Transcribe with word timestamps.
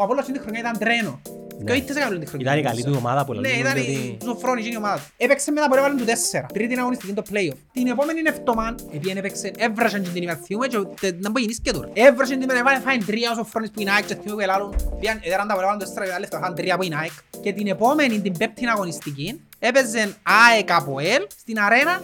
ο 0.00 0.02
Απόλλωνας 0.02 0.26
την 0.26 0.40
χρονιά 0.40 0.60
ήταν 0.60 0.78
τρένο. 0.78 1.20
Και 1.64 1.72
ο 1.72 1.74
ήττες 1.74 1.96
έκαναν 1.96 2.18
την 2.18 2.28
χρονιά. 2.28 2.46
Ήταν 2.46 2.58
η 2.58 2.62
καλή 2.68 2.82
του 2.84 2.94
ομάδα 2.98 3.24
που 3.24 3.32
Ναι, 3.34 3.40
λαλούν 3.40 3.60
ήταν 3.60 3.72
ότι- 3.72 3.90
η 3.90 4.18
Σοφρόνη 4.24 4.62
η 4.72 4.76
ομάδα 4.76 4.96
του. 4.96 5.02
Έπαιξε 5.16 5.50
μετά 5.50 5.66
από 5.66 5.76
έβαλαν 5.76 5.96
του 5.96 6.04
4. 6.04 6.46
Τρίτη 6.52 6.78
αγωνιστική 6.78 7.12
το 7.12 7.22
play-off. 7.32 7.56
Την 7.72 7.86
επόμενη 7.86 8.20
εβδομάδα, 8.24 8.74
επειδή 8.94 9.18
έπαιξε, 9.18 9.50
έβρασαν 9.56 10.02
και 10.02 10.08
την 10.08 10.22
ημερθιούμε 10.22 10.66
και 10.66 10.78
τε- 11.00 11.20
να 11.20 11.30
μπορεί 11.30 11.60
και 11.62 11.70
τώρα. 11.70 11.88
Έβρασαν 11.92 12.34
την 12.34 12.42
ημέρα, 12.42 12.58
έβαλε 12.58 12.78
φάιν 12.80 13.06
τρία 13.06 13.30
ο 13.30 13.34
Σοφρόνης 13.34 13.70
που 13.70 13.80
είναι 13.80 13.90
ΑΕΚ 13.90 14.04
και 14.06 14.14
θυμούμε 14.14 14.34
που 14.34 14.40
ελάλουν. 14.40 14.74
Πήγαν, 15.00 15.18
έδεραν 15.22 15.48
τα 15.48 15.54
έβαλαν 15.54 15.78
το 15.78 15.84
4 15.84 16.04
και 16.04 16.10
τα 16.10 16.18
λεφτά, 16.18 16.38
φάιν 16.40 16.54
τρία 16.54 16.76
που 16.76 16.82
είναι 16.82 16.96
ΑΕΚ. 16.96 17.12
Και 17.42 17.52
την 17.52 17.66
επόμενη, 17.66 18.20
την 18.20 18.32
πέπτη 18.38 18.66
αγωνιστική, 18.66 19.40
έπαιζε 19.58 20.14
ΑΕΚ 20.22 20.70
από 20.72 20.98
ΕΛ 20.98 21.22
στην 21.40 21.58
αρένα, 21.60 22.00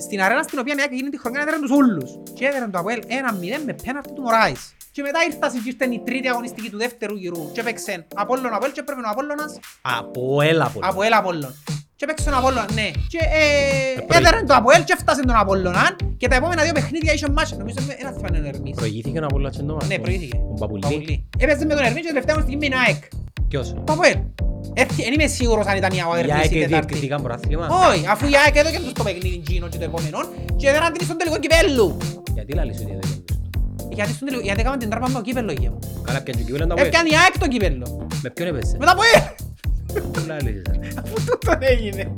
στην 0.00 0.20
αρένα 0.22 0.42
στην 0.42 0.58
οποία 0.58 0.74
η 0.78 0.80
ΑΕΚ 0.80 0.92
γίνει 0.92 1.08
τη 1.10 1.18
χρονιά 1.18 1.40
έδεραν 1.40 1.60
τους 1.60 1.70
ούλους. 1.70 2.10
Και 2.34 2.44
έδεραν 2.46 2.70
το 2.70 2.78
από 2.78 2.88
ΕΛ 2.88 3.00
1-0 3.08 3.62
με 3.66 3.72
πέναρτη 3.84 4.12
του 4.12 4.22
Μωράης. 4.22 4.74
Και 4.92 5.02
μετά 5.02 5.18
ήρθα 5.26 5.46
και 5.50 5.68
ήρθε 5.70 5.84
η 5.94 6.00
τρίτη 6.04 6.28
αγωνιστική 6.28 6.70
του 6.70 6.78
δεύτερου 6.78 7.16
γυρού 7.16 7.52
και 7.52 7.60
έπαιξε 7.60 8.06
Απόλλων 8.14 8.52
Απόλλων 8.54 8.72
και 8.74 8.80
έπρεπε 8.80 9.00
ο 9.00 9.10
Απόλλωνας 9.10 9.58
Από 9.82 10.42
έλα 10.42 10.64
από 10.64 10.78
από 10.82 11.02
ελ 11.02 11.12
Απόλλων. 11.12 11.54
Και 11.96 12.06
παίξε 12.06 12.24
τον 12.24 12.34
Απόλλωνα, 12.34 12.66
ναι. 12.72 12.90
Και 13.12 13.18
ε, 13.18 14.00
πρωί. 14.06 14.18
έδεραν 14.18 14.46
το 14.46 14.54
Αποέλ 14.54 14.84
και 14.84 14.94
έφτασε 14.96 15.20
τον 15.20 15.36
Απόλλωνα 15.36 15.96
και 16.16 16.28
τα 16.28 16.34
επόμενα 16.36 16.62
δύο 16.62 16.72
παιχνίδια 16.72 17.12
είχε 17.12 17.28
μάτς. 17.28 17.52
Νομίζω 17.52 17.78
ένας 17.98 18.14
θέμα 18.14 18.28
είναι 18.36 18.46
ο 18.46 18.48
Ερμής. 18.48 18.74
Προηγήθηκε 18.74 19.18
ο 19.18 19.24
Απόλλωνας 19.24 19.56
και 19.56 19.62
το 19.62 19.72
μάτς. 19.72 19.88
Ναι, 19.88 19.98
προηγήθηκε. 19.98 20.36
Ο 20.50 20.54
Παπουλή. 20.54 20.80
Παπουλή. 20.80 21.28
Έπαιζε 21.38 21.64
με 21.64 21.74
τον 21.74 21.84
Ερμή 21.84 22.00
και 22.00 22.06
τελευταία 22.06 22.34
μου 22.36 22.40
στιγμή 22.42 22.68
με 22.68 22.70
την 22.70 22.78
ΑΕΚ. 22.86 23.02
Ποιος; 23.48 23.74
Το 23.84 23.92
Αποέλ. 23.92 24.16
Έτσι, 24.74 25.02
Δεν 25.02 25.12
είμαι 25.12 25.26
σίγουρος 25.26 25.66
αν 25.66 25.76
ήταν 25.76 25.90
η 25.92 25.96
Η 25.96 26.18
Ερμής 26.18 26.34
ΑΕΚ 26.34 26.52
ή 26.52 26.56
η 26.56 26.60
Τετάρτη. 26.60 26.86
διεκδικήκαν 26.86 27.22
πρωτάθλημα. 27.22 27.66
Όχι, 27.90 28.06
αφού 28.06 28.26
η 28.26 28.36
ΑΕΚ 28.44 28.56
έδωκε 28.56 28.78
τους 28.78 28.92
το 28.92 29.02
παιχνίδι 29.02 29.38
Τζίνο 29.44 29.68
και 29.68 29.78
το 29.78 29.84
επόμενο 29.84 30.18
και 30.56 30.68
έδεραν 30.68 30.92
την 30.92 31.04
στον 31.06 31.16
τελικό 31.16 31.38
κυπέλλου. 31.38 31.96
Γιατί 32.34 32.52
λαλείς 32.54 32.76
ότι 32.76 32.84
δεν 32.86 32.94
είναι 32.94 33.24
Γιατί 33.92 34.12
στον 34.12 34.26
τελικό, 34.28 34.44
γιατί 34.44 34.60
έκαμε 34.60 34.76
την 34.76 34.90
τράπα 34.90 35.08
με 35.08 35.14
το 35.14 35.20
κύπελλο 35.22 35.52
γεια 35.52 35.70
μου. 35.70 35.78
Καλά 36.04 36.20
πιάνε 36.22 36.38
και 36.40 36.44
κύβελαν 36.46 36.68
τα 36.68 36.74
Αποέλ. 36.74 36.88
Έπιανε 36.88 37.08
η 37.08 37.12
ΑΕΚ 37.24 37.38
το 37.38 37.48
κύπελλο. 37.48 38.06
Με 38.22 38.30
ποιον 38.30 38.48
έπαιζε. 38.48 38.76
Με 38.78 38.84
το 38.84 38.90
Αποέλ. 38.90 39.22
Πού 40.12 40.20
λαλείς. 40.26 40.62
Αφού 41.04 41.14
τούτον 41.26 41.56
έγινε. 41.60 42.12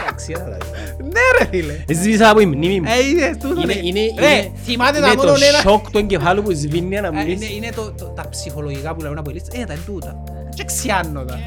Εντάξει, 0.00 0.32
έλα, 0.36 0.48
λαλείς. 0.48 0.66
Ναι 1.02 1.20
ρε 1.38 1.46
φίλε. 1.50 1.84
Εσβήσα 1.88 2.30
από 2.30 2.40
η 2.40 2.46
μνήμη 2.46 2.80
μου. 2.80 2.86
Ε, 2.90 3.08
είδες 3.08 3.36
τούτο. 3.36 3.60
Είναι- 3.60 3.72
ρε. 3.72 3.80
είναι- 3.82 4.14
Ρε, 4.18 4.30
είναι- 4.36 4.50
θυμάται 4.64 5.00
τα 5.00 5.06
Είναι 5.06 5.16
μόνο 5.16 5.30
το 5.32 5.36
λέει 5.38 5.48
σοκ 5.62 5.90
του 5.90 5.98
εγκεφάλου 5.98 6.42
που 6.42 6.52
σβήνει 6.52 6.96
ένα 6.96 7.06
Ε, 7.06 7.10
Είναι, 7.10 7.22
μιλήσει. 7.24 7.54
είναι 7.54 7.70
το, 7.74 7.92
το, 7.98 8.04
τα 8.04 8.28
ψυχολογικά 8.28 8.94
που 8.94 9.00
λέμε 9.02 9.14
από 9.18 9.30
ελίστες. 9.30 9.60
Ε, 9.60 9.64
τα 9.64 9.72
είναι 9.72 9.82
τούτα. 9.86 10.22
Και 10.54 10.64
ξιάνω 10.64 11.24
τα. 11.24 11.38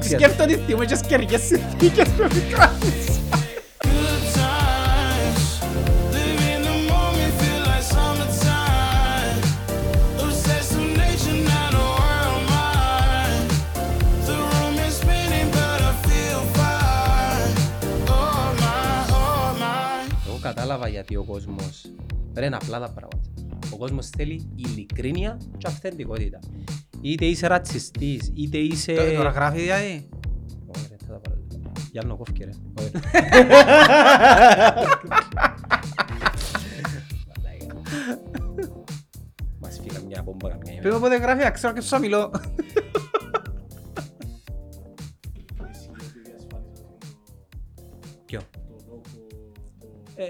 Σκέφτομαι 0.00 0.52
ότι 0.52 0.62
θυμούμαι 0.66 0.84
και 0.84 0.94
σκερικές 0.96 1.40
συνθήκες 1.40 2.08
που 2.08 2.22
μικράνεις. 2.34 3.20
Κατάλαβα 20.74 20.88
γιατί 20.88 21.16
ο 21.16 21.24
κόσμος... 21.24 21.92
Ρε 22.34 22.46
είναι 22.46 22.56
απλά 22.56 22.80
τα 22.80 22.90
πράγματα. 22.90 23.30
Ο 23.72 23.76
κόσμος 23.76 24.08
θέλει 24.08 24.50
ειλικρίνεια 24.54 25.40
και 25.58 25.66
αυθεντικότητα. 25.66 26.38
Είτε 27.00 27.24
είσαι 27.24 27.46
ρατσιστής, 27.46 28.32
είτε 28.34 28.58
είσαι... 28.58 28.94
Τώρα 29.16 29.30
γράφει 29.30 29.60
δηλαδή. 29.60 30.08
Όχι, 30.76 30.86
ρε, 30.90 30.96
θα 31.06 31.12
τα 31.12 31.18
πάρω. 31.18 31.38
Γιάννο 31.90 32.16
κόφκε 32.16 32.44
ρε. 32.44 32.50
Όχι. 32.78 32.90
Μαλάκα. 37.28 37.80
Μας 39.60 39.80
φύγα 39.82 40.00
μια 40.06 40.22
μπόμπα 40.22 40.48
καμιά 40.48 40.72
ημέρα. 40.72 40.80
Πρέπει 40.80 41.00
πότε 41.00 41.16
γράφει, 41.16 41.50
ξέρω 41.52 41.72
και 41.72 41.80
σου 41.80 41.98
μιλώ. 41.98 42.30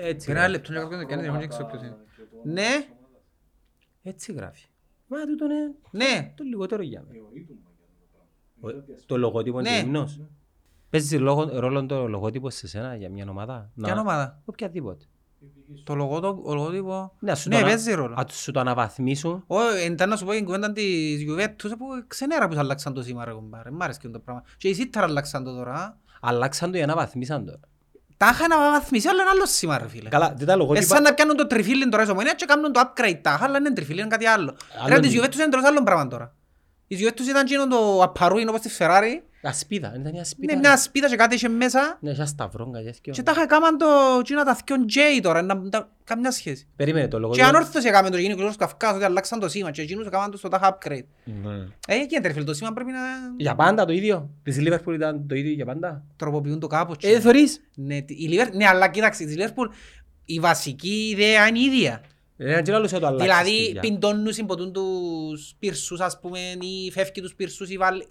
Έτσι 0.03 0.31
Ένα 0.31 0.39
γράφει. 0.41 0.53
λεπτό 0.53 0.73
να 0.73 0.81
κάποιος 0.81 0.99
να 0.99 1.05
κάνει 1.05 1.21
τηλεφωνία, 1.21 1.47
ξέρω 1.47 1.67
ποιος 1.67 1.83
είναι. 1.83 1.97
Ναι, 2.45 2.87
Έτσι 4.03 4.33
γράφει. 4.33 4.67
Μα 5.07 5.19
τούτο 5.27 5.45
είναι 5.45 5.75
ναι. 5.91 6.33
το 6.37 6.45
λιγότερο 6.45 6.83
για 6.83 7.05
μένα. 7.09 7.25
Ο- 8.61 8.83
Το 9.07 9.17
λογότυπο 9.17 9.61
είναι 9.61 9.71
Ναι. 9.71 9.77
ύμνος. 9.77 10.21
Παίζει 10.91 11.17
λόγο- 11.17 11.59
ρόλο 11.61 11.87
το 11.87 12.09
λογότυπο 12.09 12.51
σε 12.51 12.67
σένα 12.69 12.95
για 12.97 13.11
μια 13.11 13.27
ομάδα; 13.29 13.71
Ποια 13.83 13.95
Να- 13.95 14.01
ομάδα; 14.01 14.43
Οποιαδήποτε. 14.45 15.05
Το 15.85 15.95
λογότο- 15.95 16.41
ο 16.45 16.55
λογότυπο. 16.55 17.13
Ναι, 17.19 17.31
ας 17.31 17.41
σου 17.41 17.49
Ναι, 17.49 17.55
το 17.55 17.61
ανα- 17.61 17.69
παίζει 17.71 17.93
ρόλο. 17.95 18.15
ας 18.19 18.35
σου 18.35 18.51
το 18.53 18.61
αναβαθμίσουν. 18.61 19.45
Όχι, 19.47 19.87
ήταν 19.93 20.09
να 20.09 20.17
σου 20.17 20.25
πω 20.25 20.33
την 20.33 20.45
κουβέντα 20.45 20.73
της 20.73 21.23
Γιουβέτους 21.23 21.71
που 21.73 21.85
ξενέρα 22.07 22.49
που 22.49 22.59
αλλάξαν 22.59 22.95
το 22.95 23.03
σήμα 23.03 23.25
ρε 23.25 23.33
κομπάρε. 23.33 23.71
Μ' 23.71 23.83
άρεσε 23.83 23.99
και 24.03 24.09
το 24.09 24.19
πράγμα. 24.21 24.43
Και 24.57 24.69
οι 24.69 24.75
Σίτταρα 24.75 25.07
αλλάξαν 25.07 25.45
το 25.45 25.55
τώρα. 25.55 25.99
Αλλάξαν 26.21 26.73
το 26.73 26.79
ή 26.79 26.83
αναβαθμίσαν 26.83 27.45
το. 27.47 27.61
Τα 28.17 28.31
είχαν 28.33 28.53
αναβαθμίσει, 28.53 29.09
αλλά 29.09 29.21
είναι 29.23 29.31
άλλο 29.31 29.47
σήμα 29.47 29.79
ρε 29.79 29.89
φίλε. 29.89 30.09
Καλά, 30.09 30.35
δεν 30.37 30.47
τα 30.47 30.53
Ε, 30.53 30.57
λογότυπα... 30.57 30.87
σαν 30.95 31.03
να 31.03 31.15
πιάνουν 31.15 31.37
το 31.37 31.47
τριφύλιν 31.47 31.91
τώρα 31.91 32.03
ισομονία 32.03 32.33
και 32.35 32.45
κάνουν 32.45 32.73
το 32.73 32.81
upgrade 32.81 33.19
τα, 33.23 33.39
αλλά 33.43 33.59
είναι 33.59 33.73
τριφύλιν, 33.73 34.01
είναι 34.01 34.09
κάτι 34.09 34.27
άλλο. 34.27 34.57
Άλλο 34.79 34.89
Ρε, 34.89 34.95
είναι. 34.95 35.07
τις 35.07 35.17
Juventus 35.21 35.35
είναι 35.35 35.43
εντελώς 35.45 35.65
άλλο 35.67 35.83
πράγμα 35.83 36.09
τώρα. 36.09 36.35
Οι 36.87 36.97
Juventus 37.01 37.21
ήταν 37.29 37.43
εκείνο 37.45 37.69
το 37.69 38.03
απαρούιν 38.03 38.49
όπως 38.49 38.61
τη 38.61 38.71
Ferrari. 38.79 39.21
Ασπίδα, 39.49 39.95
ήταν 40.01 40.13
μια 40.13 40.21
ασπίδα. 40.21 40.53
Είναι 40.53 40.63
ρε. 40.63 40.69
μια 40.69 40.77
σπίτα 40.77 41.09
και 41.09 41.17
κάτι 41.17 41.35
είχε 41.35 41.49
μέσα. 41.49 41.99
Ναι, 42.01 42.15
σαν 42.15 42.27
σταυρόν 42.27 42.73
κάτι 42.73 42.99
Και 43.11 43.23
τα 43.23 43.33
είχα 43.33 43.47
κάμαν 43.47 43.79
το 43.79 43.87
εκείνα 44.21 44.45
τα 44.45 44.55
θκιον 44.55 44.85
J 44.95 45.21
τώρα, 45.23 45.43
να- 45.43 45.69
τα- 45.69 45.89
καμιά 46.05 46.31
σχέση. 46.31 46.67
Περίμενε 46.77 47.09
το 47.09 47.17
Και 47.17 47.23
λογότυπο. 47.23 47.47
ανόρθωση 47.47 47.89
έκαμε 47.89 48.11
το 48.11 48.17
εκείνο 48.17 48.35
κλήρος 48.35 48.57
Καυκάς 48.57 48.95
ότι 48.95 49.05
αλλάξαν 49.05 49.41
το 49.41 49.49
σήμα 49.49 49.71
και 49.71 49.83
εκείνους 49.83 50.07
έκαναν 50.07 50.31
το 50.31 50.37
στο 50.37 50.49
τάχα 50.49 50.79
upgrade. 50.79 51.05
Ναι. 51.25 51.55
Ε, 51.87 51.95
εκεί 51.95 52.15
είναι 52.17 52.27
ρε 52.27 52.33
φίλε, 52.33 52.45
το 52.45 52.55
σήμα 52.55 52.73
πρέπει 52.73 52.91
να 52.91 52.99
Για 53.37 53.55
πάντα 53.55 53.85
το 53.85 53.93
ίδιο. 53.93 54.31
Της 54.43 54.57
Liverpool 54.61 54.95
ήταν 54.95 55.27
το 55.29 55.35
ίδιο 55.35 55.53
για 55.53 55.65
πάντα. 55.65 56.05
τροποποιούν 56.17 56.61
το 56.61 56.67
κάπως. 56.67 56.97
Ε, 57.01 57.21
θωρείς. 57.21 57.61
Ναι, 57.75 58.01
τι- 58.03 58.15
η 58.15 58.29
Liverpool- 58.33 58.53
ναι, 58.55 58.67
αλλά 58.67 58.89
κοίταξε, 58.89 59.25
η 59.25 59.37
Liverpool 59.39 59.69
η 60.25 60.41
βασική 60.41 61.09
ιδέα 61.13 61.47
είναι 61.47 61.59
η 61.59 61.63
ίδια. 61.63 62.01
Ένα 62.37 62.63
και 62.63 62.73
άλλος 62.75 62.91
θα 62.91 62.99
το 63.01 63.07
αλλάξεις. 63.07 63.29
Δηλαδή 63.31 63.65
παιδιά. 63.65 63.81
πιντώνουν, 63.81 64.33
συμποτούν 64.33 64.73
τους 64.73 65.55
πυρσούς 65.59 66.01
ας 66.01 66.21
πούμε 66.21 66.39
ή 66.61 66.91
φεύγει 66.91 67.21
τους 67.21 67.35
πυρσούς 67.35 67.71
ή 67.71 67.77
βάλει... 67.77 68.07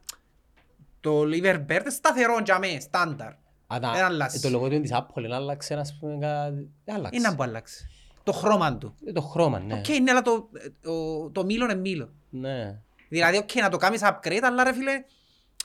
Το 1.04 1.22
Liverbird 1.22 1.80
είναι 1.82 1.90
σταθερό 1.90 2.40
για 2.46 2.60
μέ, 2.60 2.80
στάνταρ. 2.80 3.32
Α, 3.68 3.80
τα- 3.80 3.92
δεν 3.94 4.04
αλλάζει. 4.06 4.38
ε, 4.38 4.40
Το 4.40 4.50
λογότυπο 4.50 4.82
της 4.82 4.92
Apple 4.94 5.28
να 5.28 5.36
άλλαξε, 5.36 5.74
ας 5.74 5.98
πούμε, 6.00 6.18
κάτι- 6.20 6.70
δεν 6.86 6.96
άλλαξε. 6.96 7.20
Είναι 7.20 7.28
να 7.28 7.36
που 7.36 7.44
αλλάξει. 7.44 7.88
Το 8.24 8.32
χρώμα 8.32 8.78
του. 8.78 8.96
Ε, 9.06 9.12
Το 9.12 9.22
χρώμα, 9.22 9.60
ναι. 9.60 9.74
Οκ, 9.74 9.88
ναι, 10.02 10.12
αλλά 10.12 10.22
το, 10.22 10.50
το, 10.82 11.30
το 11.30 11.46
μήλο 11.46 11.64
είναι 11.64 11.76
μήλο. 11.76 12.10
Ναι. 12.30 12.80
Δηλαδή, 13.10 13.38
οκ, 13.38 13.50
να 13.56 13.70
το 13.70 13.78
κάνεις 13.78 14.02
upgrade, 14.04 14.40
αλλά 14.44 14.64
ρε 14.64 14.74
φίλε, 14.74 15.04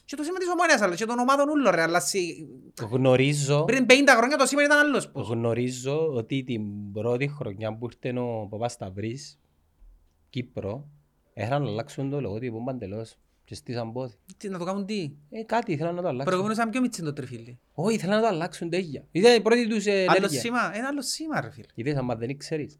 και 0.04 0.16
το 0.16 0.22
σήμα 0.22 0.38
της 0.38 0.48
Ομόνοιας, 0.48 0.80
αλλά 0.80 0.94
και 0.94 1.04
των 1.04 1.18
ομάδων 1.18 1.48
ούλων 1.48 1.74
ρε, 1.74 1.82
αλλά 1.82 2.00
σι- 2.00 2.46
Γνωρίζω, 2.90 3.64
πριν 3.64 3.86
50 3.88 3.92
χρόνια 4.16 4.36
το 4.36 4.46
σήμα 4.46 4.62
ήταν 4.62 4.78
αλλώς 4.78 5.08
πως. 5.10 5.28
γνωρίζω 5.28 6.12
ότι 6.14 6.44
την 6.44 6.92
πρώτη 6.92 7.28
χρονιά 7.28 7.76
που 7.76 7.88
ήρθε 7.92 8.18
ο 8.18 8.46
Παπασταύρου, 8.50 9.38
Κύπρο, 10.30 10.84
έχαναν 11.34 11.62
να 11.62 11.68
αλλάξουν 11.68 12.10
το 12.10 12.20
λογότυπο 12.20 12.64
παντελώς 12.64 13.16
και 13.48 13.54
στήσαν 13.54 13.92
πόδι. 13.92 14.14
Τι, 14.36 14.48
να 14.48 14.58
το 14.58 14.64
κάνουν 14.64 14.86
τι; 14.86 15.12
Ε, 15.30 15.42
κάτι 15.42 15.72
ήθελαν 15.72 15.94
να 15.94 16.00
το 16.02 16.06
αλλάξουν. 16.08 16.24
Προηγούμενος 16.26 16.56
ήταν 16.56 16.70
πιο 16.70 16.80
μίτσι 16.80 17.02
το 17.02 17.12
τριφύλλι. 17.12 17.58
Όχι, 17.72 17.94
ήθελαν 17.96 18.16
να 18.16 18.22
το 18.22 18.26
αλλάξουν 18.34 18.70
τέτοια. 18.70 19.04
Ήταν 19.10 19.34
η 19.36 19.40
πρώτη 19.40 19.68
τους 19.68 19.86
ε, 19.86 19.92
Άλλο 20.02 20.16
ενέργεια. 20.16 20.40
σήμα, 20.40 20.76
ένα 20.76 20.88
άλλο 20.88 21.02
σήμα 21.02 21.40
ρε 21.40 21.50
φίλε. 21.50 21.66
Είδες, 21.74 21.96
άμα 21.96 22.14
δεν 22.16 22.36
ξέρεις. 22.36 22.78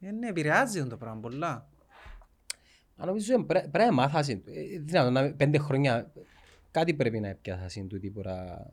Ε, 0.00 0.10
ναι, 0.10 0.28
επηρεάζει 0.28 0.86
το 0.86 0.96
πράγμα 0.96 1.20
πολλά. 1.20 1.68
Αν 2.96 3.06
νομίζω 3.06 3.34
ε, 3.34 3.42
πρέ- 3.46 3.68
πρέπει 3.68 3.88
να 3.88 3.94
μάθασαι. 3.94 4.32
Ε, 4.32 4.78
τι 4.80 4.92
να 4.92 5.04
δω, 5.04 5.10
να- 5.10 5.32
Πέντε 5.34 5.58
χρόνια 5.58 6.12
κάτι 6.70 6.94
πρέπει 6.94 7.20
να 7.20 7.34
πιάσασαι 7.34 7.82
του 7.82 7.98
τύπου. 7.98 8.20
να- 8.24 8.70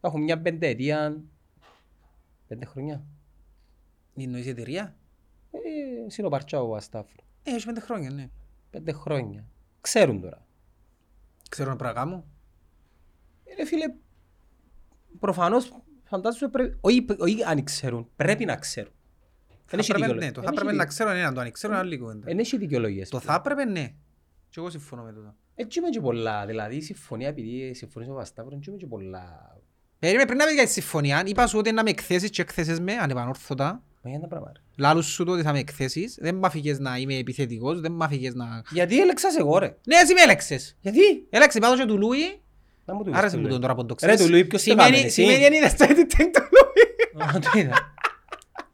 Έχω 0.00 0.18
μια 0.18 0.40
πενταετία. 0.40 1.22
Πέντε 2.46 2.64
χρόνια. 2.64 3.04
Είναι 4.14 4.38
η 4.38 4.48
εταιρεία; 4.48 4.96
Ε, 5.50 5.58
συνοπαρτσά 6.10 6.62
ο 6.62 6.74
Αστάφρο. 6.76 7.22
Ε, 7.42 7.50
έχει 7.54 7.66
πέντε 7.66 7.80
χρόνια, 7.80 8.10
ναι. 8.10 8.28
Πέντε 8.70 8.92
χρόνια. 8.92 9.44
Ξέρουν 9.80 10.20
τώρα. 10.20 10.46
Ξέρω 11.52 11.70
να 11.70 11.76
πράγμα 11.76 12.04
μου. 12.04 12.24
Ε, 13.44 13.54
ρε 13.54 13.64
φίλε, 13.66 13.84
προφανώς 15.18 15.72
φαντάζομαι 16.04 16.50
πρέπει, 16.50 16.76
όχι, 16.80 17.06
όχι 17.18 17.44
αν 17.44 17.64
ξέρουν, 17.64 18.08
πρέπει 18.16 18.44
να 18.44 18.56
ξέρουν. 18.56 18.92
Δεν 19.66 19.78
έχει 19.78 19.90
Θα 19.92 19.96
έπρεπε, 19.96 20.12
δικαιολογία. 20.12 20.26
ναι, 20.26 20.32
το 20.32 20.40
θα 20.40 20.46
Δεν 20.46 20.52
έπρεπε 20.52 20.68
έχει 20.70 20.76
να 20.78 20.84
δι- 20.84 20.92
ξέρω 20.92 21.10
έναν, 21.10 21.34
το 21.34 21.40
αν 21.40 21.50
ξέρω 21.52 21.72
είναι 21.72 21.82
άλλη 21.82 21.98
κουβέντα. 21.98 22.24
Δεν 22.26 22.38
έχει 22.38 22.56
δικαιολογίες. 22.56 23.08
Το 23.08 23.20
θα 23.20 23.34
έπρεπε, 23.34 23.64
ναι. 23.64 23.94
Και 24.48 24.60
εγώ 24.60 24.70
συμφωνώ 24.70 25.02
με 25.02 25.12
τούτο. 25.12 25.34
Έτσι 25.54 25.78
είμαι 25.78 25.88
και 25.88 26.00
πολλά, 26.00 26.46
δηλαδή 26.46 26.76
η 26.76 26.80
συμφωνία 26.80 27.28
επειδή 27.28 27.74
συμφωνείς 27.74 28.08
με 28.08 28.14
ο 28.14 28.18
Αστάφρο, 28.18 28.54
έτσι 28.56 28.68
είμαι 28.70 28.78
και 28.78 28.86
πολλά. 28.86 29.56
Περίμενε, 29.98 30.26
πριν 30.26 30.38
να 30.38 30.46
πει 30.46 30.52
για 30.52 30.64
τη 30.64 30.70
συμφωνία, 30.70 31.22
είπα 31.26 31.46
σου 31.46 31.58
ότι 31.58 31.72
να 31.72 31.82
με 31.82 31.90
εκθέσεις 31.90 32.30
και 32.30 32.42
εκθέσεις 32.42 32.80
με, 32.80 32.92
ανεπανόρθωτα. 32.92 33.82
Μα 34.02 34.10
για 34.10 34.18
ένα 34.18 34.28
πράγμα. 34.28 34.50
ρε. 34.54 34.60
Λάλους 34.76 35.06
σου 35.06 35.24
το 35.24 35.32
ότι 35.32 35.42
θα 35.42 35.52
με 35.52 35.58
εκθέσεις. 35.58 36.18
Δεν 36.20 36.34
μ' 36.34 36.44
αφήγες 36.44 36.78
να 36.78 36.96
είμαι 36.96 37.14
επιθετικός, 37.14 37.80
δεν 37.80 37.92
μ' 37.92 38.02
αφήγες 38.02 38.34
να... 38.34 38.62
Γιατί 38.70 39.00
έλεξας 39.00 39.36
εγώ 39.36 39.58
ρε. 39.58 39.76
Ναι, 39.86 39.96
εσύ 40.02 40.14
με 40.14 40.20
έλεξες. 40.22 40.76
Γιατί; 40.80 41.26
Έλεξε 41.30 41.58
πάνω 41.58 41.76
και 41.76 41.84
του 41.84 41.98
Λούι. 41.98 42.40
Να 42.84 42.94
μου 42.94 43.04
το 43.04 43.10
Άρεσε 43.14 43.36
μου 43.36 43.42
πεις, 43.42 43.52
τον 43.52 43.60
τώρα 43.60 43.74
που 43.74 43.86
το 43.86 43.96
Ρε, 44.00 44.06
ξέρεις. 44.06 44.24
του 44.24 44.30
Λούι 44.32 44.44
ποιος 44.44 44.62
το 44.64 44.70
Σημαίνει- 44.70 44.88
κάμενε, 44.90 45.06
εσύ; 45.06 45.22
Σημαίνει 45.22 45.44
αν 45.46 45.52
είδες 45.52 45.74
το 45.76 45.84
editing 45.88 46.26
του 46.32 46.42
Λούι. 46.54 47.24
Α, 47.28 47.38
το 47.38 47.58
είδα. 47.58 47.74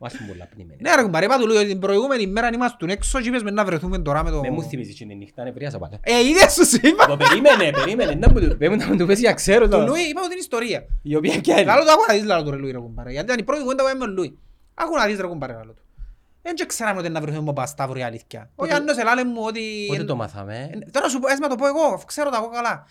Είμαστε 0.01 0.19
πολλά 0.29 0.49
πνιγμένοι. 0.55 0.81
Ναι 0.83 0.95
ρε 0.95 1.03
κουμπάρε, 1.03 1.25
είπα 1.25 1.39
του 1.39 1.47
λέω 1.47 1.65
την 1.67 1.79
προηγούμενη 1.79 2.27
μέρα 2.27 2.51
ήμασταν 2.55 2.89
έξω 2.89 3.21
και 3.21 3.29
είπες 3.29 3.43
με 3.43 3.51
να 3.51 3.65
βρεθούμε 3.65 3.99
τώρα 3.99 4.25
με 4.25 4.31
το... 4.31 4.41
Με 4.41 4.51
μου 4.51 4.63
θυμίζεις 4.63 4.95
και 4.99 5.05
την 5.07 5.17
νύχτα, 5.17 5.43
νευρίασα 5.45 5.79
πάλι. 5.79 5.99
Ε, 6.03 6.21
είδες 6.29 6.53
σου 6.53 6.67
σου 6.67 6.79
είπα. 6.83 7.07
Το 7.07 7.17
περίμενε, 7.17 7.71
περίμενε. 7.71 8.15
Να 8.15 8.29
μου 8.33 8.41
το- 8.49 8.57
πέ 8.57 8.69
μου 8.69 8.77
να 8.77 8.87
μου 8.87 8.97
το 8.97 9.07
πες 9.07 9.19
για 9.19 9.33
ξέρω 9.33 9.65
Του 9.65 9.71
το. 9.71 9.87
Λουί 9.87 10.01
είπα 10.11 10.21
μου 10.23 10.29
την 10.29 10.39
ιστορία. 10.39 10.85
Η 11.03 11.15
οποία 11.17 11.41
ποια 11.41 11.55
είναι. 11.55 11.65
Λάλο 11.65 11.85
του 11.85 11.91
άκου 11.91 12.03
να 12.09 12.15
δεις 12.15 12.25
λάλο 12.25 12.43
του 12.45 12.51
ρε 12.51 12.57
Λουί 12.57 12.71
ρε 12.71 12.79
κουμπάρε. 12.79 13.11
Γιατί 13.11 13.27
ήταν 13.27 13.39
η 13.39 13.43
πρώτη 13.43 13.61
κουβέντα 13.63 13.83
που 13.83 13.89
έκαμε 13.89 14.07
με 14.07 14.13
τον 14.15 14.25
Λουί. 14.79 14.87
Άκου 14.87 14.97
να 14.97 15.07
δεις 15.07 15.21
ρε 15.21 15.27
κουμπάρε 15.27 15.53
λάλο 15.53 15.73
του. 15.73 15.83
Δεν 16.43 16.55
και 16.55 16.67
ξέραμε 16.67 17.01
ότι 17.01 17.09
να 17.09 17.21
βρεθούμε 17.21 17.43
με 17.43 17.51
ο 17.51 17.53
Πασταύρου 17.53 17.99
η 17.99 18.03
αλήθεια. 18.03 18.41
Ο 18.51 18.53
Πότε- 18.55 18.71
Γιάννος 18.71 18.97
ελάλε 18.97 19.25
μου 19.25 19.43
ότι... 19.47 19.61
Πότε 19.89 20.05
το 20.05 20.17
μάθαμε. 20.17 20.71
Ε, 20.87 20.91
Τώρα 20.91 21.09
σου 21.09 21.19
πω, 21.19 21.29
ας 21.29 21.39
με 21.39 21.49
το 21.49 21.55
πω 21.57 21.67
εγώ, 21.67 21.81
αφού 21.95 22.05
ξέρω 22.05 22.31
τα 22.31 22.37
εγώ 22.37 22.49
καλά. 22.51 22.87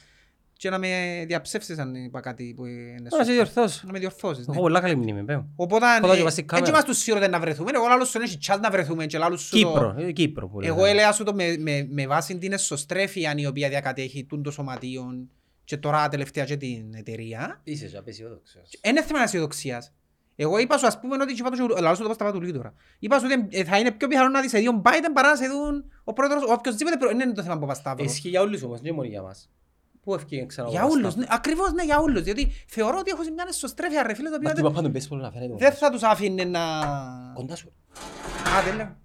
Και 0.59 0.69
να 0.69 0.77
με 0.77 1.23
διαψεύσεις 1.27 1.77
αν 1.77 1.95
είπα 1.95 2.19
κάτι 2.19 2.53
που 2.55 2.65
είναι 2.65 3.09
Τώρα 3.09 3.23
σε 3.23 3.31
σωστό. 3.31 3.33
διορθώσω. 3.33 3.81
Να 3.85 3.91
με 3.91 3.99
διορθώσεις. 3.99 4.43
Έχω 4.43 4.53
ναι. 4.53 4.59
πολλά 4.59 4.79
καλή 4.79 4.95
μνήμη, 4.95 5.23
πέ 5.23 5.35
μου. 5.35 5.53
Οπότε, 5.55 5.85
Φωτά 5.85 5.99
και 5.99 6.05
ε, 6.05 6.07
βάζει 6.07 6.19
στην 6.19 6.27
έτσι 6.27 6.43
κάμερα. 6.43 6.69
είμαστε 6.69 6.93
σίγουροι 6.93 7.23
ότι 7.23 7.31
να 7.31 7.39
βρεθούμε. 7.39 7.71
Εγώ 7.73 7.87
λάλλον 7.87 8.05
σου 8.05 8.21
έχει 8.21 8.37
τσάς 8.37 8.59
να 8.59 8.69
βρεθούμε 8.71 9.05
και 9.05 9.17
λάλλον 9.17 9.37
σου 9.37 9.49
το- 9.49 9.57
Κύπρο, 9.57 9.95
ε, 9.97 10.11
Κύπρο 10.11 10.47
που 10.47 10.61
Εγώ 10.61 10.75
λέμε. 10.75 10.89
έλεγα 10.89 11.11
σου 11.11 11.23
το 11.23 11.33
με, 11.33 11.55
με, 11.59 11.87
με 11.89 12.07
βάση 12.07 12.37
την 12.37 12.51
εσωστρέφεια 12.53 13.33
η 13.37 13.45
οποία 13.45 13.69
διακατέχει 13.69 14.25
τούν 14.25 14.43
το 14.43 14.51
σωματείο 14.51 15.27
και 15.63 15.77
τώρα 15.77 16.07
τελευταία 16.09 16.45
και 16.45 16.57
την 16.57 16.93
εταιρεία. 16.93 17.59
Είσαι 17.63 17.85
και 17.85 17.97
απεσιόδοξος. 17.97 18.69
Είναι 18.83 19.03
θέμα 19.03 19.21
αισιοδοξίας. 19.21 19.91
Εγώ 20.39 20.57
είπα 20.57 20.77
σου 20.77 20.87
ας 20.87 20.99
πούμε 20.99 21.15
ότι 21.21 21.33
και 21.33 21.41
είπα 21.45 21.49
του- 21.49 21.75
λαλό 21.81 21.95
σου 21.95 22.01
το 22.01 22.07
πω 22.07 22.13
στα 22.13 22.25
πάτου 22.25 22.39
του 22.39 22.51
τώρα. 22.53 22.73
Είπα 22.99 23.19
σου 23.19 23.25
ότι 23.31 23.57
ε, 23.57 23.63
θα 23.63 23.77
είναι 23.77 23.91
πιο 23.91 24.07
πιθανό 24.07 24.29
να 24.29 24.41
δεις 24.41 24.49
σε 24.49 24.57
δύο 24.59 24.81
Biden 24.85 25.09
παρά 25.13 25.29
να 25.29 25.35
σε 25.35 25.47
δουν 25.47 25.85
ο 26.03 26.13
πρόεδρος, 26.13 26.43
ο 26.43 26.51
οποιοσδήποτε 26.51 26.97
προ- 26.97 27.11
είναι 27.11 27.31
το 27.31 27.41
θέμα 27.43 27.57
που 27.57 27.63
είπα 27.63 27.73
Σταύρο. 27.73 28.03
Ισχύει 28.03 28.29
για 28.29 28.41
όλους 28.41 28.63
όμως, 28.63 28.81
δεν 28.81 28.93
μόνο 28.93 29.07
για 29.07 29.21
μας. 29.21 29.49
Πού 30.03 30.13
έφυγε 30.13 30.45
ξανά 30.45 30.67
ο 30.67 30.71
Για 30.71 30.79
Παπασταύρου. 30.79 31.05
όλους, 31.05 31.15
ναι, 31.15 31.25
ακριβώς 31.29 31.71
ναι 31.73 31.83
για 31.83 31.97
όλους. 31.99 32.21
Γιατί 32.23 32.51
θεωρώ 32.67 32.97
ότι 32.99 33.11
έχω 33.11 33.23
σε 33.23 33.31
μια 33.31 33.45
εσωστρέφεια 33.49 34.03
ρε 34.03 34.13
φίλε 34.13 34.29
το 34.29 34.35
οποίο 34.35 34.47
Μα 34.49 34.53
τι 34.55 34.61
δεν- 34.61 34.71
παπά 34.71 34.81
τον 34.81 34.91
baseball 34.91 35.21
να 35.21 35.31
φαίνεται. 35.31 35.53
δεν 35.57 35.71
θα 35.71 35.89
τους 35.89 36.03
άφηνε 36.03 36.43
να... 36.43 36.59
Κοντά 37.33 37.55
σου. 37.55 37.71
Α, 38.57 38.61
δεν 38.65 38.75
λέω. 38.75 38.95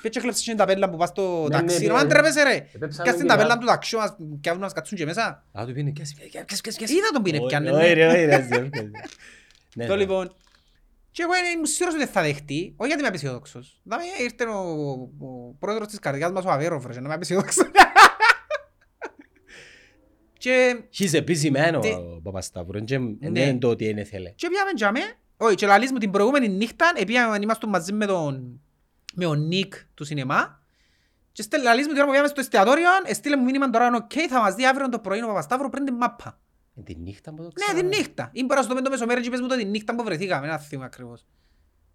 Ποιος 0.00 0.16
έκλεψες 0.16 0.42
και 0.42 0.48
την 0.48 0.58
ταπέλα 0.58 0.90
που 0.90 0.96
πας 0.96 1.08
στο 1.08 1.42
Ναι, 1.42 1.48
ταξί, 1.56 1.74
ναι, 1.78 1.80
ρε 1.82 1.86
ναι. 1.86 1.92
μαν 1.92 2.08
τρέπεσαι 2.08 2.42
ρε. 2.42 2.54
Επέψαμε 2.72 3.04
Κάτσε 3.08 3.16
την 3.16 3.24
μια. 3.26 3.36
ταπέλα 3.36 3.58
του 3.58 3.66
ταξιού 3.66 3.98
μας 3.98 4.16
και 4.40 4.50
να 4.50 4.56
μας 4.56 4.72
κάτσουν 4.72 4.98
και 4.98 5.04
μέσα. 5.04 5.44
Α, 5.52 5.64
του 5.66 5.72
πήγαινε 5.72 5.90
και 5.90 6.02
ας- 6.02 6.12
και 6.12 6.38
ας- 6.38 6.60
και 6.60 6.68
ας- 6.68 6.76
και 6.76 6.84
ας- 6.84 6.90
Είδα 6.90 7.08
τον 7.12 7.22
πίνε 7.22 7.40
πιάνε. 7.46 7.70
Όχι, 7.70 7.82
ναι. 7.82 7.92
ρε, 7.92 8.06
όχι, 8.06 8.24
ρε, 8.24 8.34
ας- 8.34 8.48
Ναι, 9.74 9.86
Το 9.86 9.92
ναι. 9.94 10.00
λοιπόν. 10.00 10.34
Και 11.12 11.22
εγώ 11.22 11.32
ήμουν 11.54 11.66
σίγουρος 11.66 12.00
ότι 12.00 12.10
θα 12.10 12.22
δεχτεί, 12.22 12.74
όχι 12.76 12.86
γιατί 12.86 12.98
είμαι 12.98 13.08
απαισιόδοξος. 13.08 13.80
Δηλαδή 13.82 14.04
ήρθε 14.22 14.44
ο, 14.44 14.90
ο 15.26 15.54
πρόεδρος 15.58 15.86
της 15.88 15.98
καρδιάς 15.98 16.32
μας 16.32 16.44
ο 16.44 16.50
Αβέροφ, 16.50 16.84
ρε, 16.86 16.92
και 16.92 16.98
να 16.98 17.04
είμαι 17.04 17.14
απαισιόδοξος. 17.14 17.70
και, 20.38 20.76
He's 20.98 21.10
a 21.12 21.24
busy 21.28 21.52
man 21.56 21.78
Τι- 21.80 21.88
ο 21.90 22.20
Παπασταύρου. 22.22 22.86
Δεν 22.86 23.02
Ναι. 23.02 23.30
δεν 23.30 23.48
είναι 23.48 23.58
το 23.58 23.68
ότι 23.68 23.88
είναι 23.88 24.04
θέλε. 24.04 24.30
και 24.30 24.48
πήγαμε 24.48 24.72
τζάμε. 24.74 25.00
Όχι, 25.36 25.54
και 25.54 25.66
λαλείς 25.66 25.92
μου 25.92 25.98
την 25.98 26.10
προηγούμενη 26.10 26.48
νύχτα, 26.48 26.92
πήγαμε, 27.06 27.38
ήμασταν 27.42 27.68
μαζί 27.70 27.92
με 27.92 28.06
τον, 28.06 28.60
με 29.14 29.24
τον 29.24 29.46
Νίκ 29.46 29.74
του 29.94 30.04
σινεμά. 30.04 30.60
Και 31.32 31.42
στέλ- 31.42 31.62
λαλείς 31.62 31.82
μου 31.86 31.88
την 31.92 31.96
ώρα 31.96 32.04
που 32.04 32.10
πήγαμε 32.10 32.28
στο 32.28 32.40
εστιατόριο, 32.40 32.88
έστειλε 33.04 33.36
μου 33.36 33.44
μήνυμα 33.44 33.70
τώρα, 33.70 33.90
οκ, 33.94 34.10
θα 34.28 34.40
μας 34.40 34.54
δει 34.54 34.66
αύριο 34.66 34.88
το 34.88 34.98
πρωί 34.98 35.22
ο 35.22 35.26
Παπασταύρου 35.26 35.68
πριν 35.68 35.84
την 35.84 35.94
μάπα. 35.94 36.40
Ε, 36.76 36.80
Τη 36.82 36.94
νύχτα 36.94 37.30
που 37.30 37.36
το 37.36 37.42
Ναι, 37.42 37.48
ξέρω. 37.64 37.78
την 37.78 37.86
νύχτα. 37.88 38.28
Ή 38.32 38.40
μπορώ 38.44 38.54
να 38.54 38.62
σου 38.62 38.68
το 38.68 38.74
πέντε 38.74 38.86
το 38.86 38.90
μεσομέρι 38.92 39.20
και 39.20 39.30
πες 39.30 39.40
μου 39.40 39.46
το 39.48 39.56
την 39.56 39.70
νύχτα 39.70 39.94
που 39.94 40.04
βρεθήκαμε, 40.04 40.46
ένα 40.46 40.58
θύμα 40.58 40.84
ακριβώς. 40.84 41.20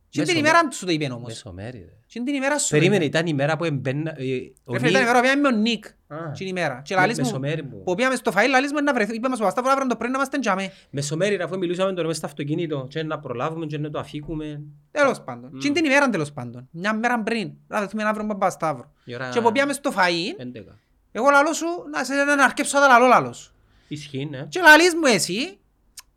Και 0.10 0.22
την 0.24 0.34
Μεσομέρι. 0.36 0.48
ημέρα 0.58 0.72
σου 0.72 0.86
το 0.86 0.92
είπε 0.92 1.06
όμως. 1.12 1.28
Μεσομέρι, 1.28 1.78
ρε. 1.78 1.94
Και 2.06 2.20
την 2.22 2.36
ημέρα 2.36 2.58
σου 2.60 2.70
το 2.70 2.76
Περίμενε, 2.78 3.04
είπε. 3.06 3.18
ήταν 3.18 3.28
η 3.28 3.34
μέρα 3.34 3.58
που 3.58 3.64
εμπαίνα... 3.64 4.14
ε, 4.18 4.24
ο 4.64 4.74
Ρε 4.74 4.80
φίλε, 4.80 4.90
ήταν 4.90 5.02
η 5.02 5.04
Νίκ- 5.04 5.06
μέρα 5.06 5.14
που 5.14 5.22
πήγαμε 5.22 5.42
με 5.42 5.50
τον 5.50 5.62
Νίκ. 5.62 5.86
Α. 6.08 6.32
Την 6.32 6.48
ημέρα. 6.48 6.82
Και 6.86 6.94
Με- 6.94 7.00
λαλείς 7.02 7.18
μου, 7.18 7.24
Μεσομέρι 7.26 7.64
μου. 7.64 7.84
που 7.84 7.96
πήγαμε 7.96 8.16
στο 8.16 8.32
φαΐλ, 8.36 8.50
λαλείς 8.50 8.72
μου 8.72 8.84
να 8.84 8.94
βρεθούμε. 8.94 9.16
Είπαμε 9.16 9.36
στο 9.36 9.44
Παπασταύρο 9.44 9.72
αύριο 9.72 9.88
το 9.88 9.96
πρωί 9.96 10.10
να 10.10 10.16
είμαστε 10.18 10.40
τζάμε. 10.40 10.72
Μεσομέρι, 10.90 11.36
ρε, 11.36 11.44
αφού 11.44 11.58
μιλούσαμε 11.58 11.94
τώρα 11.94 12.08
μες 12.08 12.18
στο 12.18 12.26
αυτοκίνητο 12.26 12.88
και 12.90 13.04
να 13.04 13.20
προλάβουμε 13.20 13.66
και 13.66 13.78
να 13.78 13.90
το 13.90 14.00
αφήκουμε. 14.00 14.62
Τέλος 14.92 15.22
πάντων. 15.22 15.50
Μμ. 15.54 15.58
Και 15.60 15.72
την 15.72 15.86
ημέρα 15.86 16.10
τέλος 16.10 16.32
πάντων. 16.32 16.68
Μια 16.72 16.94
μέρα 16.94 17.20
πριν. 17.24 17.52
Να 17.68 17.78
βρεθούμε 17.78 18.04
αύριο 18.04 18.22
με 18.24 18.30
τον 18.30 18.40
Παπασταύρο. 18.40 18.92
Η 19.04 19.16
ώρα 19.16 19.30
Και 19.30 19.42
που 19.42 19.52
πήγαμε 19.52 19.74
στο 19.74 19.92
φαΐν, 19.96 20.42
11. 20.42 20.76
εγώ 21.12 21.30
λαλώ 21.30 21.54
σου, 21.54 21.66
να 21.92 22.04
σε 22.04 22.14
να 22.14 22.44
αρκέψω 22.44 22.80
τα 22.80 22.88
λαλό 22.88 23.06
λαλός 23.08 23.38
σου. 23.38 23.52
Ισχύει, 23.88 24.26
ναι. 24.26 24.46
Και 24.50 24.60
λαλείς 24.62 24.94
μου 24.94 25.06
εσύ, 25.06 25.58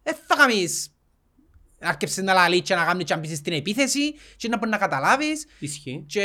δεν 0.03 0.15
θα 0.27 0.37
κάνεις 0.37 0.95
να 1.79 1.89
αρκέψεις 1.89 2.23
να 2.23 2.33
λαλείς 2.33 2.61
και 2.61 2.75
να 2.75 2.85
κάνεις 2.85 3.05
και 3.05 3.15
να 3.15 3.21
μπεις 3.21 3.37
στην 3.39 3.53
επίθεση 3.53 4.15
και 4.37 4.49
να 4.49 4.59
μπορεί 4.59 4.71
να 4.71 4.77
καταλάβεις 4.79 5.47
Ισχύει. 5.59 6.05
και 6.07 6.25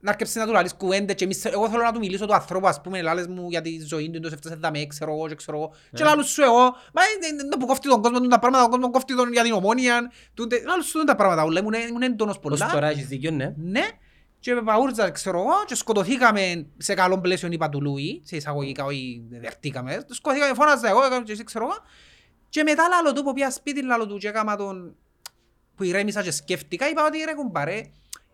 να 0.00 0.10
αρκέψεις 0.10 0.36
να 0.36 0.46
του 0.46 0.52
λαλείς 0.52 0.74
κουβέντες 0.74 1.14
και 1.14 1.24
εμείς, 1.24 1.44
εγώ 1.44 1.68
θέλω 1.68 1.82
να 1.82 1.92
του 1.92 1.98
μιλήσω 1.98 2.26
του 2.26 2.34
ανθρώπου 2.34 2.66
ας 2.66 2.80
πούμε 2.80 3.02
λάλες 3.02 3.26
μου 3.26 3.46
για 3.50 3.60
τη 3.60 3.80
ζωή 3.86 4.10
του, 4.10 4.16
εντός 4.16 4.32
έφτασε 4.32 4.54
δάμε, 4.54 4.86
ξέρω 4.86 5.12
εγώ 5.12 5.28
και 5.28 5.34
ξέρω 5.34 5.56
εγώ 5.56 5.68
και 5.92 6.02
Ναι. 6.02 6.08
λάλους 6.08 6.30
σου 6.30 6.42
εγώ, 6.42 6.60
μα 6.92 7.02
είναι 7.30 7.48
το 7.50 7.56
που 7.56 7.66
κόφτει 7.66 7.88
τον 7.88 8.02
κόσμο 8.02 8.20
του 8.20 8.28
τα 8.28 8.38
πράγματα, 8.38 8.64
ο 8.64 8.68
κόσμος 8.68 8.90
κόφτει 8.92 9.16
τον 9.16 9.32
για 9.32 9.42
την 9.42 9.52
ομόνια 9.52 10.12
τούτε- 10.34 10.64
λάλους 10.64 10.86
σου 10.86 11.04
τα 11.04 11.14
πράγματα, 11.16 11.44
ούλα, 11.44 11.60
ήμουν 11.60 11.72
ήμουν 11.88 12.02
έντονος 12.02 12.34
Ως 12.34 12.40
πολλά 12.40 12.70
τώρα 12.72 12.88
έχεις 12.88 13.06
δίκιο, 13.06 13.30
ναι. 13.30 13.52
ναι, 13.56 13.88
και 14.42 14.54
με 14.54 14.62
παούρτζα, 14.62 15.10
ξέρω 15.10 15.38
εγώ, 15.38 15.64
και 15.66 15.74
σκοτωθήκαμε 15.74 16.66
σε 16.76 16.94
καλό 16.94 17.20
πλαίσιο, 17.20 17.48
είπα 17.52 17.68
του 17.68 17.80
Λούι, 17.80 18.22
σε 18.24 18.36
εισαγωγικά, 18.36 18.84
όχι 18.84 19.26
δεχτήκαμε, 19.30 20.04
σκοτωθήκαμε, 20.10 20.54
φώναζα 20.54 20.88
εγώ, 20.88 21.04
έκανα 21.04 21.24
και 21.24 21.32
εσύ, 21.32 21.44
ξέρω 21.44 21.64
εγώ, 21.64 21.74
και 22.48 22.62
μετά 22.62 22.88
λάλο 22.88 23.12
του, 23.12 23.22
που 23.22 23.32
πήγα 23.32 23.50
σπίτι, 23.50 23.82
λάλο 23.82 24.06
του, 24.06 24.18
και 24.18 24.28
έκαμα 24.28 24.56
τον, 24.56 24.96
που 25.74 25.84
ηρέμησα 25.84 26.22
και 26.22 26.30
σκέφτηκα, 26.30 26.88
είπα 26.88 27.06
ότι 27.06 27.18
ρε 27.24 27.34
κουμπάρε, 27.34 27.82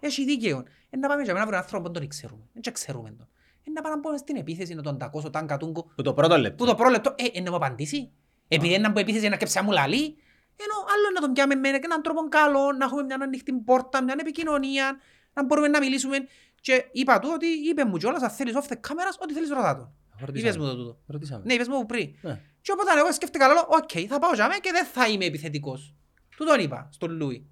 έχει 0.00 0.24
δίκαιο, 0.24 0.64
ε, 0.90 0.96
να 0.96 1.08
πάμε 1.08 1.22
και 1.22 1.28
να 1.28 1.34
βρούμε 1.34 1.48
έναν 1.48 1.62
άνθρωπο 1.62 1.86
που 1.86 1.90
τον 1.90 2.08
ξέρουμε, 2.08 2.42
δεν 2.52 2.62
και 2.62 2.70
ξέρουμε 2.70 3.10
τον. 3.10 3.28
Ε, 3.64 3.70
να 3.70 3.82
πάμε 3.82 3.94
να 3.94 4.00
πούμε 4.00 4.16
στην 4.16 4.36
επίθεση, 4.36 4.74
να 4.74 4.82
τον 4.82 4.98
τακώσω, 4.98 5.30
ταν 5.30 5.46
κατούγκο, 5.46 5.90
Που 5.96 6.02
το 6.02 6.12
πρώτο 6.12 6.38
λεπτό. 6.38 6.64
που 6.64 6.70
το 6.70 6.76
πρόλεπτο, 6.76 7.14
ε, 7.16 7.38
ε, 7.38 7.40
να 7.40 7.50
μου 7.50 7.56
απαντήσει. 7.56 8.10
Επειδή 8.48 8.74
έναν 8.74 8.92
που 8.92 8.98
επίθεση 8.98 9.28
να 9.28 9.36
κέψει 9.36 9.62
μου 9.62 9.70
λαλεί, 9.70 10.16
ενώ 10.56 10.74
άλλο 10.94 11.10
να 11.14 11.20
τον 11.20 11.32
πιάμε 11.32 11.54
με 11.54 11.68
έναν 11.68 12.02
τρόπο 12.02 12.28
καλό, 12.28 12.72
να 12.72 12.84
έχουμε 12.84 13.02
μια 13.02 13.18
ανοιχτή 13.20 13.52
πόρτα, 13.52 14.02
μια 14.02 14.14
επικοινωνία, 14.18 14.98
να 15.40 15.46
μπορούμε 15.46 15.68
να 15.68 15.78
μιλήσουμε. 15.80 16.16
Και 16.60 16.84
είπα 16.92 17.18
του 17.18 17.30
ότι 17.34 17.46
είπε 17.46 17.84
μου 17.84 17.96
κιόλας, 17.96 18.22
αν 18.22 18.30
θέλεις 18.30 18.54
off 18.56 18.66
the 18.72 18.76
cameras, 18.76 19.16
ό,τι 19.22 19.32
θέλεις 19.34 19.48
ρώτα 19.48 19.76
τον. 19.76 19.92
Ρωτήσαμε. 20.20 20.40
Είπες 20.40 20.56
μου 20.56 20.64
το 20.64 20.76
τούτο. 20.76 20.98
Ρωτήσαμε. 21.06 21.42
Ναι, 21.46 21.52
είπες 21.54 21.68
μου 21.68 21.86
πριν. 21.86 22.14
Ναι. 22.20 22.40
Και 22.60 22.72
οπότε 22.72 22.98
εγώ 23.00 23.12
σκέφτηκα 23.12 23.46
λέω, 23.46 23.66
οκ, 23.68 23.90
θα 24.08 24.18
πάω 24.18 24.34
για 24.34 24.58
και 24.62 24.70
δεν 24.72 24.84
θα 24.86 25.08
είμαι 25.08 25.24
επιθετικός. 25.24 25.94
Του 26.36 26.44
τον 26.44 26.60
είπα, 26.60 26.88
στον 26.92 27.10
Λούι. 27.10 27.46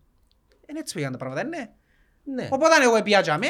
Είναι 0.69 0.79
έτσι 0.79 0.94
πήγαν 0.94 1.12
τα 1.12 1.19
πράγματα, 1.19 1.44
ναι. 1.44 1.71
Ναι. 2.25 2.49
Οπότε 2.53 2.75
εγώ 2.83 3.03
πήγα 3.03 3.21
για 3.21 3.38
με 3.38 3.47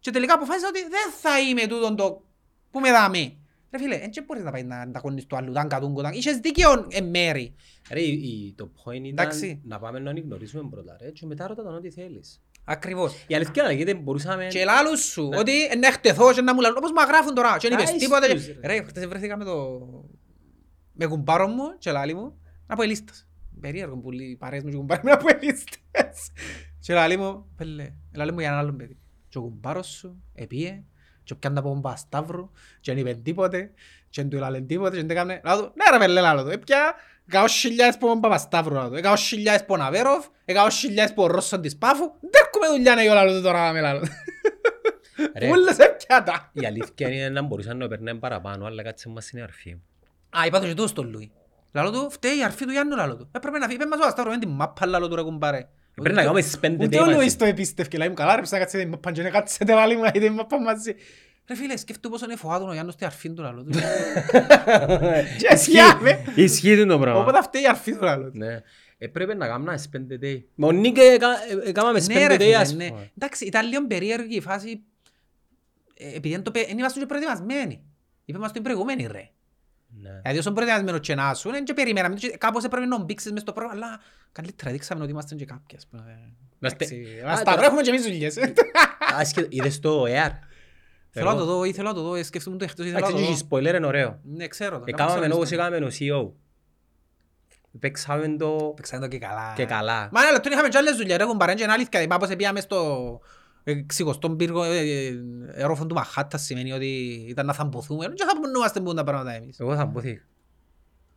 και 0.00 0.10
τελικά 0.10 0.34
αποφάσισα 0.34 0.68
ότι 0.68 0.80
δεν 0.80 1.12
θα 1.20 1.40
είμαι 1.40 1.66
τούτον 1.66 1.96
το 1.96 2.24
που 2.70 2.80
με 2.80 2.90
δάμε. 2.90 3.36
Ρε 3.70 3.78
φίλε, 3.78 3.94
έτσι 4.02 4.20
μπορείς 4.20 4.42
να 4.42 4.50
πάει 4.50 4.62
να 4.62 4.80
ανταγωνίσεις 4.80 5.26
το 5.28 5.36
άλλο, 5.36 5.52
ταν 5.52 5.68
κατούγκο, 5.68 6.02
ταν. 6.02 6.12
Είχες 6.12 6.36
δίκαιο 6.38 6.86
εν 6.90 7.04
μέρη. 7.04 7.54
Ρε, 7.90 8.00
η- 8.00 8.12
η- 8.12 8.54
το 8.56 8.70
point 8.84 8.94
ήταν 8.94 9.06
Εντάξει. 9.26 9.60
να 9.64 9.78
πάμε 9.78 9.98
να 9.98 10.12
γνωρίσουμε 10.12 10.68
πρώτα, 10.70 10.96
ρε, 11.00 11.10
και 11.10 11.26
μετά 11.26 11.46
ρώτα 11.46 11.62
τον 11.62 11.74
ό,τι 11.74 11.90
θέλεις. 11.90 12.42
Ακριβώς. 12.70 13.24
Η 13.26 13.34
αλήθεια 13.34 13.64
είναι 13.64 13.72
γιατί 13.72 13.94
μπορούσαμε... 13.94 14.46
Και 14.46 14.64
λάλλους 14.64 15.00
σου, 15.00 15.28
Ναι. 15.28 15.38
ότι 15.38 15.64
ε, 15.64 15.74
να 15.74 15.86
εκτεθώ 15.86 16.32
και 16.32 16.40
να 16.40 16.54
μου 16.54 16.60
λαλούν, 16.60 16.76
όπως 16.78 16.90
μου 16.90 17.00
γράφουν 17.08 17.34
τώρα. 17.34 17.56
Και 17.58 17.68
δεν 17.68 17.78
είπες 17.78 17.90
Άι, 17.90 17.98
τίποτε. 17.98 18.28
στους, 18.28 18.46
ρε. 18.46 18.54
Ρε, 18.66 18.82
χτες 18.82 19.06
βρέθηκα 19.06 19.36
με 19.36 19.44
το... 19.44 19.78
Με 20.92 21.06
κουμπάρο 21.06 21.46
μου 21.48 21.78
και 21.78 21.90
λάλη 21.90 22.14
μου, 22.14 22.40
από 22.66 22.82
ελίστας. 22.82 23.28
Περίεργο 23.60 23.96
που 23.96 24.10
λέει 24.10 24.36
παρέες 24.36 24.62
μου 24.62 24.70
και 24.70 24.76
κουμπάρι 24.76 25.00
μου 25.04 25.12
από 25.12 25.26
ελίστας. 25.30 26.30
Και 26.80 26.94
λάλη 26.94 27.16
μου, 27.16 27.52
πέλε, 27.56 27.92
λάλη 28.16 28.32
μου 28.32 28.38
για 28.38 28.48
έναν 28.48 28.60
άλλον 28.60 28.76
παιδί. 28.76 28.98
Και 29.28 29.38
ο 29.38 29.40
κουμπάρος 29.40 29.86
σου, 29.86 30.22
επίε, 30.34 30.84
και 31.22 31.34
πιάνε 31.34 31.58
από 31.58 31.68
τον 31.68 31.80
Πασταύρου, 31.80 32.50
και 32.80 32.94
δεν 32.94 33.06
είπε 33.06 33.14
τίποτε, 33.14 33.70
και 34.10 34.20
δεν 34.20 34.30
του 34.30 34.36
έλαλε 34.36 34.60
τίποτε, 34.60 34.96
και 34.96 35.02
δεν 35.02 35.10
έκαμε... 35.10 35.40
Λάλο 35.44 35.62
του, 35.62 35.72
ναι 35.74 35.98
ρε 35.98 36.04
πέλε, 36.04 36.20
λάλο 36.20 36.44
του, 36.44 36.50
έπια, 36.50 36.94
εκατό 37.28 37.48
χιλιάδες 37.48 37.94
από 37.94 38.06
τον 38.06 38.20
Παπασταύρου, 38.20 38.74
λάλο 38.74 38.88
του, 38.88 38.96
εκατό 38.96 39.16
χιλιάδες 39.16 39.60
από 39.60 39.72
τον 39.72 39.82
Αβέροφ, 39.82 40.26
εκατό 40.44 40.70
χιλιάδες 40.70 41.10
από 41.10 41.22
τον 41.22 41.30
Ρώσον 41.30 41.60
της 41.60 41.76
Πάφου, 41.76 42.04
δεν 42.20 42.42
έχουμε 42.46 42.66
δουλειά 42.76 42.94
να 42.94 43.02
γιώ, 43.02 43.14
λάλο 43.14 43.36
του 43.36 43.42
τώρα, 43.42 43.72
με 43.72 43.80
λάλο 43.80 44.00
του. 44.00 44.08
Ρε, 45.36 45.48
Ούλες 45.50 45.78
έπια 45.78 46.22
τα. 46.22 46.50
η 46.52 46.66
αλήθεια 46.66 47.08
είναι 47.10 47.28
να 47.28 47.42
μπορούσαν 47.42 47.76
να 47.76 47.88
περνάνε 47.88 48.18
παραπάνω, 48.18 48.66
αλλά 48.66 48.82
κάτσε 48.82 49.08
μας 49.08 49.30
είναι 49.30 49.42
αρφή. 49.42 49.70
Α, 50.38 50.46
είπα 50.46 50.60
το 50.60 50.66
και 50.66 50.74
τούτο 50.74 50.88
στον 50.88 51.10
Λουί. 51.10 51.30
Λάλο 51.72 51.90
του, 51.90 52.10
φταίει 52.10 52.38
η 52.38 52.44
αρφή 52.44 52.64
του 52.64 52.70
Γιάννου 52.70 52.96
λάλο 52.96 53.16
του. 53.16 53.28
Έπρεπε 53.32 53.58
να 53.58 53.64
φύγει, 53.66 53.76
είπαμε 53.76 53.96
μας 53.96 54.04
ο 54.04 54.08
Ασταύρο, 54.08 54.30
με 54.30 54.38
την 54.38 54.48
μάπα 54.48 54.86
λάλο 54.86 55.08
του 55.08 55.16
ρε 55.16 55.22
κουμπάρε. 55.22 55.68
Πρέπει 55.94 56.14
να 56.14 56.22
κάνουμε 56.22 56.40
στις 56.40 56.58
πέντε 56.58 56.84
Ούτε 56.84 57.00
ο 57.00 57.04
day 57.04 57.06
Λουίς 57.06 57.16
μαζί. 57.22 57.36
το 57.36 57.44
επίστευκε, 57.44 57.96
λέει 57.98 58.08
μου 58.08 58.14
καλά 58.14 58.34
ρε 58.34 58.40
πες 58.40 58.50
να 58.50 58.58
κάτσετε 58.58 58.82
την 58.82 58.92
μάπα 58.92 59.12
και 59.12 59.22
να 59.22 59.30
κάτσετε 59.30 59.74
βάλει 59.74 59.96
μου 59.96 60.02
να 60.02 60.10
δείτε 60.10 60.26
την 60.26 60.34
μάπα 60.34 60.60
μαζί. 60.60 60.94
Ρε 61.48 61.54
φίλε, 61.54 61.76
σκέφτου 61.76 62.10
πόσο 62.10 62.24
είναι 62.24 62.36
φοβάτον 62.36 62.68
ο 62.68 62.72
Γιάννος 62.72 62.94
στη 62.94 63.04
αρφή 63.04 63.30
του 63.32 63.42
λάλο 63.42 63.64
του. 63.64 63.70
Και 65.38 65.56
σιάμε. 65.56 66.24
Ισχύει 66.34 66.84
το 66.86 66.94
Οπότε 66.94 67.10
πράγμα. 67.10 67.42
φταίει 67.42 67.62
η 67.62 67.66
αρφή 67.68 67.96
του 67.96 68.04
λάλο 68.04 68.30
του. 68.30 68.38
Ναι. 68.38 68.60
Έπρεπε 68.98 69.34
να 69.34 69.46
κάνουμε 69.46 69.76
στις 69.76 69.88
πέντε 69.88 70.18
day. 70.22 70.42
Με 70.54 70.66
ο 70.66 70.70
Νίκ 70.72 70.96
έκα- 70.98 71.28
ε, 71.64 71.68
έκαναμε 71.68 72.00
στις 72.00 72.14
Ναι 72.16 72.26
ρε 72.26 72.36
πέντε 72.36 72.50
day, 72.50 72.52
ας 72.52 72.68
φίλε, 72.70 72.84
ναι. 72.84 72.90
πούμε. 72.90 73.10
Εντάξει, 73.18 73.44
ήταν 73.44 73.68
λίγο 73.68 73.86
περίεργη 73.86 74.36
η 74.36 74.40
φάση. 74.40 74.80
ε, 75.94 76.16
Επειδή 76.16 76.34
δεν 76.34 76.42
το 76.42 76.50
πε- 76.50 76.66
δεν 76.66 76.78
ήμασταν 76.78 77.00
και 77.02 77.06
προετοιμασμένοι. 77.08 77.82
Είπε 78.24 78.38
μας 78.38 78.52
την 78.52 78.62
προηγούμενη 78.62 79.06
ρε. 79.12 79.30
Ναι. 80.02 80.10
Δηλαδή 80.22 80.38
όσον 80.38 80.54
προετοιμασμένος 80.54 81.00
και 81.00 81.14
να 81.14 81.34
σου, 81.34 81.50
δεν 81.50 81.64
και 81.64 81.74
περιμέναμε. 81.74 82.14
και 82.14 82.28
Κάπως 82.38 82.64
έπρεπε 82.64 82.86
να 82.86 82.98
μπήξεις 83.04 83.32
μες 83.32 83.40
στο 83.40 83.52
πρόγραμμα, 83.52 83.84
αλλά 83.86 84.00
καλύτερα 84.32 84.70
δείξαμε 84.70 85.02
ότι 85.02 85.10
είμαστε 85.10 85.34
και 85.34 85.44
κάποιοι. 85.44 85.76
ας 85.76 85.86
πούμε. 85.90 86.02
Είμαστε- 86.60 86.84
Εντάξει, 86.84 87.20
Α, 87.24 87.26
Μας 87.28 87.38
τα 87.38 87.44
τώρα- 87.44 87.56
βρέχουμε 87.58 87.82
και 87.82 87.90
εμείς 87.90 88.02
δουλειές. 88.02 88.36
Άσχε- 89.18 89.46
Είδες 89.54 89.80
το 89.80 90.02
AR. 90.04 90.30
Θέλω 91.10 91.30
να 91.30 91.36
το 91.36 91.44
δω, 91.44 91.64
ήθελα 91.64 91.88
να 91.88 91.94
το 91.94 92.02
δω, 92.02 92.14
ε, 92.14 92.22
σκέφτομαι 92.22 92.56
το 92.56 92.64
εχθές, 92.64 92.86
ήθελα 92.86 93.00
να 93.00 93.06
Εντάξει, 93.06 93.24
το 93.26 93.32
και 93.32 93.38
δω. 93.58 93.60
η 93.62 93.70
spoiler 93.70 93.76
είναι 93.76 93.86
ωραίο. 93.86 94.20
Ναι, 94.24 94.48
ξέρω 94.48 94.78
το. 94.78 94.84
Εκάμαμε 94.86 95.34
όπως 95.34 95.50
έκαμε 95.50 95.76
ο 95.76 95.88
CEO. 95.98 96.30
παίξαμε 97.78 98.36
το 98.36 98.72
Παίξαμε 98.76 99.02
το 99.02 99.08
και 99.08 99.18
καλά. 99.18 99.52
και 99.56 99.64
καλά. 99.64 100.08
Μα 100.12 100.20
ένα 100.22 100.30
λεπτό 100.30 100.48
είχαμε 100.52 100.68
και 100.68 100.76
άλλες 100.78 100.96
δουλειές, 100.96 101.16
ρε 101.16 101.24
κουμπάρε, 101.24 101.54
και 101.54 101.62
είναι 101.62 101.72
αλήθεια. 101.72 102.02
Είπα 102.02 102.16
πως 102.16 102.36
πήγαμε 102.36 102.60
στο 102.60 103.20
εξικοστόν 103.64 104.36
πύργο, 104.36 104.62
ε, 104.64 104.78
ε, 104.78 105.12
αερόφων 105.56 105.88
του 105.88 105.94
Μαχάτα 105.94 106.38
σημαίνει 106.38 106.72
ότι 106.72 106.86
ήταν 107.28 107.46
να 107.46 107.52
θαμποθούμε. 107.52 108.06
Και 108.14 108.24
θα 108.24 108.40
πονούμαστε 108.40 108.80
που 108.80 108.94
τα 108.94 109.04
πράγματα 109.04 109.32
εμείς. 109.32 109.60
Εγώ 109.60 109.74
θα 109.76 109.84
μπούθηκα. 109.84 110.22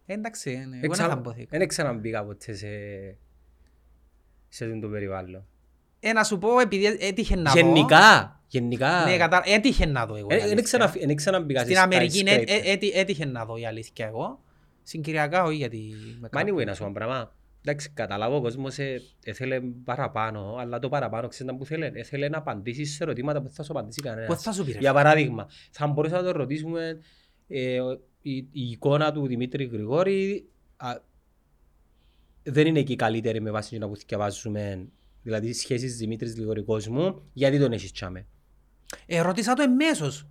Ε, 0.05 0.13
Εντάξει, 0.13 0.51
ε, 0.51 0.55
ναι, 0.57 0.63
Δεν 0.63 0.73
εγώ 0.83 0.87
να 0.87 0.93
ξα- 0.93 1.07
θαμποθήκα. 1.07 1.57
Δεν 1.57 1.67
ξαναμπήκα 1.67 2.23
ποτέ 2.25 2.53
σε 2.53 2.67
σε 4.49 4.65
αυτό 4.65 4.79
το 4.79 4.87
περιβάλλον. 4.87 5.45
Ε, 6.03 6.13
να 6.13 6.23
σου 6.23 6.37
πω, 6.37 6.59
επειδή 6.59 6.85
έτυχε 6.99 7.35
να 7.35 7.51
δω. 7.51 7.59
Γενικά, 7.59 8.39
γενικά. 8.47 9.03
Ναι, 9.05 9.17
κατα... 9.17 9.41
έτυχε 9.45 9.85
να 9.85 10.05
δω 10.05 10.15
εγώ. 10.15 10.27
η 10.29 10.33
Ε, 10.33 10.37
Δεν 10.37 10.45
αλήθεια. 10.45 10.61
ξανα- 10.63 10.93
δεν 11.05 11.15
ξαναμπήκα 11.15 11.59
σε 11.59 11.65
Στην 11.65 11.77
Αμερική 11.77 12.23
ε, 12.27 12.35
skyscraper. 12.35 12.45
ε, 12.47 12.71
έτι- 12.71 12.91
έτυχε 12.95 13.25
να 13.25 13.45
δω 13.45 13.57
η 13.57 13.65
αλήθεια 13.65 14.05
εγώ. 14.07 14.39
Συγκυριακά 14.83 15.43
όχι 15.43 15.55
γιατί... 15.57 15.93
με 16.19 16.19
Μα 16.21 16.27
κάπου- 16.27 16.59
anyway, 16.59 16.65
να 16.65 16.73
σου 16.73 16.79
πω 16.79 16.85
ένα 16.85 16.93
πράγμα. 16.93 17.33
Εντάξει, 17.65 17.89
καταλάβω 17.93 18.35
ο 18.35 18.41
κόσμος 18.41 18.77
ε, 18.77 19.01
έθελε 19.23 19.59
παραπάνω, 19.83 20.55
αλλά 20.59 20.79
το 20.79 20.89
παραπάνω 20.89 21.27
ξέρεις 21.27 21.51
να 21.51 21.57
που 21.57 21.65
θέλει. 21.65 21.91
Έθελε 21.93 22.29
να 22.29 22.37
απαντήσεις 22.37 22.95
σε 22.95 23.03
ερωτήματα 23.03 23.37
που 23.39 23.45
δεν 23.45 23.53
θα 23.53 23.63
σου 23.63 23.71
απαντήσει 23.71 24.01
κανένας. 24.01 24.27
Πώς 24.27 24.41
θα 24.41 24.51
σου 24.51 24.65
πει 24.65 24.71
ρε. 24.71 24.77
Για 24.79 24.93
παράδειγμα, 24.93 25.47
θα 25.71 25.87
μπορούσαμε 25.87 26.21
να 26.21 26.31
το 26.31 26.37
ρωτήσουμε 26.37 26.99
ε, 27.47 27.79
ο- 27.79 27.99
η, 28.21 28.35
η 28.35 28.47
εικόνα 28.51 29.11
του 29.11 29.27
Δημήτρη 29.27 29.63
Γρηγόρη 29.65 30.49
α, 30.77 30.95
δεν 32.43 32.67
είναι 32.67 32.81
και 32.81 32.93
η 32.93 32.95
καλύτερη 32.95 33.41
με 33.41 33.51
βάση 33.51 33.77
να 33.77 33.87
που 33.87 33.95
διαβάζουμε 34.07 34.87
δηλαδή 35.23 35.47
οι 35.47 35.53
σχέσεις 35.53 35.97
Δημήτρης 35.97 36.33
Γρηγόρη 36.33 36.63
κόσμου, 36.63 37.21
γιατί 37.33 37.59
τον 37.59 37.71
έχεις 37.71 37.91
τσάμε; 37.91 38.25
Ε, 39.05 39.21
ρωτήσα 39.21 39.53
το 39.53 39.61
εμέσως. 39.61 40.25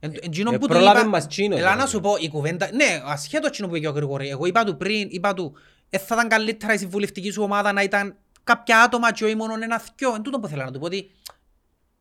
Εν- 0.00 0.14
Εντζήνο 0.20 0.50
Ε, 0.50 0.58
που 0.58 0.66
του 0.66 0.66
πρόλαβε 0.72 1.00
είπα- 1.00 1.08
μας 1.08 1.26
τσίνο, 1.26 1.56
Έλα 1.56 1.64
να 1.64 1.72
δηλαδή. 1.72 1.90
σου 1.90 2.00
πω, 2.00 2.16
η 2.20 2.28
κουβέντα... 2.28 2.70
Ναι, 2.74 3.00
ασχέτως 3.04 3.50
τσίνο 3.50 3.68
που 3.68 3.76
είπε 3.76 3.84
και 3.84 3.90
ο 3.90 3.94
Γρηγόρη. 3.96 4.28
Εγώ 4.28 4.46
είπα 4.46 4.64
του 4.64 4.76
πριν, 4.76 5.08
είπα 5.10 5.34
του, 5.34 5.54
ε, 5.90 5.98
θα 5.98 6.14
ήταν 6.14 6.28
καλύτερα 6.28 6.74
η 6.74 6.78
συμβουλευτική 6.78 7.30
σου 7.30 7.42
ομάδα 7.42 7.72
να 7.72 7.82
ήταν 7.82 8.16
κάποια 8.44 8.82
άτομα 8.82 9.12
και 9.12 9.24
όχι 9.24 9.34
μόνο 9.34 9.54
ένα 9.62 9.78
θκιο. 9.78 10.14
Εν 10.14 10.22
τούτο 10.22 10.40
που 10.40 10.46
θέλω 10.46 10.64
να 10.64 10.70
του 10.72 10.78
πω 10.78 10.84
ότι 10.86 11.10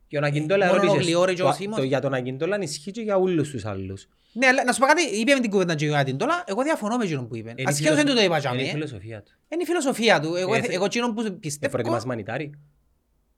Για 0.08 0.20
τον 0.20 0.30
Ακιντόλα 0.30 0.66
μόνο 0.68 0.80
ο 0.80 0.84
ρώτησες, 0.84 1.04
Γλιόρη 1.06 1.34
και 1.34 1.42
ο 1.44 1.46
το- 1.46 1.52
Σίμος. 1.54 1.78
το- 1.78 1.84
για 1.84 2.02
τον 2.02 2.14
Ακιντόλα 2.14 2.62
ισχύει 2.62 2.92
και 2.92 3.02
για 3.02 3.18
όλους 3.18 3.50
τους 3.50 3.66
άλλους. 3.66 4.08
Ναι, 4.38 4.48
αλλά 4.48 4.64
να 4.64 4.72
σου 4.72 4.80
πω 4.80 4.86
κάτι, 4.86 5.02
είπε 5.20 5.34
με 5.34 5.40
την 5.40 5.50
κουβέντα 5.50 5.76
και 5.76 5.86
για 5.86 6.04
την 6.04 6.18
τώρα, 6.18 6.44
εγώ 6.48 6.64
διαφωνώ 6.64 6.98
με 6.98 7.04
εκείνον 7.04 7.28
που 7.28 7.36
είπε. 7.36 7.50
Είναι 7.50 7.62
η 7.62 7.66
Ασχέτως 7.68 7.96
δεν 7.96 8.06
φιλοσο- 8.06 8.16
του 8.26 8.28
το 8.28 8.36
είπα 8.36 8.54
Είναι 8.54 8.62
η 8.62 8.66
τζάμε. 8.66 8.84
φιλοσοφία 8.84 9.22
του. 9.24 9.32
Είναι 9.50 9.62
η 9.62 9.66
φιλοσοφία 9.66 10.20
του. 10.20 10.36
Εγώ, 10.36 10.54
Ε, 10.54 10.62
θε- 10.62 10.72
εγώ 10.74 10.86
εκείνον 10.86 11.14
που 11.14 11.22
Ε, 11.22 11.30
πιστεύω... 11.30 11.72
Προετοιμάς 11.72 12.06
μανιτάρι. 12.06 12.52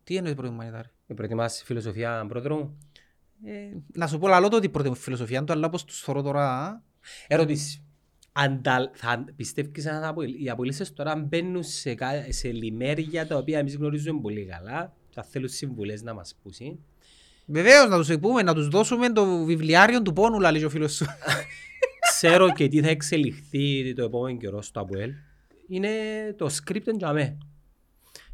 Τι 0.04 0.16
εννοείς 0.16 0.36
πρώτη 0.36 0.54
μανιτάρι; 0.54 0.90
Ε, 1.08 1.14
Προετοιμάς 1.14 1.62
φιλοσοφία 1.66 2.26
πρόδρομου. 2.28 2.78
Ε, 3.46 3.52
να 3.94 4.08
σου 4.08 4.18
πω 4.20 4.28
λαλό 4.28 4.48
το 4.48 4.56
ότι 4.56 4.70
πρώτη 4.70 4.90
μου 4.90 4.96
φιλοσοφία 4.96 5.44
του, 5.44 5.54
αλλά 5.54 5.68
όπως 5.68 5.86
τους 5.86 6.00
θωρώ 6.00 6.22
τώρα... 6.22 6.82
Ερώτηση. 7.28 7.84
Αν 8.32 8.62
τα, 8.62 8.92
θα 8.94 9.26
πιστεύεις 9.36 9.86
αν 9.86 10.02
τα 10.02 10.08
απολύ- 10.08 10.42
οι 10.44 10.50
απολύσεις 10.50 10.94
τώρα 10.94 11.16
μπαίνουν 11.16 11.64
σε, 11.64 11.94
κα- 11.96 12.26
σε 12.30 12.52
λιμέρια 12.52 13.28
τα 13.28 13.38
οποία 13.38 13.60
εμείς 13.60 13.76
γνωρίζουμε 13.76 14.22
πολύ 14.22 14.46
καλά 14.46 14.94
θα 15.10 15.24
θέλουν 15.24 15.50
συμβουλές 15.50 16.02
να 16.04 16.14
μας 16.14 16.36
πούσουν. 16.44 16.86
Βεβαίως, 17.52 17.90
να 17.90 17.98
τους 17.98 18.18
πούμε, 18.20 18.42
να 18.42 18.54
τους 18.54 18.68
δώσουμε 18.68 19.10
το 19.12 19.44
βιβλιάριο 19.44 20.02
του 20.02 20.14
πόνου, 20.14 20.40
λέει 20.40 20.64
ο 20.64 20.70
φίλος 20.70 20.94
σου. 20.96 21.06
Ξέρω 22.10 22.52
και 22.52 22.68
τι 22.68 22.82
θα 22.82 22.90
εξελιχθεί 22.90 23.94
το 23.94 24.04
επόμενο 24.04 24.38
καιρό 24.38 24.62
στο 24.62 24.80
ΑΠΟΕΛ. 24.80 25.12
Είναι 25.68 25.90
το 26.38 26.46
script 26.46 26.88
εν 26.88 26.98
τζαμέ. 26.98 27.38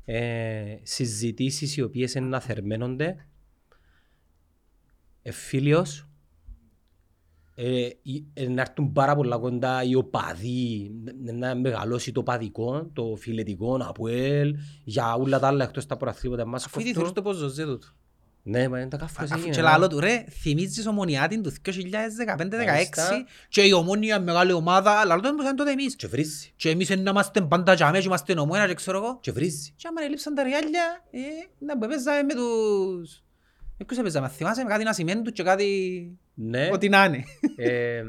Ε, 0.06 0.76
συζητήσεις 0.84 1.78
οι 1.78 1.82
οποίες 1.82 2.14
είναι 2.14 2.26
να 2.28 2.40
θερμαίνονται. 2.40 3.28
Εφίλιος. 5.22 6.08
Ε, 7.56 7.90
ή- 8.02 8.26
ε, 8.34 8.48
να 8.48 8.62
έρθουν 8.62 8.92
πάρα 8.92 9.16
πολλά 9.16 9.38
κοντά 9.38 9.84
οι 9.84 9.96
οπαδοί, 9.96 10.92
να- 11.24 11.34
να 11.34 11.56
μεγαλώσει 11.56 12.12
το 12.12 12.24
παδικό, 12.24 12.90
το 12.94 13.16
φιλετικό, 13.20 13.76
ΑΠΟΕΛ, 13.82 14.56
για 14.84 15.14
όλα 15.16 15.40
τα 15.40 15.48
άλλα 15.48 15.64
εκτός 15.64 15.86
τα 15.86 15.98
προαθλήματα 15.98 16.46
μας 16.46 16.66
Αφού 16.66 16.80
ήδη 16.80 16.94
θεωρείς 16.94 17.12
το 17.12 17.22
πώς 17.22 17.36
ζωζέ 17.36 17.66
του. 17.66 17.80
Ναι, 18.48 18.68
μα 18.68 18.80
είναι 18.80 18.90
τα 18.90 18.98
καφρός 18.98 19.32
Αφού 19.32 19.40
έγινε, 19.40 19.56
και 19.56 19.62
ναι. 19.62 19.68
λαλό 19.68 19.88
του, 19.88 20.00
ρε, 20.00 20.26
θυμίζεις 20.42 20.88
ομονιάτη 20.88 21.42
του 21.42 21.52
2015-16 21.52 21.76
Μάλιστα. 22.66 23.26
και 23.48 23.62
η 23.62 23.72
ομόνια 23.72 24.20
μεγάλη 24.20 24.52
ομάδα, 24.52 25.06
λαλό 25.06 25.22
του 25.22 25.30
όπως 25.32 25.44
ήταν 25.44 25.56
τότε 25.56 25.72
εμείς. 25.72 25.96
Και 25.96 26.08
βρίζει, 26.08 26.54
Και 26.56 26.70
εμείς 26.70 26.90
είναι 26.90 27.02
να 27.02 27.10
είμαστε 27.10 27.42
πάντα 27.42 27.76
τζαμέ 27.76 28.00
και 28.00 28.06
είμαστε 28.06 28.40
ομόνα 28.40 28.68
και 28.68 28.74
ξέρω 28.74 28.98
εγώ. 28.98 29.18
και 29.22 29.32
βρίζει. 29.32 29.74
Και 29.76 29.88
άμα 29.88 30.02
ελείψαν 30.02 30.34
τα 30.36 30.44
ριάλια, 30.44 31.04
ε, 31.12 31.20
να 31.60 31.78
που 31.78 31.88
παίζαμε 31.88 32.24
με 32.24 32.34
τους... 32.34 33.24
Με 33.78 33.86
ποιους 33.86 34.00
έπαιζαμε, 34.00 34.28
θυμάσαι, 34.28 34.64
με 34.64 34.70
κάτι 34.70 34.84
Νασιμέντου 34.84 35.32
και 35.32 35.44
κάτι... 35.44 35.68
Ναι. 36.34 36.70
Ό,τι 36.74 36.90
να 36.90 37.06
είναι. 37.06 37.24
ε, 37.56 38.04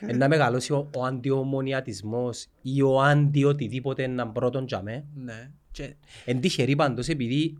ε, 0.00 0.12
να 0.16 0.28
μεγαλώσει 0.28 0.72
ο, 0.72 0.90
ο 0.96 1.04
αντιομονιατισμός 1.04 2.46
ή 2.62 2.82
ο 2.82 3.00
αντι-οτιδήποτε 3.00 4.02
έναν 4.02 4.32
πρώτον 4.32 4.66
τζαμέ. 4.66 5.04
Ναι. 5.14 5.50
Και 5.70 5.94
Εν 6.24 6.40
τυχερή 6.40 6.76
πάντως 6.76 7.08
επειδή 7.08 7.58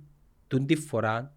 τούν 0.48 0.66
τη 0.66 0.76
φορά 0.76 1.34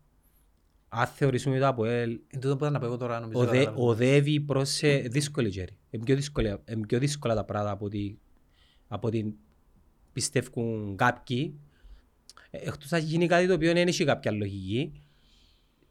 αν 0.95 1.07
θεωρήσουμε 1.07 1.59
το 1.59 1.67
ΑΠΟΕΛ 1.67 2.19
εν 2.27 2.39
τούτο 2.39 2.55
που 2.55 2.61
ήταν 2.63 2.73
να 2.73 2.79
πω 2.79 2.85
εγώ 2.85 2.97
τώρα 2.97 3.19
νομίζω. 3.19 3.39
οδε, 3.39 3.57
καταλάβω. 3.57 3.87
οδεύει 3.87 4.39
προς 4.39 4.69
σε 4.69 4.97
δύσκολη 4.97 5.47
γέρη. 5.49 5.77
Είναι 5.89 6.03
πιο, 6.03 6.15
δύσκολα, 6.15 6.61
είναι 6.71 6.85
πιο 6.87 6.99
δύσκολα 6.99 7.35
τα 7.35 7.43
πράγματα 7.43 7.73
από 7.73 7.85
ότι, 7.85 8.19
από 8.87 9.07
ότι 9.07 9.35
πιστεύουν 10.13 10.95
κάποιοι. 10.95 11.59
Ε, 12.51 12.57
Εκτός 12.57 12.89
να 12.91 12.97
γίνει 12.97 13.27
κάτι 13.27 13.47
το 13.47 13.53
οποίο 13.53 13.73
δεν 13.73 13.87
έχει 13.87 14.03
κάποια 14.05 14.31
λογική. 14.31 15.01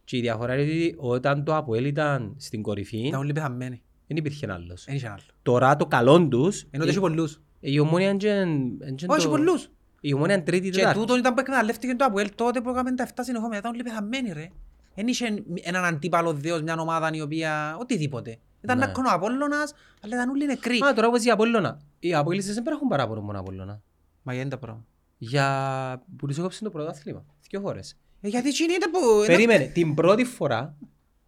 Και 0.04 0.16
η 0.16 0.20
διαφορά 0.20 0.54
είναι 0.54 0.62
ότι 0.62 0.94
όταν 0.98 1.44
το 1.44 1.54
ΑΠΟΕΛ 1.56 1.84
ήταν 1.84 2.34
στην 2.38 2.62
κορυφή 2.62 2.98
Ήταν 2.98 3.20
όλοι 3.20 3.32
πεθαμένοι. 3.32 3.82
δεν 4.06 4.16
υπήρχε 4.16 4.52
άλλος. 4.52 4.84
Δεν 4.84 4.94
είχε 4.94 5.08
άλλο. 5.08 5.22
Τώρα 5.42 5.76
το 5.76 5.86
καλό 5.86 6.28
τους 6.28 6.66
Ενώ 6.70 6.84
είχε 6.84 7.00
πολλούς. 7.00 7.40
η 7.60 7.78
ομόνια 7.78 8.08
είναι 8.10 8.92
και- 8.94 9.06
Όχι, 9.08 9.28
πολλούς. 9.28 9.70
η 10.00 10.14
ομόνια 10.14 10.34
είναι 10.34 10.44
τρίτη 10.44 10.70
Και 10.70 10.76
τετάρτη. 10.78 10.98
τούτον 10.98 11.18
ήταν 11.18 11.34
που 11.34 11.40
εκμεταλλεύτηκε 11.40 11.94
το 11.94 12.04
Αποέλ 12.04 12.28
τότε 12.34 12.60
που 12.60 12.70
έκαμε 12.70 12.94
τα 12.94 13.02
7 13.02 13.22
συνεχόμενα. 13.24 13.58
Ήταν 13.58 13.72
όλοι 13.72 13.82
πεθαμένοι 13.82 14.32
ρε. 14.32 14.48
Δεν 14.94 15.06
είχε 15.06 15.42
έναν 15.62 15.84
αντίπαλο 15.84 16.32
δέος, 16.32 16.62
μια 16.62 16.76
ομάδα 16.78 17.10
η 17.12 17.20
οποία 17.20 17.76
οτιδήποτε. 17.80 18.38
Ήταν 18.60 18.78
Ναι. 18.78 18.86
να 18.86 18.92
ο 19.10 19.14
Απόλλωνας, 19.14 19.74
αλλά 20.00 20.14
ήταν 20.14 20.28
όλοι 20.28 20.46
νεκροί. 20.46 20.78
Α, 20.84 20.92
τώρα 20.94 21.06
όπως 21.08 21.24
η 21.24 21.30
Απόλλωνα. 21.30 21.80
Οι 21.98 22.14
Απόλλητες 22.14 22.54
δεν 22.54 22.62
πρέπει 22.62 22.70
να 22.70 22.76
έχουν 22.76 22.88
παράπονο 22.88 23.20
μόνο 23.20 23.38
Απόλλωνα. 23.38 23.82
Μα 24.22 24.32
γιατί 24.32 24.40
είναι 24.46 24.56
τα 24.56 24.58
πράγματα. 24.58 24.86
Για 25.18 26.02
που 26.16 26.26
τους 26.26 26.38
έκοψαν 26.38 26.62
το 26.64 26.70
πρωτάθλημα. 26.70 27.24
Δύο 27.50 27.60
φορές. 27.60 27.96
Ε, 28.20 28.28
Γιατί 28.28 28.48
εκείνοι 28.48 28.72
είναι 28.72 28.88
που... 28.90 29.24
Περίμενε, 29.26 29.64
την 29.64 29.94
πρώτη 29.94 30.24
φορά 30.24 30.76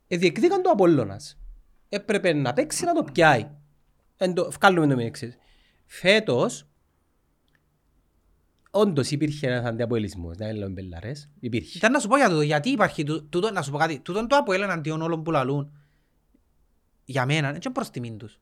ε, 0.08 0.16
διεκδίκαν 0.16 0.62
το 0.62 0.70
Απόλλωνας. 0.70 1.38
Έπρεπε 1.88 2.32
να 2.32 2.52
παίξει 2.52 2.84
να 2.84 2.92
το 2.92 3.02
πιάει. 3.12 3.48
Εν 4.16 4.34
το, 4.34 4.50
βγάλουμε 4.50 4.86
το 4.86 4.96
μην 4.96 5.06
εξής. 5.06 5.36
Φέτος, 5.86 6.66
όντως 8.76 9.10
υπήρχε 9.10 9.46
ένας 9.46 9.64
αντιαποελισμός. 9.64 10.36
Να 10.36 10.52
λέμε 10.52 10.68
μπελαρές. 10.68 11.28
Υπήρχε. 11.40 11.78
Ήταν 11.78 11.92
να 11.92 11.98
σου 11.98 12.08
πω 12.08 12.16
για 12.16 12.28
τούτο, 12.28 12.42
γιατί 12.42 12.68
υπάρχει 12.70 13.04
τού- 13.04 13.28
τούτο, 13.28 13.50
να 13.50 13.62
σου 13.62 13.70
πω 13.70 13.78
κάτι, 13.78 14.00
τούτον 14.00 14.28
το 14.28 14.36
Αποέλ 14.36 14.62
εναντίον 14.62 15.02
όλων 15.02 15.22
που 15.22 15.30
λαλούν, 15.30 15.70
για 17.04 17.26
μένα, 17.26 17.48
είναι 17.48 17.58
και 17.58 17.70
προς 17.70 17.90
τιμήν 17.90 18.18
τους. 18.18 18.40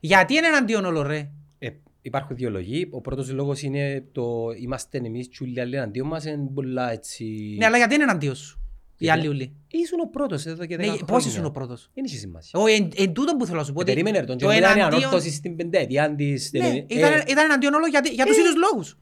Γιατί 0.00 0.34
είναι 0.34 0.46
εναντίον 0.46 0.84
όλων 0.84 1.06
ρε; 1.06 1.30
Ε, 1.58 1.70
υπάρχουν 2.02 2.36
δύο 2.36 2.50
λόγοι. 2.50 2.88
Ο 2.90 3.00
πρώτος 3.00 3.32
λόγος 3.32 3.62
είναι 3.62 4.04
το 4.12 4.50
είμαστε 4.60 4.98
εμείς 4.98 5.28
και 5.28 5.38
όλοι 5.40 5.54
οι 5.54 5.60
άλλοι 5.60 5.76
εναντίον 5.76 6.06
μας. 6.06 6.24
Είναι 6.24 6.50
πολλά 6.54 6.90
έτσι... 6.90 7.54
Ναι, 7.58 7.66
αλλά 7.66 7.76
γιατί 7.76 7.94
είναι 7.94 8.02
εναντίον 8.02 8.34
σου, 8.34 8.60
οι 8.98 9.04
Γιατί- 9.04 9.20
άλλοι 9.20 9.28
ούλοι. 9.28 9.52
Ήσουν 9.68 10.00
ο 10.00 10.08
πρώτος 10.08 10.46
εδώ 10.46 10.66
και 10.66 10.76
δέκα 10.76 10.90
Ναι, 10.90 10.96
χρόνια. 10.96 11.14
πώς 11.14 11.24
ήσουν 11.26 11.44
ο 11.44 11.50
πρώτος; 11.50 11.90
Δεν 11.94 12.04
είχε 12.04 12.16
σημασία. 12.16 12.60
Όχι, 12.60 12.74
εν, 12.74 12.90
εν 12.96 13.12
τούτον 13.12 13.36
που 13.36 13.46
θέλω 13.46 13.58
να 13.58 13.64
σου 13.64 13.72
πω. 13.72 13.80
Ε, 13.80 13.82
ότι 13.82 13.92
Περίμενε 13.92 14.18
ρε, 14.18 14.24
τον 14.26 14.38
το 14.38 14.48
και 14.48 14.54
ήταν 14.56 14.76
η 14.76 14.80
εναντίον- 14.80 15.02
ανόρθωση 15.02 15.30
στην 15.32 15.56
πενταετία 15.56 16.14
της. 16.14 16.50
Ναι, 16.52 16.66
ε, 16.66 16.84
ήταν, 16.88 17.12
ε, 17.12 17.22
ήταν 17.28 17.44
εναντίον 17.44 17.74
όλων 17.74 17.88
γιατί, 17.90 18.08
για 18.08 18.26
τους 18.26 18.36
ίδιους 18.36 18.54
λόγους. 18.56 18.98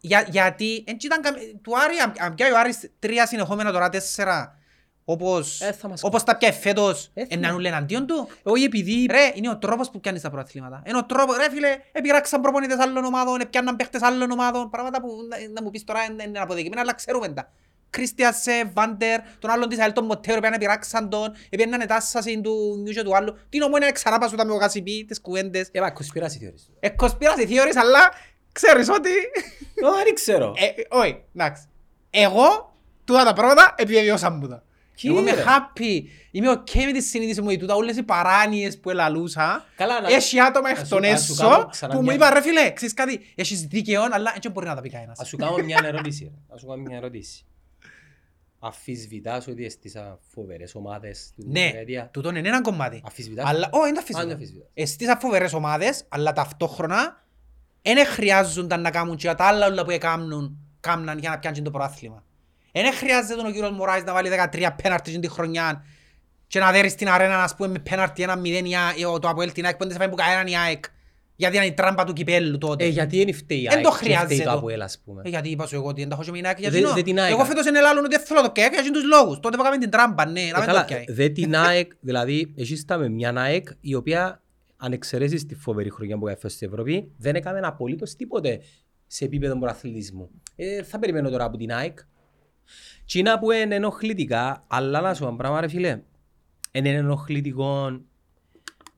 Για, 0.00 0.26
γιατί, 0.30 0.84
εν 0.86 0.96
ήταν, 1.04 1.20
καμ- 1.20 1.36
του 1.62 1.72
Άρη, 1.78 1.96
αν- 2.04 2.12
αν 2.18 2.34
πιάει 2.34 2.50
ο 2.52 2.58
Άρης 2.58 2.90
τρία 2.98 3.26
συνεχόμενα 3.26 3.72
τώρα 3.72 3.88
τέσσερα, 3.88 4.58
όπως, 5.04 5.60
Ε, 5.60 5.72
θα 5.72 5.88
μας 5.88 6.02
όπως 6.02 6.22
τα 6.24 6.36
πιάει 6.36 6.52
φέτος, 6.52 7.10
Ε, 7.14 7.20
θα 7.20 7.26
ε, 7.30 7.36
να 7.36 7.46
μας- 7.46 7.52
νουλε 7.56 7.68
εναντίον 7.68 8.06
του. 8.06 8.28
Όχι 8.42 8.64
επειδή... 8.64 9.06
Ρε, 9.10 9.30
είναι 9.34 9.48
ο 9.50 9.58
τρόπος 9.58 9.90
που 9.90 10.00
πιάνεις 10.00 10.20
τα 10.22 10.30
προαθλήματα. 10.30 10.82
Είναι 10.86 10.96
ο 10.98 11.04
τρόπος, 11.04 11.36
ρε 11.36 11.50
φίλε, 11.50 11.76
επειράξαν 11.92 12.40
προπονητές 12.40 12.78
άλλων 12.78 13.04
ομάδων, 13.04 13.40
επιάνναν 13.40 13.76
παίχτες 13.76 14.02
άλλων 14.02 14.30
ομάδων, 14.30 14.70
πράγματα 14.70 15.00
που 15.00 15.08
να, 15.28 15.36
να 15.52 15.62
μου 15.62 15.70
πεις 15.70 15.84
τώρα 15.84 16.00
είναι, 16.10 16.22
είναι 16.22 16.38
αποδεδειγμένα, 16.38 16.80
αλλά 16.80 16.94
ξέρουμε 16.94 17.28
τα. 17.28 17.52
Κρίστιασε, 17.90 18.70
Βάντερ, 18.74 19.20
τον 19.38 19.50
άλλον 19.50 19.68
της 19.68 19.78
ΑΕΛ, 19.78 19.92
τον 19.92 20.04
Μοτέρο, 20.04 20.36
επιάνε 20.36 20.58
πειράξαν 20.58 21.08
τον, 21.08 21.32
επιάνε 21.50 21.82
ετάσσασιν 21.82 22.42
του 22.42 22.76
νιου 22.82 22.92
και 22.92 23.02
του 23.02 23.16
άλλου. 23.16 23.36
Τι 23.48 23.58
νομό 23.58 23.76
ξανά 23.92 24.18
πας 24.18 24.32
όταν 24.32 24.46
με 24.46 24.52
ο 24.52 24.56
Γασιπί, 24.56 25.04
τις 25.08 25.20
κουβέντες. 25.20 25.68
Ε, 25.72 25.80
μα, 25.80 25.92
conspiracy 25.92 26.42
theories. 26.42 26.72
Ε, 26.80 26.88
conspiracy 27.00 27.48
theories, 27.48 27.76
αλλά 27.80 28.10
ξέρεις 28.52 28.88
ότι... 28.88 29.10
Ω, 29.86 29.92
δεν 30.04 30.14
ξέρω. 30.14 30.52
Ε, 30.56 30.96
όχι, 30.96 31.22
εντάξει. 31.36 31.62
Εγώ, 32.10 32.74
τούτα 33.04 33.24
τα 33.24 33.32
πράγματα 33.32 33.74
επιβεβαιώσα 33.78 34.30
μου 34.30 34.48
τα. 34.48 34.64
Τι 35.00 35.08
Εγώ 35.08 35.18
είμαι 35.18 35.30
είναι, 35.30 35.38
ρε; 35.40 35.44
happy. 35.46 36.02
Είμαι 36.30 36.52
ok 36.52 36.84
με 36.84 36.92
τη 36.92 37.00
συνείδηση 37.02 37.40
μου 37.40 37.46
ότι 37.50 37.58
τούτα 37.58 37.74
όλες 37.74 37.96
οι 37.96 38.02
παράνοιες 38.02 38.78
που 38.78 38.90
ελαλούσα. 38.90 39.64
Καλά, 39.76 40.00
να- 40.00 40.08
Έχει 40.08 40.40
άτομα 40.40 40.70
εκ 40.70 40.78
ας 40.78 40.88
των 40.88 41.04
σου- 41.04 41.12
ας 41.12 41.24
σου 41.24 41.32
έσω 41.32 41.48
κάνω 41.48 41.66
ξανά 41.66 41.92
που 41.92 41.98
μου 41.98 42.04
μια- 42.04 42.14
είπαν 42.14 42.32
ρε 42.34 42.40
φίλε, 42.42 42.72
ξέρεις 42.72 42.94
κάτι, 42.94 43.32
έχεις 43.34 43.60
δίκαιο, 43.62 44.02
αλλά 44.10 44.32
έτσι 44.36 44.48
μπορεί 44.48 44.66
να 44.66 44.74
τα 44.74 44.80
πει 44.80 44.90
κανένας. 44.90 45.18
Ας 45.20 45.28
σου 45.28 45.36
κάνω 45.36 45.56
μια 45.56 45.80
ερώτηση. 45.84 46.24
ρε. 46.24 46.54
Ας 46.54 46.60
σου 46.60 46.66
κάνω 46.66 46.82
μια 46.82 46.96
ερώτηση. 46.96 47.44
Αφισβητάς 48.66 49.46
ότι 49.46 49.70
στις 49.70 49.96
φοβερές 50.32 50.74
ομάδες 50.74 51.30
του 51.36 51.44
Ναι, 51.48 51.60
δεκαετία. 51.64 52.08
τούτον 52.12 52.36
είναι 52.36 52.48
ένα 52.48 52.60
κομμάτι. 52.62 53.02
Αφισβητάς; 53.06 53.48
Αλλά, 53.48 53.68
όχι, 53.72 53.92
δεν 53.92 53.94
τα 53.94 54.00
Α, 54.00 54.04
δεν 54.04 54.14
αφισβητώ. 54.16 54.34
αφισβητάς. 54.34 54.68
Εστίσα 54.74 55.16
φοβερές 55.20 55.52
ομάδες, 55.52 56.04
αλλά 56.08 56.32
ταυτόχρονα 56.32 57.24
Εν 57.88 58.06
χρειάζονταν 58.06 58.80
να 58.80 58.90
κάνουν 58.90 59.16
και 59.16 59.34
τα 59.34 59.44
άλλα 59.44 59.66
όλα 59.66 59.84
που 59.84 59.90
έκαναν, 59.90 60.56
κάμναν 60.80 61.18
για 61.18 61.30
να 61.30 61.38
πιάνουν 61.38 61.62
το 61.64 61.70
πρωτάθλημα. 61.70 62.24
Εν 62.72 62.92
χρειάζεται 62.92 63.40
ο 63.46 63.50
κύριος 63.50 63.70
Μωράης 63.70 64.04
να 64.04 64.12
βάλει 64.12 64.28
13 64.28 64.70
πέναρτι 64.82 65.18
την 65.18 65.30
χρονιά 65.30 65.84
και 66.46 66.58
να 66.58 66.72
δέρει 66.72 66.88
στην 66.88 67.08
αρένα 67.08 67.42
ας 67.42 67.54
πούμε 67.56 67.68
με 67.68 67.78
πέναρτι 67.78 68.22
ένα 68.22 68.36
μηδέν 68.36 68.64
η 68.64 68.76
Α- 68.76 68.94
η- 68.96 69.18
το 69.20 69.28
Αποέλ 69.28 69.52
την 69.52 69.64
ΑΕΚ 69.64 69.76
που 69.76 69.82
δεν 69.82 69.92
σε 69.92 69.98
φάει 69.98 70.08
που 70.08 70.14
κανέναν 70.14 70.46
η 70.46 70.56
ΑΕΚ. 70.58 70.84
Γιατί 71.36 71.56
είναι 71.56 71.66
η 71.66 71.72
τράμπα 71.72 72.04
του 72.04 72.12
κυπέλλου 72.12 72.58
τότε. 72.58 72.84
Ε, 72.84 72.88
γιατί 72.88 73.20
είναι 73.20 73.32
φταίει 73.32 73.58
η 73.58 73.68
Εν 73.70 73.70
το 73.70 73.76
ΑΕΚ 73.76 73.82
και 73.84 73.92
φταίει 73.92 74.08
χρειάζεται 74.14 74.42
το 74.44 74.50
το. 74.50 74.56
Αποέλ, 74.56 74.82
ας 74.82 75.00
πούμε. 75.04 75.22
Ε, 75.24 75.28
γιατί 75.28 75.48
είπα 75.48 75.66
σου 75.66 75.74
εγώ 75.74 75.86
ότι 75.88 76.00
δεν 76.00 76.08
τα 76.08 76.14
έχω 76.14 76.24
και 76.24 76.30
με 76.30 76.36
την 76.36 76.46
ΑΕΚ 76.46 76.58
για 76.58 76.70
Δε- 76.70 76.76
εκείνο. 76.78 76.92
δε 76.94 77.02
την 77.02 77.20
ΑΕΚ. 77.20 77.32
Εγώ 77.32 77.44
φέτος 77.44 77.66
είναι 77.66 77.80
λάλλον 77.80 78.04
ότι 78.04 78.16
δεν 78.16 78.24
θέλω 78.26 78.42
το 78.42 78.52
ΚΕΚ 78.52 78.72
για 78.82 78.92
τους 78.92 79.04
λόγους. 79.04 79.40
Τότε 79.40 79.56
που 79.56 79.62
έκαμε 79.62 79.78
την 79.78 79.90
τράμπα, 79.90 80.26
ναι, 80.26 80.40
να 80.40 80.40
Ε, 80.40 80.44
μην 80.44 80.54
το 80.54 80.60
καλά, 80.66 80.84
πιάει. 80.84 81.04
Δε 81.08 81.28
την 81.28 81.56
ΑΕΚ, 81.56 81.92
δηλαδή, 82.00 82.52
εσείς 82.56 82.84
με 82.98 83.08
μια 83.08 83.34
ΑΕΚ 83.36 83.68
η 83.80 83.94
οποία 83.94 84.42
αν 84.76 84.92
εξαιρέσεις 84.92 85.46
τη 85.46 85.54
φοβερή 85.54 85.90
χρονιά 85.90 86.18
που 86.18 86.28
έφερε 86.28 86.48
στην 86.48 86.68
Ευρώπη, 86.68 87.12
δεν 87.16 87.34
έκαμε 87.34 87.58
απολύτως 87.62 88.14
τίποτε 88.14 88.60
σε 89.06 89.24
επίπεδο 89.24 89.58
πρωταθλητισμού. 89.58 90.30
Ε, 90.56 90.82
θα 90.82 90.98
περιμένω 90.98 91.30
τώρα 91.30 91.44
από 91.44 91.56
την 91.56 91.72
ΑΕΚ. 91.72 91.98
Τσίνα 93.06 93.38
που 93.38 93.50
είναι 93.50 93.74
ενοχλητικά, 93.74 94.64
αλλά 94.66 95.00
να 95.00 95.14
σου 95.14 95.20
πω 95.22 95.28
ένα 95.28 95.36
πράγμα 95.36 95.60
ρε 95.60 95.68
φίλε, 95.68 96.00
είναι 96.72 96.88
ενοχλητικό 96.88 98.00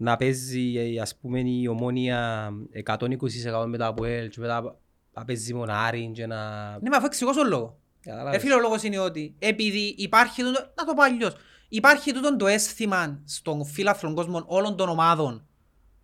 να 0.01 0.17
παίζει 0.17 0.75
ε, 0.77 1.01
ας 1.01 1.17
πούμε 1.17 1.41
η 1.41 1.67
ομόνια 1.67 2.51
120% 2.85 3.65
μετά 3.67 3.87
από 3.87 4.05
ελ 4.05 4.29
και 4.29 4.41
μετά 4.41 4.79
να 5.13 5.25
παίζει 5.25 5.55
μονάρι 5.55 6.11
και 6.15 6.27
να... 6.27 6.71
Ναι, 6.81 6.89
μα 6.91 6.97
αφού 6.97 7.07
εξηγώ 7.07 7.33
στον 7.33 7.49
λόγος. 7.49 7.73
Καταλάβες. 8.01 8.37
Ε, 8.37 8.39
φίλε, 8.39 8.55
ο 8.55 8.61
λόγος 8.61 8.83
είναι 8.83 8.99
ότι 8.99 9.35
επειδή 9.39 9.95
υπάρχει 9.99 10.43
τούτο, 10.43 10.61
να 10.75 10.85
το 10.85 10.95
πω 10.95 11.03
αλλιώς, 11.03 11.35
υπάρχει 11.69 12.13
τούτο 12.13 12.37
το 12.37 12.47
αίσθημα 12.47 13.23
στον 13.25 13.65
φίλαθλον 13.65 14.15
κόσμο 14.15 14.43
όλων 14.47 14.77
των 14.77 14.89
ομάδων. 14.89 15.47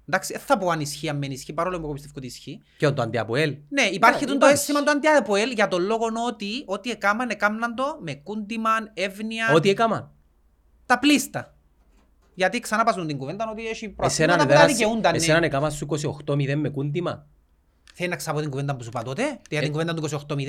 Εντάξει, 0.08 0.32
δεν 0.32 0.42
θα 0.42 0.58
πω 0.58 0.68
αν 0.68 0.80
ισχύει, 0.80 1.08
αν 1.08 1.20
δεν 1.20 1.30
ισχύει, 1.30 1.52
παρόλο 1.52 1.78
που 1.78 1.84
εγώ 1.84 1.92
πιστεύω 1.92 2.14
ότι 2.16 2.26
ισχύει. 2.26 2.62
Και 2.78 2.90
το 2.90 3.02
αντιαποέλ. 3.02 3.56
Ναι, 3.68 3.82
υπάρχει 3.82 4.20
τούτο 4.20 4.30
το 4.30 4.36
υπάρχει. 4.36 4.54
αίσθημα 4.54 4.82
του 4.82 4.90
αντιάδεποελ 4.90 5.50
για 5.50 5.68
τον 5.68 5.82
λόγο 5.82 6.06
ότι 6.26 6.62
ό,τι 6.66 6.90
έκαναν, 6.90 7.30
έκαναν 7.30 7.74
το 7.74 7.98
με 8.00 8.14
κούντιμαν, 8.14 8.90
εύνοια, 8.94 9.52
Ό,τι 9.54 9.68
έκανα. 9.68 10.12
τα 10.86 10.98
πλήστα. 10.98 11.53
Γιατί 12.34 12.60
ξανά 12.60 12.84
πάσουν 12.84 13.06
την 13.06 13.18
κουβέντα 13.18 13.48
ότι 13.50 13.66
έχει 13.66 13.84
Εσένα 13.84 13.94
προαθλήματα 13.96 14.46
που 14.46 14.52
τα 14.52 14.66
δικαιούνταν. 14.66 15.14
εσένα 15.14 15.40
ναι. 15.40 15.46
έκανα 15.46 15.70
σου 15.70 15.86
28-0 16.26 16.54
με 16.56 16.68
κούντιμα. 16.68 17.26
Θέλει 17.94 18.08
να 18.08 18.16
ξαπώ 18.16 18.40
την 18.40 18.50
κουβέντα 18.50 18.76
που 18.76 18.82
σου 18.82 18.88
είπα 18.92 19.02
τότε, 19.02 19.22
για 19.50 19.58
Ε. 19.58 19.62
την 19.62 19.70
κουβέντα 19.72 19.94
του 19.94 20.02
28-0, 20.28 20.48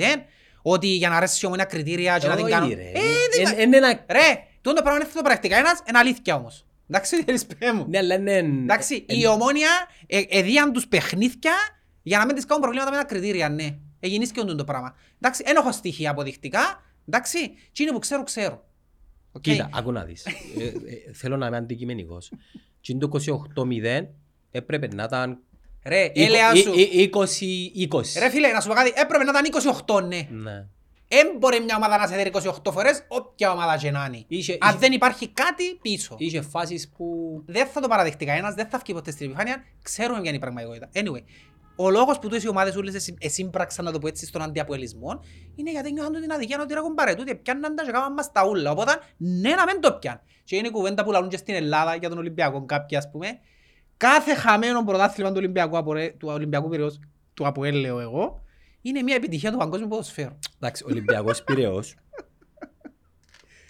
ότι 0.62 0.86
για 0.86 1.08
να 1.08 1.16
αρέσει 1.16 1.40
η 1.42 1.46
ομονία 1.46 1.64
κριτήρια 1.64 2.18
και 2.18 2.26
να 2.28 2.34
την 2.36 2.44
Όχι, 2.44 2.52
κάνουν. 2.52 2.68
ρε. 2.68 2.74
Ε, 2.74 2.98
Εν- 3.40 3.44
δεν- 3.44 3.58
εν 3.58 3.74
ένα- 3.74 4.04
Ρε, 4.10 4.38
τούτο 4.60 4.76
το 4.76 4.82
πράγμα 4.82 5.00
είναι 5.00 5.08
θετοπρακτικά 5.08 5.56
ένας, 5.56 5.82
είναι 5.88 5.98
αλήθεια 5.98 6.34
όμως. 6.34 6.64
Εντάξει, 6.90 7.22
δεν 7.24 7.38
σπέ 7.38 7.72
μου. 7.72 7.86
Ναι, 7.88 7.98
αλλά 7.98 8.14
είναι... 8.14 8.32
Εντάξει, 8.38 9.04
εν- 9.08 9.18
η 9.18 9.26
ομόνια 9.26 9.68
ε, 10.06 10.20
εδίαν 10.28 10.72
τους 10.72 10.86
παιχνίδια 10.86 11.52
για 12.02 12.18
να 12.18 12.26
μην 12.26 12.34
της 12.34 12.44
κάνουν 12.44 12.62
προβλήματα 12.62 12.90
με 12.90 12.96
τα 12.96 13.04
κριτήρια, 13.04 13.48
ναι. 13.48 13.68
Εγινείς 14.00 14.30
και 14.30 14.40
το 14.40 14.64
πράγμα. 14.64 14.94
Εντάξει, 15.20 15.42
δεν 15.46 15.56
έχω 15.56 15.72
στοιχεία 15.72 16.10
αποδεικτικά, 16.10 16.82
εντάξει, 17.08 17.38
τι 17.72 17.82
είναι 17.82 17.92
που 17.92 17.98
ξέρω, 17.98 18.22
ξέρω. 18.22 18.64
Οκ. 19.36 19.42
Κοίτα, 19.42 19.68
άκου 19.72 19.92
να 19.92 20.04
δεις. 20.04 20.26
Ε, 20.26 20.30
ε, 20.64 21.12
Θέλω 21.12 21.36
να 21.36 21.46
είμαι 21.46 21.56
αντικειμενικός. 21.56 22.28
Τι 22.80 22.92
είναι 22.92 23.00
το 23.00 23.10
28-0 24.02 24.06
έπρεπε 24.50 24.88
να 24.94 25.02
ήταν 25.02 25.38
Ρε, 25.84 26.12
έλεα 26.14 26.54
σου. 26.54 26.72
20-20. 26.72 28.18
Ρε 28.18 28.30
φίλε, 28.30 28.48
να 28.52 28.60
σου 28.60 28.68
πω 28.68 28.74
κάτι, 28.74 28.92
έπρεπε 28.94 29.24
να 29.24 29.30
ήταν 29.38 29.74
28, 29.86 30.02
ναι. 30.06 30.28
Ναι. 30.30 30.66
Εν 31.08 31.26
μπορεί 31.38 31.60
μια 31.60 31.76
ομάδα 31.76 31.98
να 31.98 32.06
σε 32.06 32.14
δέρει 32.14 32.30
28 32.34 32.72
φορές, 32.72 33.04
όποια 33.08 33.52
ομάδα 33.52 33.76
και 33.76 33.90
να 33.90 34.04
είναι. 34.08 34.24
Είχε- 34.28 34.56
Αν 34.60 34.68
είχε- 34.68 34.78
δεν 34.78 34.92
υπάρχει 34.92 35.28
κάτι 35.28 35.74
πίσω. 35.82 36.14
Είχε 36.18 36.40
φάσεις 36.40 36.88
που... 36.96 37.06
δεν 37.46 37.66
θα 37.66 37.80
το 37.80 37.88
παραδεχτεί 37.88 38.24
κανένας, 38.24 38.54
δεν 38.54 38.66
θα 38.66 38.78
βγει 38.84 38.92
ποτέ 38.94 39.10
στην 39.10 39.26
επιφάνεια, 39.26 39.64
ξέρουμε 39.82 40.20
ποια 40.20 40.28
είναι 40.28 40.36
η 40.36 40.40
πραγματικότητα. 40.40 40.88
Anyway, 40.94 41.22
ο 41.76 41.90
λόγος 41.90 42.18
που 42.18 42.28
τούτες 42.28 42.42
οι 42.42 42.48
ομάδες 42.48 42.76
όλες 42.76 42.94
εσύ- 42.94 43.16
εσύμπραξαν, 43.20 43.84
να 43.84 43.92
το 43.92 43.98
πω 43.98 44.06
έτσι, 44.08 44.26
στον 44.26 44.42
αντιαποελισμό, 44.42 45.20
είναι 45.54 45.70
γιατί 45.70 45.92
νιώθαν 45.92 46.12
την 46.20 46.32
αδικία 46.32 46.60
ότι 46.60 46.74
έχουν 46.74 46.94
παρετούτοι, 46.94 47.34
πιάνναν 47.34 47.74
τα 47.74 47.84
και 47.84 47.90
κάναν 47.90 48.12
μας 48.12 48.32
τα 48.32 48.46
ούλα. 48.46 48.70
Οπότε, 48.70 48.92
ναι, 49.16 49.50
να 49.54 49.64
μην 49.64 49.80
το 49.80 49.92
πιάνουν. 49.92 50.20
Και 50.44 50.56
είναι 50.56 50.66
η 50.66 50.70
κουβέντα 50.70 51.04
που 51.04 51.10
λαλούν 51.10 51.28
και 51.28 51.36
στην 51.36 51.54
Ελλάδα 51.54 51.94
για 51.94 52.08
τον 52.08 52.18
Ολυμπιακό 52.18 52.64
κάποιοι, 52.64 52.96
ας 52.96 53.10
πούμε. 53.10 53.26
Κάθε 53.96 54.34
χαμένο 54.34 54.84
πρωτάθλημα 54.84 55.28
του 55.30 55.36
Ολυμπιακού, 55.38 55.76
Απορέ- 55.76 56.18
του 56.18 56.28
Ολυμπιακού 56.28 56.68
Πυραιός, 56.68 56.98
του 57.34 57.46
Αποέλ, 57.46 57.74
λέω 57.76 58.00
εγώ, 58.00 58.40
είναι 58.82 59.02
μια 59.02 59.14
επιτυχία 59.14 59.50
του 59.52 59.56
παγκόσμιου 59.58 59.88
ποδοσφαίρου. 59.88 60.38
Εντάξει, 60.60 60.84
Ολυμπιακός 60.86 61.42
Πειραιός. 61.44 61.94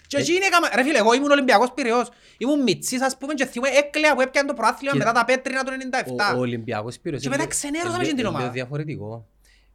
Και 0.07 0.17
εκεί 0.17 0.31
είναι 0.33 0.47
καμα- 0.49 0.75
Ρε 0.75 0.83
φίλε, 0.83 0.97
εγώ 0.97 1.13
ήμουν 1.13 1.31
Ολυμπιακός 1.31 1.71
Πυραιός. 1.73 2.09
Ήμουν 2.37 2.61
μητσής, 2.63 3.01
ας 3.01 3.17
πούμε, 3.17 3.33
και 3.33 3.45
θυμούμαι 3.45 3.71
έκλαια 3.77 4.15
που 4.15 4.21
έπιανε 4.21 4.47
το 4.47 4.53
πρωτάθλημα 4.53 4.91
Κοίτα. 4.93 5.05
μετά 5.05 5.19
τα 5.19 5.25
πέτρινα 5.25 5.63
του 5.63 5.71
97. 5.71 6.33
Ο, 6.33 6.37
ο 6.37 6.39
Ολυμπιακός 6.39 6.99
Πύρος 6.99 7.21
Και 7.21 7.29
μετά 7.29 7.47
ξενέρωσα 7.47 7.97
μες 7.97 8.07
την 8.13 8.25
ομάδα. 8.25 8.49
διαφορετικό. 8.49 9.27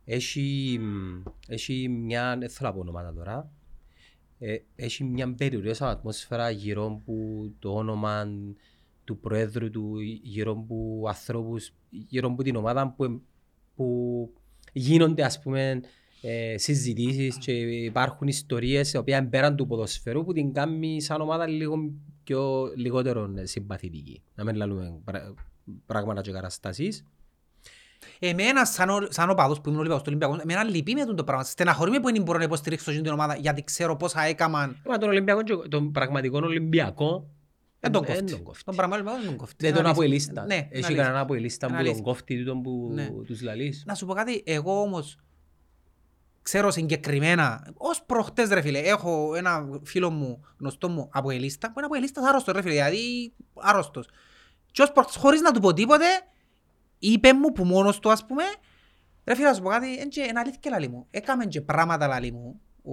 Έχει, 0.04 0.78
μ, 0.80 1.22
έχει 1.48 1.88
μια, 1.88 2.36
δεν 2.38 2.48
θέλω 2.50 2.68
να 2.68 2.74
πω 2.74 2.80
ονόματα 2.80 3.12
τώρα, 3.14 3.50
ε, 4.38 4.56
έχει 4.76 5.04
μια 5.04 5.34
περιορίωσα 5.34 5.88
ατμόσφαιρα 5.88 6.50
γύρω 6.50 6.86
από 6.86 7.14
το 7.58 7.74
όνομα 7.74 8.28
του 9.04 9.18
Προέδρου 9.18 9.70
του, 9.70 9.98
γύρω 10.22 10.52
από 10.52 11.04
ανθρώπους, 11.08 11.72
γύρω 11.90 12.28
από 12.28 12.42
την 12.42 12.56
ομάδα 12.56 12.88
που, 12.96 13.04
εμ- 13.04 13.20
που 13.76 13.86
γίνονται 14.72 15.22
ας 15.24 15.40
πούμε 15.40 15.80
ε, 16.24 16.58
συζητήσεις 16.58 17.36
και 17.38 17.52
υπάρχουν 17.62 18.28
ιστορίες 18.28 18.92
οι 18.92 18.96
οποίες 18.96 19.18
είναι 19.18 19.26
πέραν 19.28 19.56
του 19.56 19.66
ποδοσφαιρού 19.66 20.24
που 20.24 20.32
την 20.32 20.52
κάνει 20.52 21.00
σαν 21.02 21.20
ομάδα 21.20 21.46
λίγο 21.46 21.76
πιο, 22.24 22.72
λιγότερο 22.76 23.30
συμπαθητική. 23.42 24.22
Να 24.34 24.44
μην 24.44 24.54
λαλούμε 24.54 25.00
πρα- 25.04 25.34
πράγματα 25.86 26.20
και 26.20 26.32
καταστάσεις. 26.32 27.04
Εμένα, 28.18 28.64
σαν, 28.64 28.88
ο, 28.90 29.06
σαν 29.08 29.30
οπαδός 29.30 29.56
που 29.60 29.68
ήμουν 29.68 29.78
Ολυμπιακός 29.78 30.04
του 30.04 30.14
Ολυμπιακού, 30.16 30.50
εμένα 30.50 30.64
λυπεί 30.70 30.94
με 30.94 31.04
το 31.04 31.24
πράγμα. 31.24 31.44
Στεναχωρεί 31.44 31.90
με 31.90 32.00
που 32.00 32.12
δεν 32.12 32.22
μπορώ 32.22 32.38
να 32.38 32.44
υποστηρίξω 32.44 32.90
την 32.92 33.06
ομάδα, 33.06 33.36
γιατί 33.36 33.64
ξέρω 33.64 33.96
πόσα 33.96 34.22
έκαμαν. 34.22 34.76
Μα 34.88 34.98
τον 34.98 35.08
Ολυμπιακό, 35.08 35.42
και 35.42 35.54
τον 35.68 35.92
πραγματικό 35.92 36.38
Ολυμπιακό 36.42 37.30
Δεν 37.80 37.92
τον 37.92 38.04
εν- 38.06 38.10
εν 38.10 38.16
κόφτει. 38.20 38.32
τον 38.32 38.42
κόφτει. 38.42 38.64
Τον 38.64 38.76
πραγματικό 38.76 39.10
δεν 39.10 39.24
τον 39.24 39.36
κόφτει. 39.36 39.56
Δεν 39.58 39.70
τον 39.74 39.80
Είναι 39.80 39.88
αλήθεια. 39.88 40.04
αποελίστα. 40.04 40.44
Ναι, 40.46 40.54
είναι 40.54 40.68
Έχει 40.70 40.84
αλήθεια. 40.84 41.02
κανένα 41.02 41.20
αποελίστα 41.20 41.66
Είναι 41.66 41.76
που 41.76 41.82
τον 41.82 41.92
αλήθεια. 41.92 42.12
κόφτει 42.12 42.38
τούτον 42.38 42.62
που 42.62 42.90
Ναι. 42.94 43.08
τους 43.26 43.42
λαλείς. 43.42 43.82
Να 43.86 43.94
σου 43.94 44.06
πω 44.06 44.12
κάτι, 44.14 44.42
εγώ 44.46 44.80
όμως 44.80 45.18
ξέρω 46.42 46.70
συγκεκριμένα, 46.70 47.72
ως 47.76 48.02
προχτές 48.06 48.48
ρε 48.48 48.60
φίλε, 48.60 48.78
έχω 48.78 49.34
ένα 49.34 49.68
φίλο 49.84 50.10
μου, 50.10 50.44
γνωστό 50.58 50.88
μου, 50.88 51.08
από 51.12 51.30
ελίστα, 51.30 51.66
που 51.66 51.74
είναι 51.76 51.86
από 51.86 51.94
ελίστας 51.96 52.24
άρρωστος 52.28 52.54
ρε 52.54 52.62
φίλε, 52.62 52.72
δηλαδή 52.72 53.32
άρρωστος. 53.54 54.08
Και 54.70 54.82
ως 54.82 54.92
προχτές, 54.92 55.16
χωρίς 55.16 55.40
να 55.40 55.52
του 55.52 55.60
πω 55.60 55.72
τίποτε, 55.72 56.04
είπε 56.98 57.32
μου 57.32 57.52
που 57.52 57.64
μόνος 57.64 57.98
του 57.98 58.10
ας 58.12 58.26
πούμε, 58.26 58.42
ρε 59.24 59.34
φίλε 59.34 59.48
να 59.48 59.54
σου 59.54 59.62
πω 59.62 59.68
κάτι, 59.68 59.86
είναι 59.88 60.04
και- 60.04 60.20
είναι 60.20 60.38
αλήθεια 60.38 60.70
λαλί 60.70 60.88
μου, 60.88 61.06
έκαμε 61.10 61.44
και 61.46 61.60
πράγματα 61.60 62.06
λαλί 62.06 62.32
μου, 62.32 62.60
ο, 62.82 62.92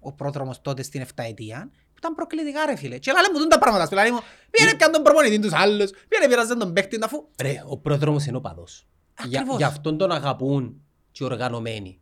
ο 0.00 0.12
πρόδρομος 0.12 0.60
τότε 0.60 0.82
στην 0.82 1.02
7 1.02 1.06
ετία, 1.16 1.70
που 1.72 1.94
ήταν 1.98 2.14
προκλητικά 2.14 2.66
ρε 2.66 2.76
φίλε. 2.76 2.98
Και 2.98 3.12
λαλί 3.12 3.26
μου 3.32 3.38
δουν 3.38 3.48
τα 3.48 3.58
πράγματα, 3.58 3.86
σου 3.86 3.94
λαλί 3.94 4.10
μου, 4.10 4.18
πήγαινε 4.50 4.74
πιάνε 4.76 4.92
τον 4.92 5.02
προπονητή 5.02 5.38
τους 5.38 5.52
άλλους, 5.52 5.90
πήγαινε 6.08 6.28
πειράζαν 6.28 6.58
τον 6.58 6.72
παίκτη, 6.72 6.98
αφού 7.02 7.28
Ρε, 7.42 7.62
ο 7.66 7.78
πρόδρομος 7.78 8.26
είναι 8.26 8.36
ο 8.36 8.40
παδός. 8.40 8.86
Για, 9.26 9.38
Ακριβώς. 9.38 9.58
για 9.58 9.66
αυτόν 9.66 9.96
τον 9.98 10.10
αγαπούν 10.12 10.82
και 11.12 11.24
οργανωμένοι. 11.24 11.99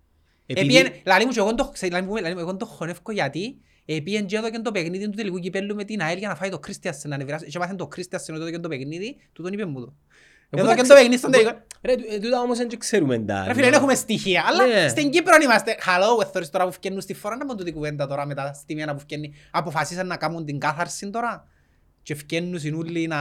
Επίεν, 0.55 0.87
λαλί 1.07 1.25
μου 1.25 1.31
και 1.33 1.39
εγώ 1.39 1.55
το, 1.55 1.69
ξέρεις, 1.69 1.95
λαλί 1.95 2.07
μου, 2.07 2.17
λαλί 2.17 2.35
μου, 2.35 2.41
εγώ 2.41 2.57
το 2.57 2.67
χωνεύκω 2.67 3.13
γιατί 3.13 3.57
επίεν 3.85 4.27
και 4.27 4.37
έδωκεν 4.37 4.63
το 4.63 4.71
παιχνίδι 4.71 5.05
του 5.05 5.17
τελικού 5.17 5.39
κυπέλλου 5.39 5.75
με 5.75 5.85
την 5.85 6.03
ΑΕΛ 6.03 6.19
για 6.19 6.29
να 6.29 6.35
φάει 6.35 6.49
το 6.51 6.59
Κρίστιασεν 6.59 7.09
να 7.11 7.15
ανεβιράσει. 7.17 7.47
Και 7.47 7.59
μάθεν 7.59 7.77
το 7.77 7.87
Κρίστιασεν 7.87 8.35
ότι 8.35 8.43
έδωκεν 8.43 8.63
το 8.63 8.69
παιχνίδι, 8.69 9.17
του 9.33 9.43
τον 9.43 9.53
είπε 9.53 9.65
μου 9.65 9.81
το. 9.81 9.95
Εγώ 10.51 10.63
Έδωκεν 10.67 10.77
τα 10.77 10.77
το 10.77 10.83
ξε- 10.83 10.97
παιχνίδι 10.97 11.17
στον 11.19 11.31
τελικό. 11.31 11.51
Ρε, 11.83 11.95
τού- 11.97 12.07
ε, 12.11 12.19
τούτα 12.19 12.41
όμως 12.41 12.59
δεν 12.59 12.79
ξέρουμε 12.79 13.19
τα. 13.19 13.45
Ρε 13.47 13.53
φίλε, 13.55 13.65
δεν 13.65 13.75
έχουμε 13.75 13.95
στοιχεία, 13.95 14.43
αλλά 14.47 14.67
Ναι. 14.67 14.89
στην 14.89 15.11
Κύπρο 15.11 15.35
αν 15.35 15.43
είμαστε. 15.43 15.77
Hello, 15.87 16.23
εθώρεις 16.23 16.51
τώρα 16.51 16.65
που 16.65 16.73
φκένουν 16.73 17.01
στη 17.01 17.15
φορά 17.15 17.37
να 17.37 17.45
πω 17.47 17.57
τούτη 17.57 17.73
κουβέντα 17.73 18.07
τώρα 18.07 18.27
με 18.27 18.35
τα 18.35 18.53
στιμένα 18.53 18.95
που 18.95 19.01
φκένει. 19.01 19.33
Αποφασίσαν 19.51 20.07
να 20.07 20.17
κάνουν 20.17 20.45
την 20.45 20.59
κάθαρση 20.59 21.11
τώρα. 21.11 21.47
Και 22.03 22.15
φκένουν 22.15 22.59
συνούλοι 22.59 23.07
να... 23.07 23.17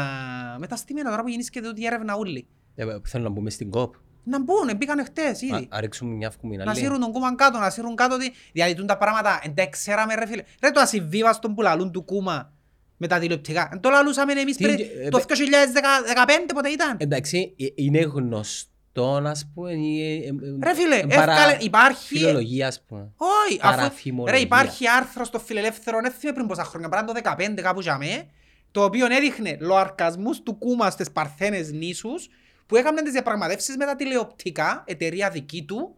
Με 0.59 0.67
τα 0.67 0.75
στιμένα 0.75 1.09
τώρα 1.09 1.21
που 1.21 1.27
γεννήσκεται 1.27 1.67
τούτη 1.67 1.85
έρευνα 1.85 2.17
ούλοι. 2.17 2.47
Ε, 2.75 2.85
Θέλω 3.03 3.23
να 3.23 3.29
μπούμε 3.29 3.49
στην 3.49 3.69
κόπ. 3.69 3.93
Να 4.29 4.39
μπουν, 4.43 4.77
μπήκαν 4.77 5.05
χτες 5.05 5.41
ήδη. 5.41 5.53
Α- 5.53 5.65
Να 5.69 5.79
ρίξουμε 5.81 6.13
μια 6.15 6.29
φκούμη 6.31 6.57
Να 6.57 6.73
σύρουν 6.73 6.99
τον 6.99 7.11
κούμα 7.11 7.35
κάτω, 7.35 7.59
να 7.59 7.69
σύρουν 7.69 7.95
κάτω 7.95 8.15
ότι 8.15 8.31
διαδιτούν 8.53 8.85
τα 8.87 8.97
πράγματα, 8.97 9.39
εν 9.43 9.53
τα 9.55 9.65
ξέραμε 9.67 10.15
ρε 10.15 10.25
φίλε. 10.27 10.43
Ρε 10.63 10.71
το 10.71 10.79
ασυμβίβαστον 10.79 11.53
που 11.55 11.61
λαλούν 11.61 11.91
του 11.91 12.03
κούμα 12.03 12.51
με 12.97 13.07
τα 13.07 13.19
τηλεοπτικά. 13.19 13.69
Εν 13.73 13.79
το 13.79 13.89
λαλούσαμε 13.89 14.33
εμείς 14.33 14.57
Τι 14.57 14.63
πριν, 14.63 14.77
είναι, 14.77 14.87
ε, 15.03 15.09
το 15.09 15.17
παι- 15.17 15.27
2015 15.27 16.53
πότε 16.53 16.69
ήταν. 16.69 16.95
Εντάξει, 16.99 17.53
ε, 17.59 17.65
είναι 17.75 17.99
γνωστό, 17.99 19.21
ας 19.25 19.51
πούμε, 19.53 19.71
ή, 19.73 20.01
ε, 20.23 20.27
ε, 20.27 20.31
Ρε 20.63 20.73
φίλε, 20.75 20.95
ε, 20.95 21.05
παρα- 21.15 21.31
εύκαλε, 21.33 21.57
υπάρχει... 21.59 22.17
Φιλολογία, 22.17 22.67
ας 22.67 22.81
πούμε. 22.87 23.11
Όχι, 23.17 23.59
αφού... 23.61 23.75
παραφημολογία. 23.77 24.33
Ρε 24.33 24.39
υπάρχει 24.45 24.87
άρθρος 24.87 25.27
στο 25.27 25.39
φιλελεύθερο, 25.39 25.99
δεν 26.01 26.11
θυμάμαι 26.11 26.35
πριν 26.35 26.47
πόσα 26.47 26.63
χρόνια, 26.63 26.89
πράγμα 26.89 27.13
το 27.13 27.19
15 27.23 27.61
κάπου 27.61 27.81
για 27.81 27.97
με, 27.97 28.27
το 28.71 28.83
οποίο 28.83 29.05
έδειχνε 29.09 29.57
λοαρκασμούς 29.59 30.41
του 30.43 30.57
κούμα 30.57 30.89
στις 30.89 31.11
Παρθένες 31.11 31.71
νήσους, 31.71 32.27
που 32.67 32.75
έκαναν 32.75 33.03
τις 33.03 33.13
διαπραγματεύσεις 33.13 33.77
με 33.77 33.85
τα 33.85 33.95
τηλεοπτικά, 33.95 34.83
εταιρεία 34.87 35.29
δική 35.29 35.63
του, 35.65 35.95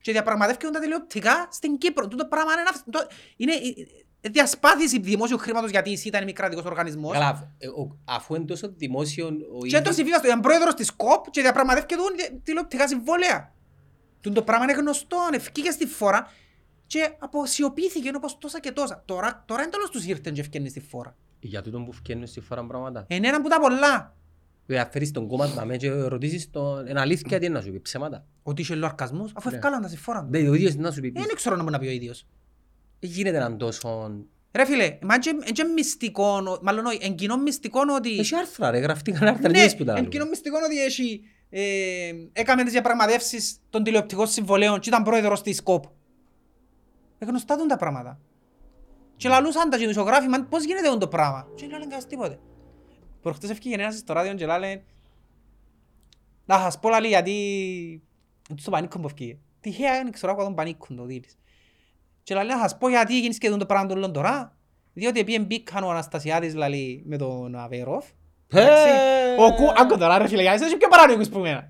και 0.00 0.12
διαπραγματεύκαν 0.12 0.72
τα 0.72 0.80
τηλεοπτικά 0.80 1.48
στην 1.50 1.78
Κύπρο. 1.78 2.08
Τούτο 2.08 2.26
πράγμα 2.26 2.52
είναι, 2.52 2.62
αυ- 2.70 2.90
το- 2.90 3.06
είναι, 3.36 3.52
ε, 4.20 4.28
διασπάθηση 4.28 5.00
δημόσιου 5.00 5.38
χρήματος 5.38 5.70
γιατί 5.70 5.90
η 5.90 5.96
ΣΥΤΑ 5.96 6.16
είναι 6.16 6.26
μη 6.26 6.32
κρατικός 6.32 6.64
οργανισμός. 6.64 7.12
Καλά, 7.12 7.52
ε, 7.58 7.66
ο- 7.68 7.98
αφού 8.04 8.34
είναι 8.34 8.44
τόσο 8.44 8.68
δημόσιο 8.76 9.26
ο 9.26 9.30
Και 9.30 9.70
το 9.70 9.76
ίδιος- 9.78 9.94
συμβίβαστο, 9.94 10.26
ήταν 10.26 10.40
πρόεδρος 10.40 10.74
της 10.74 10.90
ΚΟΠ 10.92 11.30
και 11.30 11.40
διαπραγματεύκεται 11.40 12.00
του 12.00 12.40
τηλεοπτικά 12.42 12.88
συμβόλαια. 12.88 13.52
Του 14.20 14.32
το 14.32 14.42
πράγμα 14.42 14.64
είναι 14.64 14.72
γνωστό, 14.72 15.28
ευκήκε 15.32 15.70
στη 15.70 15.86
φορά 15.86 16.30
και 16.86 17.10
αποσιωπήθηκε 17.18 18.10
όπως 18.16 18.38
τόσα 18.38 18.60
και 18.60 18.72
τόσα. 18.72 19.02
Τώρα, 19.04 19.42
τώρα 19.46 19.62
είναι 19.62 19.70
τέλος 19.70 19.90
τους 19.90 20.04
ήρθε 20.06 20.30
και 20.30 20.40
ευκαινεί 20.40 20.68
στη 20.68 20.80
φορά. 20.80 21.16
Για 21.40 21.62
τούτον 21.62 21.84
που 21.84 21.92
φκένουν 21.92 22.26
στη 22.26 22.40
φορά 22.40 22.64
πράγματα. 22.66 23.04
Είναι 23.08 23.28
ένα 23.28 23.40
που 23.42 23.48
τα 23.48 23.60
πολλά. 23.60 24.16
Ε, 24.66 24.84
φέρεις 24.90 25.10
τον 25.10 25.26
κόμμα 25.28 25.46
να 25.46 25.64
με 25.64 25.76
και 25.76 25.90
ρωτήσεις 25.90 26.50
τον... 26.50 26.86
Είναι 26.86 27.00
αλήθεια 27.00 27.38
τι 27.38 27.46
είναι 27.46 27.54
να 27.54 27.60
σου 27.60 27.70
πει, 27.72 27.80
ψέματα. 27.80 28.24
Ότι 28.42 28.62
είχε 28.62 28.74
λοαρκασμούς, 28.74 29.32
αφού 29.34 29.50
Ναι. 29.50 29.56
ευκάλαν 29.56 29.82
τα 29.82 29.88
στη 29.88 29.96
φορά. 29.96 30.26
Δεν, 30.30 30.48
ο 30.48 30.54
ίδιος 30.54 30.74
να 30.74 30.90
σου 30.90 31.00
πει. 31.00 31.10
Δεν 31.10 31.26
ξέρω 31.34 31.56
να 31.56 31.62
μου 31.62 31.70
να 31.70 31.78
πει 31.78 31.86
ο 31.86 31.90
ίδιος. 31.90 32.26
Δεν 33.00 33.10
γίνεται 33.10 33.38
να 33.38 33.46
είναι 33.46 33.56
τόσο... 33.56 34.10
Ρε 34.52 34.64
φίλε, 34.64 34.98
μα 35.02 35.14
είναι 35.24 35.72
μυστικό, 35.74 36.42
μάλλον 36.62 36.86
όχι, 36.86 36.98
εν 37.02 37.14
κοινό 37.14 37.36
μυστικό 37.36 37.80
ότι... 37.96 38.18
Έχει 38.18 38.36
άρθρα 38.36 38.70
ρε, 38.70 38.78
γραφτήκαν 38.78 39.28
άρθρα, 39.28 39.50
Ναι, 39.50 39.66
τι 39.66 39.76
που 39.76 39.84
τα 39.84 39.92
εν 39.92 39.98
άλλα. 39.98 40.08
κοινό 40.08 40.24
μυστικό 40.26 40.56
ότι 40.64 40.84
έχει... 40.84 41.20
Ε, 41.50 41.62
έκαμε 42.32 42.62
τις 42.62 42.72
διαπραγματεύσεις 42.72 43.56
των 43.70 43.82
τηλεοπτικών 43.82 44.26
συμβολέων 44.26 44.80
και 44.80 44.88
ήταν 44.88 45.02
πρόεδρος 45.02 45.42
της 45.42 45.62
ΚΟΠ. 45.62 45.84
Ε, 47.18 47.24
γνωστά 47.24 47.56
τον 47.56 47.68
τα 47.68 47.76
πράγματα. 47.76 48.20
Και 49.16 49.28
λαλούσαν 49.28 49.70
τα 49.70 49.78
και 49.78 49.84
τους 49.84 49.94
ζωγράφοι, 49.94 50.28
μα 50.28 50.44
πώς 50.44 50.64
γίνεται 50.64 50.86
αυτό 50.86 50.98
το 50.98 51.08
πράγμα. 51.08 51.46
Και 51.54 51.60
δεν 51.60 51.68
λένε 51.70 51.80
κανένας 51.82 52.06
τίποτε. 52.06 52.38
Προχτές 53.24 53.50
έφυγε 53.50 53.74
ένας 53.74 53.96
στο 53.96 54.12
ράδιο 54.12 54.34
και 54.34 54.46
λένε 54.46 54.82
να 56.44 56.58
σας 56.58 56.78
πω 56.78 56.88
λαλή 56.88 57.08
γιατί... 57.08 57.32
Είναι 58.50 58.60
στο 58.60 58.70
πανίκο 58.70 58.98
που 59.00 59.08
έφυγε. 59.10 59.38
Τυχαία 59.60 59.92
δεν 59.92 60.12
ξέρω 60.12 60.32
ακόμα 60.32 60.46
τον 60.46 60.54
πανίκο 60.54 60.86
το 60.94 61.04
δίλης. 61.04 61.38
Και 62.22 62.34
λέει 62.34 62.46
να 62.46 62.58
σας 62.58 62.78
πω 62.78 62.88
γιατί 62.88 63.20
γίνεις 63.20 63.38
και 63.38 63.50
το 63.50 63.66
πράγμα 63.66 63.94
το 63.94 64.10
τώρα. 64.10 64.56
Διότι 64.92 65.20
επειδή 65.20 65.44
μπήκαν 65.44 65.84
ο 65.84 65.90
Αναστασιάδης 65.90 66.54
λαλή 66.54 67.02
με 67.06 67.16
τον 67.16 67.54
Αβέροφ. 67.54 68.06
Εντάξει. 68.48 68.92
Ο 69.38 69.54
Κου... 69.54 69.72
Άκου 69.76 69.98
τώρα 69.98 70.18
ρε 70.18 70.28
φίλε, 70.28 70.42
γιατί 70.42 70.64
είσαι 70.64 70.76
πιο 70.76 70.88
παράνοικος 70.88 71.28
που 71.28 71.38
εμένα. 71.38 71.66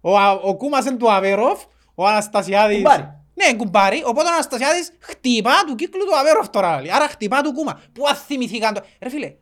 Ο, 0.00 0.18
Α- 0.18 0.32
ο 0.32 0.56
Κούμας 0.56 0.84
είναι 0.86 0.96
του 0.96 1.12
Αβέροφ, 1.12 1.64
ο 1.94 2.06
Αναστασιάδης... 2.06 2.76
Κουμπάρι. 2.76 3.18
Ναι, 3.34 3.56
κουμπάρι. 3.56 4.02
Οπότε 4.04 4.28
ο 4.28 4.32
Αναστασιάδης 4.32 4.92
χτυπά 5.00 5.64
του 5.66 5.74
κύκλου 5.74 6.04
του 6.04 6.16
Αβέροφ 6.18 6.50
τώρα. 6.50 6.70
λαλή. 6.70 6.92
Άρα 6.92 7.08
χτυπά 7.08 7.40
του 7.40 7.52
Κούμα. 7.52 7.80
Πού 7.92 8.08
αθυμηθήκαν 8.08 8.74
το... 8.74 8.80
Ρε 9.02 9.08
φίλε, 9.08 9.26
α- 9.26 9.32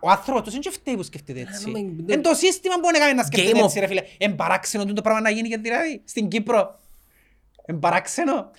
ο 0.00 0.10
άνθρωπος 0.10 0.42
τους 0.42 0.52
είναι 0.52 0.62
και 0.62 0.70
φταίει 0.70 0.94
που 0.96 1.02
σκέφτεται 1.02 1.40
έτσι. 1.40 1.64
Ε, 1.68 1.70
μα, 1.72 1.78
Είναι 1.78 2.18
το 2.18 2.34
σύστημα 2.34 2.74
που 2.80 2.88
είναι 2.94 3.12
να 3.12 3.22
σκέφτεται 3.24 3.58
Game 3.58 3.60
of- 3.60 3.64
έτσι 3.64 3.80
ρε 3.80 3.86
φίλε. 3.86 4.02
Εν 4.18 4.34
παράξενο 4.34 4.84
το 4.92 5.02
πράγμα 5.02 5.20
να 5.20 5.30
γίνει 5.30 5.48
και 5.48 5.56
δηλαδή 5.58 6.02
στην 6.04 6.28
Κύπρο. 6.28 6.78
Εν 7.64 7.78
παράξενο. 7.78 8.50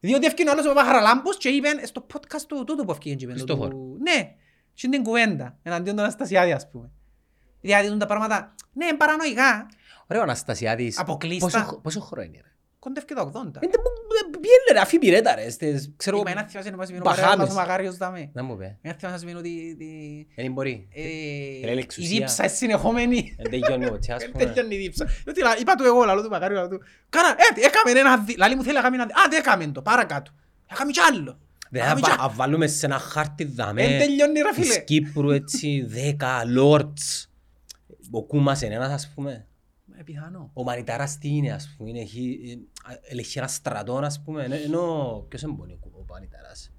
Διότι 0.00 0.26
έφυγε 0.26 0.48
ο 0.48 0.52
άλλος 0.52 0.64
ο 0.64 0.68
Παπαχαραλάμπους 0.68 1.36
και 1.36 1.48
είπε 1.48 1.68
στο 1.82 2.06
podcast 2.14 2.40
του 2.48 2.64
τούτο 2.64 2.84
που 2.84 2.90
έφυγε. 2.90 3.14
και 3.14 3.24
είπε, 3.24 3.32
το 3.32 3.38
Χριστόφορο. 3.38 3.68
του- 3.70 3.96
Ναι, 4.00 4.34
και 4.74 4.86
είναι 4.86 4.96
την 4.96 5.04
κουβέντα 5.04 5.58
εναντίον 5.62 5.94
των 5.96 6.04
Αναστασιάδη 6.04 6.52
ας 6.52 6.70
πούμε. 6.70 6.90
Δηλαδή 7.60 7.88
τούν 7.88 7.98
τα 7.98 8.06
πράγματα, 8.06 8.54
ναι, 8.72 8.86
είναι 8.86 8.96
παρανοϊκά. 8.96 9.68
Ωραία, 10.06 10.20
ο 10.20 10.24
Αναστασιάδης. 10.24 10.98
Αποκλείστα. 10.98 11.46
Πόσο, 11.64 11.80
πόσο 11.82 12.00
χρόνο 12.00 12.22
είναι 12.22 12.38
ρε. 12.84 13.02
Κοντεύει 13.02 13.14
τα 13.14 13.22
80. 13.22 13.62
Ε, 13.62 13.68
δεν 13.68 13.80
μου- 13.82 14.34
ε, 14.34 14.38
Πιένε 14.40 14.70
ρε, 14.72 14.78
αφή 14.80 14.98
πειρέτα 14.98 15.34
ρε. 15.34 15.50
στις- 15.50 15.92
Ξέρω... 15.96 16.18
Είπα 16.18 16.30
ένα 16.30 16.42
θυμάσαι 16.48 16.70
να 16.70 16.76
μας 16.76 16.88
πει 16.90 16.94
ο 16.96 17.00
Μπαχάμες. 17.04 17.20
παρέας 17.28 17.38
μας 17.48 17.50
ο 17.50 17.54
Μακάριος 17.60 17.96
δάμε. 17.96 18.30
Να 18.32 18.42
μου 18.42 18.56
πει. 18.56 18.64
Ένα 18.82 18.94
θυμάσαι 18.94 19.06
να 19.06 19.10
σας 19.10 19.24
πει 19.24 19.34
ότι 19.36 19.76
τη- 19.78 20.42
Δεν 20.42 20.52
μπορεί. 20.52 20.88
ε, 20.94 21.02
Ρε, 21.66 21.72
η 21.74 21.78
εξουσία. 21.78 22.18
δίψα 22.18 22.42
είναι 22.44 22.52
συνεχόμενη. 22.52 23.36
Δεν 23.40 23.50
τελειώνει 23.50 23.84
ο 23.86 23.98
τσιάς 23.98 24.20
Δεν 24.22 24.30
πούμε. 24.30 24.44
τελειώνει 24.44 24.74
η 24.74 24.78
δίψα. 24.78 25.04
Διότι 25.24 25.40
λα- 25.42 25.58
είπα 25.60 25.74
του 25.74 25.84
εγώ, 25.84 26.04
λαλό 26.04 26.22
του 26.22 26.28
Μακάριου, 26.30 26.56
λαλό 26.56 26.68
του. 26.68 26.80
Κάνα, 27.08 27.28
ε, 27.28 27.66
έκαμε 27.66 28.00
ένα 28.00 28.18
δι... 28.18 28.36
Λαλή 28.36 28.54
μου 28.56 28.62
θέλει 28.62 28.74
να 28.76 28.82
κάνει 28.82 28.94
ένα 28.94 29.06
δι... 29.06 29.12
Α, 29.12 29.22
δεν 29.30 29.38
έκαμε 29.38 29.66
το, 29.66 29.82
παρακάτω. 29.82 30.30
Έκαμε 30.72 30.90
κι 30.90 31.00
άλλο. 31.00 31.38
Δεν 31.70 31.82
Έκαμε 31.82 32.00
θα 32.00 32.06
κι 32.06 32.12
βα- 32.16 32.22
άλλο. 32.22 32.30
α, 32.32 32.34
βάλουμε 32.34 32.66
σε 32.66 32.86
ένα 32.86 32.98
χάρτη 32.98 33.44
δαμέ. 33.44 33.82
Εν 33.82 33.98
τελειώνει 33.98 34.40
ρε 34.40 34.48
Της 34.54 34.66
φίλε. 34.68 34.78
Κύπρου 34.80 35.30
έτσι 35.30 35.84
δέκα 35.88 36.44
λόρτς. 36.44 37.30
Ο 38.10 38.24
Κούμας 38.24 38.62
είναι 38.62 38.74
ένας 38.74 38.90
ας 38.92 39.12
πούμε. 39.14 39.46
Ε, 40.00 40.02
πιθανό. 40.02 40.50
Ο 40.54 40.62
Μανιτάρας 40.62 41.18
τι 41.18 41.28
είναι 41.28 41.52
ας 41.52 41.74
πούμε. 41.76 41.90
Είναι, 41.90 42.00
έχει- 42.00 42.58
ε, 42.88 42.94
ελεγχεί 43.12 43.38
ένα 43.38 43.46
στρατόν 43.48 44.04
ας 44.04 44.22
πούμε. 44.24 44.44
Ενώ- 44.44 44.54
Ενώ... 44.54 45.24
Ποιος 45.28 45.42
είναι 45.42 45.52
μπορεί 45.52 45.72
ο 45.82 46.04
Μανιτάρας; 46.08 46.72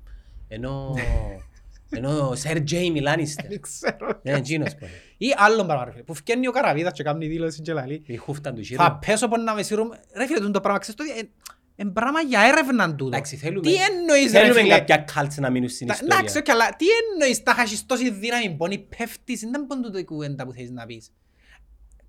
Ενώ... 0.47 0.93
Ενώ 1.95 2.29
ο 2.29 2.35
Σερ 2.35 2.63
Τζέιμι 2.63 2.99
Λάνιστερ. 3.01 3.47
Δεν 3.47 3.61
ξέρω. 3.61 4.19
Είναι 4.23 4.37
εκείνος 4.37 4.71
που 4.75 4.85
είναι. 4.85 4.93
Ή 5.17 5.27
άλλον 5.37 5.65
πράγμα 5.65 5.85
ρε 5.85 5.91
φίλε. 5.91 6.03
Που 6.03 6.13
φκένει 6.13 6.47
ο 6.47 6.51
Καραβίδας 6.51 6.93
και 6.93 7.03
κάνει 7.03 7.27
δήλωση 7.27 7.61
και 7.61 7.73
λαλεί. 7.73 8.01
Η 8.05 8.15
χούφτα 8.15 8.49
του 8.53 8.57
Θα 8.57 8.63
Σύρου. 8.63 8.99
πέσω 9.05 9.25
από 9.25 9.37
να 9.37 9.53
με 9.53 9.63
σύρουμε. 9.63 9.99
Ρε 10.15 10.25
φίλε, 10.25 10.37
τούτο 10.39 10.51
το 10.51 10.61
πράγμα 10.61 10.79
ξέρεις 10.79 10.99
το 10.99 11.03
ότι 11.19 11.31
είναι 11.75 11.91
πράγμα 11.91 12.19
για 12.21 12.41
έρευνα 12.41 12.89
τούτο. 12.95 13.05
Εντάξει, 13.07 13.35
θέλουμε- 13.35 13.67
Τι 13.67 13.73
εννοείς 13.75 14.31
ρε 14.31 14.39
Θέλουμε 14.39 14.61
φίλε; 14.61 14.77
κάποια 14.77 14.97
κάλτς 14.97 15.37
να 15.37 15.49
μείνουν 15.49 15.69
στην 15.69 15.87
Τα- 15.87 15.93
ιστορία. 15.93 16.15
Εντάξει, 16.17 16.37
οκ, 16.37 16.49
αλλά 16.49 16.75
τι 16.75 16.85
εννοείς 17.11 17.43
τα 17.43 17.53
χάσεις 17.53 17.85
τόση 17.85 18.11
δύναμη 18.11 18.55
πόνοι 18.55 18.79
πέφτεις, 18.97 19.39
δεν 19.39 19.49
είναι 19.71 19.81
τούτο 19.81 19.97
η 19.97 20.03
κουβέντα 20.03 20.45
που 20.45 20.51
θέλεις 20.51 20.71
να 20.71 20.85
πεις. 20.85 21.11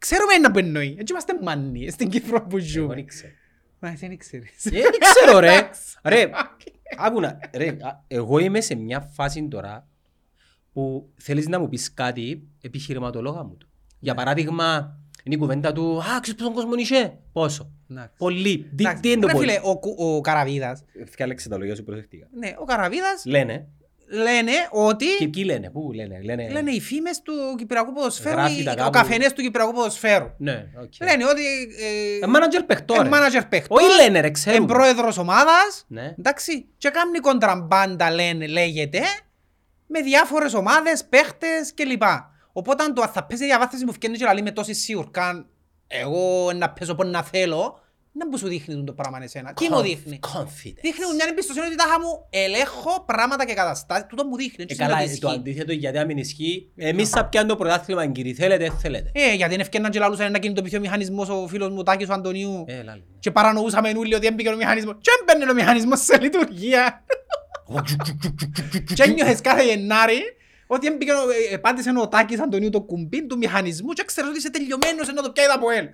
Ξέρουμε 0.06 0.34
ένα 0.34 0.50
που 0.50 0.58
εννοεί, 0.58 0.96
έτσι 0.98 1.12
είμαστε 1.12 1.38
μάνοι 1.42 1.90
στην 1.90 2.08
Κύπρο 2.08 2.42
που 2.42 2.56
Εγώ 2.56 2.66
ζούμε. 2.66 2.94
δεν 2.94 3.06
ξέρω. 3.06 3.32
Μα 3.78 3.88
εσύ 3.88 4.06
δεν 4.06 4.16
ξέρεις. 4.18 4.66
Ε, 4.66 4.70
Δεν 4.70 4.90
ξέρω 5.14 5.38
ρε. 5.38 5.70
Ρε, 6.04 6.30
άκου 6.98 7.20
να, 7.20 7.38
ρε, 7.56 7.68
α, 7.68 8.04
εγώ 8.06 8.38
είμαι 8.38 8.60
σε 8.60 8.74
μια 8.74 9.00
φάση 9.00 9.48
τώρα 9.48 9.86
που 10.72 11.08
θέλεις 11.16 11.48
να 11.48 11.58
μου 11.58 11.68
πεις 11.68 11.94
κάτι 11.94 12.48
επιχειρηματολόγα 12.62 13.44
μου. 13.44 13.56
Για 13.98 14.14
παράδειγμα, 14.14 14.98
είναι 15.24 15.34
η 15.34 15.38
κουβέντα 15.38 15.72
του 15.72 15.98
«Α, 15.98 16.20
ξέρεις 16.20 16.38
πόσον 16.40 16.54
κόσμο 16.54 16.72
είσαι» 16.76 17.18
Πόσο. 17.32 17.72
Εντάξει. 17.90 18.14
Πολύ. 18.18 18.58
Τι, 18.58 18.84
Εντάξει, 18.84 19.02
τι 19.02 19.10
είναι 19.10 19.20
το 19.20 19.26
ρε 19.26 19.32
πολύ; 19.32 19.46
φίλε, 19.48 19.60
ο, 19.64 19.78
Κου- 19.78 20.00
ο 20.00 20.20
Καραβίδας, 20.20 20.84
Φτιάλεξε 21.06 21.48
τα 21.48 21.56
λόγια 21.56 21.74
σου 21.74 21.84
προσεκτικά. 21.84 22.28
ναι, 22.38 22.54
ο 22.58 22.64
Καραβίδας 22.64 23.24
Λένε. 23.26 23.68
Λένε 24.06 24.52
ότι 24.70 25.06
Και 25.18 25.28
ποιοι 25.28 25.42
λένε, 25.46 25.70
πού 25.70 25.92
λένε. 25.92 26.20
Λένε, 26.24 26.48
λένε 26.50 26.70
οι 26.70 26.80
φήμες 26.80 27.22
του 27.22 27.32
Κυπριακού 27.58 27.92
ποδοσφαίρου, 27.92 28.36
Γράφει 28.36 28.60
οι- 28.60 28.64
τα 28.64 28.72
ο 28.72 28.74
κάπου. 28.74 28.90
καφενές 28.90 29.32
του 29.32 29.42
Κυπριακού 29.42 29.72
ποδοσφαίρου. 29.72 30.30
Ναι, 30.38 30.64
οκ. 30.82 30.92
Λένε 31.10 31.24
ότι 31.24 31.42
Ε, 32.22 32.26
manager 32.26 32.62
παιχτό, 32.66 32.94
ε, 32.94 33.02
ρε. 33.02 33.08
manager 33.12 33.42
παιχτών, 33.48 33.76
Όχι 33.78 34.02
λένε 34.02 34.20
ρε, 34.20 34.26
εν 34.26 34.32
ξέρουμε. 34.32 34.66
πρόεδρος 34.66 35.18
ομάδας, 35.18 35.84
Ναι. 35.88 36.14
εντάξει, 36.18 36.66
και 36.78 36.88
κάνει 36.90 37.18
κοντραμπάντα 37.18 38.10
λένε, 38.10 38.46
λέγεται, 38.46 39.00
με 39.86 40.00
διάφορες 40.00 40.54
ομάδες, 40.54 41.04
παίχτες 41.04 41.74
κλπ. 41.74 42.02
Οπότε 42.52 42.82
αν 42.84 42.94
το 42.94 43.06
θα 43.12 43.24
παίζει 43.24 43.44
διαβάθμιση 43.44 43.84
μου 43.84 43.92
φκένει 43.92 44.16
και 44.16 44.24
λαλεί 44.24 44.42
με 44.42 44.50
τόση 44.50 44.74
σιουρκάν, 44.74 45.46
εγώ 45.86 46.52
να 46.52 46.70
παίζω 46.70 46.94
που 46.94 47.04
να 47.06 47.22
θέλω, 47.22 47.80
να 48.14 48.26
μου 48.26 48.36
σου 48.38 48.48
δείχνει 48.48 48.84
το 48.84 48.92
πράγμα 48.92 49.18
εσένα. 49.22 49.52
Τι 49.54 49.68
μου 49.70 49.78
Conf- 49.78 49.82
δείχνει; 49.82 50.18
Confidence. 50.34 50.78
Δείχνει 50.82 51.04
μου 51.08 51.14
μια 51.14 51.26
εμπιστοσύνη 51.30 51.66
ότι 51.66 51.76
τάχα 51.76 52.00
μου 52.00 52.26
ελέγχω 52.30 53.02
πράγματα 53.06 53.46
και 53.46 53.54
καταστάσεις. 53.54 54.06
Τούτο 54.08 54.24
μου 54.24 54.36
δείχνει. 54.36 54.54
Ε, 54.58 54.62
έτσι 54.62 54.76
καλά, 54.76 54.90
σημαίνει 54.96 55.10
ότι 55.12 55.20
το 55.20 55.26
ισχύει. 55.28 55.38
αντίθετο 55.38 55.72
γιατί 55.72 55.98
αν 55.98 56.06
μην 56.06 56.16
ισχύει, 56.18 56.70
εμείς 56.76 57.08
θα 57.08 57.24
πιάνουμε 57.26 57.52
το 57.52 57.58
πρωτάθλημα, 57.58 58.06
κύριε, 58.06 58.34
θέλετε, 58.34 58.68
δεν 58.68 58.78
θέλετε. 58.78 59.10
Ε, 59.14 59.34
γιατί 59.34 59.52
είναι 59.54 59.62
ευκαιρνά 59.62 59.90
και 59.90 59.98
λαλούσαν 59.98 60.32
να 60.32 60.38
κινητοποιηθεί 60.38 60.76
ο 60.76 60.80
μηχανισμός 60.80 61.28
ο 61.28 61.46
φίλος 61.48 61.68
μου 61.70 61.82
Τάκης 61.82 62.08
ο 62.08 62.12
Αντωνίου 62.12 62.64
Ε, 62.68 62.82
λάλη. 62.82 63.04
και 63.18 63.30
παρανοούσαμε 63.30 63.92
όλοι 63.96 64.14
ότι 64.14 64.26
έμπηκε 64.26 64.48
ο 64.48 64.56
μηχανισμός 64.56 64.94
και 65.00 65.10
έμπαινε 65.20 65.50
ο 65.50 65.54
μηχανισμός 65.54 66.00
σε 66.00 66.18
λειτουργία. 66.20 67.04
Και 68.94 69.02
ένιωθες 69.02 69.40
κάθε 69.40 69.64
Γενάρη 69.64 70.20
ότι 70.66 70.86
έμπηκε, 70.86 71.12
ο- 71.12 71.52
ε, 71.52 71.56
πάτησε 71.56 71.90
ο 72.00 72.08
Τάκης 72.08 72.40
Αντωνίου 72.40 72.70
το 72.70 72.80
κουμπί 72.80 73.26
του 73.26 73.36
μηχανισμού 73.36 73.92
και 73.92 74.02
ξέρεις 74.06 74.30
ότι 74.30 74.38
είσαι 74.38 74.50
τελειωμένος 74.50 75.08
ενώ 75.08 75.22
το 75.22 75.30
πιάει 75.30 75.46
τα 75.46 75.54
από 75.54 75.70
ελ. 75.70 75.86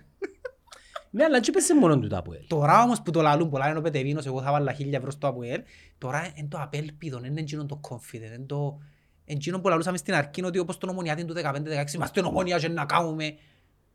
Ναι, 1.11 1.25
αλλά 1.25 1.41
τι 1.41 1.51
πέσε 1.51 1.75
μόνο 1.75 1.99
του 1.99 2.07
τα 2.07 2.19
από 2.19 2.33
ελ. 2.33 2.47
Τώρα 2.47 2.83
όμως 2.83 3.03
που 3.03 3.11
το 3.11 3.21
λαλούν 3.21 3.49
πολλά 3.49 3.69
είναι 3.69 3.79
ο 3.79 3.81
Πετεβίνος, 3.81 4.27
εγώ 4.27 4.43
θα 4.43 4.51
βάλω 4.51 4.73
χίλια 4.73 4.99
ευρώ 4.99 5.11
στο 5.11 5.27
ΑΠΟΕΛ, 5.27 5.63
τώρα 5.99 6.33
είναι 6.35 6.49
το 6.49 6.59
απέλπιδο, 6.61 7.25
είναι 7.25 7.41
εκείνο 7.41 7.67
το 7.67 7.81
confident, 7.89 8.15
είναι 8.15 8.47
το... 8.47 8.79
Εκείνο 9.25 9.61
που 9.61 9.69
λαλούσαμε 9.69 9.97
στην 9.97 10.15
αρχή 10.15 10.45
ότι 10.45 10.59
όπως 10.59 10.79
τον 10.79 10.89
ομονιάτη 10.89 11.25
του 11.25 11.35
15-16 11.37 11.93
είμαστε 11.95 12.21
ομονία 12.21 12.59
και 12.59 12.69
να 12.69 12.85
κάνουμε. 12.85 13.25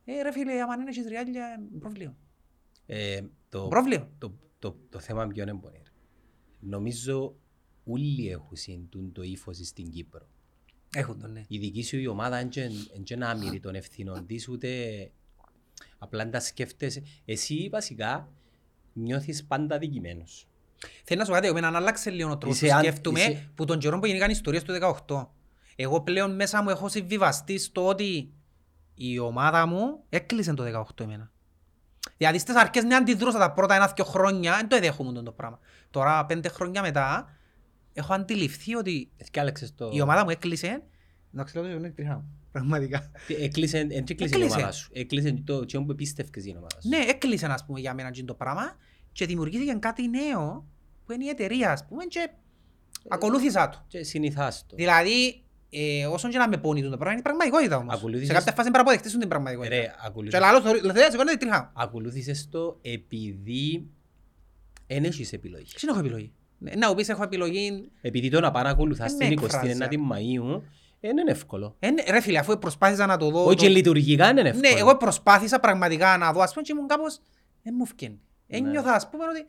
Ε, 0.06 0.22
ρε 0.22 0.32
φίλε, 0.32 0.62
άμα 0.62 0.74
είναι 0.74 0.90
έχεις 0.90 1.06
ριάλια, 1.06 1.46
πρόβλημα. 1.80 2.16
Ε, 2.86 3.22
το, 3.50 3.68
Πρόβλημα. 3.68 4.10
το, 4.18 4.34
το, 4.60 4.76
το 4.90 5.00
θέμα 5.00 5.28
ποιο 5.28 5.44
είναι 5.44 5.54
μπορεί. 5.54 5.82
Νομίζω 6.60 7.36
όλοι 7.84 8.30
έχουν 8.30 8.58
συντούν 8.58 9.12
το 9.12 9.22
ύφος 9.22 9.58
στην 9.58 9.90
Κύπρο. 9.90 10.28
Έχουν 10.96 11.20
τον, 11.20 11.32
ναι. 11.32 11.44
Η 11.48 11.58
δική 11.58 11.84
σου 11.84 11.98
η 11.98 12.08
ομάδα 12.08 12.40
είναι 12.40 12.50
και 13.04 13.16
να 13.16 13.30
άμυρη 13.30 13.60
των 13.60 13.76
ευθυνών 13.76 14.26
της, 14.26 14.48
ούτε 14.48 14.70
απλά 16.04 16.26
να 16.26 16.32
τα 16.32 16.40
σκέφτεσαι. 16.40 17.04
Εσύ 17.26 17.70
βασικά 17.72 18.30
νιώθεις 18.94 19.44
πάντα 19.46 19.78
δικημένος. 19.78 20.48
Θέλω 21.04 21.20
να 21.20 21.26
σου 21.26 21.32
πω 21.32 21.38
κάτι, 21.38 21.48
εμένα 21.50 21.78
άλλαξε 21.78 22.10
λίγο 22.10 22.30
ο 22.32 22.38
τρόπος 22.38 22.56
Είσαι 22.58 22.68
που 22.68 22.74
αν- 22.74 22.82
σκέφτομαι 22.84 23.20
είσαι- 23.20 23.50
που 23.56 23.66
τον 23.66 23.80
καιρό 23.80 24.00
που 24.00 24.06
γίνηκαν 24.06 24.30
οι 24.30 24.34
ιστορίες 24.36 24.64
του 24.64 24.72
18. 25.08 25.30
Εγώ 25.76 26.02
πλέον 26.02 26.36
μέσα 26.36 26.64
μου 26.64 26.70
έχω 26.70 26.90
συμβιβαστεί 26.90 27.58
στο 27.58 27.88
ότι 27.88 28.34
η 28.96 29.20
ομάδα 29.20 29.66
μου 29.68 30.04
έκλεισε 30.10 30.54
το 30.54 30.64
18 30.64 31.04
εμένα. 31.04 31.32
Δηλαδή 32.18 32.38
στις 32.40 32.56
αρχές 32.56 32.84
ναι 32.84 32.96
αντιδρούσα 32.96 33.38
τα 33.40 33.52
πρώτα 33.52 33.76
ένα-δυο 33.76 34.04
χρόνια, 34.06 34.56
δεν 34.56 34.68
το 34.68 34.76
εδέχομαι 34.76 35.22
το 35.24 35.32
πράγμα. 35.32 35.60
Τώρα 35.92 36.26
πέντε 36.26 36.50
χρόνια 36.50 36.82
μετά 36.82 37.38
έχω 37.94 38.14
αντιληφθεί 38.14 38.76
ότι 38.76 39.10
Έφτιαλεξες 39.18 39.76
το... 39.76 39.90
η 39.94 40.02
ομάδα 40.02 40.24
μου 40.24 40.30
έκλεισε. 40.30 40.84
Εντάξει, 41.34 41.56
λέω 41.58 41.66
ότι 41.66 41.74
δεν 41.74 41.90
υπήρχαν. 41.90 42.26
Πραγματικά. 42.54 43.12
Τι- 43.28 43.34
Έκλεισε, 43.36 43.78
εν 43.78 43.90
έκλεισε 43.92 44.14
η 44.24 44.28
Έκλεισε. 44.28 44.46
ομάδα 44.58 44.72
σου. 44.72 44.90
Έκλεισε 44.94 45.42
το 45.46 45.66
τσιόν 45.66 45.86
που 45.86 45.96
πίστευκες 45.96 46.46
η 46.46 46.50
ομάδα 46.58 46.82
σου. 46.82 46.88
Ναι, 46.90 46.98
έκλεισε 46.98 47.46
ας 47.46 47.66
πούμε 47.66 47.80
για 47.80 47.94
μένα 47.94 48.08
εκείνο 48.08 48.26
το 48.28 48.34
πράγμα 48.34 48.76
και 49.12 49.26
δημιουργήθηκε 49.26 49.74
κάτι 49.80 50.08
νέο 50.10 50.68
που 51.06 51.12
είναι 51.12 51.26
η 51.26 51.28
εταιρεία 51.30 51.72
ας 51.72 51.86
πούμε 51.86 52.04
και 52.06 52.30
Ακολούθησα 53.08 53.70
το. 53.70 53.84
Και 53.88 54.04
συνηθάς 54.04 54.66
το. 54.68 54.76
Δηλαδή, 54.76 55.42
ε, 55.70 56.06
όσον 56.06 56.32
και 56.32 56.38
να 56.38 56.48
με 56.48 56.58
πόνει 56.58 56.82
το 56.82 56.88
πράγμα, 56.90 57.10
είναι 57.12 57.20
η 57.20 57.24
πραγματικότητα 57.24 57.78
όμως. 57.78 57.94
Ακολούθησες- 57.96 58.28
Σε 58.28 58.34
κάποια 58.34 58.54
φάση 58.54 58.70
πρέπει 58.72 58.86
να 58.86 58.92
αποδεχτείς 58.92 59.18
την 59.20 59.28
πραγματικότητα. 59.30 59.76
Ρε, 59.76 59.82
Και 59.82 59.92
ακολούθησες- 60.06 60.42
λαλό, 60.44 60.62
θεωρείς, 60.62 60.82
σηκώνεται 61.12 61.38
τρίχα. 61.38 61.72
ακολούθησες 61.76 62.50
το 62.50 62.78
επειδή 62.82 63.88
δεν 64.88 65.04
έχεις 65.04 65.34
επιλογή. 65.34 65.66
Δεν 65.80 65.90
έχω 65.90 66.00
επιλογή. 66.00 66.32
Ναι, 66.58 66.72
Να 66.76 66.90
μου 66.90 66.96
πεις 66.96 67.10
έχω 67.10 67.24
επιλογή. 67.24 67.90
Επειδή 68.02 68.30
το 68.30 68.40
να 68.40 68.52
πάνε 68.52 68.66
να 68.66 68.72
ακολουθάς 68.74 69.14
Ε, 69.14 69.18
την 69.18 69.28
με 69.28 69.34
29η 69.34 69.98
Μαΐου 70.12 70.50
δεν 70.50 70.64
είναι 71.10 71.32
εύκολο. 71.32 71.76
Ε, 71.80 71.90
ναι, 71.90 72.04
Ρε 72.10 72.20
φίλε, 72.22 72.38
αφού 72.38 72.58
προσπάθησα 72.60 73.06
να 73.06 73.18
το 73.18 73.30
δω. 73.30 73.46
Όχι 73.46 73.56
το- 73.56 73.62
και 73.64 73.70
λειτουργικά 73.70 74.30
είναι 74.30 74.42
Ναι, 74.42 74.50
εύκολο. 74.50 74.74
εγώ 74.78 74.98
προσπάθησα 74.98 75.60
πραγματικά 75.60 76.18
να 76.18 76.32
δω, 76.32 76.42
ας 76.42 76.52
πούμε, 76.54 76.64
και 76.66 76.72
ήμουν 76.76 76.88
κάπως, 76.88 77.20
δεν 77.64 77.74
μου 77.78 77.86
φκένει. 77.86 78.20
Ναι. 78.48 78.58
Ένιωθα, 78.58 78.94
ας 78.94 79.10
πούμε, 79.10 79.24
ότι, 79.24 79.46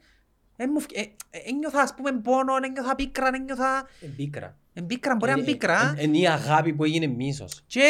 δεν 0.57 0.71
μου 0.73 0.81
φκ- 0.81 0.97
ε, 0.97 1.01
ε, 1.01 1.38
ένιωθα, 1.49 1.81
ας 1.81 1.95
πούμε, 1.95 2.12
πόνο, 2.12 2.53
ένιωθα 2.64 2.95
πίκρα, 2.95 3.31
ένιωθα, 3.35 3.88
Ε, 4.01 4.07
πίκρα. 4.17 4.57
ε, 4.73 4.81
πίκρα, 4.81 5.17
μπορεί 5.17 5.31
να 5.33 5.38
Ε, 5.38 5.40
είναι 5.40 5.51
ε, 5.51 5.53
πίκρα. 5.53 5.95
ε, 5.99 6.03
Είναι 6.03 6.19
η 6.19 6.27
αγάπη 6.29 6.73
που 6.73 6.85
έγινε 6.85 7.07
μίσος. 7.07 7.62
Και 7.67 7.81
ε, 7.81 7.83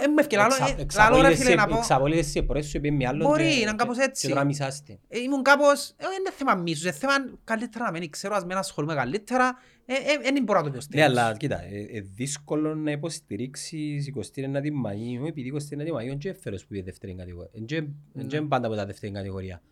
ε, 0.00 0.04
ε, 0.04 0.08
μου 0.08 0.14
έφκε, 0.18 0.36
λαλό, 0.36 0.54
ε, 0.78 0.86
λαλό, 0.96 1.20
ρε 1.20 1.34
φίλε, 1.34 1.54
να 1.54 1.66
πω, 1.66 1.76
Εξαπολύτες 1.76 2.26
σε 2.26 2.42
πρώτη 2.42 2.66
σου 2.66 2.80
με 2.92 3.06
άλλον 3.06 3.28
Μπορεί, 3.28 3.42
και- 3.42 3.48
να 3.54 3.54
είναι 3.60 3.72
κάπως 3.76 3.96
και- 3.96 4.02
έτσι. 4.02 4.26
Και 4.26 4.32
τώρα 4.32 4.44
μισάστε. 4.44 4.98
ε, 5.08 5.18
ήμουν 5.20 5.42
κάπως, 5.42 5.88
ε, 5.88 6.04
είναι 6.20 6.30
θέμα 6.36 6.54
μίσους, 6.54 6.82
είναι 6.82 6.92
θέμα 6.92 7.12
καλύτερα 7.44 7.84
να 7.84 7.90
μην 7.98 8.10
ξέρω, 8.10 8.34
ας 8.34 8.44
μην 8.44 8.56
ασχολούμαι 8.56 8.94
καλύτερα, 8.94 9.46
ε, 9.46 9.48
ε, 9.48 9.75
δεν 10.22 10.42
μπορώ 10.42 10.58
να 10.58 10.64
το 10.64 10.70
Ναι, 10.70 10.74
υποστηρίξω. 10.74 11.10
αλλά 11.10 11.36
κοίτα, 11.36 11.62
ε, 11.62 11.80
ε, 11.90 12.00
δύσκολο 12.00 12.74
να 12.74 12.90
υποστηρίξεις 12.90 14.06
29η 14.08 14.70
Μαΐου 14.84 15.26
επειδή 15.28 15.48
29η 15.48 15.92
Μαΐου 15.96 16.02
είναι 16.04 16.14
και 16.16 16.28
έφερος 16.28 16.66
που 16.66 16.74
είναι 16.74 16.82
δεύτερη 16.82 17.14
κατηγορία. 17.14 17.50
Είναι 17.54 17.64
και- 17.66 17.76
είναι 18.14 18.24
και 18.26 18.40
πάντα 18.42 18.66
από 18.66 18.76
τα 18.76 18.86
δεύτερη 18.86 19.12
κατηγορία. 19.12 19.62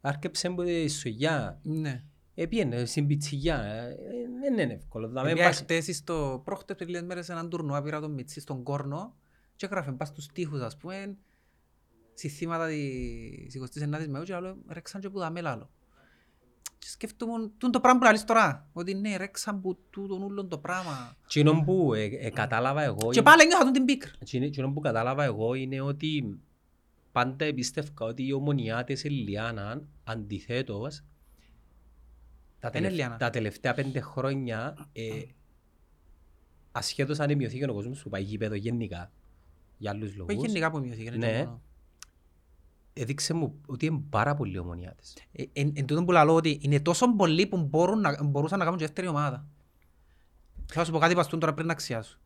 Άρκεψε 0.00 0.46
από 0.46 0.62
τη 0.62 0.88
σογιά, 0.88 1.60
Ναι. 1.62 2.04
έπιανε 2.34 2.84
στην 2.84 3.06
πιτσιγιά. 3.06 3.62
ε, 3.62 3.88
ε, 3.88 3.94
Δεν 4.40 4.58
είναι 4.58 4.72
εύκολο. 4.74 5.08
Δηλαδή, 5.08 5.28
Επειδή 5.30 5.44
πας- 5.44 5.58
χτες 5.58 5.96
στο 5.96 6.42
προχτές 6.44 6.76
πριν 6.76 6.88
λίγες 6.88 7.02
μέρες 7.02 7.28
έναν 7.28 7.48
τουρνουά 7.50 7.82
πήρα 7.82 8.00
τον 8.00 8.12
Μιτσί 8.12 8.40
στον 8.40 8.62
κόρνο 8.62 9.16
και 9.56 9.66
έγραφε 9.66 9.92
πας 9.92 10.08
στους 10.08 10.26
τοίχους 10.26 10.60
ας 10.60 10.76
πούμε 10.76 11.16
συστήματα 12.14 12.66
της 12.68 13.54
29ης 13.54 14.08
Μαΐου 14.16 14.24
και 14.24 14.38
λέω 14.40 14.56
ρέξαν 14.68 15.00
και 15.00 15.10
που 15.10 15.18
δάμε 15.18 15.40
λάλο. 15.40 15.70
Και 16.84 16.90
σκέφτομαι 16.90 17.50
τούν 17.58 17.70
το 17.70 17.80
πράγμα 17.80 17.98
που 17.98 18.04
λαλείς 18.04 18.24
τώρα 18.24 18.68
ότι 18.72 18.94
ναι 18.94 19.16
ρέξαν 19.16 19.60
που 19.60 19.78
τούτον 19.90 20.22
ούλον 20.22 20.48
το 20.48 20.58
πράγμα. 20.58 21.16
Εκείνο 21.24 21.62
που 21.64 21.94
ε, 21.94 22.02
ε, 22.04 22.30
κατάλαβα 22.30 22.82
εγώ 22.82 22.96
Και 23.10 23.18
είναι- 23.18 23.22
πάλι 23.22 23.42
ένιωθα 23.42 23.62
τούν 23.64 23.72
την 23.72 23.84
πίκρα. 23.84 24.10
εκείνο- 24.18 24.44
εκείνο 24.44 24.72
που 24.72 24.80
κατάλαβα 24.80 25.24
εγώ 25.24 25.54
είναι 25.54 25.80
ότι 25.80 26.38
πάντα 27.12 27.44
εμπίστευκα 27.44 28.04
ότι 28.04 28.26
οι 28.26 28.32
ομονιάτες 28.32 29.04
Ελιάναν 29.04 29.88
αντιθέτως 30.04 30.96
τα, 32.58 32.68
Είναι 32.68 32.70
τελευ- 32.70 32.92
Ελιάνα. 32.92 33.16
τα 33.16 33.30
τελευταία 33.30 33.74
πέντε 33.74 34.00
χρόνια 34.00 34.88
ε, 34.92 35.22
ασχέτως 36.72 37.20
αν 37.20 37.36
μειωθεί 37.36 37.58
και 37.58 37.64
ο 37.64 37.74
κόσμος 37.74 38.02
που 38.02 38.08
πάει 38.08 38.22
γήπεδο 38.22 38.54
γενικά 38.54 39.10
για 39.78 39.90
άλλους 39.90 40.08
Όχι 40.08 40.16
λόγους 40.18 40.34
γενικά 40.46 40.70
που 40.70 40.78
μειώθηκε. 40.78 41.02
είναι 41.14 41.26
Ναι. 41.26 41.32
και 41.32 41.44
μόνο. 41.44 41.62
Έδειξε 42.94 43.34
μου 43.34 43.60
ότι 43.66 43.86
είναι 43.86 44.02
πάρα 44.10 44.34
πολλοί 44.34 44.58
ομονιάτες. 44.58 45.16
Ε, 45.32 45.44
Εν 45.52 45.72
εν 45.76 45.86
τούτον 45.86 46.04
που 46.04 46.12
λαλώ 46.12 46.34
ότι 46.34 46.58
είναι 46.62 46.80
τόσο 46.80 47.14
πολλοί 47.16 47.46
που 47.46 47.56
μπορούν 47.56 48.00
να, 48.00 48.24
μπορούσαν 48.24 48.58
να 48.58 48.64
κάνουν 48.64 48.78
και 48.78 48.84
δεύτερη 48.84 49.06
ομάδα. 49.06 49.46
Θα 50.72 50.84
σου 50.84 50.92
πω 50.92 50.98
κάτι 50.98 51.14
παστούν 51.14 51.40
τώρα 51.40 51.54
πριν 51.54 51.66
να 51.66 51.72
αξιάσω. 51.72 52.18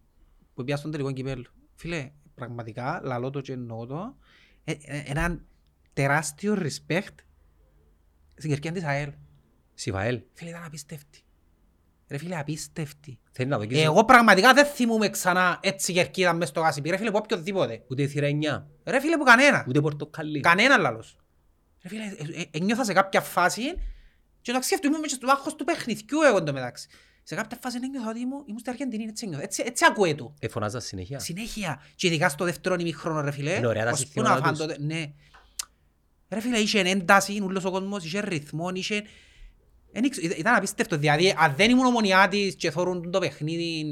Που 0.54 0.64
πιάσουν 0.64 0.90
τον 0.90 0.92
τελικό 0.92 1.12
κυπέλλο. 1.12 1.46
Φίλε, 1.74 2.10
πραγματικά, 2.34 3.00
λαλώ 3.04 3.30
το 3.30 3.40
και 3.40 3.52
εννοώ 3.52 3.86
το, 3.86 4.16
ε, 4.64 4.72
ε, 4.72 5.02
έναν 5.06 5.46
τεράστιο 5.92 6.56
respect 6.58 7.14
στην 8.34 8.50
κερκία 8.50 8.72
της 8.72 8.84
ΑΕΛ. 8.84 9.12
Σιβαέλ, 9.74 10.22
Φίλε, 10.32 10.50
ήταν 10.50 10.64
απίστευτη. 10.64 11.22
Ρε 12.10 12.18
φίλε, 12.18 12.38
απίστευτη. 12.38 13.18
θέλεις 13.32 13.50
να 13.50 13.58
δοκίσει 13.58 13.80
Εγώ 13.80 14.04
πραγματικά 14.04 14.52
δεν 14.54 14.66
θυμούμαι 14.66 15.08
ξανά 15.10 15.58
έτσι 15.62 15.92
κερκίδα 15.92 16.32
μες 16.32 16.48
στο 16.48 16.60
γάσιπι. 16.60 16.90
Ρε 16.90 16.96
φίλε, 16.96 17.10
που 17.10 17.18
οποιοδήποτε. 17.22 17.82
ούτε 17.88 18.06
θύρα 18.06 18.26
9, 18.26 18.64
Ρε 18.84 19.00
φίλε, 19.00 19.16
που 19.16 19.24
κανένα. 19.24 19.64
ούτε 19.68 19.80
πορτοκαλί. 19.80 20.40
Κανέναν 20.40 20.80
λαλός. 20.80 21.16
Ρε 21.82 21.88
φίλε, 21.88 22.02
ε, 22.02 22.40
ε, 22.40 22.44
ένιωθα 22.50 22.84
σε 22.84 22.92
κάποια 22.92 23.20
φάση 23.20 23.62
και 24.40 24.52
το 24.52 24.58
σκέφτομαι 24.62 24.88
ήμουν 24.88 25.00
μέσα 25.00 25.14
στο 25.14 25.26
άγχος 25.30 25.54
του 25.56 25.64
παιχνιδιού 25.64 26.20
εγώ 26.26 26.36
εντωμεταξύ. 26.36 26.88
Σε 27.22 27.34
κάποια 27.34 27.58
φάση 27.62 27.78
ένιωθα 27.82 28.08
ότι 28.10 28.20
ήμουν, 28.20 28.42
ήμουν 28.46 28.58
στην 28.58 28.72
Αργεντινή, 28.72 29.04
έτσι 29.04 29.24
ένιωθα. 29.26 29.42
Έτσι, 29.44 29.62
έτσι 29.66 29.84
ακούε 29.88 30.14
του. 30.14 30.34
Εφωνάζα 30.40 30.80
συνέχεια. 30.80 31.18
Συνέχεια. 31.18 31.82
Και 31.94 32.06
ειδικά 32.06 32.28
στο 32.28 32.44
δεύτερο 32.44 32.76
ημίχρονο 32.78 33.20
ρε 33.20 33.30
φίλε. 33.30 33.52
Είναι 33.56 33.66
ωραία 33.66 33.84
τα 33.84 33.90
ώσπου 33.90 34.04
συστήματα 34.04 34.34
να 34.34 34.40
φάνε 34.40 34.50
τους. 34.56 34.60
τότε- 34.66 34.78
Ναι. 34.80 35.12
Ρε 36.28 36.40
φίλε, 36.40 36.58
είχε 36.58 36.80
ένταση, 36.80 37.40
ούλος 37.42 37.64
ο 37.64 37.70
κόσμος, 37.70 38.04
είχε 38.04 38.20
ρυθμό, 38.20 38.70
είχε... 38.74 39.02
Εν 39.92 40.04
ήξε- 40.04 40.22
ήταν- 40.24 40.38
Ήταν 40.38 40.54
απίστευτο, 40.54 40.96
δηλαδή 40.98 41.34
αν 41.38 41.54
δεν 41.56 41.70
ήμουν 41.70 41.84
ομονιάτης 41.84 42.54
και 42.54 42.70
θωρούν 42.70 43.10
το 43.10 43.18
παιχνίδι 43.18 43.84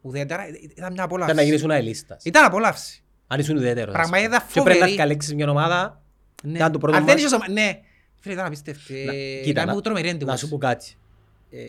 ουδέτερα, 0.00 0.42
ήταν 0.76 0.92
μια 0.92 1.02
απόλαυση. 1.02 1.30
Ήταν 1.32 1.36
να 1.44 1.48
γίνεις 1.50 1.62
ένα 1.64 1.74
ελίστας. 1.74 2.24
Ήταν 2.24 2.44
απόλαυση. 2.44 3.02
Αν 3.26 3.40
ήσουν 3.40 3.56
ουδέτερος. 3.56 3.94
Πραγματικά 3.94 4.28
ήταν 4.28 4.46
Και 4.46 4.52
πρέπει 4.52 4.68
να 4.68 4.74
φοβερή. 4.74 4.96
καλέξεις 4.96 5.34
μια 5.34 5.50
ομάδα. 5.50 6.02
Ναι. 6.42 6.56
Ήταν 6.58 6.72
το 6.72 6.78
πρώτο 6.78 6.96
Αν 6.96 7.04
δεν 7.04 7.14
μάτς. 7.18 7.20
είχες 7.32 7.32
ομα- 7.48 7.50
Ναι. 7.60 7.80
Φίλε, 8.20 8.34
ήταν 8.34 8.46
απίστευτο. 8.46 8.92
Να- 8.94 9.12
Ε, 9.12 9.36
κοίτα, 9.36 9.48
Ήταν 9.50 9.66
να- 9.66 9.72
μου 9.74 9.80
τρομερή 9.80 10.06
Να 10.08 10.12
εντύπωση. 10.14 10.38
σου 10.38 10.48
πω 10.48 10.58
κάτι. 10.58 10.94
Ε, 11.50 11.64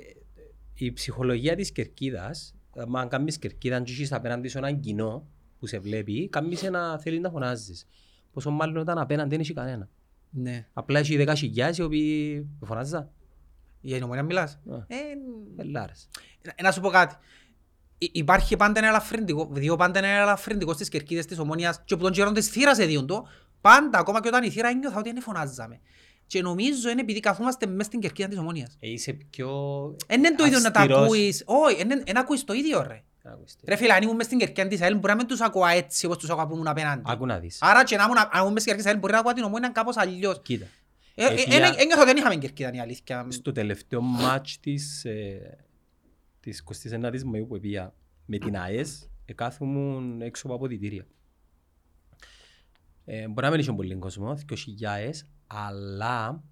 η 0.73 0.91
ψυχολογία 0.91 1.55
της 1.55 1.71
κερκίδας, 1.71 2.53
αν 2.95 3.07
κάνεις 3.09 3.37
κερκίδα 3.37 3.81
και 3.81 3.91
έχεις 3.91 4.11
απέναντι 4.11 4.47
σε 4.47 4.57
έναν 4.57 4.79
κοινό 4.79 5.25
που 5.59 5.67
σε 5.67 5.79
βλέπει, 5.79 6.29
κάνεις 6.29 6.61
να 6.63 6.99
θέλεις 6.99 7.19
να 7.19 7.29
φωνάζεις. 7.29 7.87
Πόσο 8.33 8.49
μάλλον 8.49 8.77
όταν 8.77 8.97
απέναντι 8.97 9.29
δεν 9.29 9.39
έχει 9.39 9.53
κανένα. 9.53 9.89
Ναι. 10.29 10.67
Απλά 10.73 10.99
έχει 10.99 11.17
δέκα 11.17 11.35
χιλιάδες 11.35 11.77
οι 11.77 11.81
οποίοι 11.81 12.45
φωνάζα. 12.65 13.09
Για 13.81 13.95
την 13.95 14.03
ομονία 14.03 14.23
μιλάς. 14.23 14.51
Α. 14.51 14.75
Ε, 14.87 14.95
Ελάρες. 15.57 16.09
ε, 16.55 16.61
Να 16.63 16.71
σου 16.71 16.81
πω 16.81 16.89
κάτι. 16.89 17.15
Υ- 17.97 18.15
Υπάρχει 18.17 18.57
πάντα 18.57 18.79
ένα 18.79 18.87
ελαφρυντικό, 18.87 19.49
διότι 19.51 19.77
πάντα 19.77 19.99
ένα 19.99 20.07
ελαφρυντικό 20.07 20.73
στις 20.73 20.89
κερκίδες 20.89 21.25
της 21.25 21.39
ομόνιας 21.39 21.81
και 21.85 21.93
από 21.93 22.03
τον 22.03 22.11
καιρό 22.11 22.31
της 22.31 22.47
θύρας 22.47 22.77
εδίον 22.79 23.07
το, 23.07 23.27
πάντα, 23.61 23.99
ακόμα 23.99 24.21
και 24.21 24.27
όταν 24.27 24.43
η 24.43 24.49
θύρα 24.49 24.67
ένιωθα 24.69 24.97
ότι 24.99 25.11
δεν 25.11 25.21
φωνάζαμε. 25.21 25.79
Και 26.27 26.41
νομίζω 26.41 26.89
είναι 26.89 27.01
επειδή 27.01 27.19
καθόμαστε 27.19 27.65
μέσα 27.65 27.83
στην 27.83 27.99
κερκίδα 27.99 28.27
της 28.27 28.37
ομόνιας. 28.37 28.77
Ε, 28.79 28.89
Είσαι 28.89 29.13
πιο 29.13 29.49
Εν 30.07 30.19
είναι 30.19 30.35
το 30.35 30.45
ίδιο 30.45 30.59
να 30.59 30.71
τα 30.71 30.79
αυστηρός. 30.79 31.03
ακούεις. 31.03 31.43
Όχι, 31.45 31.81
εν- 31.81 32.03
εν 32.05 32.17
ακούεις 32.17 32.43
το 32.43 32.53
ίδιο 32.53 32.81
ρε. 32.87 33.03
Ακούστε. 33.23 33.61
Ρε 33.67 33.75
φίλε, 33.75 33.93
αν 33.93 34.01
ήμουν 34.01 34.15
μες 34.15 34.25
στην 34.25 34.37
κερκίδα 34.37 34.67
της 34.67 34.81
ΑΕΛ 34.81 34.93
μπορεί 34.95 35.07
να 35.07 35.15
μην 35.15 35.27
τους 35.27 35.41
ακούω 35.41 35.65
έτσι 35.65 36.05
όπως 36.05 36.17
τους 36.17 36.29
ακούω 36.29 36.47
που 36.47 36.53
ήμουν 36.53 36.67
απέναντι. 36.67 37.01
Άκου 37.05 37.25
να 37.25 37.39
δεις. 37.39 37.57
Άρα 37.61 37.83
και 37.83 37.95
να 37.95 38.03
ήμουν, 38.03 38.17
αν 38.17 38.29
ήμουν 38.41 38.51
μες 38.53 38.61
στην 38.61 38.73
κερκίδα 38.73 38.75
της 38.77 38.85
ΑΕΛ 38.85 38.97
μπορεί 38.99 39.13
να 39.13 39.19
ακούω 39.19 39.33
την 39.33 39.43
ομόνια 39.43 39.69
κάπως 39.69 39.97
αλλιώς. 39.97 40.39
Κοίτα. 40.43 40.65
Ε, 41.21 41.34
ε, 41.34 41.41
Επία- 41.41 41.55
ε, 41.67 41.81
Ένιωθα 41.81 42.01
ότι 42.01 42.05
δεν 42.05 42.17
είχαμε 42.17 42.36
κερκίδα 42.36 42.73
η 42.73 42.79
αλήθεια. 42.79 43.25
στο 43.29 43.51
τελευταίο 43.51 44.01
μάτς 44.01 44.60
της, 44.60 45.05
ε, 45.05 45.57
της 46.39 46.60
29ης 46.60 47.23
Μαΐου 47.23 47.47
που 47.47 47.60
πήγα 47.60 47.93
με 48.25 48.38
την 48.38 48.57
ΑΕΣ, 48.57 49.10
εκάθομουν 49.25 50.21
έξω 50.21 50.47
από 50.47 50.55
αποδητήρια. 50.55 51.05
Ε, 53.05 53.27
μπορεί 53.27 53.45
να 53.45 53.51
μην 53.51 53.60
είχε 53.60 53.73
πολύ 53.73 53.95
κόσμο, 53.95 54.36
2.000, 54.36 55.27
αλλά 55.47 56.43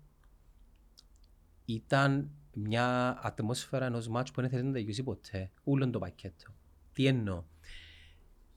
ήταν 1.65 2.29
μια 2.53 3.17
ατμόσφαιρα 3.21 3.85
ενός 3.85 4.07
μάτς 4.07 4.31
που 4.31 4.41
δεν 4.41 4.49
θέλει 4.49 4.63
να 4.63 4.71
τελειώσει 4.71 5.03
ποτέ. 5.03 5.51
Ούλον 5.63 5.91
το 5.91 5.99
πακέτο. 5.99 6.53
Τι 6.93 7.05
εννοώ; 7.05 7.43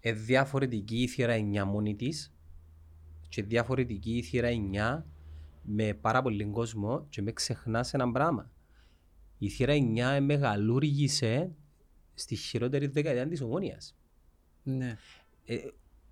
Ε, 0.01 0.13
διαφορετική 0.13 1.03
η 1.03 1.07
θύρα 1.09 1.35
9 1.35 1.65
μόνη 1.65 1.95
της 1.97 2.33
και 3.29 3.43
διαφορετική 3.43 4.17
η 4.17 4.23
θύρα 4.23 4.49
9 4.49 5.07
με 5.63 5.95
πάρα 5.95 6.23
πολύ 6.23 6.45
κόσμο 6.45 7.07
και 7.09 7.23
με 7.23 7.33
ξεχνάς 7.33 7.95
ένα 7.95 8.13
πράγμα. 8.13 8.51
Η 9.39 9.49
θύρα 9.49 9.75
9 9.75 10.21
μεγαλούργησε 10.21 11.51
στη 12.15 12.35
χειρότερη 12.37 12.87
δεκαετία 12.87 13.29
της 13.29 13.41
ομόνιας. 13.41 13.97
Ναι. 14.63 14.97
Ε, 15.45 15.57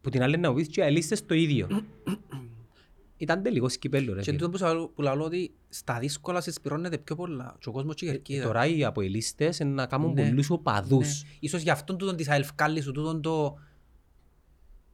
που 0.01 0.11
την 0.11 0.23
άλλη 0.23 0.37
να 0.39 0.51
μου 0.51 0.57
πεις 0.57 0.69
και 0.69 0.81
οι 0.81 0.83
αελίστες 0.83 1.27
το 1.27 1.35
ίδιο. 1.35 1.69
Ήταν 3.17 3.43
τελικό 3.43 3.69
σκυπέλλο 3.69 4.13
ρε 4.13 4.19
Και 4.19 4.25
φίλε. 4.25 4.37
τούτο 4.37 4.51
που 4.51 4.59
σου- 4.59 4.93
που 4.95 5.03
λαλώ 5.03 5.25
ότι 5.25 5.55
στα 5.69 5.99
δύσκολα 5.99 6.41
συσπυρώνεται 6.41 6.99
πιο 6.99 7.17
πολλά. 7.17 7.57
Και 7.59 7.69
ο 7.69 7.73
κόσμος 7.73 7.95
και 7.95 8.05
η 8.05 8.09
Ε, 8.09 8.13
κερκίδα. 8.13 8.45
Τώρα 8.47 8.67
οι 8.67 8.85
αποελίστες 8.85 9.59
είναι 9.59 9.71
να 9.71 9.87
κάνουν 9.87 10.13
Ναι. 10.13 10.23
πολλούς 10.29 10.51
οπαδούς. 10.51 11.23
Ναι. 11.23 11.29
Ίσως 11.41 11.63
γι' 11.63 11.71
αυτόν 11.71 11.99
τούτον 11.99 12.17
της 12.17 12.29
ΑΕΛ 12.29 12.45
φκάλει 12.45 12.81
σου, 12.81 12.93
τούτον 12.93 13.23
το 13.23 13.59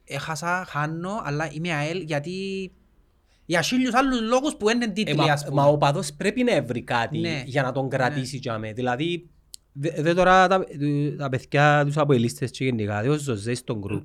έχασα, 0.04 0.64
χάνω, 0.68 1.20
αλλά 1.24 1.52
είμαι 1.52 1.72
ΑΕΛ 1.72 2.00
γιατί 2.02 2.72
για 3.46 3.62
χίλιους 3.62 3.94
άλλους 3.94 4.20
λόγους 4.20 4.56
που 4.56 4.68
είναι 4.70 4.84
Ε, 4.84 4.88
τίτλοι 4.88 5.14
μα, 5.14 5.24
ας 5.32 5.44
πούμε. 5.44 5.60
μα 5.60 5.66
ο 5.66 5.76
παδός 5.76 6.12
πρέπει 6.12 6.42
να 6.42 6.62
βρει 6.62 6.82
κάτι 6.82 7.18
Ναι. 7.18 7.42
για 7.46 7.62
να 7.62 7.72
τον 7.72 7.88
κρατήσει 7.88 8.36
για 8.36 8.58
με. 8.58 8.72
Δηλαδή, 8.72 9.28
δε, 9.72 9.90
δε 10.02 10.14
τώρα 10.14 10.48
τα, 10.48 10.64
τα 11.18 11.28
παιδιά 11.28 11.82
τους 11.86 11.96
αποελίστες 11.96 12.50
και 12.50 12.64
γενικά, 12.64 13.02
δε 13.02 13.08
ο 13.08 13.16
Ζωζέ 13.16 13.54
στον 13.54 13.78
γκρουπ, 13.78 14.02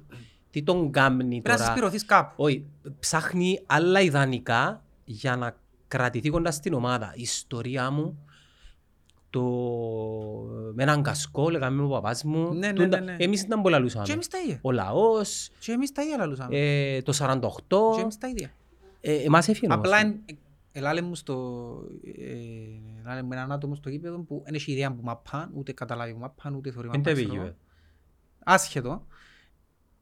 τι 0.51 0.63
τον 0.63 0.91
κάνει 0.91 1.23
Πρέπει 1.23 1.41
να 1.47 1.53
τώρα; 1.53 1.63
συσπυρωθείς 1.65 2.05
κάπου. 2.05 2.33
Όχι, 2.43 2.65
ψάχνει 2.99 3.59
άλλα 3.65 4.01
ιδανικά 4.01 4.83
για 5.05 5.35
να 5.35 5.55
κρατηθεί 5.87 6.29
κοντά 6.29 6.51
στην 6.51 6.73
ομάδα. 6.73 7.11
Η 7.15 7.21
ιστορία 7.21 7.91
μου, 7.91 8.17
το... 9.29 9.41
με 10.73 10.83
έναν 10.83 11.01
κασκό, 11.03 11.49
λέγαμε 11.49 11.83
ο 11.83 11.87
παπάς 11.87 12.23
μου. 12.23 12.53
Ναι, 12.53 12.67
ναι, 12.67 12.73
τούντα- 12.73 12.99
ναι, 12.99 13.11
ναι. 13.11 13.23
Εμείς 13.23 13.41
ήταν 13.41 13.61
πολλά 13.61 13.79
λούσαμε. 13.79 14.05
Και 14.05 14.11
εμείς 14.11 14.27
τα 14.27 14.37
ίδια. 14.39 14.59
Ο 14.61 14.71
λαός, 14.71 15.49
Και 15.59 15.71
εμείς 15.71 15.91
τα 15.91 16.01
ίδια 16.03 16.17
λαλούσαμε. 16.17 16.57
ε, 16.57 17.01
το 17.01 17.13
48, 17.13 17.95
Και 17.95 18.01
εμείς 18.01 18.17
τα 18.17 18.27
ίδια. 18.27 18.49
Ε, 19.01 19.13
εμάς 19.15 19.47
έφυγε 19.47 19.73
όμως. 19.73 19.77
Απλά 19.85 19.99
εν- 19.99 20.19
Ελάλε 20.73 21.01
μου 21.01 21.15
στο... 21.15 21.71
ε, 22.05 23.01
Ελάλε 23.03 23.21
μου 23.21 23.29
έναν 23.31 23.51
άτομο 23.51 23.75
στο 23.75 23.89
γήπεδο 23.89 24.19
που 24.19 24.41
δεν 24.45 24.53
έχει 24.53 24.71
ιδέα 24.71 24.91
που 24.91 25.03
μαπάν, 25.03 25.51
ούτε 25.53 25.71
καταλάβει 25.71 26.13
που 26.13 26.19
μαπάν, 26.19 26.55
ούτε 26.55 26.71
θωρεί 26.71 26.87
Δεν 26.89 26.99
μαπάν. 26.99 27.13
τα 27.15 27.19
ξέρω 27.21 27.29
πήγε. 27.33 27.41
εγώ. 27.45 27.55
Άσχετο. 28.43 29.05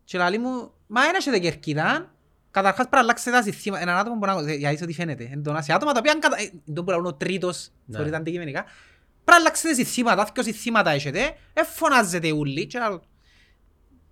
Και 0.03 0.17
λέει 0.17 0.37
μου, 0.37 0.71
μα 0.87 1.01
δεν 1.01 1.15
έχετε 1.15 1.39
κερκίδα. 1.39 2.13
Καταρχάς 2.51 2.77
πρέπει 2.77 2.95
να 2.95 2.99
αλλάξετε 3.01 3.31
τα 3.35 3.43
συστήματα. 3.43 3.81
Έναν 3.81 3.97
άτομο 3.97 4.15
μπορεί 4.15 4.31
να... 4.45 4.53
Για 4.53 4.69
ό,τι 4.83 4.93
φαίνεται. 4.93 5.29
Εντονά 5.33 5.61
σε 5.61 5.73
άτομα 5.73 5.91
τα 5.91 5.99
οποία... 5.99 6.11
αν 6.11 6.19
κατα- 6.19 6.39
ε, 6.41 6.49
Δεν 6.65 6.83
μπορεί 6.83 6.95
να 6.95 6.95
είναι 6.97 7.07
ο 7.07 7.13
τρίτος, 7.13 7.69
Ναι. 7.85 7.95
θεωρείται 7.95 8.15
αντικειμενικά. 8.17 8.61
Πρέπει 8.63 8.71
να 9.25 9.35
αλλάξετε 9.35 9.73
συστήματα, 9.73 10.31
δυο 10.33 10.43
συστήματα 10.43 10.89
έχετε. 10.89 11.19
Ε, 11.53 11.63
φωνάζετε 11.63 12.31
ούλοι. 12.31 12.67
Και 12.67 12.79
να- 12.79 13.01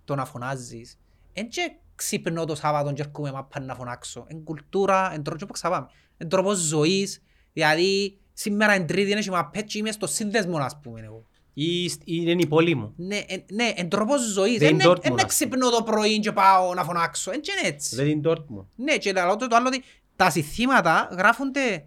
το 0.04 0.14
να 0.14 0.24
φωνάζεις. 0.24 0.98
Εν 1.32 1.48
και 1.48 1.72
ξυπνώ 1.98 2.44
το 2.44 2.54
Σάββατο 2.54 2.92
και 2.92 3.02
έρχομαι 3.02 3.32
μάπα 3.32 3.60
να 3.60 3.74
φωνάξω. 3.74 4.24
Εν 4.28 4.42
κουλτούρα, 4.44 5.12
εν 5.14 5.22
τρόπος 5.22 5.44
που 5.46 5.52
ξαπάμε. 5.52 5.86
Εν 6.16 6.28
τρόπος 6.28 6.58
ζωής. 6.58 7.22
Δηλαδή, 7.52 8.18
σήμερα 8.32 8.72
εν 8.72 8.86
τρίτη 8.86 9.10
είναι 9.10 9.20
και 9.20 9.30
μαπές 9.30 9.62
και 9.62 9.78
είμαι 9.78 9.90
στο 9.92 10.06
σύνδεσμο, 10.06 10.58
ας 10.58 10.78
πούμε 10.82 11.00
εγώ. 11.00 11.26
Ή 11.54 11.88
σ- 11.88 12.00
ή 12.04 12.22
είναι 12.26 12.42
η 12.42 12.46
πόλη 12.46 12.74
μου. 12.74 12.92
Ναι, 12.96 13.16
εν- 13.26 13.44
ναι, 13.52 13.72
εν 13.76 13.88
τρόπος 13.88 14.20
ζωής. 14.32 14.58
Δεν 14.58 14.68
Εν 14.68 14.74
είναι 14.74 14.82
εν- 14.82 14.90
Dortmund, 14.90 15.04
εν 15.04 15.12
ας 15.12 15.20
να 15.22 15.28
ξυπνώ 15.28 15.70
το 15.70 15.82
πρωί 15.82 16.18
και 16.18 16.32
πάω 16.32 16.74
να 16.74 16.84
φωνάξω. 16.84 17.30
Εν 17.32 17.40
και 17.40 17.52
είναι 17.58 17.68
έτσι. 17.74 17.96
Δεν 17.96 18.06
είναι 18.08 18.20
Dortmund. 18.30 18.64
Ναι, 18.74 18.96
και 18.96 19.12
λέω 19.12 19.36
το, 19.36 19.46
το 19.46 19.56
άλλο 19.56 19.66
ότι 19.66 19.82
τα 20.16 20.30
συστήματα 20.30 21.08
γράφονται 21.12 21.86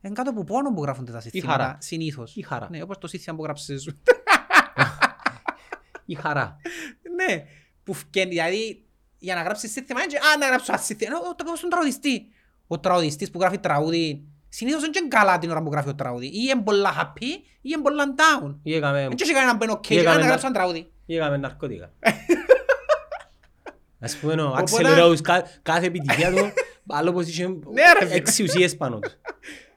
εν 0.00 0.14
κάτω 0.14 0.30
από 0.30 0.44
πόνο 0.44 0.72
που 0.74 0.82
γράφονται 0.82 1.12
τα 1.12 1.20
συστήματα. 1.20 1.52
χαρά. 1.52 1.76
Συνήθως. 1.80 2.36
Η 2.36 2.42
χαρά. 2.42 2.68
Ναι, 2.70 2.82
όπως 2.82 2.98
το 2.98 3.06
σύστημα 3.06 3.36
που 3.36 3.42
γράψες 3.42 3.82
σου. 3.82 3.98
Η 6.06 6.14
χαρά. 6.14 6.56
ναι, 7.16 7.44
που 7.84 7.94
φκένει, 7.94 8.30
δηλαδή 8.30 8.84
για 9.22 9.34
να 9.34 9.42
γράψεις 9.42 9.72
σύστημα, 9.72 10.02
είναι 10.02 10.12
και, 10.12 10.18
α, 10.18 10.36
να 10.38 10.46
γράψω 10.46 10.72
ένα 10.72 10.80
σύστημα. 10.82 11.16
Ε, 11.16 11.34
Το 11.36 11.44
κάνω 11.44 11.56
στον 11.56 11.70
τραγουδιστή. 11.70 12.26
Ο 12.66 12.78
τραγουδιστής 12.80 13.30
που 13.30 13.40
γράφει 13.40 13.58
τραγούδι, 13.58 14.24
συνήθως 14.48 14.82
είναι 14.82 14.90
και 14.90 15.06
καλά 15.08 15.38
την 15.38 15.50
ώρα 15.50 15.62
που 15.62 15.70
γράφει 15.70 15.86
το 15.86 15.94
τραγούδι. 15.94 16.26
Ή 16.26 16.32
είναι 16.52 16.62
πολλά 16.62 16.90
happy, 17.00 17.22
ή 17.22 17.44
είναι 17.72 17.82
πολλά 17.82 18.04
down. 18.16 18.54
Ή 18.62 18.74
έκαμε- 18.74 19.00
Δεν 19.08 19.16
έχει 19.20 19.32
κανέναν 19.32 19.58
που 19.58 19.64
είναι 19.64 19.72
ok, 19.72 19.84
Ή 19.90 19.94
και 19.94 20.00
έκαμε 20.00 20.14
να 20.14 20.20
να- 20.20 20.26
γράψω 20.26 20.46
ένα 20.46 20.54
τραγούδι. 20.54 20.92
ή 21.06 21.16
έκαμε 21.16 21.36
ναρκωτικά. 21.36 21.92
Ας 24.00 24.16
πούμε 24.16 24.42
ο 24.42 24.48
Οπότε- 24.48 24.86
Axel 24.86 25.02
Rose 25.04 25.20
κα- 25.20 25.46
κάθε 25.62 25.86
επιτυχία 25.86 26.30
του 26.32 26.52
άλλο 26.96 27.12
πως 27.12 27.26
είχε 27.28 27.46
Ναι, 27.48 27.56
ρε, 27.98 28.04
φίλε. 28.04 28.14
έξι 28.14 28.42
ουσίες 28.42 28.76
πάνω 28.76 28.98
του. 28.98 29.10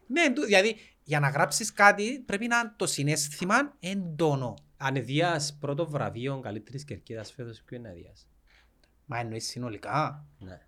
Ναι, 0.08 0.29
του- 0.34 0.45
δηλαδή 0.45 0.75
για 1.03 1.19
να 1.19 1.29
γράψεις 1.29 1.73
κάτι 1.73 2.23
πρέπει 2.25 2.47
να 2.47 2.58
είναι 2.58 2.73
το 2.75 2.88
συνέστημα 2.88 3.55
έντονο. 3.79 4.53
Αν 4.77 4.95
εδίας 4.95 5.58
πρώτο 5.60 5.88
βραβείο 5.89 6.39
καλύτερης 6.43 6.86
κερκίδας 6.86 7.31
φέτος, 7.31 7.62
ποιο 7.65 7.77
είναι 7.77 7.89
αδείας. 7.89 8.27
Μα 9.05 9.19
εννοείς 9.19 9.45
συνολικά; 9.47 10.25
Ναι. 10.39 10.59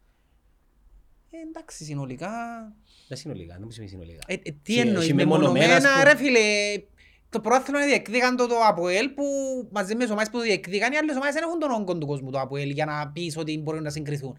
Ε, 1.30 1.38
εντάξει, 1.50 1.84
συνολικά. 1.84 2.30
Δεν 3.08 3.17
συνολικά, 3.17 3.54
δεν 3.54 3.62
μου 3.63 3.71
σημαίνει 3.71 3.89
συνολικά. 3.91 4.19
Ε, 4.28 4.34
ε, 4.34 4.38
τι 4.63 4.73
Έχει- 4.73 4.80
εννοείς, 4.88 5.04
έχει 5.04 5.13
με 5.13 5.23
μεμονωμένα, 5.23 5.76
ας 5.76 5.84
μονομένα, 5.84 6.02
πούμε. 6.02 6.12
ρε 6.12 6.17
φίλε. 6.17 6.84
Το 7.30 7.39
πρόθυμο 7.39 7.80
διεκδίκαν 7.80 8.36
το, 8.36 8.47
το 8.47 8.56
ΑΠΟΕΛ 8.67 9.10
που 9.10 9.23
μαζί 9.71 9.95
με 9.95 10.02
τις 10.04 10.12
ομάδες 10.12 10.30
που 10.30 10.38
το 10.38 10.43
διεκδίκαν 10.43 10.93
οι 10.93 10.97
άλλες 10.97 11.15
ομάδες 11.15 11.34
δεν 11.34 11.43
έχουν 11.43 11.60
τον 11.60 11.71
όγκο 11.71 11.97
του 11.97 12.08
κόσμου 12.08 12.32
το 12.32 12.39
ΑΠΟΕΛ 12.39 12.69
για 12.69 12.86
να 12.86 13.08
πεις 13.08 13.38
ότι 13.38 13.58
μπορούν 13.60 13.84
να 13.84 13.89
συγκριθούν. 13.89 14.38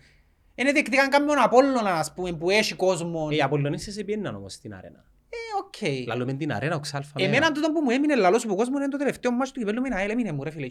Είναι 0.54 0.72
διεκδίκαν 0.72 1.08
κάποιον 1.11 1.38
Απόλλωνα, 1.38 1.92
ας 1.94 2.12
πούμε, 2.14 2.32
που 2.32 2.50
έχει 2.50 2.74
κόσμο. 2.74 3.28
Ε, 3.30 3.34
Οι 3.34 3.42
Απολλωνίσεις 3.42 3.94
σε 3.94 4.04
πιέναν 4.04 4.34
όμως 4.34 4.52
στην 4.52 4.74
αρένα. 4.74 5.04
Ε, 5.28 5.37
οκ. 5.58 6.06
Λαλούμε 6.06 6.34
την 6.34 6.52
αρένα, 6.52 6.74
ο 6.76 6.80
Ξάλφα. 6.80 7.12
με 7.14 7.22
Εμένα 7.22 7.46
ένα. 7.46 7.54
τούτο 7.54 7.72
που 7.72 7.80
μου 7.80 7.90
έμεινε 7.90 8.14
λαλός 8.14 8.44
που 8.46 8.52
ο 8.52 8.56
κόσμος 8.56 8.78
είναι 8.80 8.88
το 8.88 8.96
τελευταίο 8.98 9.30
μάτσο 9.32 9.52
του 9.52 9.58
κυπέλλου 9.58 9.80
με 9.82 9.88
την 9.88 9.96
ΑΕΛ, 9.98 10.11
έμεινε 10.11 10.32
μου 10.32 10.42
ρε 10.44 10.50
φίλε. 10.50 10.66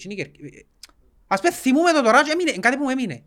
Εκείνη 1.29 1.35
η 1.35 1.35
κερκ- 1.35 1.35
ε, 1.35 1.35
Ας 1.35 1.39
πούμε 1.41 1.51
θυμούμε 1.53 1.91
το 1.91 2.01
τώρα 2.01 2.23
και 2.23 2.31
έμεινε, 2.31 2.49
είναι 2.51 2.59
κάτι 2.59 2.77
που 2.77 2.83
μου 2.83 2.89
έμεινε. 2.89 3.23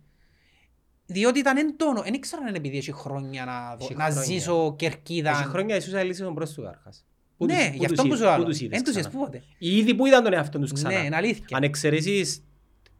Διότι 1.07 1.39
ήταν 1.39 1.57
έντονο, 1.57 2.03
δεν 2.03 2.15
ήξερα 2.15 2.43
αν 2.43 2.49
είναι 2.49 2.57
επειδή 2.57 2.77
έχει 2.77 2.93
χρόνια 2.93 3.45
να, 3.45 3.77
δω- 3.77 3.85
Έχει 3.85 3.95
να 3.95 4.05
χρόνια. 4.05 4.23
ζήσω 4.23 4.75
κερκίδα. 4.79 5.31
Έχει 5.31 5.45
χρόνια 5.45 5.77
ίσως 5.77 5.93
έλυσε 5.93 6.23
τον 6.25 6.35
προς 6.35 6.53
του 6.53 6.63
Κάρχας. 6.63 7.05
Πού 7.37 7.47
Ναι, 7.47 7.55
τους- 7.55 7.69
πού 7.71 7.77
γι' 7.77 7.85
αυτό 7.85 8.03
τους 8.03 8.03
που 8.03 8.07
είδες, 8.15 8.19
σου 8.29 8.33
πού 8.35 8.39
λέω. 8.41 8.49
τους 8.49 8.61
είδες 8.61 8.79
Εν 8.79 8.85
τους 8.85 8.93
ξανά. 8.95 9.09
είδες 9.09 9.21
πότε; 9.21 9.43
Ήδη 9.59 9.95
που 9.95 10.07
είδαν 10.07 10.23
τον 10.25 10.33
εαυτό 10.33 10.59
τους 10.59 10.73
ξανά. 10.73 10.99
Ναι, 10.99 11.05
είναι 11.05 11.17
αλήθεια. 11.17 11.45
Αν 11.57 11.63
εξαιρέσεις 11.63 12.45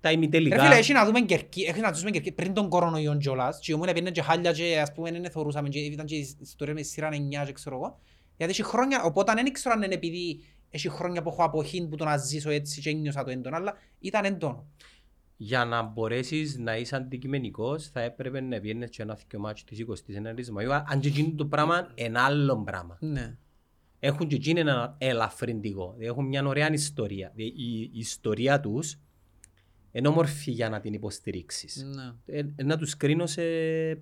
τα 0.01 0.09
Ρε 0.09 0.15
ημιτελικά. 0.15 0.63
φίλε, 0.63 0.75
έχει 0.75 0.93
να 0.93 1.05
δούμε 1.05 1.21
κερκί, 1.21 1.63
έχει 1.63 1.81
να 1.81 1.93
δούμε 1.93 2.11
κερκί 2.11 2.33
πριν 2.33 2.53
τον 2.55 2.69
κορονοϊό 2.69 3.17
κιόλας 3.17 3.59
και 3.59 3.75
ομόνια 3.75 3.93
πήγαινε 3.93 4.11
και 4.11 4.23
χάλια 4.23 4.53
και 4.53 4.81
ας 4.81 4.93
πούμε 4.93 5.11
δεν 5.11 5.31
θεωρούσαμε 5.31 5.69
και 5.69 5.79
ήταν 5.79 6.07
και 6.07 6.15
η 6.17 6.37
ιστορία 6.41 6.75
με 6.75 6.83
σειρά 6.83 7.09
9 7.13 7.45
και 7.47 7.53
ξέρω 7.53 7.77
εγώ. 7.77 7.99
Γιατί 8.37 8.53
έχει 8.53 8.63
χρόνια, 8.63 9.03
οπότε 9.03 9.33
δεν 9.35 9.47
ήξερα 9.47 9.75
αν 9.75 9.83
είναι 9.83 9.95
επειδή 9.95 10.45
έχει 10.71 10.89
χρόνια 10.89 11.23
που 11.23 11.29
έχω 11.29 11.45
αποχή 11.45 11.87
που 11.89 11.97
το 11.97 12.05
να 12.05 12.17
ζήσω 12.17 12.51
έτσι 12.51 12.81
και 12.81 12.91
ένιωσα 12.91 13.25
το 13.25 13.31
έντονο, 13.31 13.57
αλλά 13.57 13.77
ήταν 14.01 14.25
έντονο. 14.25 14.67
Για 15.37 15.65
να 15.65 15.83
μπορέσεις 15.83 16.59
να 16.59 16.77
είσαι 16.77 16.97
αντικειμενικός 16.97 17.89
θα 17.89 18.01
έπρεπε 18.01 18.41
να 18.41 18.61
πιένες 18.61 18.91
και 18.91 19.03
ένα 19.03 19.17
θεκιο 19.17 19.39
μάτσος 19.39 19.65
της 19.65 19.85
29ης 19.89 20.59
Μαΐου 20.59 20.83
αν 20.87 21.01
και 21.01 21.09
εκείνο 21.09 21.35
το 21.35 21.47
πράγμα 21.47 21.91
είναι 21.95 22.21
άλλο 22.21 22.63
πράγμα. 22.63 22.97
Ναι. 23.01 23.37
Έχουν 23.99 24.29
και 24.29 24.35
εκείνο 24.35 24.61
ένα 24.61 24.95
ελαφρυντικό. 24.99 25.85
Δηλαδή 25.91 26.07
έχουν 26.07 26.27
μια 26.27 26.47
ωραία 26.47 26.73
ιστορία. 26.73 27.33
Δηλαδή 27.35 27.55
η 27.63 27.81
η 27.81 27.99
ιστορία 27.99 28.61
τους 28.61 28.99
είναι 29.93 30.09
όμορφη 30.09 30.51
για 30.51 30.69
να 30.69 30.81
την 30.81 30.93
υποστηρίξεις. 30.93 31.85
Ναι. 31.95 32.37
Ε, 32.37 32.43
ε, 32.57 32.63
να 32.63 32.77
τους 32.77 32.97
κρίνω 32.97 33.27
σε 33.27 33.43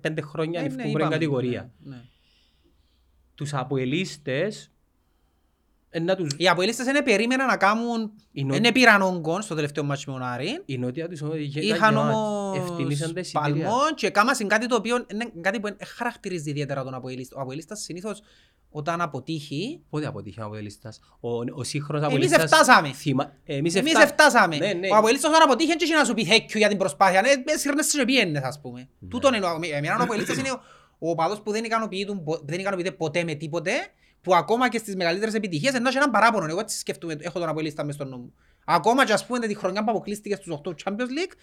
πέντε 0.01 0.21
χρόνια 0.21 0.59
Ε, 0.59 0.63
αν 0.63 0.69
ναι, 0.69 0.73
ευκούν 0.75 0.89
είπαμε, 0.89 0.97
πρώτη 1.03 1.13
κατηγορία. 1.13 1.71
ναι, 1.83 1.95
ναι. 1.95 2.01
Τους 3.35 3.53
αποελίστες 3.53 4.65
ε, 4.65 4.69
να 4.69 4.78
τους... 6.17 6.33
Οι 6.37 6.47
αποελίστες 6.47 6.85
δεν 6.85 7.03
περίμεναν 7.03 7.47
να 7.47 7.57
κάνουν, 7.57 8.11
Η 8.31 8.43
νο- 8.43 8.59
δεν 8.59 8.71
πήραν 8.71 9.01
όγκον 9.01 9.41
στο 9.41 9.55
τελευταίο 9.55 9.83
μάτσο 9.83 10.11
με 10.11 10.17
τον 10.19 10.27
Άρη. 10.27 10.61
Η 10.65 10.77
νότια 10.77 11.07
τους 11.09 11.21
όμως 11.21 11.37
είχε- 11.37 11.59
Είχαν 11.61 11.91
ήταν 11.91 11.97
όμως 11.97 12.57
ευτιμήσαν 12.57 13.13
τα 13.13 13.19
εισιτήρια. 13.19 13.65
παλμό 13.65 13.79
και 13.95 14.09
κάμασαν 14.09 14.47
κάτι 14.47 14.67
το 14.67 14.75
οποίο 14.75 15.05
είναι 15.13 15.31
κάτι 15.41 15.59
που 15.59 15.67
δεν 15.67 15.77
χαρακτηρίζει 15.97 16.49
ιδιαίτερα 16.49 16.83
τον 16.83 16.93
αποελίστα. 16.93 17.35
Ο 17.37 17.41
αποελίστας 17.41 17.79
συνήθως 17.79 18.21
όταν 18.71 19.01
αποτύχει, 19.01 19.81
Πότε 19.89 20.05
αποτύχει 20.07 20.41
ο 20.41 20.45
αποελίστας. 20.45 20.99
Ο, 21.19 21.29
ο 21.29 21.63
σύγχρονος 21.63 22.03
Εμείς 22.11 22.15
αποελίστας... 22.15 22.43
εφτάσαμε. 22.43 22.91
Θυμα... 22.93 23.33
Εμείς, 23.45 23.75
εμείς 23.75 23.91
εφτά- 23.93 24.03
εφτάσαμε. 24.03 24.57
Ναι, 24.57 24.73
ναι. 24.73 24.87
Ο 24.91 24.95
αποελίστας 24.95 25.29
όταν 25.29 25.41
αποτύχει 25.41 25.75
δεν 25.77 25.97
να 25.97 26.03
σου 26.03 26.13
πει 26.13 26.27
thank 26.29 26.53
you 26.53 26.57
για 26.57 26.67
την 26.67 26.77
προσπάθεια. 26.77 27.21
Ναι, 27.21 27.29
ε, 27.29 27.57
σύρνεσαι 27.57 27.97
και 27.97 28.05
πιένες 28.05 28.41
ας 28.43 28.59
πούμε. 28.61 28.87
Ναι. 28.99 29.09
Τούτον 29.09 29.33
είναι 29.33 29.45
ο- 29.45 29.59
εμένα 29.75 29.97
ο 29.99 30.03
αποελίστας 30.03 30.37
είναι 30.37 30.51
ο- 30.51 30.61
ο 30.99 31.09
οπαδός 31.09 31.41
που 31.41 31.51
δεν 31.51 31.63
ικανοποιείται, 31.63 32.13
δεν 32.45 32.59
ικανοποιείται 32.59 32.91
ποτέ 32.91 33.23
με 33.23 33.33
τίποτε 33.33 33.71
που 34.21 34.35
ακόμα 34.35 34.69
και 34.69 34.77
στις 34.77 34.95
μεγαλύτερες 34.95 35.33
επιτυχίες 35.33 35.73
ενώ 35.73 35.87
έχει 35.87 35.97
έναν 35.97 36.11
παράπονο. 36.11 36.45
Εγώ 36.45 36.59
έτσι 36.59 36.77
σκέφτομαι, 36.77 37.15
έχω 37.19 37.39
τον 37.39 37.49
αποελίστα 37.49 37.83
μες 37.83 37.95
στον 37.95 38.07
νου 38.09 38.17
μου. 38.17 38.33
Ακόμα 38.65 39.05
και 39.05 39.13
ας 39.13 39.25
πούμε 39.25 39.47
τη 39.47 39.55
χρονιά 39.55 39.83
που 39.83 39.91
αποκλείστηκε 39.91 40.35
στους 40.35 40.59
8 40.63 40.69
Champions 40.69 40.91
League 40.91 41.33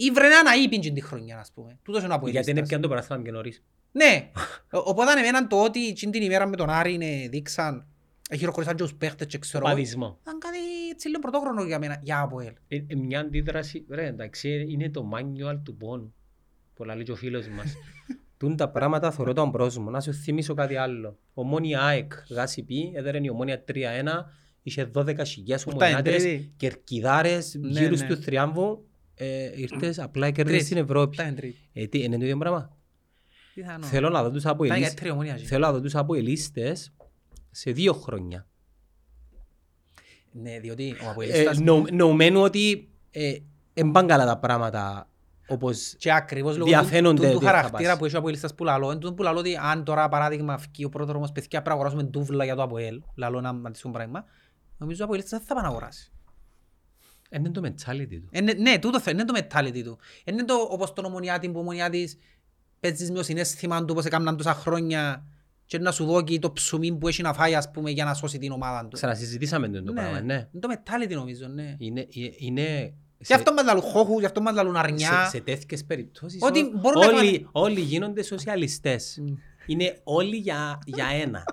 ή 0.00 0.10
βρενά 0.14 0.42
να 0.42 0.54
είπιν 0.54 0.94
τη 0.94 1.00
χρονιά 1.00 1.38
ας 1.38 1.50
πούμε. 1.54 1.78
Τούτος 1.82 2.02
είναι 2.02 2.12
ο 2.12 2.14
αποελίστας. 2.16 2.44
Γιατί 2.44 2.58
είναι 2.60 2.68
πιαν 2.68 2.80
το 2.80 2.88
παράθυμα 2.88 3.22
και 3.22 3.30
νωρίς. 3.30 3.62
Ναι. 3.92 4.30
Ο- 4.72 4.78
Οπότε 4.78 5.12
εμένα 5.18 5.46
το 5.46 5.62
ότι 5.62 5.86
εκείνη 5.88 6.12
την 6.12 6.22
ημέρα 6.22 6.46
με 6.46 6.56
τον 6.56 6.70
Άρη 6.70 6.92
είναι 6.92 7.28
δείξαν, 7.30 7.86
χειροκροτήσαν 8.36 8.76
και 8.76 8.82
τους 8.82 8.94
παίχτες 8.94 9.26
και 9.26 9.38
ξέρω. 9.38 9.64
εγώ, 9.66 9.74
Παδισμό. 9.74 10.18
Ήταν 10.22 10.38
κάτι 10.38 10.58
έτσι 10.92 11.08
λίγο 11.08 11.20
πρωτόχρονο 11.20 11.62
για 11.64 11.78
μένα, 11.78 11.98
για 12.02 12.20
ΑΠΟΕΛ. 12.20 12.52
Ε, 12.68 12.76
ε, 12.86 12.94
μια 12.94 13.20
αντίδραση, 13.20 13.84
ρε, 13.90 14.06
εντάξει, 14.06 14.66
είναι 14.68 14.90
το 14.90 15.10
manual 15.14 15.58
του 15.64 15.76
πόνου. 15.76 16.14
Που 16.74 16.84
λέει 16.84 17.02
και 17.02 17.12
ο 17.12 17.16
φίλος 17.16 17.48
μας. 17.48 17.74
Τούν 18.42 18.56
τα 18.56 18.68
πράγματα 18.70 19.10
θεωρώ 19.10 19.32
τον 19.32 19.50
πρόσωπο. 19.50 19.90
Να 19.90 20.00
σου 20.00 20.12
θυμίσω 20.12 20.54
κάτι 20.54 20.76
άλλο. 20.76 21.18
Ομόνια 21.34 21.82
ΑΕΚ, 21.82 22.12
γάση 22.30 22.62
πι, 22.62 22.92
έδερε 22.94 23.18
η 23.22 23.28
ομόνια 23.28 23.64
3-1, 23.68 23.74
είχε 24.62 24.90
12 24.94 25.24
χιλιάς 25.26 25.64
Ήρθα 25.64 25.86
εν 25.86 25.92
ομονιάτες, 25.94 26.22
τρίτη. 26.22 26.52
κερκιδάρες, 26.56 27.54
Ναι, 27.60 27.68
γύρω 27.80 27.90
ναι. 27.90 27.96
στους 27.96 28.20
τριάμβου. 28.24 28.84
Ε, 29.14 29.50
ήρθες 29.60 29.98
απλά 29.98 30.30
κέρδισες 30.30 30.58
Τρίτη. 30.60 30.64
στην 30.64 30.76
Ευρώπη. 30.90 31.14
Ήταν 31.22 31.34
τρίτη. 31.34 31.58
Ε, 31.72 31.86
τι, 31.86 32.02
είναι 32.02 32.16
το 32.18 32.24
ίδιο 32.24 32.36
πράγμα; 32.38 32.76
Πιθανό. 33.54 33.86
Θέλω 33.86 34.08
να 34.08 34.22
δω 34.22 34.30
τους 34.30 34.40
Ήταν 34.40 34.52
αποελίστες. 34.52 34.84
καλύτερη 34.84 35.10
ομονία. 35.10 35.36
Θέλω 35.36 35.66
να 35.66 35.72
δω 35.72 35.80
τους 35.80 35.94
αποελίστες 35.94 36.92
σε 37.50 37.70
δύο 37.70 37.92
χρόνια. 37.92 38.46
Ναι, 40.32 40.58
διότι 40.60 40.96
ο 41.02 41.06
Ε, 41.06 41.10
Αποελίστας 41.10 41.58
νο- 41.58 41.84
Νομμένου 41.92 42.40
ότι 42.40 42.88
ε, 43.10 43.36
εν 43.74 43.90
πάνε 43.90 44.06
καλά 44.06 44.26
τα 44.26 44.38
πράγματα 44.38 45.10
όπως 45.46 45.94
και 45.98 46.12
ακριβώς 46.12 46.56
λόγω 46.56 46.68
διαφαίνονται 46.68 47.14
του, 47.20 47.22
του, 47.22 47.28
του 47.30 47.36
ότι 47.36 47.44
θα 47.44 47.50
χαρακτήρα 47.50 47.88
πας. 47.90 47.98
που 47.98 48.04
έχει 48.04 48.16
ο 48.16 48.18
Αποελίστας 48.18 48.54
που 48.54 48.64
λαλώ, 48.64 48.90
είναι 48.90 49.00
τούτο 49.00 49.14
που 49.14 49.22
λαλώ 49.22 49.38
ότι 49.38 49.56
αν 49.62 49.84
τώρα 49.84 50.08
παράδειγμα 50.08 50.58
φκεί 50.58 50.84
ο 50.84 50.88
πρόδρομος 50.88 51.32
παιδιά 51.32 51.48
πρέπει 51.62 51.68
να 51.68 51.74
αγοράσουμε 51.74 52.02
τούβλα 52.10 52.44
για 52.44 52.54
το 52.54 52.62
Αποέλ, 52.62 53.02
λαλώ 53.14 53.38
ένα 53.38 53.48
αντίστοιχο 53.64 53.90
πράγμα, 53.90 54.24
νομίζω 54.78 55.02
ο 55.02 55.04
Αποελίστας 55.04 55.38
δεν 55.38 55.48
θα 55.48 55.54
πάει 55.54 55.62
να 55.62 55.68
αγοράσει. 55.68 56.12
Ε, 57.28 57.38
είναι 57.38 57.50
το 57.50 57.60
mentality 57.64 58.08
του. 58.20 58.28
Ε, 58.30 58.40
ναι, 58.40 58.52
ναι, 58.52 58.78
τούτο 58.78 59.00
θα- 59.00 59.10
είναι 59.10 59.24
το 59.24 59.34
mentality 59.40 59.80
του. 59.84 59.98
Ε, 60.24 60.32
Είναι 60.32 60.44
το 60.44 60.54
όπως 60.70 60.92
τον 60.92 61.04
ομονιάτη 61.04 61.48
που 61.48 61.58
ο 61.58 61.60
ομονιάτης 61.60 62.18
παίζεις 62.80 63.10
με 63.10 63.16
το 63.16 63.22
συναίσθημα 63.22 63.78
του 63.80 63.86
όπως 63.90 64.04
έκαναν 64.04 64.36
τόσα 64.36 64.54
χρόνια 64.54 65.24
και 65.66 65.78
να 65.78 65.90
σου 65.92 66.04
δώσει 66.04 66.38
το 66.38 66.52
ψουμί 66.52 66.92
που 66.96 67.08
έχει 67.08 67.22
να 67.22 67.32
φάει 67.32 67.54
ας 67.54 67.70
πούμε 67.70 67.90
για 67.90 68.04
να 68.04 68.14
σώσει 68.14 68.38
την 68.38 68.52
ομάδα 68.52 68.82
του. 68.82 68.88
Ξανασυζητήσαμε 68.96 69.68
το, 69.68 69.82
το 69.82 69.92
πράγμα, 69.92 70.20
ναι. 70.20 70.34
Είναι 70.34 70.60
το 70.60 70.68
mentality 70.72 71.14
νομίζω, 71.14 71.46
ναι. 71.48 71.74
Είναι, 71.78 72.00
ε, 72.00 72.06
είναι 72.36 72.94
Γι' 73.26 73.34
αυτό 73.34 73.52
μας 73.52 73.64
λαλούν 73.64 73.82
χώχους, 73.82 74.20
γι' 74.20 74.26
αυτό 74.26 74.40
μας 74.40 74.54
λαλούν 74.54 74.76
αρνιά. 74.76 75.24
σε, 75.24 75.30
σε 75.36 75.40
τέτοιες 75.40 75.84
περιπτώσεις 75.84 76.42
Ότι 76.42 76.60
ό- 76.60 76.78
μπορούν 76.78 77.00
να 77.00 77.06
όλοι, 77.06 77.32
κάνουν- 77.38 77.48
όλοι 77.52 77.80
γίνονται 77.80 78.22
σοσιαλιστές. 78.22 79.22
Είναι 79.66 80.00
όλοι 80.04 80.36
για, 80.36 80.78
για 80.86 81.06
ένα. 81.06 81.44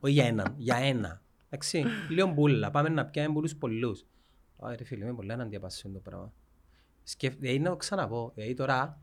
Όχι 0.00 0.12
για 0.12 0.24
έναν, 0.26 0.54
για 0.56 0.76
ένα. 0.76 1.22
Εντάξει, 1.46 1.84
λίγο 2.08 2.26
μπουλα, 2.32 2.70
πάμε 2.70 2.88
να 2.88 3.04
πιάμε 3.06 3.28
μπουλούς 3.32 3.56
πολλούς. 3.56 4.04
Α, 4.58 4.74
ρε 4.76 4.84
φίλε, 4.84 5.04
είμαι 5.04 5.14
πολλά 5.14 5.34
αντιαπάσσεων 5.34 5.92
το 5.92 5.98
πράγμα. 5.98 6.32
Σκεφ... 7.02 7.34
Δηλαδή 7.36 7.58
να 7.58 7.70
το 7.70 7.76
ξαναπώ, 7.76 8.32
δηλαδή 8.34 8.54
τώρα 8.54 9.00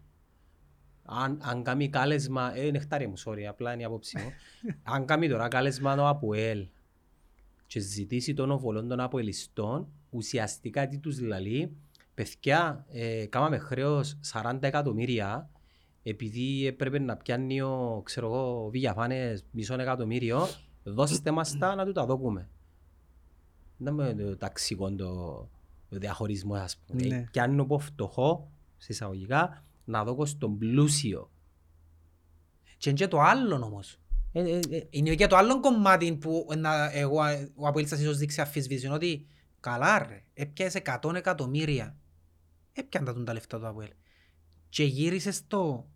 αν, 1.03 1.39
αν 1.43 1.63
κάνει 1.63 1.89
κάλεσμα, 1.89 2.57
ε, 2.57 2.71
νεκτάρι 2.71 3.07
μου, 3.07 3.13
sorry, 3.25 3.41
απλά 3.49 3.73
είναι 3.73 3.81
η 3.81 3.85
απόψη 3.85 4.17
μου. 4.17 4.31
αν 4.93 5.05
κάνει 5.05 5.29
τώρα 5.29 5.47
κάλεσμα 5.47 5.95
το 5.95 6.07
ΑΠΟΕΛ 6.07 6.67
και 7.67 7.79
ζητήσει 7.79 8.33
τον 8.33 8.51
οβολών 8.51 8.87
των 8.87 8.99
αποελιστών, 8.99 9.87
ουσιαστικά 10.09 10.87
τι 10.87 10.97
τους 10.97 11.19
λαλεί, 11.21 11.77
παιδιά, 12.19 12.85
ε, 12.89 13.25
κάμαμε 13.25 13.57
χρέος 13.57 14.19
40 14.33 14.57
εκατομμύρια, 14.61 15.49
επειδή 16.03 16.67
έπρεπε 16.67 16.99
να 16.99 17.15
πιάνει 17.17 17.61
ο, 17.61 18.01
ξέρω 18.05 18.27
εγώ, 18.27 18.65
ο 18.65 18.69
Βηγιαφάνες 18.69 19.45
μισό 19.51 19.73
εκατομμύριο, 19.73 20.47
δώστε 20.83 21.31
μας 21.31 21.57
τα 21.57 21.75
να 21.75 21.85
του 21.85 21.91
τα 21.91 22.05
δώκουμε. 22.05 22.49
Δεν 23.77 23.93
με 23.93 24.13
το 24.13 24.37
ταξικό 24.37 24.95
το, 24.95 25.13
το 25.89 25.97
διαχωρισμό, 25.97 26.53
ας 26.53 26.77
πούμε. 26.77 27.01
Ναι. 27.01 27.15
Ναι. 27.15 27.27
Πιάνω 27.31 27.61
από 27.61 27.79
φτωχό, 27.79 28.51
σε 28.77 28.91
εισαγωγικά, 28.91 29.63
να 29.85 30.03
δώκω 30.03 30.25
στον 30.25 30.57
πλούσιο. 30.57 31.31
Και 32.77 32.89
είναι 32.89 32.97
και 32.97 33.07
το 33.07 33.19
άλλο 33.19 33.55
όμως. 33.55 33.99
Ε, 34.31 34.41
ε, 34.41 34.59
ε, 34.69 34.87
Είναι 34.89 35.15
και 35.15 35.27
το 35.27 35.35
άλλο 35.35 35.59
κομμάτι 35.59 36.13
που 36.13 36.47
να, 36.57 36.91
εγώ, 36.91 37.17
ο 37.55 37.67
Αποέλιστας 37.67 37.99
ίσως 37.99 38.17
δείξει 38.17 38.41
αφισβήτηση, 38.41 38.85
είναι 38.85 38.95
ότι 38.95 39.25
καλά 39.59 40.07
ρε, 40.07 40.23
έπιασες 40.33 40.81
100 41.01 41.13
εκατομμύρια. 41.15 41.97
Έπιαν 42.79 43.05
τα 43.05 43.13
τον 43.13 43.25
τα 43.25 43.33
λεφτά 43.33 43.59
του 43.59 43.67
Αποέλ. 43.67 43.89
Και 44.69 44.83
γύρισες 44.83 45.47
το 45.47 45.87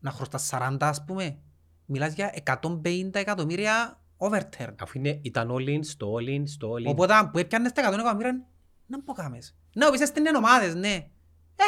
να 0.00 0.10
χρωστάς 0.10 0.50
40 0.52 0.76
ας 0.80 1.04
πούμε. 1.04 1.38
Μιλάς 1.86 2.14
για 2.14 2.34
150 2.44 3.10
εκατομμύρια 3.12 4.00
overturn. 4.18 4.74
αφού 4.80 4.98
είναι, 4.98 5.18
ήταν 5.22 5.50
all 5.50 5.68
in, 5.68 5.78
στο 5.82 6.14
all 6.14 6.28
in, 6.28 6.42
στο 6.46 6.72
all 6.72 6.86
in. 6.86 6.90
Οπότε 6.90 7.14
που 7.32 7.38
έπιανες 7.38 7.72
τα 7.72 7.90
100 7.90 7.92
εκατομμύρια, 7.92 8.44
να 8.86 9.02
πω 9.02 9.12
κάμες. 9.12 9.54
Ναι, 9.74 9.86
όπως 9.86 10.00
έστεινε 10.00 10.30
ομάδες, 10.36 10.74
ναι. 10.74 11.08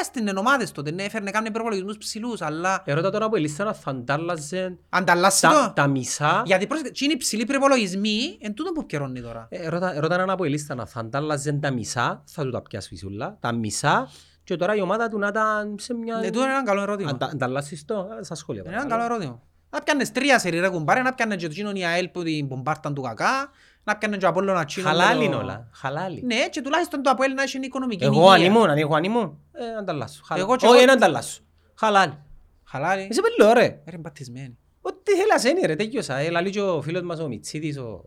Έστεινε 0.00 0.32
ομάδες 0.36 0.72
τότε, 0.72 0.90
ναι, 0.90 1.02
έφερνε 1.02 1.30
κάμουν 1.30 1.52
προπολογισμούς 1.52 1.96
ψηλούς, 1.96 2.40
αλλά 2.40 2.82
Ερώτα 2.86 3.10
τώρα 3.10 3.28
που 3.28 3.36
η 3.36 3.40
λίστα 3.40 3.64
να 3.64 3.72
θα 3.72 3.90
αντάλλαζε 3.90 4.78
ανταλλάσσει 4.88 5.40
τα, 5.40 5.66
το. 5.66 5.72
τα 5.74 5.86
μισά. 5.86 6.42
Γιατί 6.46 6.66
πρόσεχε, 6.66 6.90
τι 6.90 7.04
είναι 7.04 7.14
οι 7.14 7.16
ψηλοί 7.16 7.44
προπολογισμοί, 7.44 8.38
εν 8.40 8.54
τούτο 8.54 8.72
που 8.72 8.86
καιρώνει 8.86 9.20
τώρα. 9.20 9.46
Ε, 9.50 9.66
Ερώτα 9.66 9.94
ερώτα 9.94 10.14
έναν 10.14 10.30
από 10.30 10.44
η 10.44 10.48
λίστα 10.48 10.74
να 10.74 10.86
θα 10.86 11.00
αντάλλαζε 11.00 11.52
τα 11.52 11.70
μισά, 11.70 12.22
θα 12.26 12.42
του 12.42 12.50
τα 12.50 12.62
πιάσει 12.62 12.88
φυσούλα, 12.88 13.36
τα 13.40 13.52
μισά 13.52 14.08
και 14.46 14.56
τώρα 14.56 14.74
η 14.74 14.80
ομάδα 14.80 15.08
του 15.08 15.18
να 15.18 15.26
ήταν 15.26 15.74
σε 15.78 15.94
μια... 15.94 16.16
Ναι, 16.16 16.26
τούτο 16.26 16.40
είναι 16.44 16.52
ένα 16.52 16.62
καλό 16.62 16.80
ερώτημα. 16.82 17.10
Αντα- 17.10 17.30
Ανταλλάσσεις 17.32 17.84
το, 17.84 18.08
ε, 18.20 18.22
στα 18.24 18.34
σχόλια. 18.34 18.62
Είναι 18.66 18.72
ένα 18.74 18.80
παρακαλώ. 18.82 19.02
καλό 19.08 19.14
ερώτημα. 19.14 19.42
Να 19.70 19.80
πιάνες 19.80 20.12
τρία 20.12 20.38
σερί 20.38 20.58
ρε 20.60 20.68
κουμπάρε, 20.68 21.02
να 21.02 21.14
πιάνες 21.14 21.36
και 21.36 21.46
το 21.48 21.54
κοινωνί 21.54 21.86
ΑΕΛ 21.86 22.08
που 22.08 22.22
την 22.22 22.46
μπομπάρταν 22.46 22.94
του 22.94 23.02
κακά, 23.02 23.50
να 23.84 23.96
πιάνες 23.96 24.18
και 24.18 24.24
ο 24.24 24.28
Απόλλωνα 24.28 24.64
Τσίνο. 24.64 24.86
Χαλάλι 24.88 25.18
με 25.18 25.24
είναι 25.24 25.34
το- 25.34 25.40
όλα, 25.40 25.68
χαλάλι. 25.72 26.22
Ναι, 26.24 26.48
και 26.50 26.60
τουλάχιστον 26.60 27.02
το 27.02 27.10
Αποέλ 27.10 27.32
να 27.34 27.42
έχει 27.42 27.58
οικονομική 27.58 28.04
Εγώ 28.04 28.30
αν 28.30 28.36
υγεία. 28.40 28.50
ήμουν, 28.50 28.70
αν 28.70 28.78
εγώ 28.78 28.94
αν 28.94 29.04
ήμουν, 29.04 29.38
ε, 29.52 29.76
ανταλλάσσω. 29.78 30.22
Χαλάλι. 30.24 30.46
Εγώ 30.48 30.56
και 30.56 30.66
Όχι, 30.66 30.74
εγώ- 30.76 30.84
δεν 30.86 30.94
ανταλλάσσω. 30.96 31.40
Χαλάλι. 31.74 32.18
Χαλάλι. 32.64 33.08
Είσαι 33.10 33.20
πελό 33.20 33.52
ρε. 33.52 33.80
Ρε 33.86 33.96
μπατισμένοι. 33.96 34.56
Ό,τι 34.80 35.12
θέλας 35.12 35.44
είναι 35.44 35.66
ρε, 35.66 35.76
τέτοιος. 35.76 36.08
Ε, 36.08 36.30
λαλεί 36.30 36.50
και 36.50 36.60
ο 36.60 36.82
φίλος 36.82 37.02
μας 37.02 37.20
ο 37.20 37.28
Μιτσίτης, 37.28 37.78
ο, 37.78 38.04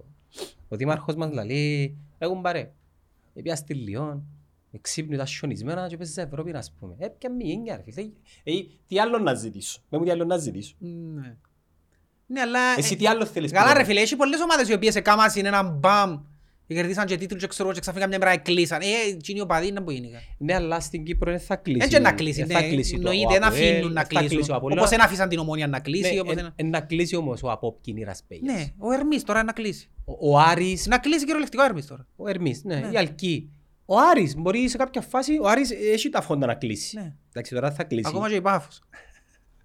ο 0.68 0.76
δήμαρχος 0.76 1.16
μας 1.16 1.32
λαλεί, 1.34 1.98
έχουν 2.18 2.42
πάρε. 2.42 2.72
Επία 3.36 3.56
στη 3.56 3.74
Λιόν, 3.74 4.24
εξύπνιο 4.72 5.18
τα 5.18 5.26
σιωνισμένα 5.26 5.88
και 5.88 5.98
πες 5.98 6.10
σε 6.12 6.22
Ευρώπη 6.22 6.52
να 6.52 6.64
πούμε. 6.80 6.96
Ε, 6.98 7.08
ποια 7.08 7.32
μη 7.32 7.52
έννοια 7.52 7.76
ρε 7.86 7.92
φίλε. 7.92 8.10
Ε, 8.44 8.52
τι 8.88 9.00
άλλο 9.00 9.18
να 9.20 9.34
ζητήσω. 9.34 9.80
Με 9.90 9.98
μου 9.98 10.04
τι 10.04 10.12
άλλο 10.12 10.26
να 10.26 10.38
ζητήσω. 10.38 10.76
Ναι. 10.80 11.36
Ναι, 12.32 12.42
αλλά... 12.42 12.60
Εσύ 12.78 12.94
ε, 12.94 12.96
τι 12.98 13.08
άλλο 13.08 13.26
θέλεις. 13.26 13.52
Καλά 13.52 13.66
που 13.66 13.72
ρε 13.72 13.78
δεν- 13.78 13.86
φίλε, 13.86 14.00
έχει 14.02 14.16
πολλές 14.16 14.42
ομάδες 14.42 14.70
οι 14.70 14.74
οποίες 14.74 14.96
εκάμασαν 14.96 15.46
έναν 15.46 15.78
μπαμ 15.80 16.20
και 16.68 16.76
κερδίσαν 16.76 17.06
και 17.06 17.18
τίτλους 17.18 17.42
και 17.42 17.48
ξέρω 17.48 17.64
εγώ 17.68 17.74
και 17.74 17.82
ξαφνικά 17.82 18.08
μια 18.08 18.18
μέρα 18.18 18.32
εκλείσαν. 18.32 18.82
Ε, 18.82 18.86
εκείνοι 19.16 19.40
οι 19.40 19.42
οπαδοί 19.42 19.72
να 19.72 19.84
που 19.84 19.92
είναι. 19.92 20.08
Ναι, 20.38 20.54
αλλά 20.54 20.80
στην 20.80 21.04
Κύπρο 21.04 21.32
δεν 21.32 21.40
θα 21.40 21.56
κλείσει. 21.56 21.80
Έτσι 21.84 22.00
να 22.00 22.12
κλείσει, 22.14 22.44
Δεν 22.44 22.48
ναι. 22.48 22.54
θα 22.64 22.68
κλείσει 22.70 22.92
το 23.00 23.10
Εννοείται, 23.10 23.34
δεν 23.34 23.44
ΑΠΟΕΛ, 23.44 23.72
αφήνουν 23.74 23.94
να 23.94 24.02
δεν 24.04 24.12
θα 24.22 24.26
κλείσουν. 24.28 24.54
ο 24.54 24.56
Απόλλωνας. 24.56 24.84
Όπως 24.84 24.98
δεν 24.98 25.06
άφησαν 25.06 25.30
την 25.30 25.40
ομόνια 25.40 25.68
να 25.68 25.80
κλείσει. 25.80 26.14
Ναι, 26.14 26.20
όπως 26.20 26.34
εν- 26.36 26.42
δεν- 26.42 26.54
εν 26.56 26.70
να 26.70 26.82
κλείσει 26.82 27.16
όμως 27.16 27.44
ο 27.44 27.52
Απόπ 27.52 27.82
Κινήρας 27.82 28.24
Πέγιας. 28.28 28.56
Ναι, 28.56 28.66
ο 28.78 28.92
Ερμής 28.92 29.24
τώρα 29.24 29.44
να 29.44 29.52
κλείσει. 29.52 29.90
Ο- 30.06 30.32
Ο 30.32 30.40
Άρης, 30.40 30.88
Να 30.88 30.98
κλείσει 30.98 31.26
κυριολεκτικό 31.26 31.64
ο 31.64 31.66
Ερμής 31.66 31.86
τώρα. 31.86 32.08
ο 32.16 32.28
Ερμής, 32.30 32.64
ναι, 32.64 32.76
Ναι. 32.76 32.90
η 32.94 32.98
Αλκή. 32.98 33.50
Ο 33.92 33.96
Άρης 34.12 34.36
μπορεί 34.36 34.70
σε 34.70 34.78
κάποια 34.78 35.02
φάση, 35.02 35.38
ο 35.42 35.48
Άρης 35.48 35.72
έχει 35.72 36.10
τα 36.10 36.22
φόντα 36.22 36.46
να 36.46 36.54
κλείσει. 36.54 36.98
Ναι. 36.98 37.14
Εντάξει, 37.30 37.54
τώρα 37.54 37.72
θα 37.72 37.84
κλείσει. 37.84 38.08
Ακόμα 38.08 38.30
και 38.30 38.36
η 38.36 38.42
Πάφος. 38.42 38.82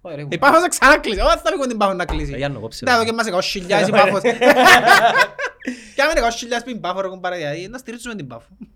Ωραία, 0.01 0.17
ρε, 0.17 0.25
Η 0.29 0.37
Πάφος 0.37 0.61
θα 0.61 0.67
ξανακλείσει. 0.67 1.19
Όχι, 1.19 1.37
θα 1.37 1.49
πήγουν 1.51 1.67
την 1.67 1.77
Πάφος 1.77 1.95
να 1.95 2.05
κλείσει. 2.05 2.33
Ε, 2.33 2.37
Γιάννο, 2.37 2.59
κόψε, 2.59 2.85
Τα 2.85 2.91
ρε. 2.91 2.97
εδώ 2.97 3.05
και 3.05 3.11
μας 3.31 3.53
20.000 3.53 3.87
η 3.87 3.91
Πάφος. 3.91 4.21
Και 5.95 6.01
άμα 6.01 6.11
είναι 6.17 6.27
20.000 6.57 6.61
πριν 6.63 6.79
Πάφος 6.79 7.01
ρε 7.01 7.07
κουμπάρε, 7.07 7.35
δηλαδή 7.37 7.67
να 7.67 7.77
στηρίξουμε 7.77 8.15
την 8.15 8.27
Πάφο. 8.27 8.57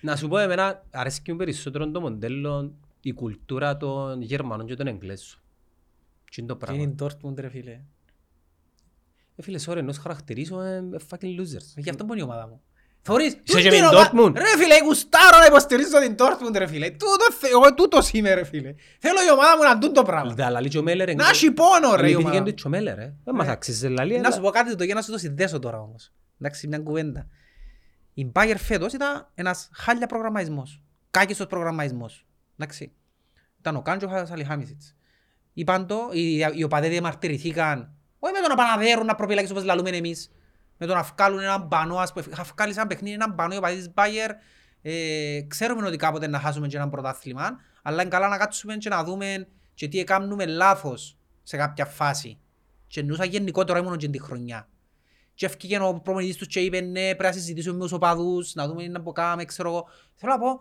Να 0.00 0.16
σου 0.16 0.28
πω 0.28 0.38
εμένα, 0.38 0.84
αρέσει 0.90 1.22
και 1.22 1.32
μου 1.32 1.38
περισσότερο 1.38 1.90
το 1.90 2.00
μοντέλο, 2.00 2.74
η 3.00 3.12
κουλτούρα 3.12 3.76
των 3.76 4.22
Γερμανών 4.22 4.66
και 4.66 4.74
των 4.74 4.86
Εγγλέζων. 4.86 5.40
Τι 6.30 6.40
είναι 6.40 6.48
το 6.48 6.56
Τι 6.56 6.64
πράγμα. 6.64 6.82
είναι 6.82 6.92
η 6.92 6.94
Dortmund 7.02 7.34
ρε 7.38 7.48
φίλε. 7.48 7.80
Ε, 9.36 9.42
φίλε, 9.42 9.58
sorry, 9.66 9.76
ενός 9.76 9.98
χαρακτηρίζω 9.98 10.60
ε, 10.60 10.76
ε, 10.76 10.96
fucking 11.10 11.40
losers. 11.40 11.66
Γι' 11.76 11.90
αυτό 11.90 12.04
που 12.04 12.12
είναι 12.12 12.22
η 12.22 12.24
ομάδα 12.24 12.46
μου. 12.48 12.62
Θωρείς, 13.02 13.26
Είσαι 13.26 13.40
τούτη 13.44 13.62
και 13.62 13.68
με 13.70 13.76
είναι 13.76 13.86
την 13.88 13.96
ομάδα- 13.96 14.10
Dortmund. 14.14 14.32
Ρε 14.36 14.56
φίλε, 14.62 14.78
γουστάρω 14.84 15.38
να 15.38 15.44
υποστηρίζω 15.46 16.00
την 16.00 16.14
Dortmund 16.18 16.54
ρε 16.56 16.66
φίλε. 16.66 16.90
Τούτο 16.90 17.32
θε- 17.38 17.50
Εγώ 17.50 17.74
τούτος 17.74 18.10
είμαι 18.12 18.34
ρε 18.34 18.44
φίλε. 18.44 18.74
Θέλω 18.98 19.18
η 19.28 19.30
ομάδα 19.32 19.56
μου 19.56 19.62
να 19.62 19.78
δουν 19.78 19.92
το 19.92 20.02
πράγμα. 20.02 20.32
Δε, 20.34 20.44
αλλά 20.44 20.60
λέει 20.60 20.68
και 20.70 20.78
ο 20.78 20.82
Μέλλερ, 20.82 21.14
Να 21.14 21.28
έχει 21.28 21.50
πόνο 21.50 21.94
ρε 21.96 22.10
η 22.10 22.14
ομάδα 22.14 22.28
Αληθήκαν 22.28 22.42
μου. 22.46 22.54
και 22.54 22.62
ο 22.66 22.70
Μέλλερ, 22.70 22.98
ε. 22.98 23.14
Δεν 23.24 23.34
μας 23.34 23.46
Ναι. 23.46 23.52
αξίζει 23.52 23.88
λαλή, 23.88 24.18
Να 24.18 24.30
σου 24.30 24.32
αλλά- 24.38 24.42
πω 24.46 24.50
κάτι 24.50 24.74
το 24.76 24.84
για 24.84 24.94
να 24.94 25.02
σου 25.02 25.10
το 25.12 25.18
συνδέσω 25.18 25.58
τώρα 25.58 25.80
όμως. 25.80 26.12
Εντάξει, 26.40 26.66
μια 26.68 26.78
κουβέντα. 26.78 27.26
Η 28.14 28.30
Bayer 28.34 28.54
φέτος 28.58 28.92
ήταν 28.92 29.30
ένας 29.34 29.68
χάλια 29.72 30.06
προγραμματισμός. 30.06 30.82
Κάκιστος 31.10 31.46
προγραμματισμός. 31.46 32.26
Εντάξει. 32.58 32.92
Ήταν 33.60 33.76
ο 33.76 33.82
Κάντζο 33.82 34.08
Σαλιχάμισιτς. 34.28 34.94
Είπαν 35.52 35.86
το, 35.86 36.08
οι, 36.12 36.36
οι 36.54 36.62
οπαδοί 36.62 36.88
διαμαρτυρηθήκαν, 36.88 37.92
όχι 38.18 38.32
με 38.32 38.40
το 38.40 38.48
να 38.48 38.54
παναδέρουν 38.54 39.06
να 39.06 39.14
προπυλάξουν 39.14 39.52
όπως 39.56 39.64
λαλούμε 39.66 39.90
εμείς, 39.90 40.30
με 40.78 40.86
το 40.86 40.94
να 40.94 41.02
βγάλουν 41.02 41.40
έναν 41.40 41.66
μπανό, 41.66 41.96
ας 41.96 42.12
πούμε, 42.12 42.24
είχα 42.30 42.42
βγάλει 42.42 42.72
σαν 42.72 42.86
παιχνίδι 42.86 43.14
έναν 43.14 43.32
μπανό 43.34 43.54
οι 43.54 43.56
οπαδοί 43.56 43.76
της 43.76 43.90
Bayer. 43.94 44.30
Ε, 44.82 45.40
ξέρουμε 45.48 45.86
ότι 45.86 45.96
κάποτε 45.96 46.26
να 46.26 46.40
χάσουμε 46.40 46.66
και 46.66 46.76
έναν 46.76 46.90
πρωτάθλημα, 46.90 47.60
αλλά 47.82 48.00
είναι 48.00 48.10
καλά 48.10 48.28
να 48.28 48.36
κάτσουμε 48.36 48.76
και 48.76 48.88
να 48.88 49.04
δούμε 49.04 49.48
και 49.74 49.88
τι 49.88 49.98
έκανουμε 49.98 50.46
λάθος 50.46 51.16
σε 51.42 51.56
κάποια 51.56 51.84
φάση. 51.84 52.38
Και 52.86 53.00
εννοούσα 53.00 53.24
γενικότερα 53.24 53.78
ήμουν 53.78 53.96
και 53.96 54.08
τη 54.08 54.20
χρονιά. 54.20 54.68
Και 55.34 55.46
έφυγε 55.46 55.78
ο 55.78 56.00
προπονητής 56.00 56.36
τους 56.36 56.46
και 56.46 56.60
είπε 56.60 56.80
ναι, 56.80 57.00
πρέπει 57.00 57.22
να 57.22 57.32
συζητήσουμε 57.32 57.76
με 57.76 57.82
τους 57.82 57.92
οπαδούς, 57.92 58.54
να 58.54 58.66
δούμε 58.66 58.82
τι 58.82 58.88
να 58.88 59.02
κάνουμε, 59.12 59.44
ξέρω 59.44 59.68
εγώ. 59.68 59.88
Θέλω 60.14 60.32
να 60.32 60.38
πω, 60.38 60.60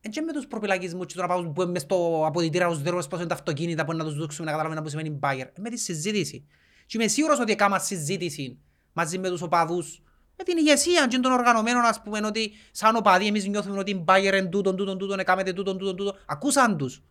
εν 0.00 0.10
και 0.10 0.20
με 0.20 0.32
τους 0.32 0.46
προπυλακισμούς 0.46 1.06
και 1.06 1.14
το 1.14 1.20
να 1.20 1.28
πάω 1.28 1.42
που 1.52 1.62
είναι 1.62 1.70
μες 1.70 1.82
στο 1.82 2.22
αποδητήρα 2.26 2.68
τους 2.68 2.82
δέρβες 2.82 3.06
πώς 3.06 3.18
είναι 3.18 3.28
τα 3.28 3.34
αυτοκίνητα 3.34 3.84
που 3.84 3.92
να 3.92 4.04
τους 4.04 4.14
δείξουμε 4.14 4.44
να 4.44 4.50
καταλάβουν 4.50 4.76
να 4.76 4.82
που 4.82 4.88
σημαίνει 4.88 5.18
Bayer. 5.22 5.46
Ε, 5.52 5.60
Με 5.60 5.70
τη 5.70 5.78
συζήτηση. 5.78 6.46
Και 6.86 6.98
είμαι 6.98 7.08
σίγουρος 7.08 7.38
ότι 7.38 7.52
έκανα 7.52 7.78
συζήτηση 7.78 8.58
μαζί 8.92 9.18
με 9.18 9.28
τους 9.28 9.42
οπαδούς. 9.42 10.02
Με 10.36 10.44
την 10.44 10.56
ηγεσία 10.56 11.06
και 11.06 11.18
των 11.18 11.32
οργανωμένων 11.32 11.84
ας 11.84 12.02
πούμε 12.02 12.20
ότι 12.26 12.52
σαν 12.70 12.96
οπαδοί 12.96 13.26
εμείς 13.26 13.46
νιώθουμε 13.46 13.78
ότι 13.78 13.90
η 13.90 14.04
Bayer 14.08 14.30
εν 14.32 14.50
τούτον, 14.50 14.76
τούτον, 14.76 14.98
τούτον, 14.98 15.18
έκαμετε 15.18 15.52
τούτον, 15.52 15.78
τούτον, 15.78 15.96
τούτον. 15.96 16.16
Ακούσαν 16.26 16.76
τους. 16.76 17.02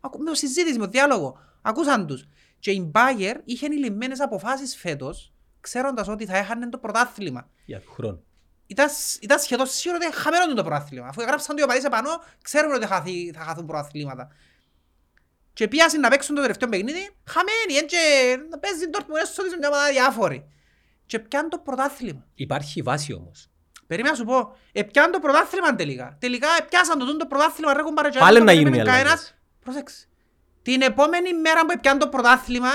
Ακού- 0.00 0.22
Με 0.22 0.34
συζήτηση, 0.34 0.78
με 0.78 0.86
διάλογο. 0.86 1.38
Ακούσαν 1.62 2.06
τους. 2.06 2.24
Και 2.58 2.70
η 2.70 2.90
Bayer 2.94 3.34
είχε 3.44 3.68
λυμμένες 3.68 4.20
αποφάσεις 4.20 4.76
φέτος 4.76 5.32
ξέροντας 5.60 6.08
ότι 6.08 6.26
θα 6.26 6.36
έχανε 6.36 6.68
το 6.68 6.78
πρωτάθλημα 6.78 7.48
Για 7.64 7.80
του 7.80 7.90
χρόνου. 7.92 8.22
ήταν, 8.66 8.88
ήταν 9.20 9.38
σχεδόν 9.38 9.66
σίγουρο 9.66 10.00
ότι 10.04 10.16
χαμένο 10.16 10.54
το 10.54 10.62
πρωτάθλημα. 10.62 11.06
Αφού 11.06 11.20
έγραψαν 11.20 11.56
το 11.56 11.64
οπαδείς 11.64 11.84
επάνω, 11.84 12.08
ξέρουμε 12.42 12.74
ότι 12.74 12.86
θα, 12.86 12.94
χαθεί- 12.94 13.36
θα 13.36 13.40
χαθούν 13.44 13.66
πρωταθλήματα. 13.66 14.28
Και 15.52 15.68
πιάσουν 15.68 16.00
να 16.00 16.08
παίξουν 16.08 16.34
το 16.34 16.40
τελευταίο 16.40 16.68
παιχνίδι, 16.68 17.10
χαμένοι, 17.24 17.74
έτσι, 17.82 17.96
να 18.50 18.58
παίζει 18.58 18.90
το 18.90 18.98
Dortmund, 18.98 19.20
έσω 19.22 19.42
ότι 19.42 19.56
μια 19.58 19.68
ομάδα 19.68 19.90
διάφορη. 19.90 20.48
Και 21.10 21.18
πιάνουν 21.18 21.50
το 21.50 21.58
πρωτάθλημα. 21.58 22.26
Υπάρχει 22.34 22.82
βάση 22.82 23.12
όμως. 23.12 23.50
Περίμενα 23.86 24.14
να 24.16 24.20
σου 24.20 24.26
πω, 24.26 24.56
ε, 24.72 24.82
πιάνουν 24.82 25.12
το 25.12 25.18
πρωτάθλημα 25.18 25.74
τελικά. 25.74 26.16
Τελικά 26.20 26.46
ε, 26.58 26.64
πιάσαν 26.68 26.98
το, 26.98 27.04
τούτο 27.04 27.16
το 27.16 27.26
πρωτάθλημα, 27.26 27.72
ρε 27.72 27.82
κουμπάρε, 27.82 28.08
και 28.08 28.18
Πάλι 28.18 28.36
δεν 28.38 28.46
το 28.46 28.52
να 28.52 28.52
γίνουν 28.52 28.72
περίμενε 28.72 28.90
οι 28.90 28.94
αλλαγές. 28.94 29.14
κανένας. 29.14 29.34
Πρόσεξε. 29.60 30.06
Την 30.62 30.82
επόμενη 30.82 31.32
μέρα 31.34 31.66
που 31.66 31.80
πιάνουν 31.80 32.00
το 32.00 32.08
πρωτάθλημα, 32.08 32.70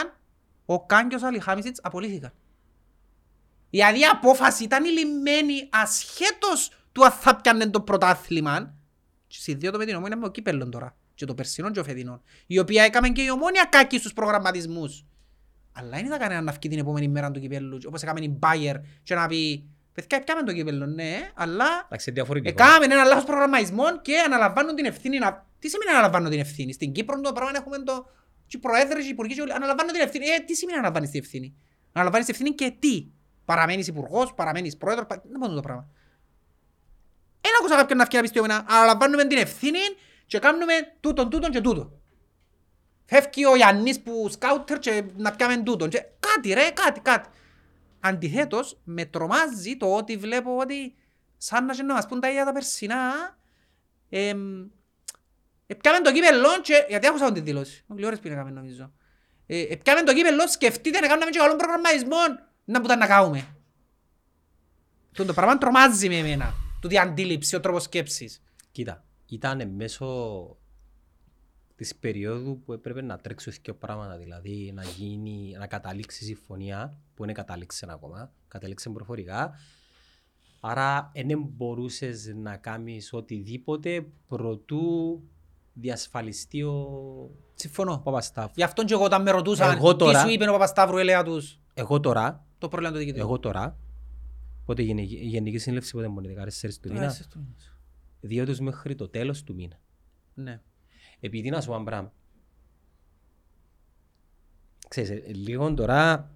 ο 0.66 0.86
Κάγκιος 0.86 1.24
Αλιχάμισιτς 1.24 1.80
απολύθηκαν. 1.84 2.34
Δηλαδή 3.70 4.00
η 4.00 4.06
απόφαση 4.06 4.64
ήταν 4.64 4.86
λυμμένη 4.86 5.70
ασχέτως 5.72 6.72
του 6.92 7.06
αν 7.06 7.12
θα 7.12 7.36
πιάνε 7.36 7.70
το 7.70 7.82
πρωτάθλημα. 7.82 8.74
Και 9.28 9.38
συνδύω 9.40 9.72
με 9.78 9.86
την 9.86 9.96
ομόνια 9.96 10.18
με 10.18 10.24
το 10.24 10.32
κύπελλον 10.32 10.72
τώρα. 10.72 10.96
Και 11.14 11.26
το 11.26 11.34
περσινό 11.34 11.72
και 11.72 11.80
ο 11.80 11.84
φετινό. 11.84 12.22
Η 12.48 12.60
οποία 12.60 12.84
έκαμε 12.84 13.10
και 13.10 13.22
η 13.22 13.30
ομόνια 13.30 13.66
κάκη 13.70 13.98
στους 13.98 14.14
προγραμματισμούς. 14.14 15.06
Αλλά 15.78 15.90
δεν 15.90 16.06
είδα 16.06 16.18
κανένα 16.18 16.42
να 16.42 16.52
βγει 16.52 16.70
την 16.70 16.80
επόμενη 16.80 17.08
μέρα 17.08 17.32
του 17.32 17.40
κυπέλλου. 17.40 17.78
Όπως 17.88 18.02
έκαμε 18.02 18.20
η 18.20 18.40
Bayer 18.42 18.76
και 19.04 19.16
να 19.16 19.28
πει 19.28 19.70
Παιδιά, 19.96 20.24
πιάμε 20.24 20.44
το 20.44 20.54
κύπελλο, 20.54 20.86
ναι, 20.86 21.32
αλλά 21.34 21.66
Εντάξει, 21.86 22.12
διαφορετικό. 22.12 22.64
Έκαμε 22.64 22.86
ένα 22.86 23.04
λάθος 23.04 23.24
προγραμματισμό 23.24 24.02
και 24.02 24.20
αναλαμβάνουν 24.26 24.76
την 24.76 24.86
ευθύνη. 24.86 25.18
Να... 25.18 25.46
Τι 25.60 25.70
σημαίνει 25.70 25.92
αναλαμβάνω 25.92 26.30
την 26.30 26.40
ευθύνη; 26.40 26.74
Στην 26.74 26.92
Κύπρο 26.92 27.22
το 27.22 27.34
πράγμα 27.34 27.52
έχουμε 27.56 27.78
το... 27.78 28.10
Και 28.48 28.58
οι 28.58 28.60
προέδρες, 28.60 29.06
οι 29.06 29.10
υπουργοί, 29.10 29.34
και 29.34 29.42
όλοι 29.42 29.54
αναλαμβάνουν 29.54 29.94
την 29.94 30.02
ευθύνη. 30.02 30.26
Ε, 30.26 30.40
τι 30.40 30.56
σημαίνει 30.56 30.78
αναλαμβάνεις 30.78 31.10
την 31.10 31.20
ευθύνη; 31.20 31.56
Αναλαμβάνεις 31.92 32.28
την 32.28 32.36
ευθύνη 32.36 32.56
και 32.56 32.76
τι; 32.80 33.08
Παραμένεις 33.46 33.88
υπουργός, 33.88 34.34
παραμένεις 34.34 34.78
πρόεδρος, 34.78 35.06
πα... 35.08 35.22
δεν 35.30 35.40
μπορώ 35.40 35.54
το 35.54 35.62
πράγμα. 35.62 35.88
Ένα 37.42 37.56
άκουσα 37.60 37.76
κάποιον 37.76 37.98
να 37.98 38.06
βγει 38.06 38.16
να 38.16 38.22
πει 38.22 38.28
στο 38.28 38.40
εμένα, 38.40 38.66
αναλαμβάνουμε 38.68 39.26
την 39.26 39.38
ευθύνη 39.38 39.80
και 40.26 40.40
κάνουμε 40.40 40.74
τούτον, 41.00 41.30
τούτον 41.30 41.52
και 41.52 41.62
τούτον. 41.62 42.02
Φεύγει 43.06 43.46
ο 43.46 43.56
Γιάννης 43.56 44.02
που 44.02 44.28
σκάουτερ 44.32 44.80
και 44.80 45.04
να 45.18 45.36
πιάμε 45.36 45.58
τούτον. 45.58 45.90
Και 45.90 46.06
κάτι 46.20 46.54
ρε, 46.54 46.70
κάτι, 46.70 47.00
κάτι. 47.00 47.30
Αντιθέτως, 48.00 48.80
με 48.84 49.06
τρομάζει 49.06 49.78
το 49.78 49.96
ότι 49.96 50.18
βλέπω 50.18 50.58
ότι 50.58 50.96
σαν 51.38 51.66
να 51.66 51.74
και 51.74 51.84
να 51.84 51.94
μας 51.94 52.08
πούν 52.08 52.20
τα 52.20 52.30
ίδια 52.30 52.46
τα 52.46 52.54
περσινά, 52.54 53.38
εμ, 54.10 54.62
ε, 55.68 55.74
πιάμε 55.74 56.00
το 56.00 56.12
κύπελλο 56.12 56.48
και, 56.62 56.86
γιατί 56.90 57.08
άκουσα 57.08 57.32
την 57.32 57.44
δήλωση, 57.44 57.86
λίγο 57.96 58.08
ώρες 58.08 58.20
πριν 58.20 58.34
έκαμε 58.34 58.52
νομίζω. 58.52 58.92
Ε, 59.46 59.62
ε, 59.62 59.76
πιάμε 59.76 60.02
το 60.02 60.14
κύπελλο, 60.14 60.48
σκεφτείτε 60.48 61.00
να 61.00 61.08
κάνουμε 61.08 61.30
και 61.30 61.38
καλόν 61.40 61.58
προγραμματισμό, 61.58 62.18
να 62.66 62.82
που 62.82 62.88
τα 62.88 62.96
να 62.96 63.08
κάνουμε. 63.08 63.48
Το 65.12 65.34
πράγμα 65.34 65.58
τρομάζει 65.58 66.10
με 66.10 66.18
εμένα, 66.18 66.54
τούτη 66.82 66.98
αντίληψη, 66.98 67.56
ο 67.56 67.60
τρόπος 67.60 67.84
σκέψης. 67.84 68.42
Κοίτα, 68.72 69.04
ήταν 69.26 69.70
μέσω 69.76 70.06
της 71.76 71.96
περίοδου 71.96 72.60
που 72.60 72.74
έπρεπε 72.74 73.02
να 73.02 73.18
τρέξουν 73.18 73.54
δύο 73.64 73.76
πράγματα, 73.76 74.18
δηλαδή 74.18 74.72
να 74.74 74.84
γίνει, 74.84 75.56
να 75.60 75.68
καταλήξει 75.68 76.24
η 76.24 76.28
συμφωνία, 76.28 76.98
που 77.16 77.24
είναι 77.24 77.34
κατάληξε 77.34 77.86
ακόμα, 77.90 78.32
κατάληξε 78.48 78.90
προφορικά, 78.90 79.54
άρα 80.60 81.12
δεν 81.28 81.42
μπορούσες 81.42 82.34
να 82.36 82.58
κάνεις 82.58 83.14
οτιδήποτε 83.14 84.06
προτού 84.28 85.22
διασφαλιστεί 85.74 86.64
ο 86.64 87.30
Συμφωνώ. 87.56 88.02
Παπασταύρου. 88.04 88.52
Γι' 88.56 88.64
αυτόν 88.64 88.86
και 88.86 88.94
εγώ 88.94 89.04
όταν 89.04 89.22
με 89.22 89.32
ρωτούσαν 89.32 89.76
Εγώ 89.78 89.96
τώρα- 89.96 90.22
τι 90.24 90.28
σου 90.28 90.34
είπε 90.34 90.50
ο 90.50 90.52
Παπασταύρου, 90.52 90.98
έλεγα 90.98 91.24
τους. 91.24 91.60
Εγώ 91.74 92.00
τώρα, 92.00 92.46
Το 92.58 92.68
πρόβλημα 92.68 92.92
του 92.94 92.98
διοικητικού. 93.00 93.26
εγώ 93.26 93.40
τώρα, 93.40 93.78
πότε 94.66 94.82
γίνει 94.82 95.02
η 95.02 95.06
Γενική 95.28 95.58
Συνέλευση, 95.58 95.92
πότε 95.92 96.08
μπορεί, 96.08 96.28
14 96.28 96.80
του 96.82 96.88
Τώρα 96.88 97.00
μήνα, 97.00 97.12
είσαι 97.12 97.28
του- 97.28 97.56
δύο 98.22 98.46
τους 98.46 98.60
μέχρι 98.60 98.96
το 98.96 99.08
τέλος 99.10 99.44
του 99.44 99.54
μήνα. 99.56 99.80
Ναι. 100.34 100.62
Επειδή 101.20 101.50
να 101.50 101.62
σου 101.62 101.68
πω 101.68 101.76
ένα 101.76 101.84
πράγμα. 101.84 102.12
Ξέρεις, 104.88 105.10
ε, 105.10 105.34
λίγο 105.34 105.74
τώρα 105.74 106.32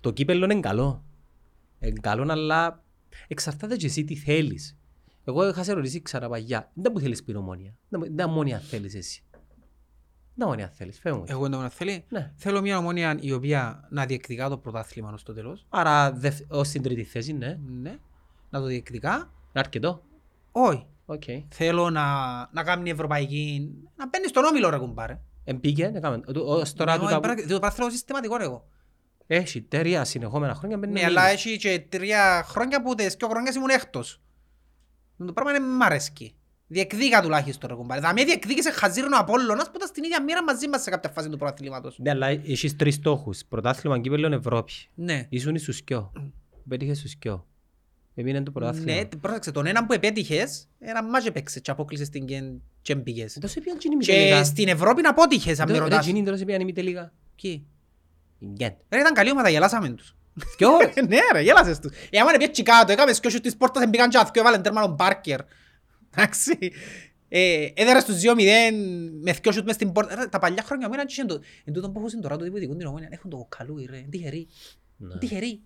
το 0.00 0.10
κύπελλο 0.12 0.44
είναι 0.44 0.60
καλό. 0.60 1.04
Είναι 1.80 2.00
καλό, 2.00 2.32
αλλά 2.32 2.84
εξαρτάται 3.28 3.76
και 3.76 3.86
εσύ 3.86 4.04
τι 4.04 4.16
θέλεις. 4.16 4.74
Εγώ 5.24 5.48
είχα 5.48 5.62
σε 5.62 5.72
ρωτήσει 5.72 6.02
ξανά 6.02 6.28
παγιά. 6.28 6.70
Εν 6.74 6.92
που 6.92 7.00
θέλεις 7.00 7.24
που 7.24 7.35
την 7.35 7.45
Ομόνοια. 7.45 7.74
Δεν 7.88 8.14
δεν 8.14 8.28
μόνια 8.30 8.58
θέλεις 8.58 8.94
εσύ. 8.94 9.22
Δεν 10.34 10.48
μόνια 10.48 10.68
θέλεις. 10.68 10.98
Φεύγω. 10.98 11.18
μου. 11.18 11.24
Εγώ 11.28 11.46
εντωμεταξύ 11.46 11.76
θέλει. 11.76 12.04
Ναι. 12.08 12.32
Θέλω 12.36 12.60
μια 12.60 12.78
Ομόνοια 12.78 13.16
η 13.20 13.32
οποία 13.32 13.88
να 13.90 14.06
διεκδικά 14.06 14.48
το 14.48 14.58
πρωτάθλημα 14.58 15.12
ως 15.12 15.22
το 15.22 15.32
τέλος. 15.32 15.66
Άρα 15.68 16.12
δευ- 16.12 16.52
ως 16.52 16.68
την 16.68 16.82
τρίτη 16.82 17.04
θέση, 17.04 17.32
ναι. 17.32 17.58
Ναι. 17.80 17.98
Να 18.50 18.60
το 18.60 18.66
διεκδικά. 18.66 19.14
Είναι 19.14 19.30
αρκετό. 19.52 20.02
Όχι. 20.52 20.86
Οκ. 21.12 21.22
Θέλω 21.48 21.90
να, 21.90 22.04
να 22.52 22.62
κάνει 22.64 22.90
ευρωπαϊκή... 22.90 23.70
Να 23.96 24.08
μπαίνει 24.08 24.28
στον 24.28 24.44
όμιλο 24.44 24.70
ρε 24.70 24.76
κουμπάρε. 24.78 25.18
Εμπήκε, 25.44 25.92
έκαμε. 25.94 26.16
Ο- 26.36 26.54
Ως 26.54 26.72
τώρα 26.72 26.92
Εγώ, 26.94 27.02
τούτα- 27.04 27.20
πρα- 27.20 27.46
Το 27.48 27.58
παράθυρο 27.58 27.90
συστηματικό 27.90 28.36
ρε 28.36 28.44
εγώ. 28.44 28.66
έχει 29.26 29.62
τρία 29.62 30.04
συνεχόμενα 30.04 30.54
χρόνια. 30.54 30.76
μπαίνει 30.78 30.92
Ναι, 30.92 31.00
μήνυμα. 31.00 31.20
αλλά 31.20 31.30
έχει 31.30 31.56
και 31.56 31.84
τρία 31.88 32.44
χρόνια 32.46 32.82
που 32.82 32.94
τις 32.94 33.14
δυο 33.14 33.28
χρόνια 33.28 33.52
ήμουν 33.56 33.68
έκτος. 33.68 34.20
Το 35.26 35.32
πράγμα 35.32 35.50
είναι 35.56 35.66
μ' 35.66 35.82
αρέσκει. 35.82 36.34
Διεκδίκα 36.66 37.22
τουλάχιστον 37.22 37.68
ρε 37.70 37.74
κουμπάρε. 37.76 38.00
Θα 38.00 38.12
με 38.12 38.24
διεκδίκησε 38.24 38.70
χαζίρνο 38.70 39.16
Απόλλωνας 39.18 39.64
που 39.66 39.72
ήταν 39.76 39.88
στην 39.88 40.04
ίδια 40.04 40.22
μοίρα 40.22 40.42
μαζί 40.44 40.68
μας 40.68 40.82
σε 40.82 40.90
κάποια 40.90 41.10
φάση 41.10 41.28
του 41.28 41.36
πρωταθλήματος. 41.36 41.98
Ναι, 41.98 42.10
αλλά 42.10 42.26
έχεις 42.26 42.76
τρεις 42.76 42.94
στόχους. 42.94 43.44
Πρωτάθλημα 43.48 44.00
κύπελλο 44.00 44.34
Ευρώπη. 44.34 44.72
Ναι. 44.94 45.26
Ήσουν 45.28 45.58
στους 45.58 45.82
κοιό. 45.82 46.12
Πέτυχες 46.68 46.98
στους 46.98 47.14
κοιό. 47.16 47.46
Έμεινε 48.14 48.42
το 48.42 48.50
πρωτάθλημα. 48.50 48.92
Ναι, 48.94 49.04
πρόσεξε, 49.20 49.50
τον 49.50 49.66
έναν 49.66 49.86
που 49.86 49.92
επέτυχες, 49.92 50.68
ένα 50.78 51.02
μάτς 51.02 51.26
έπαιξε 51.26 51.60
και 51.60 51.70
απόκλεισες 51.70 52.08
την 52.08 52.24
Γκεν 52.24 52.62
και 52.82 52.94
μπήκες. 52.94 53.36
Εντός 53.36 53.56
έπιαν 53.56 53.78
και 53.78 53.88
η 53.92 53.96
Και 53.96 54.12
τελικά. 54.12 54.44
στην 54.44 54.68
Ευρώπη 54.68 55.02
να 55.02 55.10
απότυχες, 55.10 55.58
αν 55.60 55.66
με 55.68 55.72
Ρε 55.72 55.78
ρωτάς. 55.82 56.00
Τζίνι, 56.04 56.18
εντός 56.20 56.40
έπιαν 56.40 56.68
η 56.68 56.72
τελικά. 56.72 57.12
Ποιοι; 57.42 57.66
Η 58.38 58.46
Γκέντ. 58.46 58.72
Ρε 58.88 59.00
ήταν 59.00 59.12
καλή 59.14 59.30
ομάδα, 59.30 59.48
γελάσαμε 59.48 59.88
τους. 59.88 60.16
Ποιος; 60.56 60.78
Ναι 61.08 61.18
ρε, 61.32 61.40
γέλασες 61.40 61.78
τους. 61.78 61.92
Ε, 62.10 62.18
άμα 62.18 62.28
είναι 62.30 62.38
πιέτσι 62.38 62.62
κάτω, 62.62 62.92
έκαμε 62.92 63.12
σκιώσεις 63.12 63.40
της 63.40 63.56
πόρτας, 63.56 63.82
εμπήκαν 63.82 64.08
και 64.10 64.18
αθκιο, 64.18 64.40
έβαλαν 64.40 64.62
τέρμα 64.62 64.80
τον 64.80 64.96
Πάρκερ. 64.96 65.40
Εντάξει. 66.16 66.58
Ε, 67.32 67.68
Έδερες 67.74 68.04
τους 68.04 68.16
2-0 68.20 68.72
με 69.22 69.32
δυο 69.32 69.52
σούτ 69.52 69.64
μες 69.66 69.74
στην 69.74 69.92
πόρτα. 69.92 70.14
Ρε, 70.14 70.26
Τα 70.26 70.38
παλιά 70.38 70.62
χρόνια 70.62 70.88
μου 70.88 70.94
ήταν 70.94 71.06
και 71.06 71.20
εν 71.20 71.26
τω- 71.26 71.40
εν 71.64 71.72
τούτον 71.72 71.92
που 71.92 72.04
έχουν 72.06 72.20
τώρα 72.20 72.36
το 72.36 72.44
διποτικό 72.44 72.74
την 72.76 72.86
ομόνια, 72.86 73.08
έχουν 73.10 73.30
το 73.30 73.36
κοκαλούι 73.36 73.86
ρε, 73.90 73.96
είναι 73.96 74.06
τυχεροί. 74.10 74.46
Ναι. 74.96 75.06
Είναι 75.06 75.18
τυχεροί. 75.18 75.60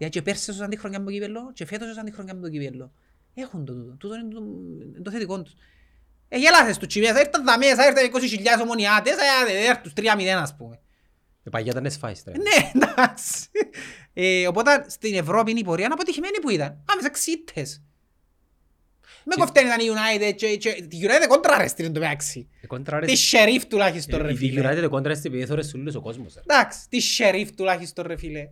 Γιατί 0.00 0.18
και 0.18 0.22
πέρσι 0.22 0.46
έσωσαν 0.50 0.70
τη 0.70 0.76
χρονιά 0.76 0.98
με 0.98 1.04
το 1.04 1.10
κύπελλο 1.10 1.52
και 1.52 1.66
φέτος 1.66 1.86
έσωσαν 1.86 2.04
τη 2.04 2.10
χρονιά 2.12 2.34
με 2.34 2.40
το 2.40 2.48
κύπελλο. 2.48 2.92
Έχουν 3.34 3.64
το 3.64 3.72
τούτο, 3.74 3.94
τούτο 3.98 4.14
είναι 4.14 4.32
το, 4.34 4.40
είναι 4.86 5.02
το 5.02 5.10
θετικό 5.10 5.42
τους. 5.42 5.52
Ε, 6.28 6.38
γέλασες 6.38 6.76
τους 6.78 6.88
τσιμίες, 6.88 7.10
ήρθαν 7.10 7.44
τα 7.44 7.58
μέσα, 7.58 7.86
ήρθαν 7.86 8.10
20.000 8.58 8.62
ομονιάτες, 8.62 9.12
ε, 9.12 9.66
ε, 9.70 9.80
τους 9.82 9.92
3-0 9.96 10.40
ας 10.42 10.56
πούμε. 10.56 10.80
Ε, 11.44 11.50
Παγιά 11.50 11.70
ήταν 11.72 11.84
εσφάις 11.84 12.22
τώρα. 12.24 12.38
Ναι, 12.38 12.70
εντάξει. 12.74 13.48
Ε, 14.12 14.46
οπότε 14.46 14.84
στην 14.88 15.14
Ευρώπη 15.14 15.50
είναι 15.50 15.60
η 15.60 15.64
πορεία 15.64 15.88
αποτυχημένη 15.92 16.38
που 16.40 16.50
ήταν. 16.50 16.82
Πάμε 16.84 17.02
σε 17.02 17.08
ξύτες. 17.10 17.82
Με 19.24 19.34
Και- 19.34 19.40
κοφτέν 19.40 19.66
ήταν 19.66 19.78
η 19.80 19.84
United 19.90 20.34
και, 20.36 20.56
και 20.56 20.72
τη 20.88 20.98
United 21.02 21.26
κόντρα 21.28 21.58
ρε 21.58 21.66
στην 21.66 21.92
το 21.92 22.00
μεταξύ. 22.00 22.48
Ε, 22.60 22.66
κόντρα 22.66 22.98
ρε- 23.00 23.06
Τη 23.06 23.12
Sheriff 23.32 23.62
τουλάχιστον 23.68 24.22
ρε 24.22 24.32
Η 24.32 24.36
φίλε. 24.36 24.70
United 24.72 24.88
κόντρα 24.90 25.14
στην 25.14 25.30
επειδή 25.32 25.46
θωρές 25.46 25.74
ούλους 25.74 25.94
ο 25.94 26.00
κόσμος. 26.00 26.34
ρε. 26.34 26.40
Εντάξει, 26.46 26.88
τη 26.88 26.98
Sheriff 27.18 27.48
τουλάχιστον 27.56 28.06
ρε 28.06 28.16
φίλε. 28.16 28.48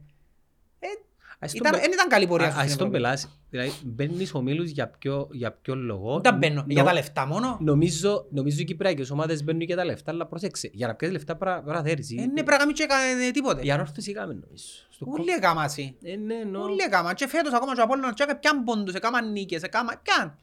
Ε, 1.41 1.45
Ας 1.47 1.53
τον 1.53 1.61
ήταν, 1.61 1.73
πε- 1.73 1.81
δεν 1.81 1.93
ήταν 1.93 2.09
καλή 2.09 2.27
πορεία 2.27 2.47
α- 2.47 2.51
σου 2.51 2.59
Ας 2.59 2.65
στην 2.65 2.79
τον 2.79 2.87
Ευρώπη. 2.87 3.03
πελάσει. 3.05 3.29
Δηλαδή 3.51 3.73
μπαίνεις 3.85 4.35
ομίλους 4.35 4.71
για 4.71 4.89
ποιο, 4.89 5.29
για 5.33 5.53
ποιο 5.53 5.75
λόγο. 5.75 6.21
Δεν 6.21 6.35
μπαίνω, 6.37 6.55
Νο- 6.55 6.65
για 6.69 6.85
τα 6.85 6.93
λεφτά 6.93 7.27
μόνο. 7.27 7.59
Νομίζω, 7.61 8.27
νομίζω 8.31 8.61
οι 8.61 8.65
Κυπριακές 8.65 9.11
ομάδες 9.11 9.45
μπαίνουν 9.45 9.61
για 9.61 9.77
τα 9.77 9.85
λεφτά, 9.85 10.11
αλλά 10.11 10.27
πρόσεξε. 10.27 10.71
Για 10.73 10.87
να 10.87 10.95
πιάσεις 10.95 11.17
λεφτά 11.17 11.37
πρέπει 11.37 11.63
να 11.67 11.83
θέλεις. 11.83 12.11
Ε, 12.11 12.15
ναι, 12.15 12.27
πρέπει 12.27 12.51
να 12.51 12.57
κάνουμε 12.57 12.73
και 12.73 12.87
κα- 12.87 13.31
τίποτε. 13.33 13.61
Η 13.65 13.71
ανόρθωση 13.71 14.13
κάμε 14.13 14.33
νομίζω. 14.33 14.65
Στο 14.91 15.05
κο- 15.05 15.13
Ούλοι 15.19 15.31
έκαμα 15.31 15.65
εσύ. 15.65 15.97
Ε, 16.03 16.17
ναι, 16.17 16.35
νο. 16.51 16.63
Ούλοι 16.65 16.83
έκαμα. 16.87 17.15
Και 17.15 17.29
φέτος 17.29 17.53
ακόμα 17.53 17.75
και 17.75 17.81
ο 17.81 17.83
Απόλλωνας 17.83 18.15
και 18.15 18.23
έκανα 18.29 18.63
πόντους, 18.63 18.95
έκανα 18.95 19.23
νίκες, 19.23 19.63
έκανα 19.63 20.01
πιάν. 20.03 20.39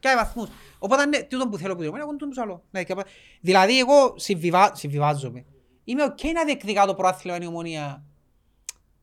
Πιάνε 0.00 0.20
βαθμούς. 0.20 0.48
Οπότε 0.78 1.06
ναι, 1.06 1.22
τούτο 1.22 1.48
που 1.48 1.56
θέλω 1.58 1.74
που 1.74 1.80
διω, 1.80 1.92
εγώ 1.98 2.16
τούτος 2.16 2.38
άλλο. 2.38 2.62
Ναι, 2.70 2.84
και 2.84 2.92
απα- 2.92 3.06
Δηλαδή 3.40 3.78
εγώ 3.78 4.14
συμβιβα- 4.16 4.74
συμβιβάζομαι. 4.74 5.44
Είμαι 5.84 6.02
οκ 6.04 6.18
να 6.34 6.44
διεκδικά 6.44 6.86
το 6.86 6.94
πρωτάθλημα 6.94 7.38
η 7.42 7.46
Ομόνοια. 7.46 8.04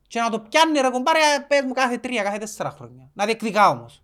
Και 0.09 0.19
να 0.19 0.29
το 0.29 0.39
πιάνει 0.39 0.79
ρε 0.79 0.89
κουμπάρε, 0.89 1.19
πες 1.47 1.61
μου 1.65 1.73
κάθε 1.73 1.97
τρία, 1.97 2.23
κάθε 2.23 2.37
τέσσερα 2.37 2.71
χρόνια. 2.71 3.09
Να 3.13 3.25
διεκδικά 3.25 3.69
όμως. 3.69 4.03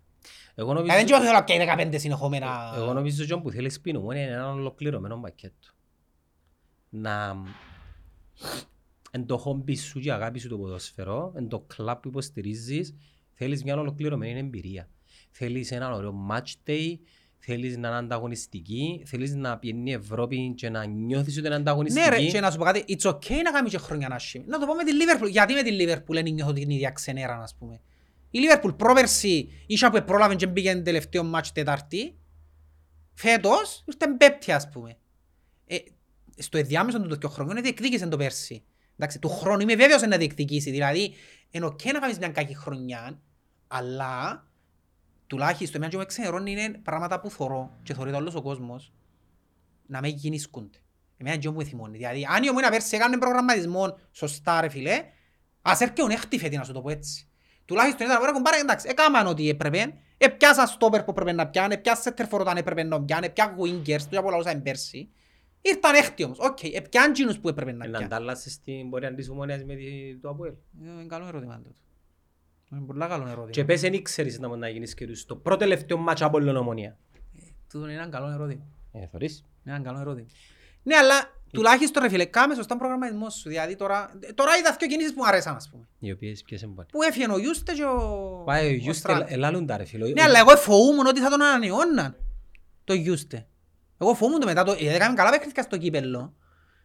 Εγώ 0.54 0.72
Δηλαδή 0.72 0.88
νομίζω... 0.88 1.14
δεν 1.14 1.20
θέλω 1.20 1.32
να 1.32 1.44
πιάνει 1.44 1.90
15 1.94 2.00
συνεχόμενα. 2.00 2.72
Εγώ 2.76 2.92
νομίζω 2.92 3.24
ότι 3.24 3.42
που 3.42 3.50
θέλεις 3.50 3.80
που 3.80 3.90
την 3.90 4.00
Ομόνοια 4.00 4.18
είναι 4.18 4.30
ένα 4.30 4.50
ολοκληρωμένο 4.50 5.20
πακέτο. 5.20 5.68
Να... 6.88 7.36
Εν 9.10 9.26
το 9.26 9.38
χόμπι 9.38 9.76
σου 9.76 10.00
και 10.00 10.08
η 10.08 10.10
αγάπη 10.10 10.38
σου 10.38 10.48
το 10.48 10.58
ποδοσφαιρό, 10.58 11.32
εν 11.36 11.48
το 11.48 11.60
κλαμπ 11.60 11.98
που 11.98 12.08
υποστηρίζεις, 12.08 12.94
θέλεις 13.32 13.64
μια 13.64 13.78
ολοκληρωμένη 13.78 14.38
εμπειρία. 14.38 14.88
Θέλεις 15.30 15.70
έναν 15.70 15.92
ωραίο 15.92 16.14
match 16.30 16.70
day, 16.70 16.96
θέλεις 17.46 17.76
να 17.76 17.88
είναι 17.88 17.96
ανταγωνιστική, 17.96 19.02
θέλεις 19.06 19.34
να 19.34 19.58
πιένει 19.58 19.90
η 19.90 19.92
Ευρώπη 19.92 20.54
και 20.56 20.70
να 20.70 20.84
νιώθεις 20.84 21.38
ότι 21.38 21.46
είναι 21.46 21.54
ανταγωνιστική. 21.54 22.08
Ναι 22.08 22.16
ρε, 22.16 22.24
και 22.26 22.40
να 22.40 22.50
σου 22.50 22.58
πω 22.58 22.64
κάτι, 22.64 22.84
it's 22.88 23.10
okay 23.10 23.40
να 23.44 23.50
κάνουμε 23.50 23.68
και 23.68 23.78
χρόνια 23.78 24.08
άσχημη. 24.10 24.44
Να 24.48 24.58
το 24.58 24.66
πω 24.66 24.74
με 24.74 24.84
τη 24.84 24.90
Liverpool, 24.92 25.30
γιατί 25.30 25.52
με 25.52 25.62
τη 25.62 25.76
Liverpool 25.80 26.22
δεν 26.22 26.32
νιώθω 26.32 26.52
την 26.52 26.70
ίδια 26.70 26.90
ξενέρα, 26.90 27.42
ας 27.42 27.54
πούμε; 27.58 27.80
Η 28.30 28.38
Liverpool 28.42 28.76
πρόπερση, 28.76 29.48
ίσα 29.66 29.90
που 29.90 30.04
πρόλαβε 30.04 30.34
και 30.34 30.46
μπήκε 30.46 30.74
το 30.74 30.82
τελευταίο 30.82 31.24
μάτς 31.24 31.52
τετάρτη, 31.52 32.16
φέτος 33.14 33.84
ήρθε 33.86 34.06
πέπτη, 34.18 34.52
ας 34.52 34.68
πούμε. 34.68 34.96
Ε, 35.66 35.76
στο 36.38 36.58
ενδιάμεσο 36.58 37.00
του 37.00 37.18
το 37.18 37.28
χρόνο 37.28 37.60
διεκδίκησε 37.60 38.06
το 38.06 38.16
πέρσι. 38.16 38.62
Εντάξει, 38.98 39.18
του 39.18 39.28
χρόνου 39.28 39.60
είμαι 39.60 39.74
βέβαιος 39.74 40.02
να 40.02 40.16
διεκδικήσει, 40.16 40.70
δηλαδή, 40.70 41.12
είναι 41.50 41.66
ok 41.66 41.92
να 41.92 41.98
κάνεις 41.98 42.18
μια 42.18 42.28
κακή 42.28 42.54
χρονιά, 42.54 43.20
αλλά 43.66 44.45
τουλάχιστον 45.26 45.80
μια 45.80 45.88
και 45.88 45.96
με 45.96 46.04
ξενερώνει 46.04 46.50
είναι 46.50 46.70
πράγματα 46.70 47.20
που 47.20 47.30
θωρώ 47.30 47.76
και 47.82 47.94
θωρεί 47.94 48.10
το 48.10 48.16
όλος 48.16 48.34
ο 48.34 48.42
κόσμος 48.42 48.92
να 49.86 50.00
με 50.00 50.08
γεννήσκονται. 50.08 50.78
Εμένα 51.16 51.36
και 51.36 51.50
μου 51.50 51.62
θυμώνει. 51.64 51.96
Δηλαδή, 51.96 52.26
αν 52.30 52.42
η 52.42 52.48
ομόνα 52.50 52.70
πέρσι 52.70 52.96
έκανε 52.96 53.18
προγραμματισμό 53.18 53.98
σωστά 54.10 54.60
ρε 54.60 54.68
φίλε, 54.68 55.04
ας 55.62 55.80
έρχεται 55.80 56.12
έκτη 56.14 56.38
φέτη 56.38 56.56
να 56.56 56.64
σου 56.64 56.72
το 56.72 56.80
πω 56.82 56.90
έτσι. 56.90 57.28
Τουλάχιστον 57.64 58.06
ήταν 58.06 58.22
ώρα 58.22 58.42
πάρε 58.42 58.58
εντάξει, 58.60 58.86
έκαναν 58.90 59.26
ό,τι 59.26 59.48
έπρεπε, 59.48 59.94
έπιασα 60.18 60.66
στόπερ 60.66 61.02
που 61.04 61.10
έπρεπε 61.10 61.32
να 61.32 61.46
πιάνε, 61.48 61.74
έπιασα 61.74 62.02
σέτερφορ 62.02 62.40
όταν 62.40 62.56
έπρεπε 62.56 62.82
να 62.82 63.02
πιάνε, 63.02 63.26
έπια 63.26 63.56
wingers, 63.58 64.02
του 64.10 64.18
από 64.18 64.30
λαούσα 64.30 64.60
πέρσι. 64.62 65.10
Ήρθαν 65.60 65.94
έκτη 65.94 66.24
όμως, 66.24 66.38
οκ, 66.38 66.62
έπιαν 66.62 67.12
τζείνους 67.12 67.38
που 67.38 67.48
έπρεπε 67.48 67.72
να 67.72 67.76
Να 67.78 67.84
πιάνε. 67.90 68.04
αντάλλασες 68.04 68.60
την 68.60 68.90
πορεία 68.90 69.14
της 69.14 69.28
Ομόνοιας 69.28 69.64
με 69.64 69.74
τη- 69.74 70.18
το 70.20 70.28
Αποέλ. 70.28 70.52
Ε, 70.52 70.90
Είναι 70.90 71.06
καλό 71.06 71.26
ερώτημα 71.26 71.56
τούτο. 71.56 71.80
Είναι 72.72 72.80
πολύ 72.86 72.98
καλό 72.98 73.26
ερώτημα. 73.26 73.50
Και 73.50 73.64
πες 73.64 73.82
εν 73.82 73.92
ήξερες 73.92 74.38
να 74.38 74.48
μπορεί 74.48 74.60
να 74.60 74.68
γίνεις 74.68 74.94
και 74.94 75.14
στο 75.14 75.36
πρώτο 75.36 75.58
τελευταίο 75.58 75.96
ματς 75.96 76.22
από 76.22 76.36
όλη 76.36 76.56
Ομόνοια. 76.56 76.96
Τούτο 77.72 77.84
είναι 77.84 77.94
ένα 77.94 78.08
καλό 78.08 78.30
ερώτημα. 78.30 78.64
Ε, 78.92 79.06
θωρείς. 79.06 79.44
Είναι 79.66 79.74
ένα 79.74 79.84
καλό 79.84 80.00
ερώτημα. 80.00 80.26
Ναι, 80.82 80.96
αλλά 80.96 81.14
τουλάχιστον 81.52 82.02
ρε 82.02 82.08
φίλε, 82.08 82.24
κάμε 82.24 82.54
σωστά 82.54 82.76
προγραμματισμό 82.76 83.30
σου. 83.30 83.48
Δηλαδή 83.48 83.76
τώρα, 83.76 84.10
τώρα 84.34 84.56
είδα 84.56 84.76
δύο 84.78 84.88
κινήσεις 84.88 85.12
που 85.14 85.20
μου 85.22 85.26
αρέσαν, 85.28 85.54
ας 85.56 85.68
πούμε. 85.70 85.88
Οι 85.98 86.12
οποίες 86.12 86.42
ποιες 86.42 86.62
εμπάνε. 86.62 86.88
Που 86.92 87.02
έφυγε 87.02 87.26
ο 87.32 87.38
Ιούστε 87.38 87.72
και 87.72 87.84
ο... 87.84 88.42
Πάει 88.44 88.66
ο 88.66 88.68
ο 88.70 88.72
Γιούστε 88.72 89.12
Στράτ. 89.12 89.30
ελάλουν 89.32 89.66
τα 89.66 89.76
ρε 89.76 89.84
φίλε. 89.84 90.06
Ναι, 90.08 90.22
αλλά 90.22 90.38
εγώ 90.38 90.56
φοούμουν 90.56 91.06
ότι 91.06 91.20
θα 91.20 91.28
τον 91.30 91.42
ανανεώναν. 91.42 92.16
Το 92.84 92.94
Ιούστε. 92.94 93.46
Εγώ 93.98 94.14
φοβούμαι 94.14 94.38
το 94.38 94.46
μετά, 94.46 94.64
το, 94.64 94.72
ε, 94.72 94.94
έκαμε 94.94 95.14
καλά 95.14 95.30
παιχνίδια 95.30 95.62
στο 95.62 95.76
κύπελλο. 95.76 96.34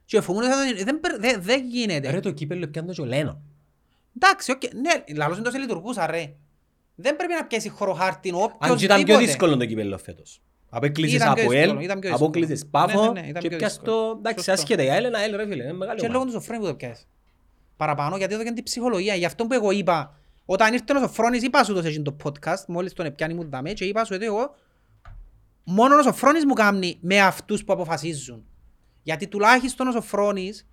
Και 0.05 0.21
φοβούμαι 0.21 0.45
ότι 0.45 0.53
θα 0.55 0.75
το- 0.77 0.83
δεν, 0.83 0.99
περ- 0.99 1.19
δεν, 1.19 1.41
δεν 1.41 1.65
γίνεται. 1.65 2.09
Ρε 2.11 2.19
το 2.19 2.31
κύπελλο 2.31 2.67
πιάνε 2.67 2.87
το 2.87 2.93
και 2.93 3.01
ο 3.01 3.05
Λένο. 3.05 3.41
Εντάξει, 4.15 4.51
οκ, 4.51 4.61
ναι, 4.73 5.15
λαλός 5.15 5.37
εντός 5.37 5.57
λειτουργούσα 5.57 6.05
ρε. 6.07 6.33
Δεν 6.95 7.15
πρέπει 7.15 7.33
να 7.33 7.45
πιέσει 7.45 7.69
συγχωροχάρτιν 7.69 8.33
όποιος 8.33 8.57
Αν 8.59 8.75
και 8.77 8.85
ήταν 8.85 8.97
πιο 8.97 9.05
τίποτε. 9.05 9.25
δύσκολο 9.25 9.57
το 9.57 9.65
κύπελλο 9.65 9.97
φέτος. 9.97 10.41
Απέκλεισες 10.69 11.15
Ήταν 11.15 11.33
πιο 11.33 11.43
από 11.43 11.51
δύσκολο, 11.51 11.77
ελ, 11.79 11.83
ήταν 11.85 11.99
πιο 11.99 12.09
δύσκολο. 12.09 12.15
απόκλεισες 12.29 12.63
Ναι, 12.63 12.69
Πάφο 12.69 13.11
ναι, 13.11 13.21
ναι, 13.21 13.27
ήταν 13.27 13.41
και 13.41 13.47
πιο 13.47 13.57
πιάσ' 13.57 13.71
δύσκολο. 13.73 13.91
το... 14.11 14.15
Εντάξει, 14.17 14.37
Σωστό. 14.43 14.51
άσχετα 14.61 14.83
η 14.83 14.89
ΑΕΛ, 14.89 15.03
ένα 15.03 15.17
ΑΕΛ 15.17 15.35
ρε 15.35 15.45
φίλε, 15.47 15.63
είναι 15.63 15.73
μεγάλη 15.73 15.99
Και 15.99 16.05
ομάδα. 16.05 16.19
λόγω 16.19 16.25
του 16.25 16.31
Σοφρόνη 16.31 16.61
που 16.61 16.67
το 16.67 16.75
πιάσεις. 16.75 17.07
Παραπάνω 17.77 18.17
γιατί 18.17 18.33
έδωκαν 18.33 18.53
την 18.53 18.63
ψυχολογία. 18.63 19.15
Γι' 19.15 19.25
αυτό 19.25 19.45
που 19.47 19.53
εγώ 19.53 19.71
είπα, 19.71 20.15
όταν 20.45 20.73
ήρθε 20.73 20.93
ο 20.95 20.99
Σοφρόνης 20.99 21.43
είπα 21.43 21.63
σου 21.63 21.73
το 21.73 21.81
σε 21.81 21.87
εκείνο 21.87 22.03
το 22.03 22.15
podcast, 22.23 22.65
μόλις 22.67 22.93
τον 22.93 23.05
επιάνει 23.05 23.33
μου 23.33 23.49
δαμέ 23.49 23.73
και 23.73 23.85
είπα 23.85 24.03
σου 24.05 24.15
ότι 24.15 24.25
εγώ 24.25 24.55
μόνο 25.63 25.95
ο 25.95 26.01
Σοφρόνης 26.01 26.45
μου 26.45 26.53
κάνει 26.53 26.97
με 27.01 27.19
αυτούς 27.21 27.63
που 27.63 27.73
αποφασίζουν. 27.73 28.45
Γιατί 29.03 29.27
τουλάχιστον 29.27 29.87
ο 29.87 29.91
Σοφρόνης 29.91 30.67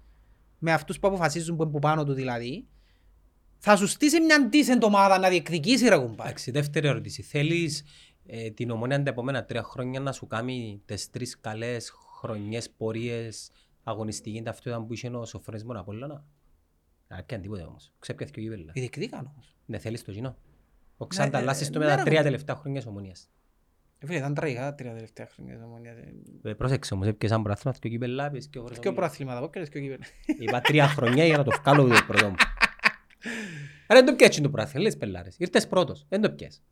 με 0.58 0.72
αυτούς 0.72 0.98
που 0.98 1.06
αποφασίζουν 1.08 1.56
που 1.56 1.62
είναι 1.62 1.72
που 1.72 1.78
πάνω 1.78 2.04
του 2.04 2.12
δηλαδή 2.12 2.66
θα 3.58 3.76
σου 3.76 3.86
στήσει 3.86 4.20
μια 4.20 4.48
decent 4.52 4.80
ομάδα 4.82 5.18
να 5.18 5.28
διεκδικήσει 5.28 5.88
ρε 5.88 5.96
κουμπάρ. 5.98 6.26
Εντάξει, 6.26 6.50
δεύτερη 6.50 6.88
ερώτηση. 6.88 7.22
Θέλεις 7.22 7.84
ε, 8.26 8.50
την 8.50 8.70
ομόνια 8.70 9.02
τα 9.02 9.10
επόμενα 9.10 9.44
τρία 9.44 9.62
χρόνια 9.62 10.00
να 10.00 10.12
σου 10.12 10.26
κάνει 10.26 10.82
τις 10.84 11.10
τρεις 11.10 11.40
καλές 11.40 11.92
χρονιές, 12.20 12.70
πορείες, 12.70 13.50
αγωνιστική 13.82 14.42
ταυτότητα 14.42 14.82
που 14.84 14.92
είχε 14.92 15.08
ο 15.08 15.24
Σοφρόνης 15.24 15.64
μόνο 15.64 15.80
Απόλλωνα; 15.80 16.24
Α, 17.08 17.16
και 17.26 17.38
τίποτε 17.38 17.62
όμως. 17.62 17.92
Ξέπιαθε 17.98 18.32
και 18.34 18.40
ο 18.40 18.42
Κύπελλα. 18.42 18.72
Διεκδικάν 18.74 19.30
όμως. 19.34 19.56
Ναι, 19.66 19.78
θέλεις 19.78 20.04
το 20.04 20.12
κοινό. 20.12 20.36
Ο 20.96 21.04
ε, 21.04 21.06
Ξανταλάσσης 21.08 21.70
το 21.70 21.78
ναι, 21.78 21.84
με 21.84 21.90
τα 21.90 21.96
ρε, 21.96 22.02
τρία 22.02 22.18
μου. 22.18 22.24
τελευταία 22.24 22.56
χρόνια 22.56 22.80
της 22.80 22.88
ομονίας. 22.88 23.30
Ε, 23.98 24.06
Φίλε, 24.06 24.18
ήταν 24.18 24.34
τραγικά 24.34 24.60
τα 24.60 24.74
τρία 24.74 24.92
τελευταία 24.94 25.26
χρόνια 25.34 25.54
της 25.54 25.64
Ομόνιας. 25.64 25.96
Ε, 26.42 26.48
Ε, 26.50 26.54
Πρόσεξε 26.54 26.94
όμως, 26.94 27.06
έπιασαν 27.06 27.42
πρωτάθλημα 27.42 27.76
και 27.78 27.86
ο 27.86 27.90
Κύπελλα, 27.90 28.26
έπιες 28.26 28.48
και 28.48 28.58
ο 28.58 28.62
χωρίς 28.62 28.78
Και 28.78 28.86
ο 28.88 28.90
ομίλιο. 28.90 29.06
προαθλήματα, 29.06 29.40
πότε 29.40 29.66
και 29.66 29.78
ο 29.78 29.80
κύπελλο. 29.80 30.02
Είπα 30.38 30.60
τρία 30.60 30.88
χρονιά 30.88 31.24
για 31.24 31.36
να 31.36 31.44
το 31.44 31.50
βγάλω 31.62 31.88
το 31.88 32.04
πρώτο 32.06 32.28
μου. 32.28 32.34
Άρα 33.86 34.00
δεν 34.00 34.04
το 34.06 34.14
πιάτσι 34.14 34.40
το 34.40 34.48
πρωτάθλημα, 34.50 34.82
λες 34.84 34.96
πελάρες. 34.96 35.34
Ήρθες 35.38 35.66
πρώτος, 35.66 36.06
δεν 36.08 36.20
το 36.20 36.30
πιάσεις. 36.30 36.62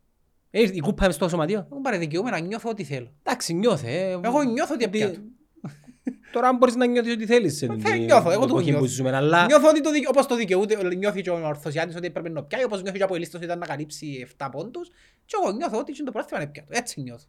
Ε, 0.51 0.61
Η 0.61 0.79
κούπα 0.79 1.03
είναι 1.03 1.13
στο 1.13 1.29
σωματείο. 1.29 1.67
Εγώ 1.71 1.81
παρεδικαιούμαι 1.81 2.29
να 2.29 2.39
νιώθω 2.39 2.69
ό,τι 2.69 2.83
θέλω. 2.83 3.13
Εντάξει, 3.23 3.53
νιώθε. 3.53 3.89
ε. 3.91 4.19
Εγώ 4.23 4.43
νιώθω 4.43 4.73
ότι 4.73 4.89
Τι- 4.89 5.01
έπιατο. 5.01 5.19
Τώρα 6.33 6.47
αν 6.47 6.57
μπορείς 6.57 6.75
να 6.75 6.85
νιώθεις 6.85 7.13
ό,τι 7.13 7.25
θέλεις. 7.25 7.57
σε 7.57 7.65
Δεν 7.67 7.83
την 7.83 8.03
νιώθω, 8.03 8.31
εγώ 8.31 8.39
το 8.45 8.47
εποχή 8.47 8.65
που 8.65 8.77
νιώθω. 8.77 8.85
ζούμε, 8.85 9.15
αλλά... 9.15 9.45
Νιώθω 9.45 9.69
ότι 9.69 9.81
το 9.81 9.91
δικαι... 9.91 10.07
όπως 10.07 10.25
το 10.25 10.35
δικαιούται, 10.35 10.95
νιώθει 10.95 11.21
και 11.21 11.29
ο 11.29 11.47
Ορθωσιάτης 11.47 11.95
ότι 11.95 12.05
έπρεπε 12.05 12.29
να 12.29 12.43
πιάει, 12.43 12.63
όπως 12.63 12.81
νιώθει 12.81 12.97
και 12.97 13.03
ο 13.03 13.05
Αποελίστος 13.05 13.35
ότι 13.35 13.45
ήταν 13.45 13.59
να 13.59 13.65
καλύψει 13.65 14.27
7 14.37 14.47
πόντους 14.51 14.89
και 15.25 15.35
εγώ 15.43 15.51
νιώθω 15.55 15.77
ότι 15.79 16.03
το 16.03 16.11
πρόθυμα 16.11 16.41
είναι 16.41 16.49
πιάτο. 16.51 16.67
Έτσι 16.71 17.01
νιώθω. 17.01 17.25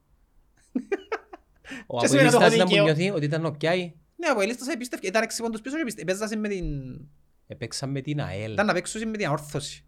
Ο 1.86 1.98
Και 2.00 2.06
σημαίνει 2.06 2.26
ότι 2.26 2.36
Αποελίστας 2.36 2.42
έχω 2.42 2.54
ήταν 2.54 2.66
που 2.66 2.68
δίκαιο. 2.72 2.84
νιώθει 2.84 3.10
ότι 3.10 3.24
ήταν 3.24 3.44
ο 3.44 3.50
Πιάι. 3.50 3.92
Ναι, 4.16 4.28
ο 4.28 4.30
Αποελίστος 4.32 4.68
επίστευε, 4.68 5.06
ήταν 5.06 5.22
6 5.22 5.26
πόντους 5.42 5.60
πίσω 5.60 5.76
και 5.76 5.84
πιστε- 5.84 6.04
παίζασε 6.06 6.36
με 6.36 6.48
την... 6.48 6.64
Επέξαν 7.50 7.90
με 7.90 8.00
την 8.00 8.20
ΑΕΛ. 8.20 8.52
ήταν 8.52 8.66
να 8.66 8.72
παίξουν 8.72 9.08
με 9.08 9.16
την 9.16 9.26
αόρθωση. 9.28 9.84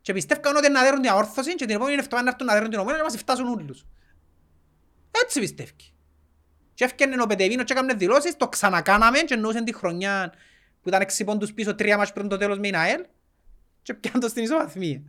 Και 0.00 0.12
πιστεύκαν 0.12 0.56
ότι 0.56 0.70
να 0.70 0.82
δέρουν 0.82 1.00
την 1.00 1.10
αόρθωση 1.10 1.54
και 1.54 1.64
την 1.66 1.74
επόμενη 1.74 1.96
εβδομάδα 1.96 2.22
να 2.22 2.30
έρθουν 2.30 2.46
να 2.46 2.52
δέρουν 2.52 2.70
την 2.70 2.78
ομόνια 2.78 2.96
και 2.96 3.02
να 3.02 3.08
μας 3.10 3.18
φτάσουν 3.20 3.46
όλους. 3.46 3.86
Έτσι 5.24 5.40
πιστεύει. 5.40 5.70
Και 6.74 6.84
έφτιανε 6.84 7.22
ο 7.22 7.26
Πετεβίνος 7.26 7.64
και 7.64 7.72
έκαμε 7.72 7.94
δηλώσεις, 7.94 8.36
το 8.36 8.48
ξανακάναμε 8.48 9.18
και 9.18 9.34
εννοούσαν 9.34 9.64
τη 9.64 9.74
χρονιά 9.74 10.32
που 10.82 10.88
ήταν 10.88 11.00
6 11.00 11.24
πόντους 11.24 11.52
πίσω, 11.52 11.74
τρία 11.74 11.96
μάτς 11.96 12.12
πριν 12.12 12.28
το 12.28 12.36
τέλος 12.36 12.56
με 12.56 12.62
την 12.62 12.76
ΑΕΛ 12.76 13.04
και 13.82 13.94
πιάνε 13.94 14.18
το 14.18 14.28
στην 14.28 14.42
ισοβαθμία. 14.42 15.02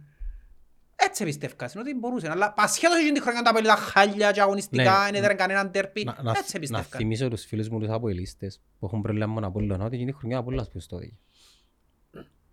Έτσι 0.95 1.23
πιστεύκασαν 1.23 1.81
ότι 1.81 1.93
μπορούσαν, 1.93 2.31
αλλά 2.31 2.53
ασχέτως 2.57 2.97
εκείνη 2.97 3.11
τη 3.11 3.21
χρονιά 3.21 3.41
τα 3.41 3.49
απέλυτα 3.49 3.75
χάλια 3.75 4.31
και 4.31 4.41
αγωνιστικά, 4.41 4.83
Ναι. 4.83 5.05
δεν 5.05 5.15
έδεραν 5.15 5.37
κανέναν 5.37 5.71
τέρπι, 5.71 6.03
Να- 6.03 6.17
να- 6.21 6.31
έτσι 6.37 6.51
Να 6.53 6.59
πιστεύκαν. 6.59 6.99
θυμίσω 6.99 7.27
τους 7.27 7.45
φίλους 7.45 7.69
μου 7.69 7.79
τους 7.79 7.89
Αποελίστες 7.89 8.59
που 8.79 8.85
έχουν 8.85 9.01
πρόβλημα 9.01 9.27
με 9.27 9.33
τον 9.33 9.43
Απόλλωνα 9.43 9.85
ότι 9.85 9.95
εκείνη 9.95 10.09
η 10.09 10.13
χρονιά 10.13 10.37
ο 10.37 10.39
Απόλλωνας 10.39 10.69
που 10.69 10.79
στο 10.79 10.99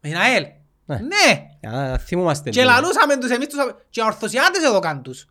δίκη. 0.08 0.18
Με 0.20 0.26
την 0.26 0.32
ΑΕΛ. 0.34 0.46
Ναι. 0.84 0.96
Ναι. 0.96 1.46
Για 1.60 1.70
να 1.70 1.98
θυμούμαστε 1.98 2.50
Και 2.50 2.60
λίγο. 2.62 2.72
λαλούσαμε 2.72 3.16
τους 3.16 3.30
εμείς 3.30 3.46
τους 3.46 3.58
απο- 3.58 3.76
και 3.90 4.02
ορθωσιάτες 4.02 4.62
εδώ 4.64 4.78
καν 4.78 5.02
τους. 5.02 5.26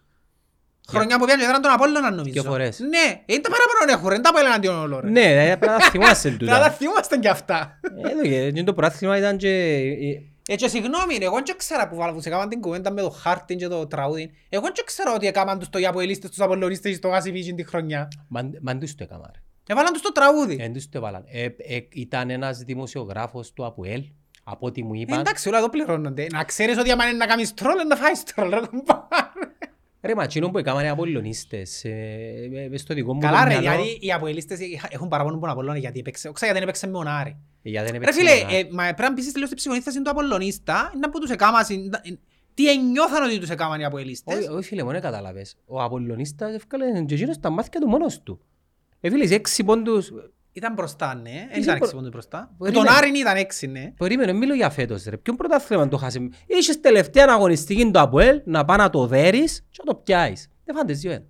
Χρονιά 0.89 1.17
που 1.19 1.25
πιάνε 1.25 1.39
και 1.39 1.43
έδεραν 1.45 1.61
τον 1.61 1.71
Απόλλωνα 1.71 2.09
νομίζω. 2.11 2.41
Δυο 2.41 2.43
φορές. 2.43 2.79
Ναι, 2.79 3.21
είναι 3.25 3.41
τα 3.41 3.49
παραπάνω 3.49 3.91
έχουν, 3.99 4.09
δεν 4.09 4.21
τα 4.21 4.31
πω 4.33 4.39
εναντίον 4.39 4.79
όλων. 4.79 4.99
ρε. 5.03 5.09
Ναι, 5.09 5.49
ε, 5.49 5.55
πρέπει 5.55 5.65
να 5.81 5.89
θυμάσαι 5.91 6.29
Να 6.29 6.37
τα 6.37 6.39
τούτα. 6.57 6.71
θυμόμαστε 6.71 7.17
κι 7.17 7.27
αυτά. 7.27 7.79
Ε, 8.05 8.09
Εδώ 8.11 8.21
και 8.21 8.35
εκείνο 8.41 8.63
το 8.65 8.73
πρωτάθλημα 8.73 9.17
ήταν 9.17 9.37
και... 9.37 9.49
ε, 9.49 10.53
Ε, 10.53 10.55
και 10.55 10.67
συγγνώμη, 10.67 11.17
ρε, 11.17 11.25
εγώ 11.25 11.35
δεν 11.45 11.57
ξέρα 11.57 11.87
που 11.87 11.95
βάλαβουν 11.95 12.21
σε 12.21 12.29
κάμαν 12.29 12.49
την 12.49 12.61
κουβέντα 12.61 12.91
με 12.91 13.01
το 13.01 13.09
χάρτη 13.09 13.55
και 13.55 13.67
το 13.67 13.87
τραγούδι. 13.87 14.31
Εγώ 14.49 14.63
δεν 14.63 14.85
ξέρω 14.85 15.13
ότι 15.15 15.27
έκαναν 15.27 15.59
τους 15.59 15.69
το 15.69 15.79
οι 15.79 15.85
Αποελίστες, 15.85 16.29
τους 16.29 16.39
Απολλωνίστες 16.39 16.95
στο 16.95 17.07
Γάσιβι 17.07 17.53
τη 17.55 17.63
χρονιά. 17.63 18.07
Μαν- 18.27 18.57
Μαν 18.61 18.79
τους 18.79 18.95
το 18.95 19.03
έκανα 19.03 19.31
ρε. 19.33 19.39
Έβαλαν 19.69 19.93
τους 19.93 20.01
το 20.01 20.11
τραγούδι. 20.11 20.55
Δεν 20.55 20.73
τους 20.73 20.89
το 20.89 20.97
έβαλαν. 20.97 21.23
Ε, 21.27 21.43
ε, 21.43 21.49
Ήταν 21.91 22.29
ένας 22.29 22.57
δημοσιογράφος 22.57 23.53
του 23.53 23.65
ΑΠΟΕΛ, 23.65 24.03
από 24.49 24.65
ό,τι 24.65 24.83
μου 24.83 24.93
Ε, 24.93 24.99
είπαν. 24.99 25.19
εντάξει, 25.19 25.47
όλα 25.47 25.57
εδώ 25.57 25.69
πληρώνονται. 25.69 26.27
Να 26.31 26.43
ξέρεις 26.43 26.77
ότι 26.77 26.91
άμα 26.91 27.05
είναι 27.07 27.17
να 27.17 27.25
κάνεις 27.25 27.53
τρόλ, 27.53 27.75
να 27.87 27.95
φάεις 27.95 28.23
τρόλ, 28.23 28.49
ρε 28.49 28.59
κουμπάρε. 28.59 29.07
Ρε 30.01 30.15
μα 30.15 30.23
εκείνο 30.23 30.49
που 30.49 30.57
έκαναν 30.57 30.85
οι 30.85 30.89
Απολλωνίστες, 30.89 31.83
ε, 31.85 31.89
ε, 32.53 32.67
μες 32.69 32.81
στο 32.81 32.93
δικό 32.93 33.13
μου 33.13 33.19
Καλά 33.19 33.43
το 33.43 33.49
ρε, 33.49 33.59
μυαλό, 33.59 33.81
γιατί 33.83 34.05
οι 34.05 34.11
Αποελίστες 34.11 34.59
έχουν 34.89 35.07
παραπάνω 35.07 35.35
από 35.35 35.43
τον 35.45 35.53
Απολλώνα 35.53 35.77
γιατί 35.77 35.99
έπαιξε. 35.99 36.27
Όξα 36.27 36.45
γιατί 36.45 36.59
δεν 36.59 36.67
έπαιξε 36.69 36.87
με 36.87 36.93
τον 36.93 37.07
Άρη. 37.07 37.29
ε, 37.63 37.69
γιατί 37.69 37.91
δεν 37.91 37.99
Ρε 38.01 38.03
έπαιξε 38.03 38.19
φίλε, 38.19 38.43
μόνο. 38.43 38.57
ε, 38.57 38.67
μα 38.71 38.83
πρέπει 38.83 39.01
να 39.01 39.13
πείσεις 39.13 39.33
λίγο 39.33 39.45
στην 39.45 39.57
ψυχονίσταση 39.57 40.01
του 40.01 40.09
Απολλωνίστα, 40.09 40.91
να 40.99 41.09
που 41.09 41.19
τους 41.19 41.29
εκάμασαν, 41.29 41.89
τι 42.53 42.69
ενιώθαν 42.71 43.23
ότι 43.23 43.39
τους 43.39 43.49
εκάμαν 43.49 43.79
οι 43.79 43.85
Αποελίστες. 43.85 44.37
Όχι, 44.37 44.47
όχι 44.47 44.67
φίλε, 44.67 44.83
μόνο 44.83 44.99
κατάλαβες. 45.01 45.55
Ο 45.65 45.81
Απολλωνίστας 45.81 46.53
έφκαλε 46.53 47.03
και 47.05 47.13
εκείνος 47.13 47.39
τα 47.39 47.49
μάθηκια 47.49 47.79
του 47.79 47.87
μόνος 47.87 48.21
του. 48.23 48.39
Ε, 48.99 49.09
φίλε, 49.09 49.25
σε 49.27 49.35
έξι 49.35 49.63
πόντους... 49.63 50.11
Ήταν 50.57 50.73
μπροστά, 50.73 51.15
ναι. 51.15 51.21
Δεν 51.31 51.47
Είσαι 51.49 51.59
ήταν 51.59 51.65
προ- 51.73 51.81
έξι 51.83 51.93
πόντους 51.95 52.09
μπροστά. 52.09 52.39
Με 52.51 52.55
Περίμενε. 52.57 52.85
τον 52.87 52.95
Άρη 52.97 53.19
ήταν 53.19 53.35
έξι, 53.37 53.67
ναι. 53.67 53.91
Περίμενε, 53.97 54.33
μιλώ 54.33 54.53
για 54.53 54.69
φέτος 54.69 55.03
ρε. 55.03 55.17
Ποιον 55.17 55.35
πρωτάθλημα 55.35 55.87
το 55.87 55.97
χάσε. 55.97 56.29
Είχες 56.45 56.79
τελευταία 56.79 57.25
αγωνιστική 57.29 57.91
του 57.91 57.99
ΑΠΟΕΛ 57.99 58.41
να 58.45 58.65
πάει 58.65 58.77
να 58.77 58.89
το 58.89 59.07
δέρεις 59.07 59.65
και 59.69 59.81
να 59.85 59.93
το 59.93 59.99
πιάσεις. 59.99 60.49
Δεν 60.65 60.75
φάντες 60.75 60.99
δύο 60.99 61.11
ένα. 61.11 61.25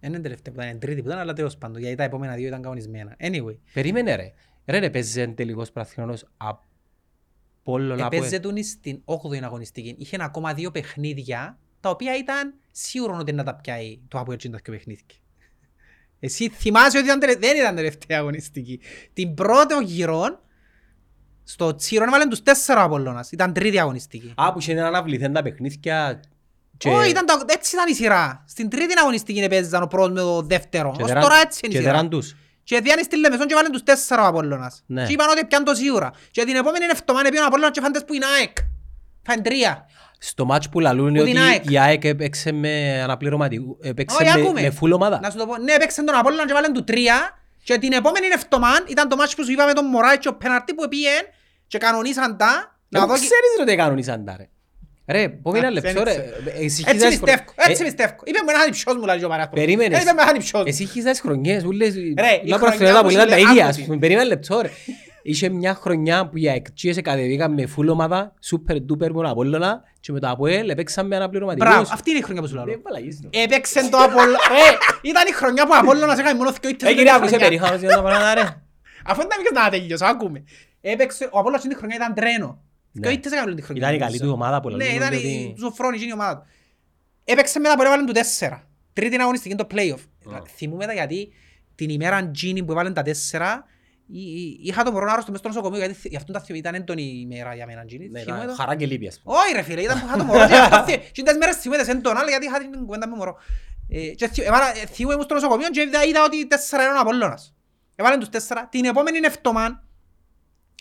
Δεν 0.00 0.12
είναι 0.12 0.20
τελευταία 0.22 0.52
που 0.54 0.60
ήταν, 0.60 0.70
είναι 0.70 0.78
τρίτη 0.78 1.00
που 1.02 1.06
ήταν, 1.08 1.18
αλλά 1.18 1.32
τέλος 1.32 1.56
πάντων, 1.56 1.80
γιατί 1.80 1.96
τα 1.96 2.02
επόμενα 2.02 2.34
δύο 2.34 2.46
ήταν 2.46 2.62
κανονισμένα. 2.62 3.16
Anyway, 3.20 3.56
Περίμενε 3.72 4.14
ρε. 4.14 4.32
Ρε 4.66 4.78
ρε 4.78 4.90
παίζε 4.90 5.26
τελικός 5.26 5.70
πρωταθλημός 5.70 6.24
Απόλλωνα 6.36 8.04
ΑΠΟΕΛ. 8.06 8.20
έπαιζε 8.22 8.40
τον 8.40 8.62
στην 8.64 9.02
8η 9.04 9.42
αγωνιστική. 9.44 9.94
Είχε 9.98 10.16
ακόμα 10.20 10.54
δύο 10.54 10.70
παιχνίδια, 10.70 11.58
τα 11.80 11.90
οποία 11.90 12.16
ήταν 12.16 12.54
σίγουρο 12.70 13.16
ότι 13.20 13.32
να 13.32 13.42
τα 13.44 13.54
πιάει 13.54 13.98
το 14.08 14.18
από 14.18 14.32
έτσι 14.32 14.50
τα 14.50 14.58
δύο 14.64 14.74
παιχνίδια. 14.74 15.04
Εσύ 16.20 16.48
θυμάσαι 16.48 16.98
ότι 16.98 17.06
ήταν, 17.06 17.18
τελε- 17.20 17.38
δεν 17.40 17.56
ήταν 17.56 17.74
τελευταία 17.74 18.18
αγωνιστική. 18.18 18.80
Την 19.12 19.34
πρώτη 19.34 19.74
γυρών, 19.84 20.38
στο 21.44 21.74
Τσίρο 21.74 22.04
έβαλαν 22.04 22.28
τους 22.28 22.42
τέσσερα 22.42 22.82
Απολλώνας. 22.82 23.30
Ήταν 23.32 23.52
τρίτη 23.52 23.78
αγωνιστική. 23.80 24.32
Α, 24.36 24.52
που 24.52 24.58
είχε 24.58 24.74
να 24.74 24.86
αναβληθούν 24.86 25.32
τα 25.32 25.42
παιχνίδια 25.42 26.20
και... 26.76 26.88
Όχι, 26.88 27.10
ήταν 27.10 27.26
τα- 27.26 27.44
έτσι 27.46 27.74
ήταν 27.76 27.88
η 27.88 27.94
σειρά. 27.94 28.44
Στην 28.48 28.68
τρίτη 28.68 28.94
αγωνιστική 29.00 29.38
έπαιζαν 29.40 29.82
ο 29.82 29.86
πρώτος 29.86 30.10
με 30.12 30.20
το 30.20 30.42
δεύτερο. 30.42 30.92
και 30.96 31.02
Ως 31.02 31.08
δεραν- 31.08 31.24
τώρα 31.24 31.40
έτσι 31.44 31.60
είναι 31.64 31.72
και 31.72 31.78
η 31.78 31.80
σειρά. 31.80 31.92
δεραν 31.92 32.10
τους. 32.10 32.36
Και 32.62 32.80
διάνε 32.80 33.02
στη 33.02 33.16
Λεμεσόν 33.18 33.46
και 33.46 33.54
βάλουν 33.54 33.72
τους 33.72 33.82
τέσσερα 33.82 34.22
ο 34.22 34.26
Απόλλωνας. 34.26 34.82
Ναι. 34.86 35.06
Και 35.06 35.12
είπαν 35.12 35.28
ότι 35.30 35.44
πιάνε 35.44 35.64
το 35.64 35.74
σίγουρα. 35.74 36.10
Και 36.30 36.44
την 36.44 36.56
επόμενη 36.56 36.84
εβδομάδα 36.90 37.28
πήγαν 37.28 37.44
ο 37.44 37.46
Απόλλωνας 37.46 37.72
και 37.74 37.80
φάντες 37.80 38.04
που 38.04 38.14
είναι 38.14 38.24
ΑΕΚ. 38.26 38.56
Φάνε 39.26 39.42
τρία. 39.42 39.86
Στο 40.18 40.44
μάτς 40.44 40.68
που 40.68 40.80
λαλούν 40.80 41.12
Που 41.14 41.24
την 41.24 41.36
ότι 41.36 41.46
ΑΕΚ. 41.46 41.70
η 41.70 41.78
ΑΕΚ 41.78 42.04
έπαιξε 42.04 42.52
με 42.52 43.00
αναπληρωματικού, 43.02 43.78
έπαιξε 43.82 44.16
Όχι, 44.22 44.38
με, 44.38 44.42
ακούμε. 44.42 44.60
με 44.60 44.72
full 44.80 44.92
ομάδα. 44.92 45.20
Να 45.22 45.30
σου 45.30 45.36
το 45.38 45.46
πω. 45.46 45.56
Ναι, 45.58 45.76
παίξαν 45.76 46.04
τον 46.04 46.14
Απόλλωνα 46.14 46.46
και 46.46 46.52
βάλαν 46.52 46.72
του 46.72 46.84
τρία. 46.84 47.38
Και 47.62 47.78
την 47.78 47.92
επόμενη 47.92 48.26
εβδομάδα 48.34 48.84
ήταν 48.88 49.08
το 49.08 49.16
μάτς 49.16 49.34
που 49.34 49.44
σου 49.44 49.52
είπαμε 49.52 49.72
τον 49.72 49.84
Μωράη 49.86 50.18
και 50.18 50.28
ο 50.28 50.34
πέναρτι 50.34 50.74
που 50.74 50.88
πήγαν 50.88 51.22
και 51.66 51.78
κανονίσαν 51.78 52.36
τα. 52.36 52.76
Να 52.88 52.98
Δεν 53.00 53.08
δω 53.08 53.14
και- 53.14 53.20
ξέρεις 53.20 53.50
ρε 53.58 53.64
τι 53.64 53.76
κανονίσαν 53.76 54.24
τα 54.24 54.36
ρε. 54.38 54.48
Ρε, 55.08 55.28
πω 55.28 55.50
Α, 55.50 55.56
ένα 55.58 55.70
δεν 55.70 55.82
λεπτό 55.82 56.02
ρε. 56.02 56.10
ξέρω. 56.12 56.26
Εσύ 56.46 56.62
Έτσι 56.64 56.84
χίζας 56.92 57.08
πιστεύω, 57.08 57.42
χρο- 57.42 57.68
έτσι 57.70 57.82
Ε, 57.82 57.84
πιστεύω. 57.86 58.14
Είπε 58.24 58.38
μου 58.42 58.48
έναν 58.54 58.68
υψιός 58.68 58.96
μου 58.96 59.04
λέει 59.04 59.24
ο 59.24 59.28
Μαράς. 59.28 59.48
Περίμενες. 59.54 59.98
Ε, 59.98 60.02
Είπε 60.02 60.12
με 60.12 60.22
έναν 60.22 60.34
υψιός 60.34 60.62
μου. 60.62 60.68
Εσύ 60.68 60.84
χίζας 60.84 61.20
χρονιές, 61.20 61.64
ούλες, 61.64 61.94
η 61.94 62.14
να 62.16 62.22
χρονιά 62.24 62.58
προσφέρω 62.58 62.96
μου 62.96 63.02
που 63.02 63.10
ήταν 63.10 63.28
τα 63.28 63.36
σου 63.36 63.42
λέει, 63.42 63.50
ίδια. 63.52 63.64
άκουσε. 63.64 63.80
ας 63.80 63.86
πούμε. 63.86 63.98
Περίμενε 63.98 64.26
λεπτό 64.28 64.60
ρε. 64.60 64.70
Είχε 65.28 65.48
μια 65.48 65.74
χρονιά 65.74 66.28
που 66.28 66.36
οι 66.36 66.48
αεκτζίες 66.48 67.00
κατεβήκαν 67.02 67.52
με 67.52 67.68
full 67.76 67.88
ομάδα, 67.88 68.34
super 68.50 68.74
duper 68.76 69.10
μόνο 69.12 69.30
Απόλλωνα 69.30 69.82
και 70.00 70.12
με 70.12 70.20
το 70.20 70.28
ΑΠΟΕΛ 70.28 70.68
έπαιξαν 70.68 71.06
με 71.06 71.16
αναπληρωματικούς. 71.16 71.68
Μπράβο, 71.68 71.88
αυτή 71.92 72.10
είναι 72.10 72.18
η 72.18 72.22
χρονιά 72.22 72.42
που 72.42 72.48
σου 72.48 72.54
λέω. 72.54 72.64
Δεν 72.64 72.82
παλαγείς, 72.82 73.20
ρε. 73.32 73.42
Έπαιξε 73.42 73.88
το 73.90 73.96
Απόλλωνα. 73.98 74.38
Ρε, 74.48 74.76
ήταν 75.10 75.26
η 75.28 75.32
χρονιά 75.32 75.64
που 75.66 75.70
ο 75.74 75.78
Απόλλωνας 75.78 76.18
έκανε 76.18 76.38
μόνο 76.38 76.50
δύο 76.60 76.70
ήττες 76.70 76.88
Ε, 76.88 76.92
στην 76.92 76.96
κύριε, 76.96 77.12
άκουσε 77.12 77.28
χρονιά. 77.28 77.46
περίχανος 77.48 77.80
για 77.80 77.88
τα 77.90 78.02
πράγματα 78.02 78.34
ρε. 78.34 78.62
Αφού 79.04 79.20
δεν 79.20 79.30
ήταν 79.50 79.62
να 79.64 79.70
τελειώσω, 79.70 80.04
άκουμε. 80.04 80.44
Έπαιξε, 80.80 81.24
ο 81.24 81.38
Απόλλωνας 81.38 81.62
την 81.62 81.76
χρονιά 81.76 81.96
ήταν 81.96 82.14
τρένο. 82.14 82.62
Ναι. 82.92 83.06
Και 83.06 83.12
ήττες 83.14 83.32
έκαμε 83.32 83.46
όλη 83.46 83.56
τη 83.56 83.62
χρονιά. 83.62 83.82
Ήταν 83.82 83.94
η 83.94 83.98
καλή 83.98 84.18
του 84.20 84.30
ομάδα 84.30 84.60
που 84.60 84.68
Ναι, 84.70 84.76
λαλούν 84.76 84.96
ήταν 84.96 85.08
ότι- 85.14 85.26
η 85.26 85.54
Ζοφρόνη, 85.58 85.98
η 86.08 86.12
ομάδα 86.12 86.36
του. 86.36 86.46
Έπαιξε 87.24 87.58
μετά 87.58 87.74
που 87.76 87.82
έβαλαν 87.82 88.06
του 88.06 88.12
τέσσερα. 88.12 88.68
Τρίτη 88.92 89.16
αγωνιστική 89.20 89.54
είναι 89.54 89.64
το 89.64 89.74
play-off. 89.74 90.40
Θυμούμαι 90.56 90.86
τα 90.86 90.92
γιατί 90.92 91.32
την 91.74 91.88
ημέρα 91.90 92.30
Gini 92.42 92.60
που 92.66 92.72
έβαλαν 92.72 92.94
τα 92.94 93.02
τέσσερα 93.02 93.64
εί- 93.64 93.64
εί- 93.66 93.74
είχα 94.62 94.82
το 94.82 94.92
μωρό 94.92 95.10
άρρωστο 95.10 95.30
μες 95.30 95.40
στο 95.40 95.48
νοσοκομείο 95.48 95.78
γιατί 95.78 95.94
θυ- 95.94 96.10
γι' 96.10 96.16
αυτό 96.16 96.32
τα 96.32 96.40
θυμ- 96.40 96.58
ήταν 96.58 96.74
έντονη 96.74 97.02
ημέρα 97.02 97.54
για 97.54 97.66
μένα 97.66 97.82
Gini. 97.82 98.06
Ναι, 98.10 98.20
Θυμούμαι 98.20 98.42
ήταν 98.44 98.46
το. 98.46 98.54
Χαρά 98.54 98.74
και 98.76 98.86
λύπη 98.86 99.06
ας 99.08 99.20
πούμε. 99.20 99.36
Όχι 99.36 99.52
ρε 99.54 99.62
φίλε, 99.62 99.80
ήταν 99.80 100.00
που 100.00 100.06
είχα 100.06 100.16
το 100.16 100.24
μωρό 100.24 100.46
και 100.46 100.54
αυτό 100.54 100.84
θυ- 100.86 101.10
και 101.12 101.22
τις 101.22 101.36
μέρες 101.36 101.56
θυμούμαι 101.56 101.80
τις 101.82 101.88
έντονα 101.92 102.20
αλλά 102.20 102.28
γιατί 102.28 102.46
είχα 102.46 102.58
την 102.58 102.84
κουβέντα 102.86 103.08
με 103.08 103.16
μωρό. 103.16 103.36
Ε, 103.88 103.98
και 104.08 104.28
θυ- 104.28 104.46
έβαλα- 104.46 104.76
ε, 104.76 104.86
θύμω 104.86 105.10
ήμουν 105.12 105.24
στο 105.24 105.34
νοσοκομείο 105.34 105.68
και 105.68 105.80
είδα- 105.80 106.04
είδα 106.04 106.22
ότι 106.24 106.46
τέσσερα 106.46 106.82
είναι 106.82 106.92
ο 106.92 107.00
Απόλλωνας. 107.00 107.54
Έβαλαν 107.96 108.18
τους 108.18 108.28
τέσσερα. 108.28 108.66
Την 108.70 108.84
επόμενη 108.84 109.18
εβδομάδα 109.22 109.80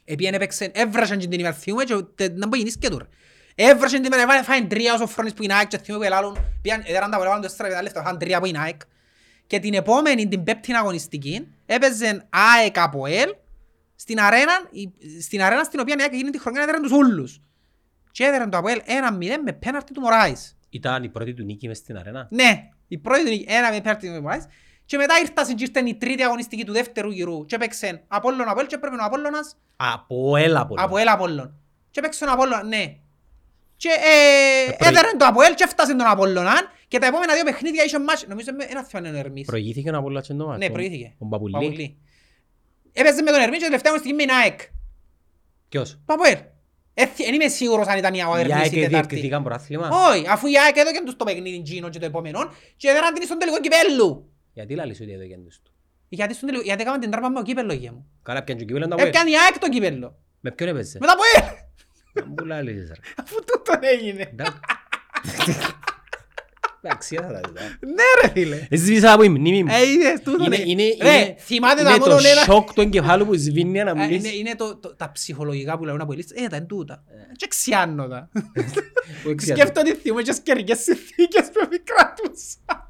Επίεν 0.07 0.33
έπαιξε, 0.33 0.71
έβρασαν 0.73 1.17
και 1.17 1.27
την 1.27 1.39
ημέρα 1.39 1.53
θυμούμε 1.55 1.83
και 1.83 1.95
τε- 2.15 2.37
να 2.37 2.47
μπορεί 2.47 2.57
γίνεις 2.57 2.77
και 2.77 2.89
τώρα. 2.89 3.07
Έβρασαν 3.55 3.97
την 4.01 4.05
ημέρα, 4.05 4.21
έβαλε 4.21 4.43
φάιν 4.43 4.67
τρία 4.67 4.93
όσο 4.93 5.07
φρόνες 5.07 5.33
που 5.33 5.43
είναι 5.43 5.53
ΑΕΚ 5.53 5.67
και 5.67 5.77
θυμούμε 5.77 6.05
που 6.05 6.11
ελάλουν. 6.11 6.37
Πήγαν, 6.61 6.81
έδεραν 6.85 7.11
τα 7.11 7.17
πολλά 7.17 7.39
τέσσερα 7.39 7.69
πέντε 7.69 7.81
λεφτά, 7.81 8.03
φάιν 8.03 8.17
τρία 8.17 8.39
που 8.39 8.45
είναι 8.45 8.59
ΑΕΚ. 8.59 8.81
Και 9.47 9.59
την 9.59 9.73
επόμενη, 9.73 10.27
την 10.27 10.43
πέπτη 10.43 10.73
αγωνιστική, 10.73 11.47
έπαιζε 11.65 12.27
ΑΕΚ 12.29 12.77
από 12.79 13.05
ΕΛ 13.05 13.29
στην 13.95 14.19
αρένα, 14.19 14.51
η- 14.71 15.21
στην 15.21 15.41
αρένα 15.41 15.63
στην 15.63 15.79
οποία 15.79 15.95
η 15.97 16.01
ΑΕΚ 16.01 16.13
εκείνη 16.13 16.29
τη 16.29 16.39
χρονιά 16.39 16.61
έδεραν 16.61 16.81
τους 16.81 16.91
ούλους. 16.91 17.39
Και 18.11 18.23
έδεραν 18.23 18.49
το 18.49 18.57
ΑΠΟΕΛ 18.57 18.81
1-0 18.85 19.41
με 19.43 19.53
πέναρτη 19.53 19.93
του 19.93 20.01
Μωράης. 20.01 20.57
Ήταν 20.69 21.03
η 21.03 21.09
πρώτη 21.09 21.33
του 21.33 21.43
νίκη 21.43 21.67
μες 21.67 21.77
στην 21.77 21.97
αρένα. 21.97 22.27
Ναι, 22.31 22.69
η 22.87 22.97
πρώτη 22.97 23.23
του 23.23 23.29
νίκη, 23.29 23.45
ένα 23.47 23.71
με 23.71 23.81
πέναρτη 23.81 24.15
του 24.15 24.21
Μωράης. 24.21 24.45
Και 24.85 24.97
μετά 24.97 25.13
ήρθαν 25.19 25.55
και 25.55 25.63
ήρθαν 25.63 25.85
η 25.85 25.95
τρίτη 25.95 26.23
αγωνιστική 26.23 26.65
του 26.65 26.71
δεύτερου 26.71 27.11
γυρού 27.11 27.45
και 27.45 27.55
έπαιξε 27.55 28.03
Απόλλων 28.07 28.47
Απόλλων 28.47 28.67
και 28.67 28.75
έπρεπε 28.75 28.95
ο 28.95 28.99
Απόλλωνας 29.05 29.55
Από 29.75 30.35
έλα 30.37 30.65
πολλά. 30.67 30.83
από 30.83 30.97
ελ 30.97 31.07
Απόλλων. 31.07 31.59
Και 31.91 32.01
παίξε 32.01 32.19
τον 32.25 32.33
Απόλλωνα, 32.33 32.63
ναι. 32.63 32.95
Και 33.77 33.89
ε, 33.89 34.69
Ε, 34.71 34.75
προηγεί- 34.77 34.97
έδεραν 34.97 35.17
το 35.17 35.25
Απόελ 35.25 35.53
και 35.53 35.63
έφτασε 35.63 35.95
τον 35.95 36.07
Απόλλωνα 36.07 36.53
και 36.87 36.97
τα 36.99 37.05
επόμενα 37.05 37.33
δύο 37.33 37.43
παιχνίδια 37.43 37.83
είχε 37.83 37.99
μάτς. 37.99 38.25
Νομίζω 38.27 38.51
με 38.57 38.63
ένα 38.69 38.83
θέμα 38.83 39.07
είναι 39.07 39.17
ο 39.17 39.19
Ερμής. 39.19 39.45
Προηγήθηκε 39.45 39.89
ο 39.89 39.97
Απόλλωνας 39.97 40.27
και 40.27 40.33
το 40.33 40.45
μάτς. 40.47 40.59
Ναι, 40.59 40.65
Ο- 40.65 40.71
προηγήθηκε. 40.71 41.13
Ο 41.17 41.25
Μπαπουλή. 41.25 41.51
Παπουλή. 41.53 41.97
Έπαιζε 42.93 43.21
με 43.21 43.31
τον 43.31 43.41
Ερμής 43.41 43.57
και 43.59 43.63
τελευταία 43.65 43.91
μου 43.91 43.97
στιγμή 43.99 44.15
με 44.15 44.23
την 44.23 44.35
ΑΕΚ. 44.35 44.59
Ποιος; 45.69 45.89
Το 46.05 46.13
Απόελ. 46.13 46.37
Ε, 46.97 47.05
Δεν 47.17 47.33
είμαι 47.33 47.47
σίγουρος 47.47 47.87
αν 47.87 47.97
ήταν 47.97 48.13
η 48.13 48.17
Η 48.17 48.39
Ερμής 48.39 48.55
ΑΕΚ 48.55 48.65
η 48.65 48.69
Τετάρτη. 48.69 48.87
διεκδικήκαν 48.89 49.43
πρωτάθλημα. 49.43 49.89
Όχι, 50.09 50.25
αφού 50.29 50.47
η 50.47 50.53
ΑΕΚ 50.65 50.77
έδωκε 50.77 50.99
τους 51.05 51.15
το 51.15 51.25
παιχνίδι 51.25 51.61
Τζίνο 51.61 51.89
και 51.89 51.99
το 51.99 52.05
επόμενο 52.05 52.39
και 52.77 52.87
έδεραν 52.89 53.13
την 53.13 53.23
στον 53.23 53.37
τελικό 53.39 53.59
κυπέλλου. 53.59 54.29
Γιατί 54.53 54.75
λαλείς 54.75 54.99
ότι 55.01 55.11
έδωκε 55.11 55.37
τους 55.45 55.59
του. 55.63 55.71
Γιατί, 56.09 56.33
στον 56.33 56.47
τελικό, 56.47 56.65
γιατί 56.65 56.81
έκαμε 56.81 56.99
την 56.99 57.11
τράπα 57.11 57.29
με 57.29 57.35
το 57.35 57.41
κύπελλο 57.41 57.73
γεια 57.73 57.91
μου. 57.91 58.05
Καλά 58.23 58.43
πιάνε 58.43 58.59
και 58.59 58.65
κύπελλον 58.65 58.89
τα 58.89 58.95
Αποέλ. 58.95 59.09
Έπιανε 59.09 59.29
η 59.29 59.33
ΑΕΚ 59.37 59.59
το 59.59 59.69
κύπελλο. 59.69 60.17
Με 60.39 60.51
ποιον 60.51 60.69
έπαιζε; 60.69 60.97
Με 61.01 61.05
το 61.07 61.11
Απόελ. 61.13 61.55
Να 62.15 62.25
μου 62.25 62.35
λαλείς 62.45 62.87
ρε. 62.87 62.93
Αφού 63.23 63.35
τούτον 63.45 63.79
έγινε. 63.81 64.21
Εντάξει. 64.31 64.59
Εντάξει, 66.81 67.15
θα 67.15 67.21
τα 67.21 67.39
δεις, 67.51 67.61
ε. 67.61 67.77
Ναι 67.85 68.03
ρε 68.21 68.29
φίλε. 68.29 68.67
Εσβήσα 68.69 69.13
από 69.13 69.23
η 69.23 69.29
μνήμη 69.29 69.63
μου. 69.63 69.71
Ε, 69.73 69.89
είδες 69.89 70.21
τούτον. 70.23 70.51
Είναι, 70.51 70.55
ε. 70.55 70.63
είναι, 70.65 70.83
Ρε, 71.01 71.15
είναι, 71.17 71.35
θυμάται 71.39 71.83
τα 71.83 71.89
είναι 71.89 71.99
το 71.99 72.05
μόνος 72.09 72.31
ένα... 72.31 72.41
σοκ 72.41 72.73
του 72.73 72.81
εγκεφάλου 72.81 73.25
που 73.25 73.33
σβήνει 73.35 73.83
να 73.83 73.89
Ε, 73.89 73.93
μιλήσεις. 73.93 74.29
Είναι, 74.31 74.37
είναι 74.37 74.55
το, 74.55 74.77
το, 74.77 74.95
τα 74.95 75.11
ψυχολογικά 75.11 75.77
που 75.77 75.85
λέουν 75.85 76.01
από 76.01 76.13
ελίστες. 76.13 76.43
Ε, 76.43 76.47
τα 76.47 76.55
είναι 76.55 76.65
τούτα. 76.65 77.03
Και 77.35 77.47
ξιάνω 77.47 78.07
τα. 78.07 78.29
Που 79.23 79.29
εξιάζει. 79.29 79.61
Σκέφτομαι 79.61 79.89
ότι 79.89 79.99
θυμούμαι 79.99 80.21
και 80.21 80.33
σκερικές 80.33 80.79
συνθήκες 80.79 81.49
που 81.53 81.59
επικράτουσα. 81.63 82.89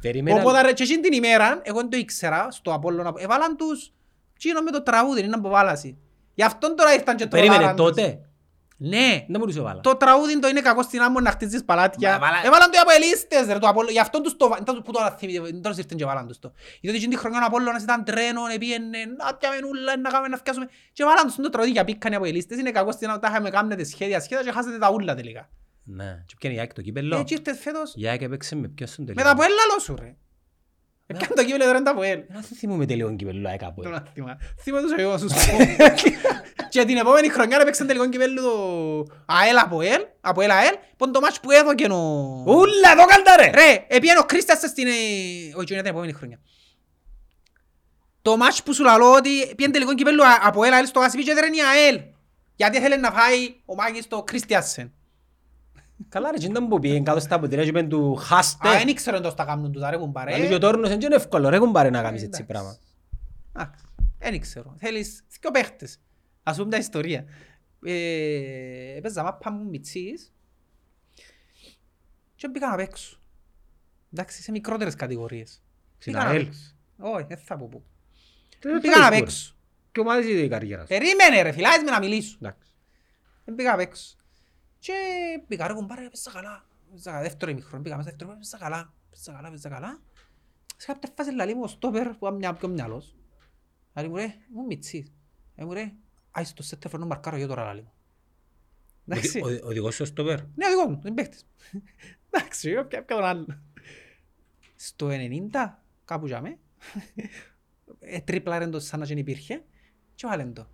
Περίμενα- 0.00 0.40
Οπότε 0.40 0.62
ρε, 0.62 0.72
και 0.72 0.82
εκείνη 0.82 1.00
την 1.00 1.12
ημέρα, 1.12 1.60
εγώ 1.62 1.78
δεν 1.80 1.90
το 1.90 1.96
ήξερα, 1.96 2.50
στο 2.50 2.72
Απόλλωνα, 2.72 3.12
έβαλαν 3.16 3.56
τους 3.56 3.92
τσίνο 4.38 4.60
με 4.62 4.70
το 4.70 4.82
τραγούδι, 4.82 5.20
είναι 5.22 5.34
από 5.34 5.48
βάλαση. 5.48 5.98
Γι' 6.34 6.42
αυτόν 6.42 6.76
τώρα 6.76 6.92
ήρθαν 6.94 7.16
και 7.16 7.26
Περίμενε 7.26 7.54
τρολάραν 7.54 7.76
τους. 7.76 7.86
τότε. 7.86 8.20
Ναι. 8.76 9.24
Δεν 9.28 9.38
μπορούσε 9.40 9.58
να 9.58 9.64
βάλα. 9.64 9.80
Το 9.80 9.96
τραγούδι 9.96 10.38
το 10.38 10.48
είναι 10.48 10.60
κακό 10.60 10.82
στην 10.82 11.00
άμμο 11.00 11.20
να 11.20 11.30
χτίζεις 11.30 11.64
παλάτια. 11.64 12.10
Μα, 12.12 12.18
βάλα- 12.18 12.40
Έβαλαν 12.46 12.70
το 12.70 12.76
οι 12.76 12.80
Αποελίστες 12.80 13.46
ρε, 13.46 13.58
το 13.58 13.68
Απόλλω. 13.68 13.90
Γι' 13.90 13.98
αυτόν 14.00 14.22
τους 14.22 14.36
το... 14.36 14.48
βα- 14.48 14.58
ήταν 14.60 14.82
Που 14.82 14.92
τώρα 14.92 15.10
θυμηθείτε, 15.10 15.52
τώρα 15.52 15.74
ήρθαν 15.78 15.96
και 15.98 16.04
βάλαν 16.04 16.26
τους 16.28 16.38
το. 16.38 16.52
Γιατί 16.80 16.96
εκείνη 16.96 17.14
τη 17.14 17.20
χρονιά 17.20 17.38
ο 17.42 17.44
Απόλλωνας 17.46 17.82
ήταν 17.82 18.04
τρένο, 18.04 18.40
επίενε, 18.54 18.98
να 19.18 19.34
πιάμε 19.34 19.58
νουλα, 19.60 19.96
να 19.96 20.10
κάνουμε 20.10 20.28
να 20.28 20.36
φτιάσουμε. 20.36 20.68
Και 20.92 21.04
βάλαν 21.04 21.26
τους 21.26 21.36
το 21.36 21.48
τραγούδι 21.50 21.72
για 21.72 21.84
πίκαν 21.84 22.12
οι 22.12 22.14
Αποελίστες. 22.14 22.58
Είναι 22.58 22.70
κακό 22.70 22.92
στην 22.92 23.08
άμμο, 23.08 23.18
τα 23.18 23.28
είχαμε 23.30 23.50
κάνετε 23.50 23.84
σχέδια, 23.84 24.20
σχέδια 24.20 24.44
και 24.44 24.50
χάσετε 24.52 24.78
τα 24.78 24.90
ούλα 24.90 25.14
τελικά. 25.14 25.48
Ναι. 25.84 26.22
Και 26.26 26.34
πιάνε 26.38 26.56
η 26.56 26.58
ΑΕΚ 26.58 26.72
το 26.72 26.82
κύπελλο. 26.82 27.16
Έτσι 27.18 27.34
ήρθες 27.34 27.58
φέτος, 27.58 27.92
Η 27.96 28.08
ΑΕΚ 28.08 28.22
έπαιξε 28.22 28.56
με 28.56 28.68
ποιον 28.68 28.88
στον 28.88 29.04
με 29.04 29.12
τελικό. 29.12 29.24
τα 29.28 29.30
Αποέλ 29.34 29.50
λαλό 29.50 29.80
σου 29.80 29.94
ρε. 30.00 30.14
Έκανε 31.14 31.34
το 31.34 31.44
κύπελο 31.44 31.64
τώρα 31.64 31.76
είναι 31.76 31.84
τα 31.84 31.90
Αποέλ. 31.90 32.18
Να 32.28 32.40
δεν 32.40 32.58
θυμούμαι 32.58 32.86
τελικό 32.86 33.16
κύπελλο 33.16 33.48
ΑΕΚ 33.48 33.62
από 33.62 33.82
Τον 33.82 33.92
ελ. 33.92 33.98
άθιμα. 33.98 34.36
Θυμάμαι 34.62 34.82
τους 34.88 34.92
εγώ 34.98 35.18
σου 35.18 35.26
πω. 35.26 35.64
Και 36.68 36.84
την 36.84 36.96
επόμενη 36.96 37.28
χρονιά 37.28 37.58
έπαιξαν 37.60 37.86
τελικό 37.86 38.08
κυπέλλου 38.08 38.42
το 38.42 39.06
ΑΕΛ 39.26 39.58
Αποέλ, 39.58 40.00
Αποέλ 40.20 40.50
ΑΕΛ, 40.50 40.74
που 40.96 41.04
είναι 41.04 41.12
το 41.12 41.20
μάτς 41.20 41.40
που 41.40 41.50
έδωκε 41.50 41.84
ο... 41.84 41.96
Ούλα, 42.46 42.94
το 42.96 43.04
κάντα 43.04 43.36
ρε! 43.36 43.50
Ρε, 43.54 43.84
επίεν 43.88 44.16
ο 44.18 44.22
Κρίστας 44.24 44.58
στην... 44.58 44.86
ε, 44.86 44.90
Όχι, 45.54 45.72
είναι 45.72 45.82
την 45.82 45.90
επόμενη 45.90 46.12
χρονιά. 46.12 46.40
Το 48.22 48.36
μάτς 48.36 48.62
που 48.62 48.74
σου 48.74 48.82
λαλώ 48.84 49.12
ότι 49.12 49.54
πήγαινε 49.56 49.72
τελικό 49.72 49.94
κυπέλλου 49.94 50.26
Α- 50.26 50.40
Αποέλ 50.42 50.72
ΑΕΛ 50.72 50.86
στο 50.86 51.00
Γασιπί 51.00 51.22
και 51.22 51.30
έδερνε 51.30 51.56
η 51.56 51.60
ΑΕΛ. 51.60 52.00
Γιατί 52.56 52.80
θέλει 52.80 52.98
να 52.98 53.10
φάει 53.10 53.54
ο 53.64 53.74
Μάκης 53.74 54.08
το 54.08 54.22
Κριστιάσεν. 54.22 54.92
Καλά 56.08 56.30
ρε, 56.30 56.48
δεν 56.48 56.68
που 56.68 56.78
πήγαινε 56.78 57.02
κάτω 57.02 57.20
στα 57.20 57.38
ποτήρια 57.40 57.62
και 57.64 57.68
είπαν 57.70 57.88
του 57.88 58.14
χάστε. 58.14 58.68
Α, 58.68 58.78
δεν 58.78 58.88
ήξερε 58.88 59.16
εντός 59.16 59.34
τα 59.34 59.44
κάνουν 59.44 59.72
τούτα 59.72 59.90
ρε 59.90 59.96
κουμπάρε. 59.96 60.30
Δηλαδή 60.32 60.48
και 60.48 60.54
ο 60.54 60.58
τόρνος 60.58 60.88
δεν 60.88 61.00
είναι 61.00 61.14
εύκολο 61.14 61.48
ρε 61.48 61.58
κουμπάρε 61.58 61.90
να 61.90 62.02
κάνεις 62.02 62.22
έτσι 62.22 62.42
εντάξει. 62.44 62.44
πράγμα. 62.44 62.76
Εντάξει, 63.56 63.84
δεν 64.18 64.40
ξέρω. 64.40 64.74
Θέλεις 64.78 65.24
δυο 65.40 65.50
παίχτες. 65.50 65.98
Ας 66.42 66.56
πούμε 66.56 66.70
τα 66.70 66.76
ιστορία. 66.76 67.24
Ε, 67.84 68.96
Έπαιζα 68.96 69.22
μάπα 69.22 69.50
μου 69.50 69.68
μητσής 69.68 70.32
και 72.34 72.48
μπήκα 72.48 72.68
να 72.68 72.76
παίξω. 72.76 73.18
Εντάξει, 74.12 74.42
σε 74.42 74.50
μικρότερες 74.50 74.94
κατηγορίες. 74.94 75.62
Στην 75.98 76.12
Μπήκα 76.12 76.24
να 76.24 76.30
ΑΕΛ. 76.30 76.44
παίξω. 76.44 76.74
Όχι, 76.98 77.24
δεν 77.28 77.38
θα 77.38 77.56
πω 77.56 77.68
πού. 77.68 77.82
Δεν 78.60 78.80
Μπήκα 78.80 78.98
να 78.98 79.04
θέλεις 79.04 79.20
παίξω. 79.20 79.54
Και 79.92 80.00
ομάδες 80.00 80.26
είδε 80.26 80.40
η 80.40 80.48
καριέρα 80.48 80.82
σου. 80.82 80.88
Περίμενε 80.88 81.42
ρε 81.42 81.52
φιλά, 81.52 81.68
με 81.84 81.90
να 81.90 81.98
μιλήσω. 81.98 82.36
Εντάξει. 82.40 82.70
Δεν 83.44 83.54
πήγα 83.54 83.72
απ' 83.72 83.80
έξω. 83.80 84.16
Και 84.82 84.92
πήγα 85.46 85.66
ρε 85.66 85.72
κουμπάρε, 85.74 86.04
έπαιζα 86.04 86.30
καλά. 86.30 86.64
Έπαιζα 86.90 87.10
καλά, 87.10 87.22
δεύτερο 87.22 87.50
ημίχρονο, 87.50 87.82
πήγα 87.82 87.96
μέσα 87.96 88.08
δεύτερο, 88.08 88.32
έπαιζα 88.32 88.58
καλά. 88.58 88.92
Έπαιζα 89.10 89.32
καλά, 89.32 89.48
έπαιζα 89.48 89.68
καλά. 89.68 90.00
Σε 90.76 90.86
κάποια 90.86 91.12
φάση 91.16 91.32
λαλεί 91.34 91.54
μου 91.54 91.60
ο 91.64 91.66
στόπερ 91.66 92.08
που 92.08 92.26
ήταν 92.26 92.34
μια 92.36 92.52
πιο 92.54 92.68
μυαλός. 92.68 93.16
Λαλεί 93.94 94.08
μου 94.08 94.16
ρε, 94.16 94.34
μου 94.52 94.64
μητσής. 94.66 95.12
Ε 95.54 95.64
μου 95.64 95.72
ρε, 95.72 95.92
άι 96.30 96.44
στο 96.44 96.62
σέτε 96.62 96.88
φρονό 96.88 97.06
μαρκάρω 97.06 97.36
εγώ 97.36 97.46
τώρα 97.46 97.64
λαλεί 97.64 97.80
μου. 97.82 97.92
Εντάξει. 99.06 99.40
Ο- 99.40 99.46
ο- 99.48 99.66
Ο 99.66 99.68
δικός 99.68 99.94
σου 99.94 100.04
στο 100.06 100.24
πέρ. 100.24 100.40
Ναι, 100.40 100.66
ο 100.66 100.68
δικός 100.68 100.86
μου, 100.86 101.00
είναι 101.04 101.14
παίχτης. 101.14 101.46
Εντάξει, 102.30 102.70
εγώ 102.70 102.84
πια 102.84 103.04
πια 103.04 103.16
τον 103.16 103.24
άλλο. 103.24 103.46
Στο 104.76 105.08
90, 105.10 105.82
κάπου 106.04 106.26
για 106.26 106.40
με, 106.40 106.58
ε, 108.00 108.20
τρίπλαρεν 108.20 108.70
το 108.70 108.80
σαν 108.80 109.00
να 109.00 109.06
δεν 109.06 109.18
υπήρχε 109.18 109.64
και 110.14 110.26
βάλεν 110.26 110.54
το. 110.54 110.66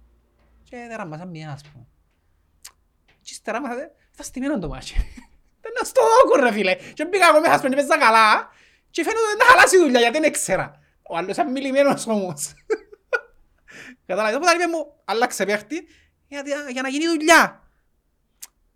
Και 0.62 0.76
δεν 0.76 0.96
ραμμάσαν 0.96 1.28
μία, 1.28 1.52
ας 1.52 1.62
πούμε. 1.62 1.86
Και 3.20 3.30
ύστερα 3.34 3.60
μάθατε, 3.60 3.94
ήταν 4.18 4.24
στημένο 4.26 4.58
το 4.58 4.68
μάτσι. 4.68 4.94
Δεν 5.60 5.72
είναι 5.76 5.88
στο 5.88 6.00
δόκο 6.02 6.44
ρε 6.44 6.52
φίλε. 6.52 6.74
Και 6.94 7.04
πήγα 7.04 7.28
εγώ 7.28 7.40
μέσα 7.40 7.58
σπίτι, 7.58 7.74
παίζα 7.74 7.98
καλά 7.98 8.50
και 8.90 9.02
φαίνεται 9.02 9.34
να 9.38 9.44
χαλάσει 9.44 9.76
η 9.76 9.78
δουλειά 9.78 10.00
γιατί 10.00 10.18
δεν 10.18 10.28
έξερα. 10.28 10.78
Ο 11.08 11.16
άλλος 11.16 11.32
ήταν 11.32 11.50
μιλημένος 11.50 12.06
όμως. 12.06 12.52
Καταλάβεις, 14.06 14.36
οπότε 14.36 14.54
είπε 14.54 14.66
μου, 14.66 14.92
άλλαξε 15.04 15.44
παίχτη 15.44 15.86
για, 16.28 16.42
για 16.70 16.82
να 16.82 16.88
γίνει 16.88 17.06
δουλειά. 17.06 17.62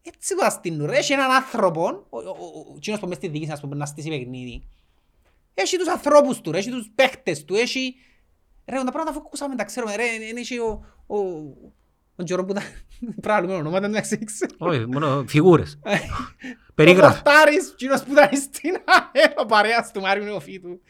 Έτσι 0.03 0.37
το 0.37 0.45
αστυνούν 0.45 0.87
ρε, 0.87 0.97
έχει 0.97 1.13
έναν 1.13 1.31
άνθρωπο, 1.31 2.07
ο- 2.11 2.19
ο- 2.19 2.29
ο- 2.29 2.69
ο- 2.71 2.75
εκείνος 2.77 3.01
που 3.01 3.07
μες 3.07 3.17
στη 3.17 3.29
διοίκηση, 3.29 3.53
ας 3.53 3.61
πούμε, 3.61 3.77
να 3.77 3.87
στήσει 3.87 4.09
παιχνίδι. 4.09 4.69
Έχει 5.55 5.77
τους 5.77 5.89
ανθρώπους 5.89 6.41
του, 6.41 6.53
ρε, 6.53 6.59
έχει 6.59 6.71
τους 6.71 6.91
παίχτες 6.95 7.45
του, 7.45 7.55
έχει... 7.55 7.95
Ρε, 8.67 8.77
τα 8.77 8.83
πράγματα 8.83 9.11
αφού 9.11 9.19
ακούσαμε 9.19 9.55
τα 9.57 9.65
ξέρουμε, 9.65 9.97
ρε, 9.97 10.05
είναι 10.05 10.41
έχει 10.41 10.59
ο... 10.59 10.85
ο... 12.23 12.25
ο 12.25 12.25
Τζορό 12.25 12.45
που 12.45 12.51
ήταν 12.51 12.63
πράγμα 13.21 13.55
ονόματα, 13.55 13.89
δεν 13.89 14.03
ξέρω. 14.25 14.55
Όχι, 14.59 14.87
μόνο 14.87 15.25
φιγούρες. 15.27 15.79
Ο 16.71 16.75
Περίγραφα. 16.75 17.23
Πορτάρης, 17.23 17.71
εκείνος 17.71 18.03
που 18.03 18.13
ήταν 18.13 18.29
στην 18.37 18.75
ΑΕΛ, 18.75 19.33
ο 19.37 19.47
παρέας 19.47 19.91
του 19.93 20.01
Μάριου 20.01 20.25
Νεοφίτου. 20.25 20.81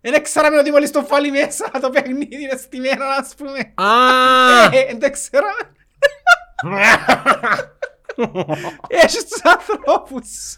Δεν 0.00 0.22
ξέραμε 0.22 0.58
ότι 0.58 0.70
μόλις 0.70 0.90
το 0.90 1.02
φάλει 1.02 1.30
μέσα 1.30 1.70
το 1.80 1.90
παιχνίδι 1.90 2.42
είναι 2.42 2.56
στημένο, 2.56 3.04
ας 3.18 3.34
πούμε. 3.34 3.58
Α! 3.74 4.64
Ε, 4.72 4.86
Δεν 4.86 4.98
το 5.00 5.10
ξέραμε. 5.10 5.74
Έχεις 8.88 9.24
τους 9.28 9.40
ανθρώπους. 9.44 10.54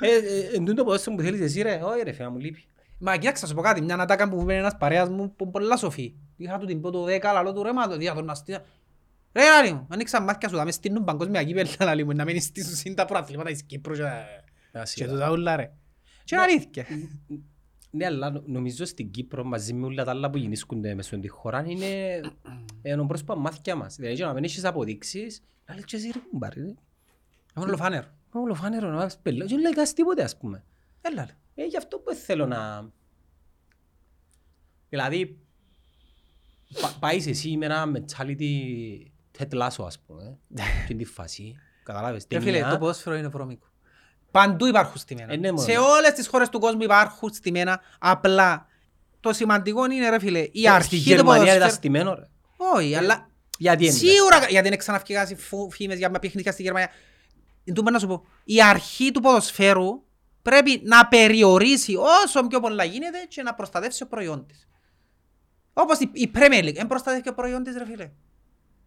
Ε, 0.00 0.16
ε, 0.16 0.56
Εν 0.56 0.64
τούτο 0.64 0.84
ποδόσφαιρο 0.84 1.16
που 1.16 1.22
θέλεις 1.22 1.40
εσύ 1.40 1.62
ρε. 1.62 1.80
Όχι 1.82 2.02
ρε 2.02 2.12
φίλα 2.12 2.30
μου 2.30 2.38
λείπει. 2.38 2.64
Μα 2.98 3.16
κοίταξε 3.16 3.42
να 3.42 3.48
σου 3.48 3.54
πω 3.54 3.62
κάτι, 3.62 3.80
μια 3.82 3.94
ατάκα 3.94 4.28
που 4.28 4.40
είπε 4.42 4.54
ένας 4.54 4.76
παρέας 4.78 5.08
μου 5.08 5.34
που 5.36 5.50
πολλά 5.50 5.76
σοφή. 5.76 6.14
Είχα 6.36 6.58
του 6.58 6.66
την 6.66 6.80
πω 6.80 6.90
το 6.90 7.02
δέκα, 7.04 7.32
λαλό 7.32 7.52
του 7.52 7.62
ρε, 7.62 7.72
μα 7.72 7.88
το 7.88 7.96
διάδω 7.96 8.20
να 8.22 8.34
στείλω. 8.34 8.58
Ρε 9.32 9.42
λάλη 9.44 9.72
μου, 9.72 9.86
ανοίξα 9.90 10.20
μάτια 10.20 10.48
σου, 10.48 10.56
θα 10.56 10.64
μες 10.64 10.74
στείλουν 10.74 11.04
παγκόσμια 11.04 11.44
κύπελα 11.44 11.68
λάλη 11.80 12.04
μου, 12.04 12.12
να 12.12 12.24
μην 12.24 12.40
στήσουν 12.40 12.74
συν 12.74 12.94
τα 12.94 13.04
προαθλήματα 13.04 13.50
της 13.50 13.62
Κύπρου 13.62 13.94
και- 13.94 14.02
και 14.94 15.06
τούτα 15.06 15.30
ούλα 15.30 15.56
ρε. 15.56 15.72
Και 16.24 16.34
είναι 16.34 16.44
αλήθεια. 16.44 16.84
Ναι, 17.90 18.06
αλλά 18.06 18.30
νο- 18.30 18.42
νομίζω 18.46 18.84
στην 18.84 19.10
Κύπρο 19.10 19.44
μαζί 19.44 19.72
με 19.72 19.86
όλα 19.86 20.04
τα 20.04 20.10
άλλα 20.10 20.30
που 20.30 20.38
γεννήσκονται 20.38 20.94
μες 20.94 21.06
στην 21.06 21.30
χώρα 21.30 21.64
είναι 21.66 22.20
ένα 22.82 23.06
πρόσωπα 23.06 23.36
μάθηκια 23.36 23.74
μας. 23.76 23.96
Δηλαδή, 23.96 24.16
και 24.16 24.24
να 24.24 24.32
μην 24.32 24.44
έχεις 24.44 24.64
αποδείξεις, 24.64 25.42
να 25.66 25.74
λες 25.74 25.84
και 25.84 25.96
εσύ 25.96 26.10
ρε 26.14 26.18
κουμπάρε. 26.30 26.60
ρε. 26.60 26.74
Εγώ 27.56 27.66
είναι 27.66 27.76
φάνερ. 27.76 28.04
Μα 28.32 28.40
ολοφάνερο 28.40 28.88
να 28.90 28.96
βάζεις 28.96 29.18
πελό. 29.22 29.44
Και 29.46 29.52
δεν 29.54 29.60
λέει 29.62 29.72
κάτι 29.72 29.92
τίποτε 29.92 30.22
ας 30.22 30.36
πούμε. 30.36 30.64
Έλα 31.00 31.24
ρε. 31.24 31.36
Ε, 31.54 31.64
γι' 31.66 31.76
αυτό 31.76 31.98
που 31.98 32.14
θέλω 32.14 32.46
να... 32.46 32.90
Δηλαδή, 34.88 35.26
πα- 35.26 35.45
πάεις 37.00 37.26
εσύ 37.26 37.56
με 37.56 37.64
ένα 37.64 37.84
mentality 37.94 38.50
Ted 39.38 39.62
Lasso, 39.62 39.84
ας 39.86 39.98
πούμε, 40.06 40.38
και 40.86 40.94
την 40.94 41.06
φάση, 41.06 41.54
καταλάβες, 41.84 42.26
Ρε 42.30 42.40
φίλε, 42.40 42.52
ταινία. 42.52 42.70
το 42.70 42.78
ποδόσφαιρο 42.78 43.16
είναι 43.16 43.28
βρώμικο. 43.28 43.66
Παντού 44.30 44.66
υπάρχουν 44.66 44.96
στημένα. 44.96 45.32
Ε, 45.32 45.36
ναι, 45.36 45.52
μόνο. 45.52 45.66
Σε 45.68 45.76
όλες 45.78 46.12
τις 46.12 46.26
χώρες 46.28 46.48
του 46.48 46.58
κόσμου 46.58 46.82
υπάρχουν 46.82 47.32
στημένα. 47.32 47.80
Απλά 47.98 48.66
το 49.20 49.32
σημαντικό 49.32 49.84
είναι 49.90 50.08
ρε 50.08 50.18
φίλε, 50.18 50.38
η 50.38 50.42
Ε, 50.42 50.50
Στη 50.52 50.68
αρχή 50.68 50.88
του 50.96 51.02
Γερμανία 51.02 51.42
ήταν 51.42 51.46
ποδοσφαίρου. 51.52 51.74
στημένο 51.74 52.14
ρε. 52.14 52.28
Όχι, 52.56 52.94
αλλά 52.94 53.28
Γιατί 53.58 53.84
είναι. 53.84 53.92
σίγουρα 53.92 54.46
γιατί 54.48 54.68
δεν 54.68 54.78
ξαναφυγάσει 54.78 55.36
φήμες 55.70 55.98
για 55.98 56.10
παιχνίδια 56.10 56.52
στη 56.52 56.62
Γερμανία. 56.62 56.90
Εν 57.64 57.74
τούτο 57.74 57.90
να 57.90 57.98
σου 57.98 58.06
πω, 58.06 58.26
η 58.44 58.62
αρχή 58.62 59.10
του 59.10 59.20
ποδοσφαίρου 59.20 60.02
πρέπει 60.42 60.80
να 60.84 61.06
περιορίσει 61.08 61.94
όσο 62.24 62.46
πιο 62.46 62.60
πολλά 62.60 62.84
γίνεται 62.84 63.18
και 63.28 63.42
να 63.42 63.54
προστατεύσει 63.54 63.98
το 63.98 64.06
προϊόν 64.06 64.46
της. 64.46 64.68
Όπως 65.78 65.98
η, 65.98 66.10
η 66.12 66.30
Premier 66.34 66.64
League, 66.64 66.74
δεν 66.74 66.86
προστατεύει 66.86 67.22
το 67.22 67.32
προϊόν 67.32 67.62
της 67.62 67.76
ρε 67.76 67.84
φίλε. 67.84 68.10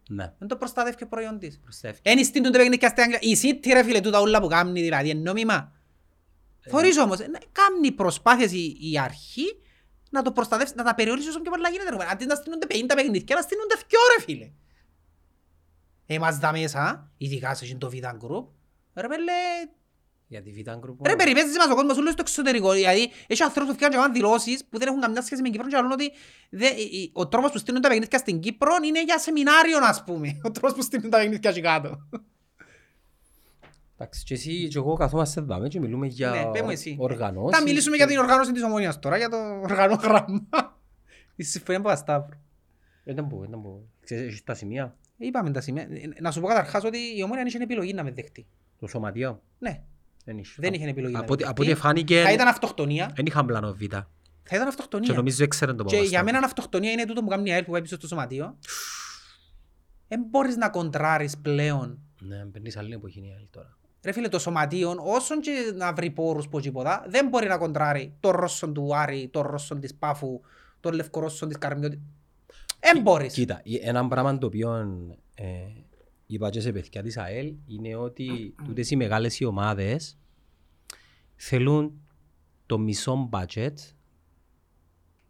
Ναι. 0.08 0.32
Δεν 0.38 0.48
το 0.48 0.56
προστατεύει 0.56 0.96
το 0.96 1.06
προϊόν 1.06 1.38
της. 1.38 1.58
Προστεύει. 1.58 1.98
Εν 2.02 2.24
στείλουν 2.24 2.52
το 2.52 2.58
παιχνίδια 2.58 2.88
στην 2.88 3.02
Αγγλία. 3.02 3.18
Η 3.20 3.38
City 3.42 3.72
ρε 3.72 3.82
φίλε, 3.82 4.00
τούτα 4.00 4.20
όλα 4.20 4.40
που 4.40 4.46
κάνει 4.46 4.80
δηλαδή, 4.80 5.08
είναι 5.08 5.20
νόμιμα. 5.20 5.72
Θωρείς 6.60 6.98
όμως, 6.98 7.18
να 7.18 7.38
κάνει 7.52 7.92
προσπάθειες 7.92 8.52
η, 8.52 8.76
η 8.80 8.98
αρχή 8.98 9.60
να 10.10 10.22
το 10.22 10.32
προστατεύσει, 10.32 10.74
να 10.76 10.84
τα 10.84 10.94
περιορίσει 10.94 11.28
όσο 11.28 11.40
πιο 11.40 11.50
πολλά 11.50 11.68
γίνεται. 11.68 11.90
ρε. 11.90 12.06
Αντί 12.10 12.26
να 12.26 12.34
στείλονται 12.34 12.66
50 12.70 12.84
παιχνίδια, 12.94 13.34
να 13.34 13.42
στείλονται 13.42 13.74
δυο 13.88 13.98
ρε 14.16 14.22
φίλε. 14.22 14.50
Εμάς 16.06 16.38
τα 16.38 16.52
μέσα, 16.52 17.12
ειδικά 17.16 17.54
σε 17.54 17.74
το 17.74 17.90
Vidan 17.92 18.16
Group, 18.26 18.46
ρε 18.94 19.08
πέλε, 19.08 19.32
Γιατί 20.32 20.50
Β' 20.50 20.70
Group. 20.70 20.96
ρε 21.06 21.16
περιπέζεις 21.16 21.56
μας 21.56 21.66
ο 21.70 21.74
κόσμος 21.74 21.96
όλο 21.96 22.10
στο 22.10 22.20
εξωτερικό. 22.26 22.72
Δηλαδή, 22.72 23.10
έχει 23.26 23.42
ανθρώπους 23.42 23.70
που 23.70 23.76
φτιάχνουν 23.76 24.00
και 24.00 24.06
κάνουν 24.06 24.12
δηλώσεις 24.20 24.64
που 24.64 24.78
δεν 24.78 24.88
έχουν 24.88 25.00
καμιά 25.00 25.22
σχέση 25.22 25.42
με 25.42 25.48
Κύπρο 25.48 25.68
και 25.68 25.76
λένε 25.76 25.92
ότι 25.92 26.10
δε- 26.50 26.66
η- 26.80 26.82
η- 27.02 27.10
ο 27.14 27.28
τρόπος 27.28 27.50
που 27.52 27.58
στείλουν 27.58 27.80
τα 27.80 27.88
παιχνίδια 27.88 28.18
στην 28.18 28.40
Κύπρο 28.40 28.70
είναι 28.86 29.02
για 29.04 29.18
σεμινάριο, 29.18 29.78
ας 29.82 30.04
πούμε. 30.04 30.38
Ο 30.46 30.50
τρόπος 30.50 30.74
που 30.74 30.82
στείλουν 30.82 31.10
τα 31.10 31.18
παιχνίδια 31.18 31.50
εκεί 31.50 31.60
κάτω. 31.60 32.08
Εντάξει, 33.94 34.24
και 34.24 34.34
εσύ 34.34 34.68
και 34.68 34.78
εγώ 34.78 34.94
καθόμαστε 34.94 35.40
εδώ 35.40 35.68
και 35.68 35.80
μιλούμε 35.80 36.06
για 36.06 36.30
Ναι, 36.30 36.50
πες 36.50 36.62
μου 36.62 36.70
εσύ. 36.70 36.96
οργανώσεις. 36.98 37.58
Θα 37.58 37.62
μιλήσουμε 37.64 37.96
για 37.96 38.06
την 38.06 38.18
οργάνωση 38.18 38.52
της 38.52 38.62
ομονίας 38.62 38.98
τώρα, 38.98 39.16
για 39.16 39.28
το 39.28 39.36
οργανόγραμμα. 39.62 40.48
Η 41.36 41.42
συμφωνία 41.42 41.80
Παπασταύρου. 41.80 42.38
Δεν 43.04 43.14
τα 43.16 43.24
πω, 43.24 43.38
δεν 43.40 43.50
τα 43.50 43.58
πω. 43.58 43.82
Ξέρεις, 44.04 44.26
έχεις 44.26 44.44
τα 44.44 44.54
σημεία; 44.54 44.96
Είπαμε 45.16 45.50
τα 45.50 45.60
σημεία. 45.60 45.88
Να 46.20 46.30
σου 46.30 46.40
πω 46.40 46.46
καταρχάς 46.46 46.84
ότι 46.84 46.98
η 47.16 47.22
ομόνια 47.22 47.42
είχε 47.46 47.58
επιλογή 47.62 47.92
να 47.92 48.02
με 48.04 48.10
δεχτεί. 48.10 48.46
Το 48.78 48.86
σωματείο; 48.86 49.42
Ναι, 49.58 49.82
Δεν 50.24 50.38
είχε. 50.38 50.54
δεν 50.58 50.72
είχε 50.74 50.88
επιλογή 50.88 51.12
να 51.12 51.18
Από 51.18 51.26
με 51.28 51.32
ό,τι- 51.32 51.44
Από 51.44 51.54
δεχτεί. 51.62 51.72
ό,τι 51.72 51.80
φάνηκε, 51.80 52.22
Θα 52.22 52.32
ήταν 52.32 52.48
αυτοκτονία. 52.48 53.12
δεν 53.14 53.26
είχαν 53.26 53.46
πλάνο 53.46 53.72
Β. 53.72 53.80
Θα 54.42 54.56
ήταν 54.56 54.62
Και 54.62 54.68
αυτοκτονία. 54.68 55.14
νομίζω 55.14 55.44
έξεραν 55.44 55.76
το 55.76 55.84
Και 55.84 55.90
για 55.90 55.98
Παπασταύρο. 56.02 56.32
μένα 56.32 56.46
αυτοκτονία 56.46 56.90
είναι 56.90 57.04
τούτο 57.04 57.20
που 57.22 57.28
κάνει 57.28 57.48
η 57.50 57.52
ΑΕΛ 57.52 57.64
που 57.64 57.70
πάει 57.70 57.82
πίσω 57.82 57.96
στο 57.96 58.06
σωματείο. 58.06 58.56
Δεν 60.08 60.22
μπορείς 60.30 60.56
να 60.56 60.68
κοντράρεις 60.68 61.38
πλέον. 61.38 61.98
Ναι, 62.20 62.44
παίρνεις 62.44 62.76
άλλη 62.76 62.94
εποχή 62.94 63.18
είναι 63.18 63.28
η 63.28 63.32
άλλη 63.36 63.48
τώρα. 63.50 63.76
Ρε 64.04 64.12
φίλε, 64.12 64.28
το 64.28 64.38
σωματείο, 64.38 64.94
όσον 65.04 65.40
και 65.40 65.50
να 65.76 65.92
βρει 65.92 66.10
πόρους 66.10 66.48
που 66.48 66.60
τίποτα, 66.60 67.04
δεν 67.08 67.28
μπορεί 67.28 67.46
να 67.46 67.58
κοντράρει 67.58 68.14
το 68.20 68.30
Ρώσον 68.30 68.74
του 68.74 68.96
Άρη, 68.96 69.28
το 69.32 69.40
Ρώσον 69.42 69.80
της 69.80 69.94
Πάφου, 69.94 70.40
το 70.80 70.90
Λευκορώσον 70.90 71.48
της 71.48 71.58
Καρμιώτη. 71.58 72.00
Δεν 72.80 73.00
μπορείς. 73.02 73.32
Κοίτα, 73.32 73.60
η- 73.62 73.80
ένα 73.82 74.08
πράγμα 74.08 74.38
το 74.38 74.46
οποίο 74.46 74.74
ε, 75.34 75.44
είπα 76.34 76.50
και 76.50 76.60
σε 76.60 76.72
παιδιά 76.72 77.02
της 77.02 77.16
ΑΕΛ 77.16 77.54
είναι 77.66 77.94
ότι 77.94 78.54
τούτες 78.64 78.90
οι 78.90 78.96
μεγάλες 78.96 79.40
οι 79.40 79.44
ομάδες 79.44 80.18
θέλουν 81.36 81.92
το 82.66 82.78
μισό 82.78 83.28
budget 83.32 83.72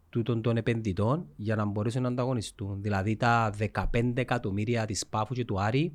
τούτων 0.09 0.41
των 0.41 0.57
επενδυτών 0.57 1.25
για 1.35 1.55
να 1.55 1.65
μπορέσουν 1.65 2.01
να 2.01 2.07
ανταγωνιστούν. 2.07 2.81
Δηλαδή 2.81 3.15
τα 3.15 3.53
15 3.73 4.11
εκατομμύρια 4.13 4.85
της 4.85 5.07
Πάφου 5.07 5.33
και 5.33 5.45
του 5.45 5.61
Άρη 5.61 5.93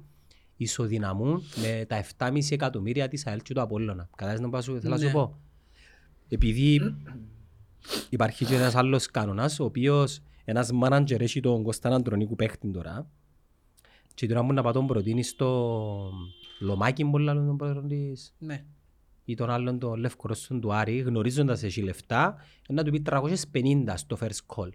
ισοδυναμούν 0.57 1.43
με 1.63 1.85
τα 1.89 2.05
7,5 2.19 2.39
εκατομμύρια 2.51 3.09
της 3.09 3.27
ΑΕΛ 3.27 3.43
και 3.43 3.55
του 3.55 3.61
Απόλλωνα. 3.61 4.09
Κατάλαβες 4.17 4.51
να 4.51 4.61
σου 4.61 4.81
θέλω 4.81 4.95
να 4.95 5.01
σου 5.01 5.07
Ναι. 5.07 5.13
πω; 5.13 5.39
Επειδή 6.29 6.95
υπάρχει 8.11 8.45
και 8.45 8.55
ένας 8.55 8.75
άλλος 8.75 9.07
κανόνας, 9.07 9.61
ο 9.61 9.65
οποίος 9.65 10.21
ένας 10.45 10.73
μάναντζερ 10.73 11.21
έχει 11.21 11.41
τον 11.41 11.63
Κώσταν 11.63 11.93
Αντρονίκου 11.93 12.37
παίχτη 12.37 12.71
τώρα 12.71 13.11
και 14.17 14.27
τώρα 14.27 14.43
μου 14.43 14.53
να 14.53 14.63
πάω 14.63 14.73
τον 14.73 14.87
προτείνει 14.87 15.23
στο 15.23 16.11
Λομάκι 16.61 17.05
που 17.05 17.19
λάλλον 17.19 17.47
τον 17.47 17.57
πρόεδρο 17.57 17.83
της 17.83 18.35
Ναι. 18.39 18.65
ή 19.25 19.35
τον 19.35 19.51
άλλον 19.51 19.79
τον 19.79 19.99
Λεύκο 19.99 20.29
Ρώσον 20.29 20.61
του 20.61 20.75
Άρη 20.75 20.99
γνωρίζοντας 20.99 21.63
εσύ 21.63 21.81
λεφτά 21.81 22.37
να 22.69 22.85
του 22.85 22.91
πει 22.91 23.03
350 23.11 23.93
στο 23.95 24.19
first 24.21 24.57
call. 24.57 24.69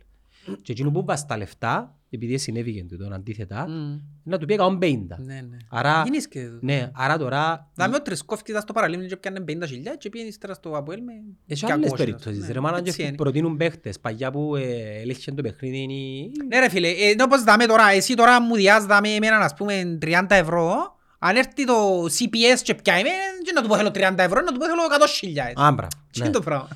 Και 0.62 0.72
εκείνο 0.72 0.92
που 0.92 1.06
βάζει 1.06 1.26
τα 1.28 1.38
λεφτά, 1.38 1.96
επειδή 2.10 2.38
συνέβη 2.38 2.74
και 2.74 2.84
τούτο 2.84 3.14
αντίθετα, 3.14 3.68
Μμ. 3.70 4.00
να 4.24 4.38
του 4.38 4.46
πει 4.46 4.58
150. 4.60 4.78
Ναι, 4.80 5.34
ναι. 5.34 5.58
Άρα, 5.70 6.02
Γίνεις 6.06 6.28
και 6.28 6.44
τούτο. 6.46 6.60
ναι, 6.62 6.90
άρα 6.94 7.18
τώρα 7.18 7.72
Δάμε 7.76 7.96
ο 7.96 8.02
Τρισκόφκι 8.02 8.50
ήταν 8.52 8.62
στο 8.62 8.74
παραλίμνη 8.74 9.08
και 9.08 9.18
πιάνε 9.18 9.44
50 9.48 9.68
χιλιά 9.68 9.96
και 9.96 10.10
πήγαινες 10.10 10.34
ύστερα 10.34 10.54
στο 10.54 10.70
Αποέλ 10.78 11.00
με 11.04 11.12
έχει 11.48 11.66
200. 11.68 11.72
άλλες 11.72 11.92
περιπτώσεις. 11.92 12.48
Ναι, 12.48 12.52
Ρε 12.54 12.60
μάνατζερ 12.60 12.88
έτσι 12.88 13.02
που 13.02 13.08
είναι. 13.08 13.16
προτείνουν 13.16 13.58
παίχτες, 13.58 14.00
παγιά 14.00 14.32
που 14.32 14.56
ε, 14.56 15.00
ελέγχαν 15.02 15.36
το 15.36 15.42
παιχνίδι 15.42 15.78
είναι... 15.78 16.32
Ναι 16.48 16.60
ρε 16.60 16.70
φίλε, 16.70 16.88
ε, 16.88 17.10
ενώ 17.12 17.28
πως 17.28 17.44
δάμε 17.44 17.66
τώρα, 17.66 17.90
εσύ 17.90 18.14
τώρα 18.16 18.42
μου 18.42 18.56
διάς 18.56 18.86
δάμε 18.86 19.10
εμένα 19.10 19.38
ας 19.38 19.54
πούμε 19.54 19.98
30 20.02 20.26
ευρώ, 20.30 20.96
αν 21.20 21.36
έρθει 21.36 21.66
το 21.66 22.04
CPS 22.04 22.60
και 22.64 22.76
πια 22.76 22.94
εμένα, 22.94 23.16
και 23.44 23.52
να 23.56 23.62
του 23.62 23.68
πω 23.68 23.76
θέλω 23.76 23.90
30 23.90 24.14
ευρώ, 24.18 24.42
να 24.42 24.52
του 24.52 24.60
πω 24.60 24.66
θέλω 24.66 24.82
100 25.02 25.06
χιλιάδες. 25.08 25.54
Άμπρα. 25.58 25.88
Τι 26.12 26.20
ναι. 26.20 26.26
είναι 26.26 26.34
το 26.34 26.42
πράγμα; 26.42 26.68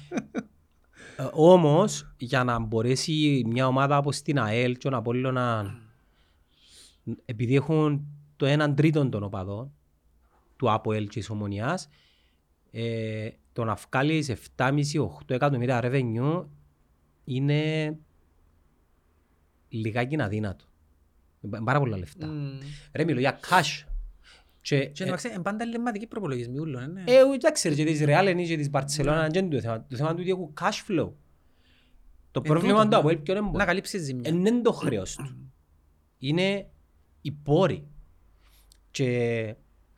Ε, 1.18 1.28
Όμως, 1.32 2.14
για 2.18 2.44
να 2.44 2.60
μπορέσει 2.60 3.44
μια 3.46 3.68
ομάδα 3.68 3.98
όπως 3.98 4.22
την 4.22 4.40
ΑΕΛ 4.40 4.78
και 4.78 4.88
ο 4.88 4.96
Απόλλωνα, 4.96 5.80
επειδή 7.26 7.56
έχουν 7.56 8.06
το 8.36 8.46
έναν 8.46 8.76
τρίτον 8.76 9.10
των 9.10 9.24
οπαδών 9.24 9.72
του 10.58 10.72
ΑΠΟΕΛ 10.72 11.08
και 11.08 11.20
της 11.20 11.30
Ομονιάς, 11.30 11.90
ε, 12.72 13.30
το 13.54 13.64
να 13.64 13.76
βγάλεις 13.76 14.30
7,5-8 14.56 14.76
εκατομμύρια 15.28 15.80
revenue 15.84 16.46
είναι 17.24 17.98
λιγάκι 19.70 20.22
αδύνατο. 20.22 20.66
Είναι 21.42 21.62
πάρα 21.64 21.80
πολλά 21.80 21.98
λεφτά. 21.98 22.28
Μμ. 22.28 22.60
Ρε 22.92 23.04
μιλώ 23.04 23.20
για 23.20 23.40
cash. 23.40 23.88
Και, 24.68 24.86
Και 24.86 25.04
εντάξει, 25.04 25.28
είναι 25.28 25.42
πάντα 25.42 25.64
ελληματικοί 25.64 26.08
προπολογισμοί 26.08 26.60
ούλων, 26.60 26.92
ναι. 26.92 27.04
ε, 27.08 27.20
εντάξει, 27.34 27.70
ρε, 27.70 27.76
και 27.76 27.86
της 27.86 28.02
Real 28.06 28.28
είναι 28.30 28.44
και 28.44 28.58
της 28.58 28.70
Barcelona 28.72 29.28
δεν 29.32 29.46
είναι 29.46 29.56
το 29.56 29.62
θέμα. 29.62 29.86
Το 29.90 29.96
θέμα 29.96 30.10
είναι 30.12 30.22
ότι 30.22 30.30
έχουν 30.30 30.54
cash 30.62 30.92
flow. 30.92 31.12
Το 32.32 32.42
Ε, 32.46 32.48
πρόβλημα 32.48 32.74
τούτο, 32.74 32.84
του 32.84 32.90
ναι. 32.90 32.96
ΑΠΟΕΛ 32.96 33.18
ποιο 33.18 33.36
είναι 33.38 33.50
Να 33.54 33.66
καλύψεις 33.66 34.04
ζημιά. 34.04 34.32
δεν 34.32 34.46
είναι 34.46 34.62
το 34.62 34.72
χρέος 34.72 35.16
του. 35.16 35.38
Είναι 36.18 36.70
οι 37.22 37.32
πόροι. 37.32 37.88
Και 38.92 39.56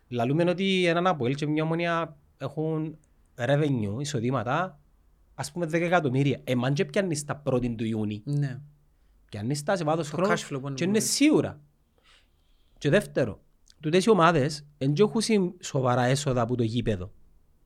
λαλούμε 0.07 0.49
ότι 0.49 0.86
έναν 0.86 1.07
ΑΠΟΕΛ 1.07 1.36
και 1.36 1.47
μια 1.47 1.63
ομονία 1.63 2.18
έχουν 2.38 2.97
revenue, 3.36 3.95
εισοδήματα, 3.99 4.80
ας 5.36 5.51
πούμε 5.51 5.65
10 5.65 5.74
εκατομμύρια. 5.74 6.39
Εμάν 6.43 6.74
και 6.74 6.86
πιάνεις 6.86 7.24
τα 7.26 7.36
πρώτη 7.36 7.76
του 7.76 7.84
Ιούνιου. 7.86 8.22
Ναι. 8.26 8.59
Πιάνεις 9.26 9.63
τα 9.63 9.76
σε 9.76 9.84
βάθος 9.84 10.09
Το 10.09 10.15
χρόνου 10.18 10.34
cash 10.34 10.36
flow 10.55 10.59
που 10.61 10.65
είναι 10.68 10.74
και 10.76 10.84
είναι 10.84 10.93
πολύ. 10.93 11.03
σίγουρα. 11.05 11.61
Και 12.78 12.89
δεύτερο, 12.89 13.41
τούτες 13.80 14.05
οι 14.05 14.09
ομάδες 14.09 14.65
δεν 14.78 14.93
έχουν 14.97 15.21
σοβαρά 15.59 16.03
έσοδα 16.03 16.41
από 16.41 16.55
το 16.55 16.63
γήπεδο. 16.63 17.11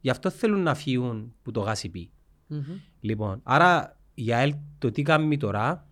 Γι' 0.02 0.10
αυτό 0.10 0.30
θέλουν 0.30 0.62
να 0.64 0.74
φύγουν 0.74 1.34
που 1.42 1.52
το 1.52 1.60
γάσιπι. 1.60 2.12
Μμμ. 2.48 2.62
Λοιπόν, 3.00 3.40
άρα 3.44 4.00
η 4.14 4.34
ΑΕΛ 4.34 4.56
το 4.78 4.92
τι 4.92 5.02
κάνει 5.02 5.38
τώρα 5.38 5.86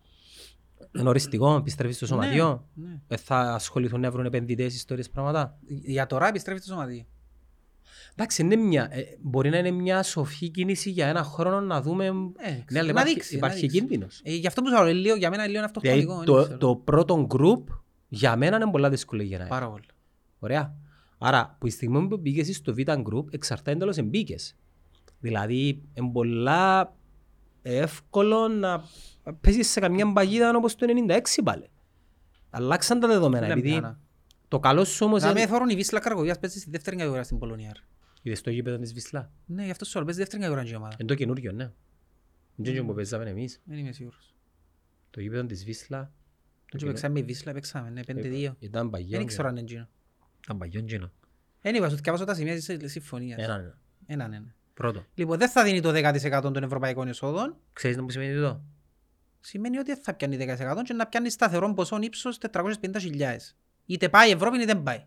είναι 0.97 1.09
οριστικό, 1.09 1.55
επιστρέφει 1.55 1.93
στο 1.93 2.05
σωματείο. 2.05 2.67
Ναι. 2.73 3.01
Ε, 3.07 3.17
θα 3.17 3.39
ασχοληθούν 3.39 3.99
να 3.99 4.11
βρουν 4.11 4.25
επενδυτές 4.25 4.75
ιστορίες 4.75 5.09
πράγματα. 5.09 5.57
Για 5.67 6.05
τώρα 6.05 6.27
επιστρέφει 6.27 6.59
στο 6.59 6.73
σωματείο. 6.73 7.05
Εντάξει, 8.11 8.41
είναι 8.41 8.55
μια, 8.55 8.87
ε, 8.91 9.01
μπορεί 9.21 9.49
να 9.49 9.57
είναι 9.57 9.71
μια 9.71 10.03
σοφή 10.03 10.49
κίνηση 10.49 10.89
για 10.89 11.07
ένα 11.07 11.23
χρόνο 11.23 11.59
να 11.61 11.81
δούμε. 11.81 12.05
Ε, 12.05 12.09
ναι, 12.71 12.79
αλλά 12.79 12.81
να 12.81 12.89
υπάρχει, 12.89 13.13
δείξει, 13.13 13.31
να 13.31 13.37
υπάρχει 13.37 13.59
δείξει. 13.59 13.77
κίνδυνος. 13.77 14.21
Ε, 14.23 14.33
Γι' 14.35 14.47
αυτό 14.47 14.61
που 14.61 14.67
σου 14.67 14.83
λέω, 14.83 14.93
λίγο, 14.93 15.15
για 15.15 15.29
μένα 15.29 15.47
λίγο 15.47 15.59
είναι 15.59 15.71
Δηλαδή 15.73 15.99
αυτοκτονικό. 15.99 16.15
δεν 16.15 16.25
το, 16.25 16.43
ξέρω. 16.43 16.57
το 16.57 16.75
πρώτο 16.75 17.27
group 17.29 17.63
για 18.07 18.35
μένα 18.35 18.55
είναι 18.55 18.71
πολλά 18.71 18.89
δύσκολο 18.89 19.21
για 19.21 19.37
να 19.37 19.43
είναι. 19.43 19.53
Πάρα 19.53 19.69
πολύ. 19.69 19.85
Ωραία. 20.39 20.75
Άρα, 21.17 21.55
που 21.59 21.67
η 21.67 21.69
στιγμή 21.69 22.07
που 22.07 22.17
μπήκες 22.17 22.41
εσύ 22.41 22.53
στο 22.53 22.73
β' 22.73 22.79
group, 22.89 23.33
εξαρτάται 23.33 23.71
εντελώς 23.71 23.97
εμπίκες. 23.97 24.55
Δηλαδή, 25.19 25.81
είναι 25.93 26.11
πολλά 26.11 26.95
εύκολο 27.61 28.47
να 28.47 28.83
πέσεις 29.41 29.69
σε 29.69 29.79
καμιά 29.79 30.13
παγίδα 30.13 30.51
όπως 30.55 30.75
το 30.75 30.85
96 31.07 31.21
πάλι. 31.43 31.69
Αλλάξαν 32.49 32.99
τα 32.99 33.07
δεδομένα, 33.07 33.47
Δεν 33.47 33.57
επειδή 33.57 33.69
πιάνα. 33.69 33.99
το 34.47 34.59
καλό 34.59 34.83
σου 34.85 35.05
όμως 35.05 35.21
Να 35.21 35.33
με 35.33 35.39
είναι... 35.39 35.49
θωρούν 35.49 35.69
η 35.69 35.75
Βίσλα 35.75 35.99
Καρκοβιάς 35.99 36.39
παίζει 36.39 36.59
στη 36.59 36.69
δεύτερη 36.69 36.95
κατηγορία 36.95 37.23
στην 37.23 37.37
Πολωνία. 37.39 37.71
ρε. 37.75 37.81
Είδες 38.21 38.41
το 38.41 38.49
γήπεδο 38.49 38.77
της 38.77 38.93
Βυσλά. 38.93 39.31
Ναι, 39.45 39.63
γι' 39.63 39.71
αυτό 39.71 39.85
σου 39.85 39.95
λέω, 39.95 40.05
παίζει 40.05 40.21
στη 40.21 40.29
δεύτερη 40.29 40.51
κατηγορία 40.51 40.73
η 40.73 40.75
ομάδα. 40.81 40.95
Είναι 40.99 41.07
το 41.09 41.15
καινούριο, 41.15 41.51
ναι. 41.51 41.71
Είναι 42.55 42.77
το 42.77 42.85
που 42.85 42.93
παίζαμε 42.93 43.29
εμείς. 43.29 43.61
Δεν 43.63 43.77
είμαι 43.77 43.91
σίγουρος. 43.91 44.35
Το 45.09 45.21
γήπεδο 45.21 45.45
της 45.45 45.63
Βυσλά 45.63 46.11
Δεν 46.71 46.87
παίξαμε 46.87 47.19
η 47.19 47.23
Βίσλα, 47.23 47.53
παίξαμε, 47.53 47.89
ναι, 47.89 48.01
5-2. 48.07 48.55
ήταν 48.59 48.89
παγιό. 48.89 49.17
Δεν 49.17 49.27
ξέρω 49.27 49.47
αν 49.47 49.53
είναι 49.55 49.61
εκείνο. 49.63 49.87
Ήταν 50.43 50.57
παγιό 50.57 50.79
γίνο. 50.79 51.11
Δεν 51.61 51.75
είπα, 51.75 51.89
σου 51.89 51.95
διαβάσω 51.95 52.25
τα 52.25 52.33
σημεία 52.33 52.55
της 52.55 52.91
συμφωνίας. 52.91 53.39
Έναν, 53.39 53.59
ένα. 53.59 53.77
Έναν, 54.05 54.33
ένα. 54.33 54.55
Πρώτο. 54.73 55.05
Λοιπόν, 55.13 55.37
δεν 55.37 55.49
θα 55.49 55.63
δίνει 55.63 55.81
το 55.81 55.89
10% 55.89 56.39
των 56.41 56.63
ευρωπαϊκών 56.63 57.07
εσόδων. 57.07 57.55
Ξέρεις 57.73 57.97
να 57.97 58.03
μου 58.03 58.09
σημαίνει 58.09 58.33
αυτό; 58.33 58.61
Σημαίνει 59.39 59.77
ότι 59.77 59.93
δεν 59.93 60.03
θα 60.03 60.13
πιάνει 60.13 60.37
10% 60.39 60.81
και 60.83 60.93
να 60.93 61.07
πιάνει 61.07 61.29
σταθερό 61.29 61.73
ποσό 61.73 61.97
ύψος 62.01 62.37
450.000. 62.51 63.37
Είτε 63.85 64.09
πάει 64.09 64.29
η 64.29 64.31
Ευρώπη 64.31 64.57
είτε 64.57 64.65
δεν 64.65 64.83
πάει. 64.83 65.05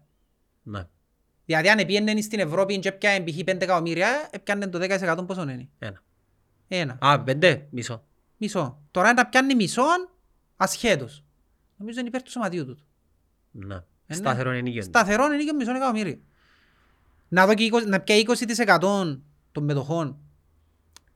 Ναι. 0.62 0.88
Δηλαδή 1.44 1.68
αν 1.68 1.78
έπιανε 1.78 2.20
στην 2.20 2.38
Ευρώπη 2.38 2.78
και 2.78 2.88
έπιανε 2.88 3.24
π.χ. 3.24 3.36
5 3.36 3.46
εκατομμύρια, 3.46 4.28
έπιανε 4.30 4.66
το 4.66 4.78
10% 4.82 5.24
πόσο 5.26 5.42
είναι. 5.42 5.68
Ένα. 5.78 6.02
Ένα. 6.68 6.98
Α, 7.00 7.22
πέντε, 7.22 7.66
μισό. 7.70 8.04
Μισό. 8.36 8.82
Τώρα 8.90 9.08
αν 9.08 9.14
τα 9.14 9.28
πιάνει 9.28 9.54
μισό, 9.54 9.82
ασχέτως. 10.56 11.24
Νομίζω 11.76 11.98
είναι 11.98 12.08
υπέρ 12.08 12.22
του 12.22 12.30
σωματίου 12.30 12.66
του. 12.66 12.78
Ναι. 13.50 13.84
Ναι. 14.16 14.20
Σταθερό 14.20 14.52
είναι 14.52 14.70
η 14.70 14.80
Σταθερό 14.80 15.24
είναι 15.32 15.44
και 15.44 15.52
μισό 15.52 15.70
εκατομμύριο. 15.70 16.18
Να, 17.28 17.46
δω 17.46 17.54
και 17.54 17.68
20, 17.72 17.86
να 17.86 18.00
πιάει 18.00 18.22
20% 18.66 18.78
των 19.52 19.64
μετοχών 19.64 20.16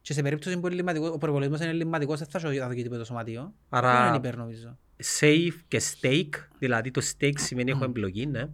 και 0.01 0.13
σε 0.13 0.23
περίπτωση 0.23 0.55
που 0.59 0.67
είναι 0.67 0.75
ελληματικός- 0.75 1.11
ο 1.15 1.19
προπολογισμός 1.19 1.61
είναι 1.61 1.71
ελληματικός, 1.71 2.19
δεν 2.19 2.29
θα 2.29 2.39
σου 2.39 2.47
δω 2.49 2.75
και 2.75 2.83
τίποτα 2.83 2.99
το 2.99 3.05
σωματείο. 3.05 3.55
Άρα- 3.69 3.99
Δεν 3.99 4.07
είναι 4.09 4.17
υπέρ 4.17 4.37
νομίζω. 4.37 4.79
Safe 5.21 5.55
και 5.69 5.81
stake, 6.01 6.35
δηλαδή 6.59 6.91
το 6.91 7.03
stake 7.19 7.39
σημαίνει 7.39 7.71
έχω 7.71 7.85
εμπλοκή, 7.85 8.27
ναι. 8.27 8.49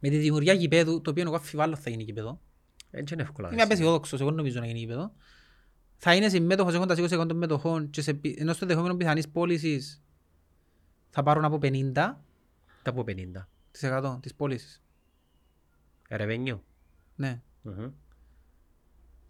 Με 0.00 0.08
τη 0.08 0.16
δημιουργία 0.16 0.52
γηπέδου, 0.52 1.00
το 1.00 1.10
οποίο 1.10 1.22
εγώ 1.26 1.34
αμφιβάλλω 1.34 1.76
θα 1.76 1.90
γίνει 1.90 2.02
γηπέδο. 2.02 2.40
Έτσι 2.90 3.14
είναι 3.14 3.22
εύκολα. 3.22 3.52
Είμαι 3.52 3.62
απεσιόδοξος, 3.62 4.20
εγώ 4.20 4.30
νομίζω 4.30 4.60
να 4.60 4.66
γίνει 4.66 4.78
γήπεδο. 4.78 5.12
Θα 5.96 6.14
είναι 6.14 6.28
συμμέτοχος 6.28 6.74
έχοντας 6.74 6.98
20% 6.98 7.26
των 7.28 7.36
μετοχών 7.36 7.90
και 7.90 8.00
σε, 8.02 8.14
πι- 8.14 8.40
ενώ 8.40 8.52
στο 8.52 8.66
δεχόμενο 8.66 8.94
πιθανής 8.96 9.28
πώλησης 9.28 10.02
θα 11.10 11.22
πάρουν 11.22 11.44
από 11.44 11.58
50% 11.62 11.92
Τα 12.82 12.90
από 12.90 13.04
50. 13.06 13.48
Της 14.20 14.34
πώλησης. 14.34 14.82
Revenue. 16.08 16.58
Ναι. 17.16 17.40
Μμμ. 17.62 17.90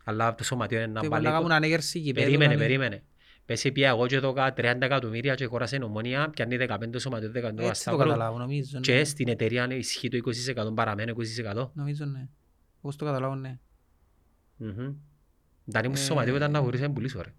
Αλλά 0.04 0.34
το 0.34 0.44
σωματείο 0.44 0.78
είναι 0.78 0.86
να 0.92 1.00
Και 1.00 1.06
μπορεί 1.08 1.22
να 1.22 1.28
βάλει... 1.30 1.38
κάνουν 1.40 1.52
ανέγερση 1.56 1.98
γηπέδου. 1.98 2.24
Περίμενε, 2.26 2.46
να 2.46 2.52
είναι- 2.54 2.62
περίμενε. 2.66 3.02
Πες 3.46 3.66
πια 3.72 3.88
εγώ 3.88 4.06
και 4.06 4.18
δώκα 4.18 4.52
30 4.56 4.62
εκατομμύρια 4.62 5.34
και 5.34 5.44
αγόρασε 5.44 5.76
η 5.76 5.78
νομόνια, 5.78 6.30
πιάνει 6.30 6.56
15 6.68 6.78
σωματείο, 7.00 7.30
15 7.30 7.34
Έτσι 7.34 7.54
το 7.66 7.74
Σταύρο. 7.74 7.98
καταλάβω, 8.02 8.38
νομίζω. 8.38 8.80
Και 8.80 8.94
ναι. 8.94 9.04
στην 9.04 9.28
εταιρεία 9.28 9.74
ισχύει 9.74 10.08
το 10.08 10.18
20% 10.70 10.74
παραμένει 10.74 11.12
20%. 11.54 11.68
Νομίζω 11.72 12.04
ναι. 12.04 12.28
Όπως 12.80 12.96
το 12.96 13.04
καταλάβω 13.04 13.34
ναι. 13.34 13.58
Μμμ. 14.56 14.94
Αν 15.72 15.84
ήμουν 15.84 15.96
Ε, 15.96 15.98
σωματείο 15.98 16.36
ήταν 16.36 16.50
να 16.50 16.60
μπορούσα 16.60 16.82
να 16.88 16.92
πουλήσω 16.92 17.20
ρε. 17.22 17.32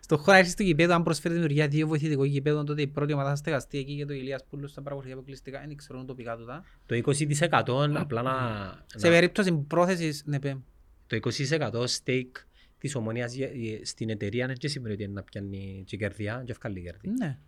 Στο 0.00 0.16
χώρο 0.16 0.32
έρχεσαι 0.36 0.52
στο 0.52 0.62
γηπέδο, 0.62 0.94
αν 0.94 1.02
προσφέρει 1.02 1.34
δημιουργία 1.34 1.68
δύο 1.68 1.86
βοηθητικό 1.86 2.24
γηπέδο, 2.24 2.64
τότε 2.64 2.82
η 2.82 2.86
πρώτη 2.86 3.12
ομάδα 3.12 3.28
θα 3.28 3.36
στεγαστεί 3.36 3.78
εκεί 3.78 3.96
και 3.96 4.04
το 4.04 4.12
Ηλίας 4.12 4.44
Πούλος 4.44 4.72
θα 4.72 4.82
παραγωγεί 4.82 5.12
αποκλειστικά. 5.12 5.62
Δεν 5.66 5.76
ξέρω 5.76 6.04
τοπικά 6.04 6.36
του 6.36 6.44
τα. 6.44 6.64
Το 6.86 6.94
20% 6.94 7.90
απλά 7.94 8.22
να... 8.22 8.32
Σε 8.86 9.06
να- 9.06 9.12
περίπτωση 9.12 9.52
πρόθεσης, 9.52 10.22
ναι 10.26 10.38
πέ. 10.38 10.56
Το 11.06 11.18
20% 11.22 11.70
stake 11.70 12.44
της 12.78 12.94
ομονίας 12.94 13.32
για- 13.34 13.46
ε, 13.48 13.84
στην 13.84 14.10
εταιρεία 14.10 14.44
είναι 14.44 14.52
και 14.52 14.68
σημαίνει 14.68 14.94
ότι 14.94 15.02
είναι 15.02 15.12
να 15.12 15.22
πιάνει 15.22 15.82
και 15.86 15.96
κερδιά 15.96 16.42
και 16.44 16.50
ευκάλλει 16.52 16.82
κερδί. 16.82 17.08
Ναι. 17.08 17.38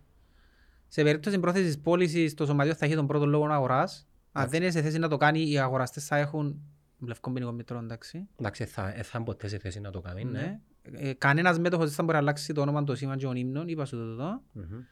Σε 0.87 1.03
περίπτωση 1.03 1.39
πρόθεσης 1.39 1.79
πώλησης, 1.79 2.33
το 2.33 2.45
σωματείο 2.45 2.73
θα 2.75 2.85
έχει 2.85 2.95
τον 2.95 3.07
πρώτο 3.07 3.25
λόγο 3.25 3.45
αγοράς. 3.45 4.07
Αν 4.31 4.49
δεν 4.49 4.61
είναι 4.61 4.71
σε 4.71 4.81
θέση 4.81 4.97
να 4.99 5.07
το 5.09 5.17
κάνει, 5.17 5.49
οι 5.49 5.59
αγοραστές 5.59 6.05
θα 6.05 6.17
έχουν 6.17 6.61
λευκό 6.99 7.31
ποινικό 7.31 7.51
μητρό, 7.51 7.77
εντάξει. 7.79 8.27
Εντάξει, 8.39 8.65
θα, 8.65 8.93
ε, 8.95 9.03
θα 9.03 9.11
είναι 9.15 9.25
ποτέ 9.25 9.47
σε 9.47 9.57
θέση 9.57 9.79
να 9.79 9.91
το 9.91 10.01
κάνει, 10.01 10.23
ναι. 10.23 10.59
Ναι. 10.91 10.99
Ε, 10.99 11.13
κανένας 11.13 11.59
μέτοχος 11.59 11.85
δεν 11.85 11.95
θα 11.95 12.03
μπορεί 12.03 12.13
να 12.13 12.19
αλλάξει 12.19 12.53
το 12.53 12.61
όνομα, 12.61 12.83
το 12.83 12.95
σήμα 12.95 13.17
και 13.17 13.25
τον 13.25 13.35
ύμνο, 13.35 13.63
είπα 13.65 13.85
σου 13.85 13.97
το 13.97 14.03
εδώ. 14.03 14.41
Μμμ. 14.51 14.83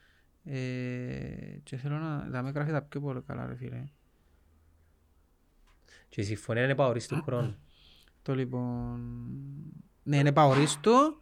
Ε, 0.44 1.60
και 1.64 1.78
θέλω 1.78 1.96
να... 1.96 2.28
Θα 2.32 2.42
με 2.42 2.50
γράφει 2.50 2.72
τα 2.72 2.82
πιο 2.82 3.02
πολύ 3.02 3.22
καλά 3.22 3.46
ρε 3.46 3.56
φίλε. 3.56 3.84
Και 6.10 6.22
η 6.22 6.24
συμφωνία 6.24 6.64
είναι 6.64 6.76
παορίστου 6.76 7.22
χρόνου. 7.22 7.56
Το 8.22 8.36
λοιπόν... 8.36 9.00
Ναι, 10.04 10.18
είναι 10.18 10.32
παορίστο. 10.32 11.16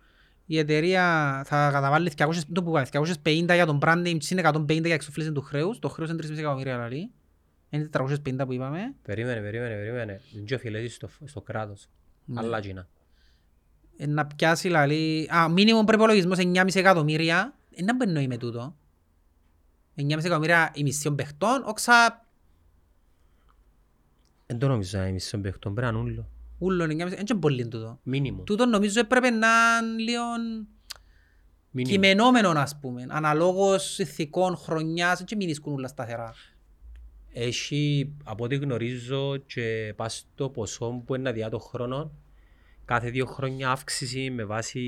Η 0.46 0.58
εταιρεία 0.58 1.04
θα 1.46 1.72
καταβάλει 1.72 2.12
200, 2.18 2.34
το 2.54 2.64
που 2.64 2.72
πάει, 2.72 2.86
250 2.92 3.46
για 3.54 3.66
τον 3.66 3.80
brand 3.82 4.08
name, 4.08 4.18
συν 4.20 4.40
150 4.44 4.84
για 4.86 4.94
εξοφλήση 4.94 5.32
του 5.32 5.42
χρέους. 5.42 5.80
Το 5.80 5.90
χρέος 5.90 6.10
είναι 6.10 6.20
3,5 6.24 6.38
εκατομμύρια 6.38 6.78
λαλή. 6.78 7.12
Είναι 7.70 7.90
450 7.94 8.46
που 8.46 8.54
είπαμε. 8.54 8.96
Περίμενε, 9.02 9.42
περίμενε, 9.42 9.76
περίμενε. 9.76 10.22
Δεν 10.34 10.46
και 10.46 10.56
οφειλέσεις 10.56 10.96
στο, 10.96 11.10
στο 11.26 11.42
κράτος. 11.42 11.90
Ναι. 12.26 12.40
Άλλα 12.40 12.60
γίνα. 12.60 12.88
Ε, 14.02 14.08
να 14.08 14.26
πιάσει 14.26 14.68
λαλή... 14.68 15.30
Α, 15.36 15.50
μήνυμο 15.50 15.84
προϋπολογισμός 15.84 16.38
9,5 16.38 16.76
εκατομμύρια. 16.76 17.56
Ε, 17.76 17.84
να 17.84 17.96
μπαινόει 17.96 18.28
με 18.28 18.38
τούτο. 18.38 18.76
9,5 19.96 20.10
εκατομμύρια 20.10 20.72
ημισίων 20.74 21.16
παιχτών, 21.16 21.64
όξα 21.66 22.26
Δεν 24.46 24.60
το 24.60 24.68
νομίζω 24.68 24.98
να 24.98 25.04
είναι 25.04 25.14
μισό 25.14 25.38
παιχτών, 25.38 25.74
πρέπει 25.74 25.94
να 25.94 26.00
είναι 26.00 26.10
ούλο. 26.10 26.30
ούλων 26.58 26.90
9,5... 26.90 26.94
Είναι 26.94 27.24
και 27.24 27.36
πολύ 27.36 27.68
τούτο. 27.68 28.00
Μίνιμουμ. 28.04 28.44
Τούτο 28.44 28.66
νομίζω 28.66 29.00
έπρεπε 29.00 29.30
να 29.30 29.48
είναι 29.82 30.02
λίγο 30.02 30.24
Μίνιμουμ. 31.72 32.02
κειμενόμενο, 32.02 32.50
ας 32.50 32.80
πούμε. 32.80 33.06
Αναλόγως 33.10 34.00
ηθικών 34.00 34.56
χρονιάς, 34.56 35.24
και 35.24 35.36
μην 35.36 35.50
ισκούν 35.50 35.74
όλα 35.74 35.88
σταθερά. 35.88 36.34
Έχει, 37.34 38.12
από 38.24 38.44
ό,τι 38.44 38.56
γνωρίζω 38.56 39.38
και 39.38 39.94
πας 39.96 40.16
στο 40.16 40.50
ποσό 40.50 41.04
που 41.06 41.16
είναι 41.16 41.24
να 41.24 41.32
διά 41.32 41.50
το 41.50 41.60
χρόνο, 41.60 42.12
κάθε 42.90 43.10
δύο 43.10 43.26
χρόνια 43.26 43.72
αύξηση 43.72 44.30
με 44.30 44.44
βάση 44.46 44.82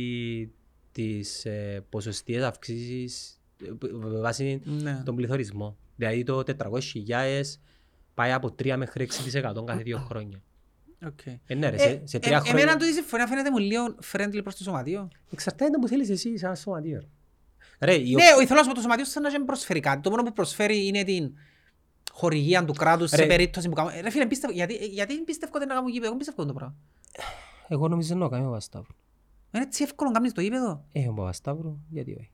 τις 0.91 1.45
ε, 1.45 1.85
ποσοστίες 1.89 2.43
αυξήσεις, 2.43 3.39
ε, 3.65 3.69
με 3.91 4.19
βάση 4.19 4.61
Ναι. 4.65 5.01
τον 5.05 5.15
πληθωρισμό. 5.15 5.77
Δηλαδή 5.95 6.23
το 6.23 6.43
400.000 6.57 7.41
πάει 8.13 8.31
από 8.31 8.55
3 8.63 8.75
μέχρι 8.77 9.03
6% 9.03 9.63
κάθε 9.65 9.81
δύο 9.83 9.97
χρόνια. 9.97 10.41
Οκ. 11.05 11.25
Ε, 11.45 11.55
ναι 11.55 11.69
ρε, 11.69 11.75
Ε, 11.75 11.79
σε, 11.79 12.01
σε 12.03 12.19
τρία 12.19 12.37
ε, 12.37 12.39
χρόνια... 12.39 12.61
Εμένα 12.63 12.77
τούτη 12.77 12.93
συμφωνία 12.93 13.27
φαίνεται 13.27 13.51
μου 13.51 13.57
λίγο 13.57 13.95
friendly 14.11 14.39
προς 14.43 14.55
το 14.55 14.63
σωματείο. 14.63 15.07
Εξαρτάται 15.31 15.77
που 15.81 15.87
θέλεις 15.87 16.09
εσύ 16.09 16.37
σαν 16.37 16.55
σωματείο. 16.55 16.99
ρε. 16.99 17.07
Ρε, 17.91 17.93
η 17.93 18.13
Ναι, 18.15 18.23
ο 18.37 18.41
ηθελός 18.41 18.65
από 18.65 18.75
το 18.75 18.81
σωματείο 18.81 19.05
σαν 19.05 19.21
να 19.23 19.29
μην 19.31 19.45
προσφέρει 19.45 19.79
κάτι. 19.79 20.01
Το 20.01 20.09
μόνο 20.09 20.23
που 20.23 20.33
προσφέρει 20.33 20.87
είναι 20.87 21.03
την 21.03 21.33
χορηγία 22.11 22.65
του 22.65 22.73
κράτους 22.73 23.09
σε 23.09 23.15
Ρε. 23.15 23.25
περίπτωση 23.25 23.69
που 23.69 23.73
κάνουμε. 23.75 24.01
Ρε 24.01 24.09
φίλε, 24.09 24.25
πίστευ- 24.25 24.53
γιατί, 24.53 24.73
γιατί 24.73 25.21
πιστεύω 25.21 25.51
ότι 25.55 25.65
να 25.65 25.73
κάνουμε 25.73 25.91
γήπεδο. 25.91 26.09
Εγώ 26.09 26.17
πιστεύω 26.17 26.45
το 26.45 26.53
πράγμα. 26.53 26.75
Εγώ 27.73 27.87
νομίζω 27.87 28.15
να 28.15 28.29
κάνω 28.29 28.43
Παπασταύρου. 28.45 28.93
Είναι 29.53 29.63
έτσι 29.63 29.83
εύκολο 29.83 30.09
να 30.09 30.15
κάνεις 30.15 30.33
το 30.33 30.41
γήπεδο. 30.41 30.85
Ε, 30.91 31.07
ο 31.07 31.13
Παπασταύρου, 31.13 31.77
γιατί 31.89 32.11
όχι. 32.11 32.31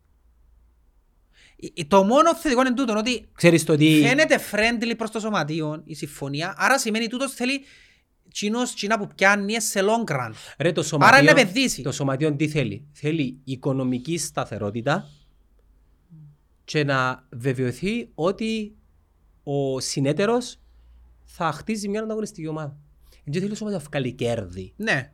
Ε, 1.60 1.82
ε, 1.82 1.86
Το 1.86 2.04
μόνο 2.04 2.36
θετικό 2.36 2.62
είναι 2.62 2.74
τούτο, 2.74 2.98
ότι 2.98 3.28
Ξέρεις 3.34 3.64
το 3.64 3.76
τι... 3.76 4.02
φαίνεται 4.02 4.40
friendly 4.52 4.94
προς 4.98 5.12
το 5.12 5.20
σωματείο 5.20 5.82
η 5.86 5.94
συμφωνία, 5.96 6.54
άρα 6.58 6.80
σημαίνει 6.80 7.08
τούτος 7.08 7.34
θέλει 7.34 7.62
τσινός, 8.32 8.74
τσινά 8.74 8.98
που 9.00 9.08
πιάνει 9.16 9.62
σε 9.62 9.80
long 9.84 10.12
run. 10.12 10.32
Ρε, 10.58 10.72
το 10.72 10.80
Άρα 10.80 10.88
σωματείο, 10.90 11.22
είναι 11.22 11.32
επενδύσει. 11.42 11.82
το 11.82 11.92
σωματείο 11.92 12.36
τι 12.36 12.48
θέλει; 12.48 12.88
Θέλει 12.92 13.40
οικονομική 13.44 14.18
σταθερότητα 14.18 15.10
και 16.64 16.84
να 16.84 17.28
βεβαιωθεί 17.30 18.10
ότι 18.16 18.76
ο 19.44 19.80
συνέτερος 19.80 20.60
θα 21.24 21.52
χτίζει 21.52 21.88
μια 21.88 22.02
ανταγωνιστική 22.02 22.48
ομάδα. 22.48 22.78
Δεν 23.24 23.34
θέλει 23.34 23.50
το 23.50 23.56
σωματείο 23.56 23.80
να 23.80 23.86
βγάλει 23.90 24.14
κέρδη. 24.14 24.74
Ναι. 24.76 25.12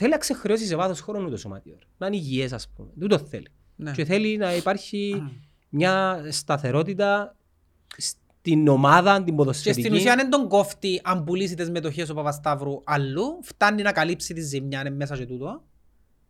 Θέλει 0.00 0.10
να 0.10 0.18
ξεχρεώσει 0.18 0.66
σε 0.66 0.76
βάθος 0.76 1.00
χρόνου 1.00 1.30
το 1.30 1.36
σωματείο. 1.36 1.76
ρε. 1.78 1.86
Να 1.98 2.06
είναι 2.06 2.16
υγιές 2.16 2.52
ας 2.52 2.68
πούμε. 2.68 2.88
Δεν 2.94 3.08
το 3.08 3.18
θέλει. 3.18 3.46
ναι. 3.76 3.90
Και 3.92 4.04
θέλει 4.04 4.36
να 4.36 4.54
υπάρχει 4.54 5.22
μια 5.68 6.24
σταθερότητα 6.30 7.36
στην 7.96 8.68
ομάδα, 8.68 9.16
την 9.16 9.24
Και 9.24 9.32
ποδοσφαιρική. 9.32 9.80
στην 9.82 9.94
ουσία 9.94 10.14
δεν 10.16 10.30
τον 10.30 10.48
κόφτει 10.48 11.00
αν 11.04 11.24
πουλήσει 11.24 11.54
τις 11.54 11.70
μετοχές 11.70 12.08
ο 12.10 12.14
Παπασταύρου 12.14 12.80
αλλού, 12.84 13.38
φτάνει 13.42 13.82
να 13.82 13.92
καλύψει 13.92 14.34
τη 14.34 14.40
ζημιά 14.40 14.80
είναι 14.80 14.90
μέσα 14.90 15.16
σε 15.16 15.26
τούτο 15.26 15.62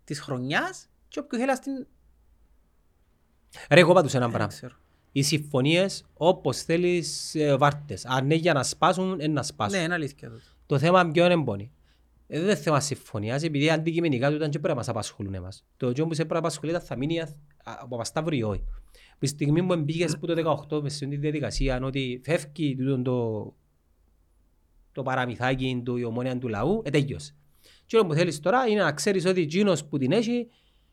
της 0.05 0.21
χρονιάς 0.21 0.89
και 1.09 1.19
όποιο 1.19 1.39
θέλει 1.39 1.51
να 1.51 1.57
στην... 1.57 1.73
Ρε, 3.71 3.81
εγώ 3.81 3.93
πάντως 3.95 4.15
ένα 4.15 4.25
Δεν 4.25 4.35
πράγμα. 4.35 4.53
ξέρω. 4.53 4.75
Οι 5.13 5.23
συμφωνίες 5.23 6.05
όπως 6.15 6.63
θέλεις 6.63 7.35
ε, 7.35 7.57
βάρτες. 7.57 8.07
Αν 8.07 8.25
είναι 8.25 8.35
για 8.35 8.53
να 8.53 8.63
σπάσουν, 8.63 9.13
είναι 9.21 9.33
να 9.33 9.43
σπάσουν. 9.43 9.79
Ναι, 9.79 9.85
είναι 9.85 9.95
αλήθεια 9.95 10.29
τούτο. 10.29 10.43
Το 10.67 10.79
θέμα 10.79 11.11
ποιο 11.11 11.25
είναι 11.25 11.35
εμπόνι. 11.35 11.71
Ε, 12.31 12.39
δεν 12.39 12.47
είναι 12.47 12.55
θέμα 12.57 12.81
συμφωνίας, 12.81 13.43
επειδή 13.43 13.71
αντικειμενικά 13.71 14.29
του 14.29 14.35
ήταν 14.35 14.51
και 14.51 14.59
πρέπει 14.59 14.69
να 14.69 14.75
μας 14.75 14.89
απασχολούν 14.89 15.35
εμάς. 15.35 15.65
Το 15.77 15.89
οποίο 15.89 16.07
που 16.07 16.15
σε 16.15 16.19
πρέπει 16.19 16.33
να 16.33 16.39
απασχολεί 16.39 16.71
ήταν 16.71 16.83
θα 16.83 16.97
μείνει 16.97 17.21
α- 17.21 17.37
α- 17.65 17.77
από 17.79 17.89
Παπασταύρου 17.89 18.35
ή 18.35 18.43
όχι. 18.43 18.65
Τη 19.19 19.27
στιγμή 19.27 19.63
που 19.63 19.77
μπήκες 19.77 20.19
που 20.19 20.27
το 20.27 20.35
18 20.71 20.83
μες 20.83 20.95
στην 20.95 21.21
διαδικασία 21.21 21.77
είναι 21.77 21.87
ότι 21.87 22.21
φεύγει 22.25 22.77
τούτο 22.77 23.03
το, 23.03 23.55
το 24.93 25.03
παραμυθάκι 25.03 25.83
του 25.85 25.97
η 25.97 26.05
ομόνια 26.05 26.39
του 26.39 26.49
λαού, 26.49 26.83
ε, 26.85 26.91
τέλειωσε. 26.91 27.35
Και 27.87 27.97
όλο 27.97 28.07
που 28.07 28.15
θέλεις 28.15 28.41
τώρα 28.41 28.67
είναι 28.67 28.83
να 28.83 28.93
ξέρεις 28.93 29.27
ότι 29.27 29.41
εκείνος 29.41 29.85
που 29.85 29.99
την 29.99 30.13
έχει, 30.13 30.49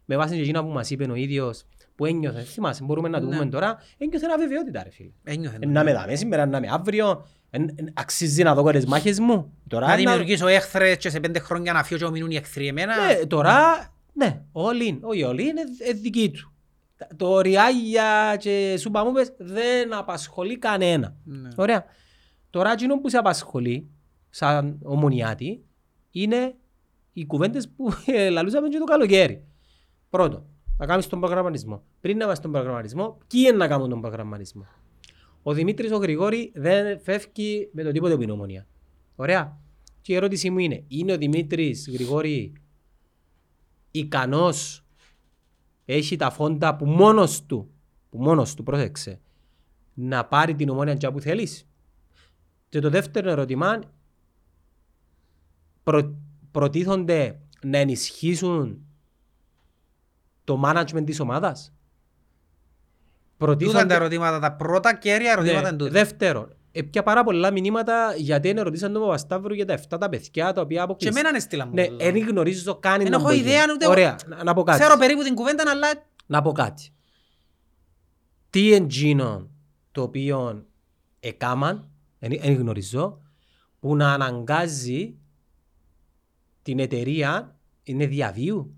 με 0.06 0.18
βάση 0.18 0.36
και 0.36 0.42
εκείνα 0.42 0.64
που 0.64 0.72
μας 0.72 0.90
είπε 0.90 1.04
ο 1.04 1.16
ίδιος, 1.16 1.66
που 1.96 2.06
ένιωθες, 2.06 2.52
θυμάσαι, 2.54 2.84
μπορούμε 2.84 3.10
να 3.10 3.20
το 3.20 3.28
Ναι. 3.28 3.38
πούμε 3.38 3.50
τώρα, 3.50 3.78
ένιωθε 3.98 4.26
αβεβαιότητα 4.36 4.84
ρε 4.84 4.90
φίλε. 4.90 5.10
Ένιωθε. 5.24 5.58
Ε, 5.60 5.66
Να 5.66 5.84
με 5.84 5.94
δάμε 5.94 6.16
σήμερα, 6.16 6.46
να 6.46 6.60
με 6.60 6.68
αύριο, 6.72 7.26
εν- 7.50 7.74
εν- 7.76 7.92
αξίζει 7.94 8.44
να 8.44 8.56
δω 8.56 8.72
τις 8.72 8.86
μάχες 8.86 9.20
μου. 9.20 9.54
Τώρα, 9.68 9.86
Να 9.86 9.92
να- 9.92 9.98
δημιουργήσω 9.98 10.48
έχθρες 10.48 10.98
και 10.98 11.10
σε 11.10 11.20
πέντε 11.20 11.40
χρόνια 11.40 11.74
να 11.74 11.84
φύγω 11.84 12.00
και 12.00 12.06
να 12.06 12.12
μείνουν 12.12 12.32
οι 12.32 12.36
εχθροί 12.36 12.68
εμένα. 12.68 13.06
ναι, 13.06 13.26
τώρα, 13.26 13.54
ναι, 14.14 14.42
all 14.54 14.90
in. 14.92 14.98
Όχι 15.02 15.24
all 15.28 15.34
in, 15.36 15.40
είναι 15.40 15.62
ε, 15.80 15.92
δική 15.94 16.32
του. 16.32 16.54
Τα- 16.98 17.08
Το 17.16 17.40
ριάγια 17.42 18.36
και 18.40 18.76
σου 18.80 18.92
παμούπες 18.92 19.34
δεν 19.38 19.94
απασχολεί 19.94 20.58
κανένα. 20.58 21.16
Ναι. 21.24 21.50
Ωραία. 21.56 21.86
Τώρα 22.50 22.72
εκείνο 22.72 23.00
που 23.00 23.10
σε 23.10 23.18
απασχολεί, 23.18 23.90
σαν 24.30 24.80
ομονιάτη, 24.84 25.64
είναι 26.12 26.56
οι 27.14 27.26
κουβέντες 27.26 27.70
που 27.70 27.94
ε, 28.06 28.30
λαλούσαμε 28.30 28.68
και 28.68 28.78
το 28.78 28.84
καλοκαίρι. 28.84 29.44
Πρώτον, 30.10 30.46
να 30.78 30.86
κάνεις 30.86 31.08
τον 31.08 31.20
προγραμματισμό. 31.20 31.84
Πριν 32.02 32.18
να 32.18 32.26
βάζεις 32.26 32.42
τον 32.42 32.52
προγραμματισμό, 32.52 33.18
ποιοι 33.28 33.44
είναι 33.48 33.58
να 33.58 33.68
κάνουν 33.68 33.90
τον 33.90 34.02
προγραμματισμό; 34.02 34.66
Ο 35.44 35.54
Δημήτρης 35.54 35.92
ο 35.92 35.98
Γρηγόρη 35.98 36.52
δεν 36.56 37.00
φεύγει 37.00 37.70
με 37.74 37.84
το 37.84 37.92
τίποτε 37.92 38.16
που 38.16 38.22
είναι 38.22 38.32
ομονία. 38.32 38.68
Ωραία. 39.16 39.60
Και 40.02 40.14
η 40.14 40.16
ερώτησή 40.16 40.50
μου 40.50 40.60
είναι, 40.60 40.84
είναι 40.88 41.14
ο 41.14 41.18
Δημήτρης 41.18 41.90
Γρηγόρη 41.90 42.54
ικανός, 43.92 44.86
έχει 45.86 46.16
τα 46.16 46.30
φόντα 46.32 46.76
που 46.76 46.86
μόνος 46.86 47.46
του, 47.46 47.70
που 48.10 48.18
μόνος 48.18 48.54
του, 48.54 48.64
πρόσεξε, 48.64 49.20
να 49.94 50.26
πάρει 50.26 50.56
την 50.56 50.70
ομόνια 50.70 50.98
τζά 50.98 51.12
που 51.12 51.20
θέλεις; 51.20 51.68
Και 52.70 52.80
το 52.80 52.90
δεύτερο 52.90 53.30
ερώτημα, 53.30 53.80
προ, 55.84 56.16
προτίθονται 56.52 57.40
να 57.64 57.78
ενισχύσουν 57.78 58.86
το 60.46 60.62
management 60.66 61.04
της 61.06 61.20
ομάδας. 61.20 61.74
Τούτα 63.38 63.66
είναι 63.80 63.86
τα 63.86 63.94
ερωτήματα, 63.94 64.40
τα 64.40 64.54
πρώτα 64.54 64.96
κέρια 64.96 65.32
ερωτήματα 65.32 65.62
Ναι, 65.62 65.68
είναι 65.68 65.78
τούτα. 65.78 65.92
Δεύτερον, 65.92 66.56
έπια 66.72 67.04
πάρα 67.04 67.24
πολλά 67.24 67.52
μηνύματα 67.52 68.14
γιατί 68.18 68.50
είναι 68.50 68.62
ρωτήσαν 68.62 68.94
τον 68.94 69.02
Παπασταύρου 69.02 69.54
για 69.54 69.66
τα 69.66 69.74
7 69.74 69.98
τα 70.00 70.10
παιδιά 70.10 70.54
τα 70.54 70.62
οποία 70.62 70.78
Και 70.78 70.84
αποκλείστηκαν. 70.84 71.18
εμένα 71.18 71.30
είναι 71.30 71.40
στείλα 71.46 71.66
μου. 71.66 71.74
Ναι, 71.74 71.86
τούτο. 71.88 72.04
δεν 72.04 72.18
γνωρίζω 72.28 72.80
καν 72.80 72.98
Δεν 73.02 73.10
να 73.10 73.16
έχω 73.16 73.26
μπω 73.26 73.32
εκεί. 73.32 73.40
ιδέα 73.40 73.64
ούτε- 73.74 73.88
Ωραία, 73.88 74.16
να, 74.28 74.44
να 74.44 74.54
πω 74.54 74.64
κάτι. 74.64 74.80
Ξέρω 74.80 74.98
περίπου 74.98 75.24
την 75.24 75.36
κουβέντα, 75.36 75.64
αλλά 75.68 75.88
Να 76.26 76.42
πω 76.42 76.52
κάτι. 76.52 76.90
Τι 78.50 78.74
εντζήνο 78.74 79.50
το 79.92 80.02
οποίο 80.02 80.66
εκάμαν, 81.20 81.90
δεν 82.20 82.54
γνωρίζω, 82.56 83.22
που 83.80 83.96
να 83.96 84.14
αναγκάζει 84.14 85.16
την 86.62 86.80
εταιρεία, 86.80 87.56
είναι 87.84 88.06
διαβίου. 88.06 88.76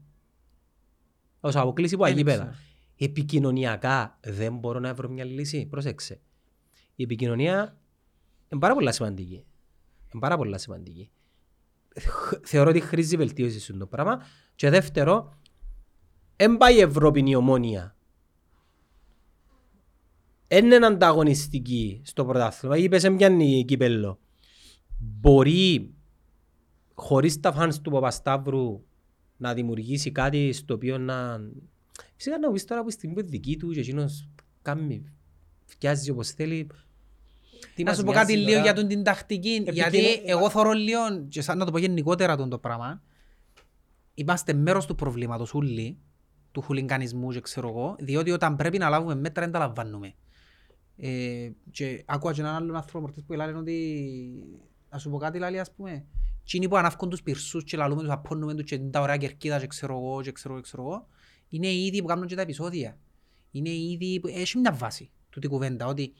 Ως 1.47 1.55
αποκλείσει 1.55 1.93
από 1.93 2.03
Δεν 2.03 2.13
αγίπεδα. 2.13 2.37
ξέρω. 2.43 2.55
Επικοινωνιακά 2.99 4.17
δεν 4.23 4.57
μπορώ 4.57 4.79
να 4.79 4.93
βρω 4.93 5.09
μια 5.09 5.23
λύση. 5.23 5.65
Πρόσεξε. 5.65 6.19
Η 6.95 7.03
επικοινωνία 7.03 7.77
είναι 8.49 8.59
πάρα 8.59 8.73
πολύ 8.73 8.93
σημαντική. 8.93 9.33
Είναι 10.13 10.19
πάρα 10.19 10.37
πολύ 10.37 10.59
σημαντική. 10.59 11.09
Χ- 11.99 12.33
Θεωρώ 12.43 12.69
ότι 12.69 12.79
χρήζει 12.79 13.15
βελτίωση 13.17 13.59
σε 13.59 13.71
αυτό 13.71 13.77
το 13.83 13.87
πράγμα. 13.87 14.21
Και 14.55 14.69
δεύτερο, 14.69 15.33
δεν 16.35 16.57
πάει 16.57 16.75
η 16.75 16.79
Ευρώπη 16.79 17.23
η 17.29 17.35
ομόνια. 17.35 17.95
Δεν 20.47 20.65
είναι 20.71 20.85
ανταγωνιστική 20.85 22.01
στο 22.05 22.25
πρωτάθλημα. 22.25 22.77
Είπες 22.77 23.01
σε 23.01 23.11
πιάνει 23.11 23.65
κύπελλο. 23.65 24.19
Μπορεί 24.99 25.93
χωρίς 26.93 27.39
τα 27.39 27.51
φανς 27.51 27.81
του 27.81 27.91
Παπασταύρου 27.91 28.83
να 29.37 29.53
δημιουργήσει 29.53 30.11
κάτι 30.11 30.53
στο 30.53 30.73
οποίο 30.73 30.97
να... 30.97 31.39
Φυσικά 32.15 32.39
να 32.39 32.51
πεις 32.51 32.65
τώρα 32.65 32.83
που 32.83 32.91
στην 32.91 33.13
δική 33.15 33.57
του 33.57 33.71
και 33.71 33.79
εκείνος 33.79 34.27
κάνει, 34.61 35.03
φτιάζει 35.65 36.09
όπως 36.09 36.29
θέλει. 36.29 36.67
Τι 37.75 37.83
να 37.83 37.89
μας 37.89 37.99
σου 37.99 38.05
πω 38.05 38.11
νοιάζει 38.11 38.25
κάτι 38.27 38.37
λίγο 38.39 38.51
τώρα; 38.51 38.63
για 38.63 38.73
τον 38.73 38.87
την 38.87 39.03
τακτική. 39.03 39.49
Επικοινω- 39.49 39.73
Γιατί 39.89 40.21
εγώ 40.25 40.49
θωρώ 40.49 40.71
λίγο, 40.71 40.99
και 41.29 41.41
σαν 41.41 41.57
να 41.57 41.65
το 41.65 41.71
πω 41.71 41.77
γενικότερα 41.77 42.35
τον 42.37 42.49
το 42.49 42.57
πράγμα, 42.57 43.01
είμαστε 44.13 44.53
μέρος 44.53 44.85
του 44.85 44.95
προβλήματος 44.95 45.53
όλοι, 45.53 45.97
του 46.51 46.61
χουλιγκανισμού 46.61 47.31
και 47.31 47.41
ξέρω 47.41 47.67
εγώ, 47.67 47.95
διότι 47.99 48.31
όταν 48.31 48.55
πρέπει 48.55 48.77
να 48.77 48.89
λάβουμε 48.89 49.15
μέτρα 49.15 49.43
δεν 49.43 49.51
τα 49.51 49.59
λαμβάνουμε. 49.59 50.13
Ε, 50.97 51.49
και 51.71 52.03
άκουα 52.05 52.33
και 52.33 52.41
έναν 52.41 52.55
άλλον 52.55 52.75
άνθρωπο 52.75 52.99
προχτές 52.99 53.23
που 53.23 53.33
λένε 53.33 53.57
ότι 53.57 53.77
να 54.89 54.97
σου 54.97 55.09
πω 55.09 55.17
κάτι 55.17 55.39
λάλη 55.39 55.59
ας 55.59 55.71
πούμε 55.71 56.05
εκείνοι 56.47 56.67
που 56.67 56.77
ανάφκουν 56.77 57.09
τους 57.09 57.23
πυρσούς 57.23 57.63
και 57.63 57.77
λαλούμε 57.77 58.01
τους 58.01 58.11
απώνουμε 58.11 58.53
τους 58.53 58.63
και 58.65 58.75
είναι 58.75 58.89
τα 58.89 59.01
ωραία 59.01 59.17
κερκίδα 59.17 59.59
και 59.59 59.67
ξέρω 59.67 59.93
εγώ 59.97 60.21
και 60.21 60.31
ξέρω 60.31 60.53
εγώ 60.53 60.61
και 60.61 60.67
ξέρω 60.69 60.83
εγώ 60.83 61.07
είναι 61.49 61.67
οι 61.67 61.85
ίδιοι 61.85 62.01
που 62.01 62.07
κάνουν 62.07 62.27
και 62.27 62.35
τα 62.35 62.41
επεισόδια 62.41 62.97
είναι 63.51 63.69
οι 63.69 63.91
ίδιοι 63.91 64.19
που 64.19 64.27
έχει 64.27 64.57
μια 64.57 64.71
βάση 64.73 65.11
τούτη 65.29 65.47
κουβέντα 65.47 65.85
ότι 65.85 66.13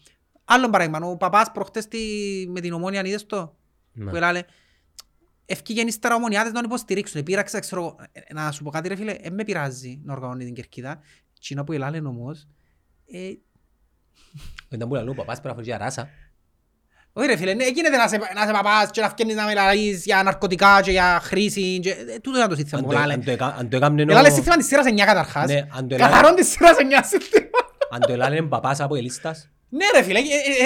άλλον 0.45 0.71
παράδειγμα 0.71 1.07
ο 1.07 1.17
παπάς 1.17 1.51
προχτές 1.51 1.83
στη- 1.83 2.47
με 2.51 2.59
την 2.61 2.73
ομόνια 2.73 3.05
είδες 3.05 3.25
το; 3.25 3.55
Ναι. 3.93 4.09
που 4.09 4.15
έλαλε 4.15 4.43
ευκήγεν 5.45 5.87
ύστερα 5.87 6.15
ομονιάτες 6.15 6.51
να 6.51 6.55
τον 6.59 6.65
υποστηρίξουν. 6.69 7.23
Πήραξα, 7.23 7.59
ξέρω, 7.59 7.81
εγώ, 7.81 7.95
ε, 8.11 8.33
να 8.33 8.51
σου 8.51 8.63
πω 8.63 8.69
κάτι 8.69 8.87
ρε 8.87 8.95
φίλε, 8.95 9.13
δεν 9.21 9.33
με 9.33 9.43
πειράζει 9.43 9.99
να 10.03 10.13
οργανώνει 10.13 10.45
την 10.45 10.53
κερκίδα. 10.53 10.99
Τσίνα 11.39 11.63
που 11.63 11.71
έλαλε 11.73 11.99
όμως, 11.99 12.47
ε, 13.11 13.31
Ήταν 14.69 14.87
που 14.87 14.93
λαλού, 14.95 15.11
ο 15.11 15.15
παπάς 15.15 15.33
πρέπει 15.41 15.47
να 15.47 15.53
φορεί 15.53 15.65
για 15.65 15.77
ράσα. 15.77 16.09
Όχι 17.17 17.27
ρε 17.27 17.35
φίλε, 17.37 17.53
ναι, 17.53 17.65
γίνεται 17.67 17.97
να 17.97 18.07
σε, 18.07 18.17
να 18.35 18.45
σε 18.45 18.51
παπάς 18.51 18.89
και 18.91 19.01
να 19.01 19.09
φκένεις 19.09 19.35
να 19.35 19.45
μιλάς 19.45 19.75
για 20.05 20.23
ναρκωτικά 20.23 20.81
και 20.83 20.91
για 20.91 21.19
χρήση. 21.23 21.79
Και, 21.81 21.89
ε, 21.89 22.19
τούτος 22.21 22.37
ήταν 22.37 22.49
το 22.49 22.55
σύστημα 22.55 22.79
Αν 22.79 22.85
που 22.85 22.91
το- 22.91 22.97
λάλε. 22.99 23.13
αν 23.13 23.23
το 23.23 23.31
εκα- 23.31 23.55
αν 23.59 23.69
το 23.69 23.77
έκαμνε 23.77 24.01
ο- 24.01 24.05
Έλαλε 24.09 24.29
σύστημα 24.29 24.55
της 24.57 24.65
σειράς 24.67 24.85
9 24.85 25.05
καταρχάς. 25.05 25.45
Ναι, 25.47 25.67
αν 25.77 25.87
το 25.87 25.95
έλα- 25.95 26.07
Καθαρόν 26.07 26.35
της 26.35 26.47
σειράς 26.49 26.77
9 26.77 27.03
σύστημα. 27.03 27.47
αν 27.91 27.99
το 27.99 28.11
έλαλε 28.13 28.41
παπάς 28.41 28.79
από 28.79 28.95
ελίστας. 28.95 29.49
Ναι 29.69 29.85
ρε 29.95 30.03
φίλε, 30.03 30.19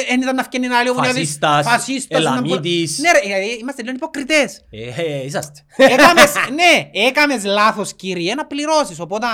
δεν 0.10 0.22
ήταν 0.22 0.36
να 0.36 0.44
φκένει 0.44 0.68
να 0.68 0.82
λέει 0.84 0.92
ο 0.92 0.94
Μουνιώτης, 0.94 1.18
Φασίστας, 1.20 1.66
φασίστας, 1.66 2.24
να 2.24 2.30
πω- 2.42 2.46
Ελαμίτης. 2.46 2.98
Ναι 3.00 3.12
ρε, 3.12 3.18
ε, 3.36 3.46
είμαστε 3.60 3.82
λίγο 3.82 3.96
υποκριτές. 3.96 4.62
Ε, 4.70 5.02
ε, 5.02 5.26
είσαστε. 5.26 5.60
Έκαμες, 5.78 6.34
ναι, 6.54 6.90
έκαμες 7.08 7.44
λάθος 7.44 7.94
κύριε 7.96 8.34
να 8.36 8.46
πληρώσεις. 8.46 9.00
Οπότε 9.00 9.26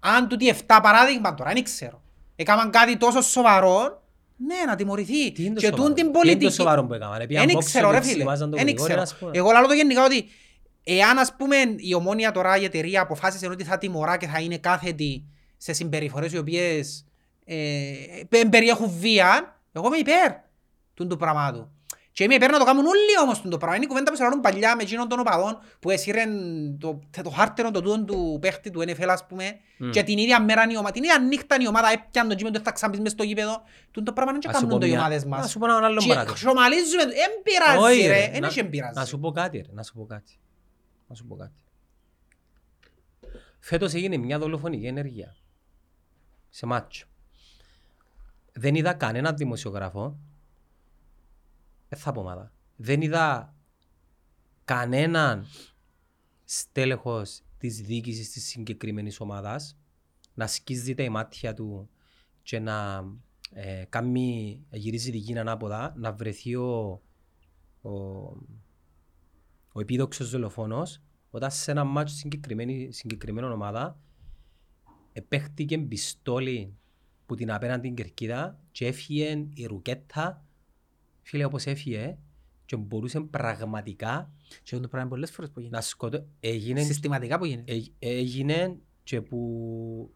αν 0.00 0.28
τούτοι 0.28 0.48
7 0.48 0.80
παράδειγμα 0.82 1.34
τώρα, 1.34 1.52
δεν 1.52 1.62
ξέρω. 1.64 2.02
Έκαναν 2.36 2.70
κάτι 2.70 2.96
τόσο 2.96 3.20
σοβαρό, 3.22 4.02
ναι, 4.46 4.54
να 4.66 4.74
τιμωρηθεί. 4.76 5.32
Τι 5.32 5.44
είναι 5.44 5.54
το 5.54 5.60
Και 5.60 5.66
σοβαρό; 5.66 5.82
τούν 5.84 5.94
την 5.94 6.04
Τι 6.04 6.10
είναι 6.10 6.12
το 6.12 6.18
πολιτική. 6.28 6.52
σοβαρό 6.52 6.84
που 6.84 6.94
έκαναν; 6.94 7.20
Επίαν 7.20 7.46
Δεν 7.46 7.56
boxing 7.56 7.64
ξέρω 7.64 7.90
ρε 7.90 7.96
και 7.98 8.02
φίλε. 8.02 8.14
ξυμάζαν 8.16 8.50
τον 8.50 8.58
Δεν 8.58 8.66
Γρηγόρη, 8.68 8.88
ξέρω. 8.88 9.02
ας 9.02 9.16
πούμε. 9.16 9.30
Εγώ 9.34 9.50
λέω 9.50 9.66
το 9.66 9.72
γενικά 9.74 10.04
ότι 10.04 10.24
εάν 10.84 11.18
ας 11.18 11.34
πούμε 11.36 11.56
η 11.76 11.94
ομόνια 11.94 12.32
τώρα 12.32 12.56
η 12.56 12.64
εταιρεία 12.64 13.00
αποφάσισε 13.00 13.46
ότι 13.46 13.64
θα 13.64 13.78
τιμωρά 13.78 14.16
και 14.16 14.26
θα 14.26 14.40
είναι 14.40 14.58
κάθετη 14.58 15.24
σε 15.56 15.72
συμπεριφορές 15.72 16.32
οι 16.32 16.38
οποίες 16.38 17.04
ε, 17.44 17.56
πε- 18.28 18.48
περιέχουν 18.48 18.90
βία, 18.98 19.60
εγώ 19.72 19.86
είμαι 19.86 19.96
υπέρ 19.96 20.32
του 20.94 21.06
του 21.06 21.16
πραγμάτου. 21.16 21.70
Και 22.14 22.24
είμαι 22.24 22.34
υπέρ 22.34 22.50
να 22.50 22.58
το 22.58 22.64
κάνουν 22.64 22.86
όλοι 22.86 23.18
όμως 23.22 23.40
του 23.40 23.48
το 23.48 23.56
πράγμα. 23.56 23.76
Είναι 23.76 23.84
η 23.84 23.88
κουβέντα 23.88 24.10
που 24.10 24.16
σε 24.16 24.22
λαλούν 24.22 24.40
παλιά 24.40 24.76
με 24.76 24.82
εκείνον 24.82 25.08
των 25.08 25.18
οπαδών 25.20 25.58
που 25.80 25.90
έσυρεν 25.90 26.30
το, 26.78 27.00
το 27.22 27.30
χάρτερο 27.30 27.70
το 27.70 27.80
τούτον 27.82 28.06
του 28.06 28.38
παίχτη 28.40 28.70
του 28.70 28.80
NFL 28.80 29.06
ας 29.08 29.26
πούμε 29.26 29.56
Μμ. 29.78 29.90
και 29.90 30.02
την 30.02 30.18
ίδια 30.18 30.42
μέρα 30.42 30.64
η 30.70 30.76
ομάδα, 30.76 30.90
την 30.92 31.02
ίδια 31.02 31.18
νύχτα 31.18 31.56
η 31.60 31.66
ομάδα 31.68 31.88
έπιαν 31.92 32.28
τον 32.28 32.36
κείμενο 32.36 32.60
θα 32.60 32.72
ξαναπείς 32.72 33.00
μες 33.00 33.12
στο 33.12 33.22
γήπεδο. 33.22 33.62
Τούν 33.90 34.04
το 34.04 34.12
πράγμα 34.12 34.32
δεν 34.32 34.40
και 34.40 34.48
Ας 34.48 34.54
σου 34.54 34.60
κάνουν 34.60 34.74
πω 34.74 34.80
το 34.80 34.86
οι 34.86 34.90
μια- 34.90 34.98
ομάδες 35.00 35.24
Να 35.24 35.36
μας. 35.36 35.50
σου 35.50 35.58
πω 35.58 35.64
έναν 35.66 35.84
άλλον 35.84 35.98
Και 35.98 36.08
παράδειγμα. 36.08 36.34
Ξομαλίζουμε, 36.34 37.02
εν 37.02 37.42
πειράζει 37.42 37.78
Όχι, 37.98 38.06
ρε, 38.06 38.12
ρε, 38.18 38.30
εν 38.32 38.40
να- 38.40 38.46
έχει 38.46 38.58
εμπειράζει. 38.60 38.98
Να 38.98 39.04
σου 39.04 39.18
πω 39.20 39.30
κάτι 39.30 39.56
ρε, 39.58 39.72
να 39.72 39.82
σου 39.82 39.94
πω 39.94 40.04
κάτι. 40.06 40.38
Να 41.08 41.14
σου 41.14 41.24
πω 41.26 41.36
κάτι. 41.36 41.52
Φέτος 43.60 43.94
έγινε 43.94 44.16
μια 44.16 44.38
δολοφονική 44.38 44.86
ενέργεια. 44.86 45.36
Σε 46.50 46.66
μάτσο. 46.66 47.06
Δεν 48.52 48.74
είδα 48.74 48.92
κανένα 48.92 49.32
δημοσιογράφο. 49.32 50.16
Δεν 51.94 52.02
θα 52.02 52.12
πω 52.12 52.20
ομάδα. 52.20 52.52
Δεν 52.76 53.00
είδα 53.02 53.54
κανέναν 54.64 55.46
στέλεχος 56.44 57.42
της 57.58 57.80
διοίκησης 57.80 58.30
της 58.30 58.44
συγκεκριμένης 58.44 59.20
ομάδας 59.20 59.76
να 60.34 60.46
σκίζει 60.46 60.94
τα 60.94 61.10
μάτια 61.10 61.54
του 61.54 61.88
και 62.42 62.58
να 62.58 63.04
ε, 63.50 63.84
κάνει, 63.88 64.60
να 64.70 64.78
γυρίζει 64.78 65.10
τη 65.10 65.16
γη 65.16 65.38
ανάποδα, 65.38 65.94
να 65.96 66.12
βρεθεί 66.12 66.54
ο, 66.54 67.02
ο, 67.82 67.90
ο 69.72 69.80
επίδοξος 69.80 70.30
δολοφόνος 70.30 71.02
όταν 71.30 71.50
σε 71.50 71.70
ένα 71.70 71.84
μάτσο 71.84 72.14
συγκεκριμένη, 72.14 72.92
συγκεκριμένη 72.92 73.46
ομάδα 73.46 73.98
επέχτηκε 75.12 75.78
πιστόλι 75.78 76.74
που 77.26 77.34
την 77.34 77.52
απέναντι 77.52 77.80
την 77.80 77.94
κερκίδα 77.94 78.60
και 78.70 78.86
έφυγε 78.86 79.46
η 79.54 79.66
ρουκέτα 79.66 80.43
φίλε 81.24 81.44
όπως 81.44 81.66
έφυγε 81.66 82.16
και 82.66 82.76
μπορούσε 82.76 83.20
πραγματικά 83.20 84.30
Και 84.62 84.78
το 84.78 84.88
πράγμα 84.88 85.08
πολλές 85.08 85.30
φορές 85.30 85.50
που 85.50 85.58
γίνεται. 85.60 85.76
να 85.76 85.82
σκοτώ 85.82 86.26
έγινε, 86.40 86.82
Συστηματικά 86.82 87.38
που 87.38 87.44
γίνεται. 87.44 87.72
ε- 87.72 88.18
έγινε 88.18 88.76
και 89.02 89.20
που 89.20 90.10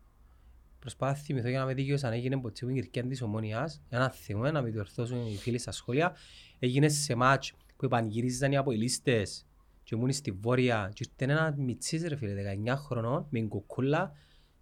προσπάθησα 0.79 1.19
να 1.21 1.25
θυμηθώ 1.27 1.49
για 1.49 1.59
να 1.59 1.65
με 1.65 1.75
δίκαιος 1.75 2.05
αν 2.05 2.13
έγινε 2.13 2.41
ποτέ 2.41 2.67
που 2.67 2.71
η 2.71 2.75
κερκίδα 2.75 3.07
της 3.09 3.23
ομόνιας 3.23 3.81
για 3.89 3.99
να 3.99 4.11
θυμούμε 4.11 4.51
να 4.51 4.63
με 4.63 4.71
διορθώσουν 4.71 5.27
οι 5.27 5.37
φίλοι 5.37 5.59
στα 5.59 5.73
σχόλια 5.73 6.17
έγινε 6.59 6.89
σε 6.89 7.15
μάτς 7.15 7.53
που 7.77 7.85
επανγυρίζαν 7.85 8.53
οι 8.53 8.57
αποελίστες 8.57 9.47
και 9.83 9.95
ήμουν 9.95 10.13
στη 10.13 10.31
Βόρεια 10.31 10.91
και 10.95 11.05
ήρθε 11.11 11.33
ένα 11.33 11.55
μιτσής 11.59 12.03
ρε 12.07 12.17
φίλε 12.17 12.33
19 12.67 12.75
χρονών 12.77 13.27
με 13.31 13.41
κουκούλα 13.41 14.13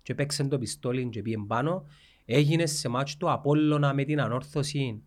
και 0.03 0.15
παίξε 0.15 0.45
το 0.45 0.59
πιστόλι 0.59 1.09
και 1.09 1.23
πήγε 1.23 1.37
πάνω 1.47 1.85
έγινε 2.25 2.67
σε 2.67 2.89
μάτς 2.89 3.17
του 3.17 3.31
Απόλλωνα 3.31 3.95
με 3.95 4.05
την 4.05 4.21
ανόρθωση 4.21 5.03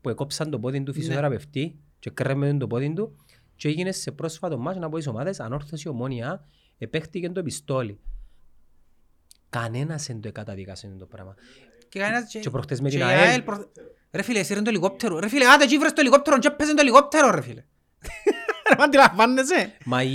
που 0.00 0.08
εκόψαν 0.08 0.50
το 0.50 0.58
πόδι 0.58 0.82
του 0.82 0.92
φυσιοθεραπευτή 0.92 1.78
και 1.98 2.10
κρέμμεν 2.10 2.58
το 2.58 2.66
πόδι 2.66 2.92
του 2.92 3.16
και 3.56 3.68
έγινε 3.68 3.92
σε 3.92 4.10
πρόσφατο 4.10 4.58
μάτς 4.58 4.78
από 4.82 4.96
τις 4.96 5.06
ομάδες 5.06 5.40
ανόρθωση 5.40 5.88
ομόνια 5.88 6.44
επέχτηκε 6.78 7.30
το 7.30 7.42
πιστόλι 7.42 7.98
κανένας 9.50 10.06
δεν 10.06 10.20
το 10.20 10.28
εκαταδικάσε 10.28 10.94
το 10.98 11.06
πράγμα 11.06 11.34
Και 11.88 11.98
κανένας 11.98 12.30
και- 12.30 12.38
και 12.38 12.50
προχτές 12.50 12.80
με 12.80 12.88
και 12.88 12.96
την 12.96 13.06
η 13.06 13.08
ΑΕΛ 13.08 13.42
προχ- 13.42 13.66
Ρε 14.12 14.22
φίλε, 14.22 14.38
εσύ 14.38 14.54
το 14.62 14.70
ελικόπτερο. 14.70 15.18
Ρε 15.18 15.28
φίλε, 15.28 15.46
άντε 15.46 15.64
εκεί 15.64 15.78
βρες 15.78 15.92
το 15.92 16.00
ελικόπτερο 16.00 16.38
και 16.38 16.46
έπαιζε 16.46 16.74
το 16.74 16.80
ελικόπτερο 16.80 17.30
ρε 17.30 17.40
φίλε. 17.40 17.64
Ρε 18.70 18.76
μα 18.78 18.84
αντιλαμβάνεσαι. 18.84 19.72
Μα 19.84 20.02
η, 20.02 20.14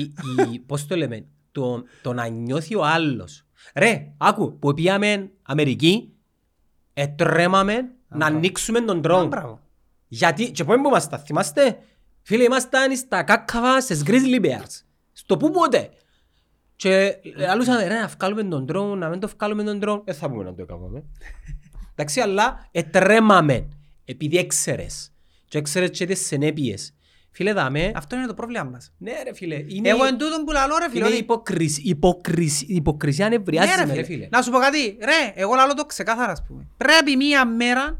η, 0.53 0.59
πώς 0.59 0.87
το 0.87 0.95
λέμε, 0.95 1.25
το, 1.51 1.83
το 2.01 2.13
να 2.13 2.27
νιώθει 2.27 2.75
ο 2.75 2.85
άλλος. 2.85 3.45
Ρε, 3.75 4.13
άκου, 4.17 4.59
που 4.59 4.73
πήγαμε 4.73 5.31
Αμερική, 5.41 6.13
ετρέμαμε 6.93 7.91
να 8.07 8.25
ανοίξουμε 8.25 8.81
τον 8.81 8.97
Α, 8.97 9.01
drone. 9.23 9.27
μπράβο. 9.29 9.59
Γιατί, 10.07 10.51
και 10.51 10.63
πού 10.63 10.73
ήμασταν, 10.73 11.19
θυμάστε, 11.19 11.77
φίλε, 12.21 12.43
ήμασταν 12.43 12.95
στα 12.97 13.23
κάκαβα 13.23 13.81
στις 13.81 14.03
Grizzly 14.07 14.45
Bears. 14.45 14.81
Στο 15.13 15.37
πού 15.37 15.51
πότε. 15.51 15.89
Και 16.75 17.15
λαλούσαμε, 17.37 17.87
ρε, 17.87 17.99
να 17.99 18.07
βγάλουμε 18.07 18.43
τον 18.43 18.65
drone, 18.71 18.97
να 18.97 19.09
μην 19.09 19.19
το 19.19 19.27
βγάλουμε 19.37 19.63
τον 19.63 19.79
drone. 19.83 20.01
Δεν 20.05 20.15
θα 20.15 20.29
πούμε 20.29 20.43
να 20.43 20.53
το 20.53 20.61
έκαναμε. 20.61 21.03
Εντάξει, 21.91 22.19
αλλά 22.19 22.67
ετρέμαμε, 22.71 23.67
επειδή 24.05 24.37
έξερες. 24.37 25.11
Και 25.47 25.57
έξερες 25.57 25.89
και 25.89 26.05
τις 26.05 26.25
συνέπειες. 26.25 26.93
Φίλε, 27.31 27.53
δάμε, 27.53 27.91
Αυτό 27.95 28.15
είναι 28.15 28.25
το 28.25 28.33
πρόβλημα 28.33 28.63
μας. 28.63 28.91
ναι 28.97 29.11
ρε 29.23 29.33
φίλε, 29.33 29.55
είναι, 29.67 29.89
Εγώ 29.89 30.03
εν 30.05 30.17
τούτον 30.17 30.43
που 30.45 30.51
λαλώ 30.51 30.77
ρε 30.77 30.85
φίλε. 30.89 30.97
είναι 30.99 31.07
ότι- 31.07 31.17
υποκρισία, 31.17 31.83
υποκρισία, 31.87 32.67
υποκρισία 32.69 33.29
Ναι, 33.29 33.35
ανεβριάζεις 33.35 33.75
ρε 33.75 33.85
με 33.85 33.93
ρε 33.93 34.03
φίλε. 34.03 34.15
φίλε. 34.15 34.27
Να 34.31 34.41
σου 34.41 34.51
πω 34.51 34.57
κάτι. 34.57 34.97
Ρε, 35.01 35.31
εγώ 35.35 35.53
λαλώ 35.55 35.73
το 35.73 35.85
ξεκάθαρα 35.85 36.31
ας 36.31 36.43
πούμε. 36.47 36.67
Πρέπει 36.77 37.15
μία 37.15 37.45
μέρα 37.45 37.99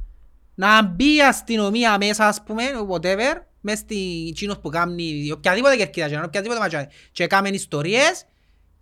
να 0.55 0.83
μπει 0.83 1.15
η 1.15 1.21
αστυνομία 1.21 1.97
μέσα 1.97 2.27
ας 2.27 2.43
πούμε, 2.45 2.63
whatever, 2.91 3.41
μες 3.61 3.77
στη 3.79 4.31
Κίνος 4.35 4.59
που 4.59 4.69
κάνει 4.69 5.31
οποιαδήποτε 5.31 5.75
κερκίδα 5.75 6.07
και 6.07 6.17
οποιαδήποτε 6.25 6.59
ματσάνι 6.59 6.87
και 7.11 7.27
κάνουν 7.27 7.53
ιστορίες 7.53 8.25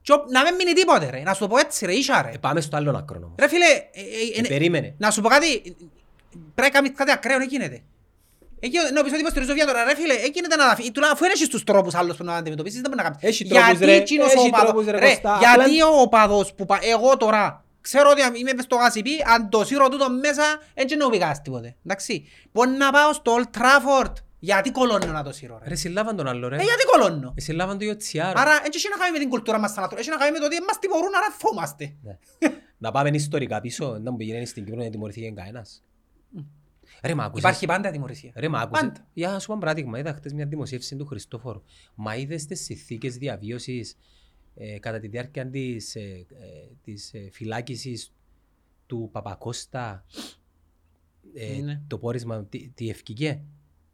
και 0.02 0.12
ο- 0.14 0.26
να 0.32 0.44
μην 0.44 0.56
μείνει 0.56 0.74
τίποτε 0.74 1.10
ρε. 1.10 1.22
Να 1.26 1.34
σου 1.34 1.40
το 1.40 1.48
πω 1.48 1.58
έτσι 1.58 1.86
ρε, 1.86 1.94
ίσα 1.94 2.22
ρε. 2.22 2.30
Ε, 2.34 2.38
πάμε 2.38 2.62
στο 2.62 2.76
άλλο 2.78 2.98
άκρο 2.98 3.20
όμως. 3.24 3.36
Ρε 3.40 3.48
φίλε, 3.48 3.66
ε, 3.66 3.72
ε, 4.00 4.38
Ε, 4.38 4.40
ε, 4.40 4.48
περίμενε. 4.48 4.94
να 4.98 5.12
σου 5.12 5.22
πω 5.22 5.30
κάτι, 5.30 5.76
πρέπει 6.32 6.62
να 6.62 6.70
κάνεις 6.70 6.92
κάτι 6.96 7.12
ακραίο, 7.12 7.38
δεν 7.38 7.48
γίνεται. 7.48 7.82
Εκεί, 8.60 8.78
να 8.94 9.04
πεις 9.04 9.12
ότι 9.12 9.22
υποστηρίζω 9.22 9.54
βία 9.54 9.66
τώρα, 9.66 9.84
ρε 9.84 9.96
φίλε, 9.96 10.14
γίνεται 10.34 10.56
να 10.56 10.66
αφή- 10.66 10.92
τουλάχιστον 10.92 11.26
αφού 11.28 11.34
έχεις 11.36 11.48
τους 11.48 11.64
τρόπους 11.64 11.94
άλλους 11.96 12.18
που 12.18 12.24
να 12.24 12.36
αντιμετωπίσεις, 12.36 12.82
δεν 12.82 12.92
μπορεί 12.92 13.04
να 13.04 13.10
κάνεις. 13.10 13.24
Έχει 13.30 13.46
τρόπους, 13.48 13.68
Γιατί 13.68 13.86
ρε. 13.86 13.96
εκείνος 13.96 14.28
ο 14.28 14.32
Έχει 14.40 14.48
οπαδός- 14.48 14.68
τρόπους, 14.70 14.86
ρε, 14.86 15.00
ρε, 15.00 15.08
Κωστά. 15.10 15.38
γιατί 15.40 15.80
Απλά- 15.82 15.88
ο 15.88 16.02
οπαδός 16.02 16.54
που 16.54 16.66
πα- 16.66 16.80
εγώ 16.82 17.18
τώρα, 17.18 17.63
ξέρω 17.84 18.10
ότι 18.10 18.40
είμαι 18.40 18.54
μες 18.54 18.64
στο 18.64 18.76
γασιπί, 18.76 19.12
αν 19.34 19.50
το 19.50 19.66
σύρω 19.66 19.90
τούτο 19.90 20.10
μέσα, 20.10 20.44
έτσι 20.74 20.96
δεν 20.96 21.06
μου 21.06 21.12
πηγάς 21.12 21.42
τίποτε. 21.42 21.76
Εντάξει. 21.86 22.26
Μπορεί 22.52 22.70
να 22.70 22.92
πάω 22.92 23.14
στο 23.14 23.36
Old 23.38 23.58
Trafford, 23.58 24.14
γιατί 24.40 24.72
κολώνω 24.72 25.12
να 25.12 25.24
το 25.24 25.32
σύρω, 25.32 25.60
ρε. 25.64 25.70
Ρε, 25.70 25.76
συλλάβαν 25.76 26.16
τον 26.16 26.28
άλλο 26.28 26.48
ρε. 26.48 26.56
Ε, 26.56 26.64
γιατί 26.64 26.84
κολώνω; 26.92 27.34
Ε, 27.38 27.42
συλλάβαν 27.42 27.78
το 27.78 27.86
UTR. 27.86 28.34
Άρα, 28.36 28.52
έτσι 28.66 28.78
έχει 28.78 28.88
να 28.90 28.98
κάνει 28.98 29.12
με 29.12 29.20
την 29.20 29.30
κουλτούρα 29.30 29.60
μας 29.60 29.72
σαν 29.72 29.84
άνθρωποι, 29.84 30.02
έχει 30.02 30.12
να 30.12 30.18
κάνει 30.18 30.32
με 30.32 30.40
το 30.40 30.46
ότι 30.46 30.58
μας 30.68 30.80
τιμωρούν, 30.80 31.16
άρα 31.16 31.36
φόμαστε. 31.38 31.96
Ναι. 32.02 32.18
Να 32.78 32.92
πάμε 32.92 33.10
ιστορικά 33.10 33.62
πίσω, 33.62 33.98
να 34.02 34.12
μου 34.12 34.18
πήγαινε 34.18 34.46
στην 34.46 34.66
Κύπρο 34.66 34.84
να 34.84 34.90
τιμωρηθεί 34.90 35.34
κανένας. 35.34 35.84
Ρε, 37.04 37.16
μα 37.16 37.24
άκουσες. 37.24 37.44
Υπάρχει 37.44 37.66
πάντα 37.66 37.92
τιμωρησία. 37.92 38.32
Ρε, 38.36 38.50
μα 38.50 38.60
άκουσες. 38.60 38.88
Πάντα. 38.88 39.08
Για 39.14 39.32
να 39.32 39.40
σου 39.40 39.48
πω 39.48 39.52
ένα 39.52 39.62
παράδειγμα, 39.62 40.00
είδα 40.00 40.14
χτες 40.14 40.34
μια 40.34 40.46
δημοσίευση 40.46 40.96
του 40.96 41.06
Χριστόφορου. 41.06 41.64
Μα 41.96 42.16
είδες 42.16 42.46
τις 42.46 42.64
συνθήκες 42.64 43.18
διαβίωσης 43.18 43.98
ε, 44.56 44.80
κατά 44.80 45.00
τη 45.00 45.08
διάρκεια 45.08 45.50
της, 45.50 45.96
ε, 45.96 46.00
ε, 46.00 46.26
της 46.84 47.14
ε, 47.14 47.30
φυλάκισης 47.32 48.14
του 48.86 49.10
Παπακώστα 49.12 50.06
ε, 51.34 51.62
Ναι. 51.62 51.82
το 51.88 51.98
πόρισμα 51.98 52.46
τι, 52.46 52.70
τι 52.70 52.90
ευκήκε. 52.90 53.44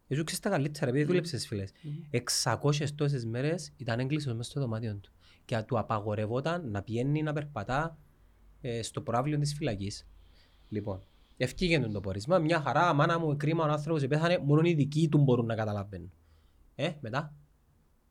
Εσύ 0.08 0.24
ξέρεις 0.24 0.40
τα 0.40 0.50
καλύτερα 0.50 0.88
επειδή 0.88 1.04
δούλεψες 1.04 1.46
φίλες. 1.46 1.70
600 2.44 2.86
τόσες 2.94 3.24
μέρες 3.24 3.72
ήταν 3.76 3.98
έγκλειστος 4.00 4.34
μέσα 4.34 4.50
στο 4.50 4.60
δωμάτιο 4.60 4.96
του. 4.96 5.12
Και 5.44 5.62
του 5.66 5.78
απαγορευόταν 5.78 6.70
να 6.70 6.82
πηγαίνει 6.82 7.22
να 7.22 7.32
περπατά 7.32 7.98
ε, 8.60 8.82
στο 8.82 9.00
προάβλιο 9.00 9.38
της 9.38 9.54
φυλακής. 9.54 10.06
Λοιπόν, 10.68 11.02
ευκήγε 11.36 11.80
του 11.80 11.90
το 11.92 12.00
πόρισμα. 12.00 12.38
Μια 12.38 12.60
χαρά, 12.60 12.92
μάνα 12.92 13.18
μου, 13.18 13.36
κρίμα, 13.36 13.64
ο 13.64 13.68
άνθρωπος 13.70 14.06
πέθανε, 14.06 14.38
μόνο 14.38 14.68
οι 14.68 14.74
δικοί 14.74 15.08
του 15.08 15.18
μπορούν 15.18 15.46
να 15.46 15.54
καταλαβαίνουν. 15.54 16.12
Ε, 16.74 16.92
μετά, 17.00 17.34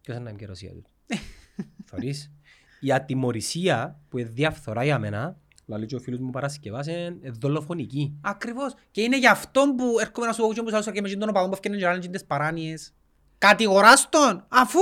ποιος 0.01 0.17
είναι 0.17 0.29
η 0.29 0.35
καιροσία 0.35 0.71
τους; 0.73 0.83
Θωρείς. 1.89 2.31
Η 2.79 2.91
ατιμορρησία 2.91 3.99
που 4.09 4.17
είναι 4.17 4.29
διαφθορά 4.29 4.83
για 4.83 4.99
μένα, 4.99 5.37
λέει 5.65 5.85
και 5.85 5.95
ο 5.95 5.99
φίλος 5.99 6.19
μου 6.19 6.29
Παρασκευάς, 6.29 6.87
είναι 6.87 7.15
δολοφονική. 7.39 8.17
Ακριβώς. 8.21 8.73
Και 8.91 9.01
είναι 9.01 9.17
γι' 9.17 9.27
αυτό 9.27 9.73
που 9.77 9.99
έρχομαι 9.99 10.27
να 10.27 10.33
σου 10.33 10.41
πω 10.41 10.53
και 10.53 10.61
που 10.61 10.69
σας 10.69 10.91
και 10.91 11.01
με 11.01 11.09
τον 11.09 11.29
οπαδόν 11.29 11.49
που 11.49 11.53
έφτιανε 11.55 11.77
και 11.77 11.87
άλλες 11.87 12.07
τις 12.09 12.25
παράνοιες. 12.25 12.93
Κατηγοράς 13.37 14.09
τον, 14.09 14.45
αφού 14.47 14.79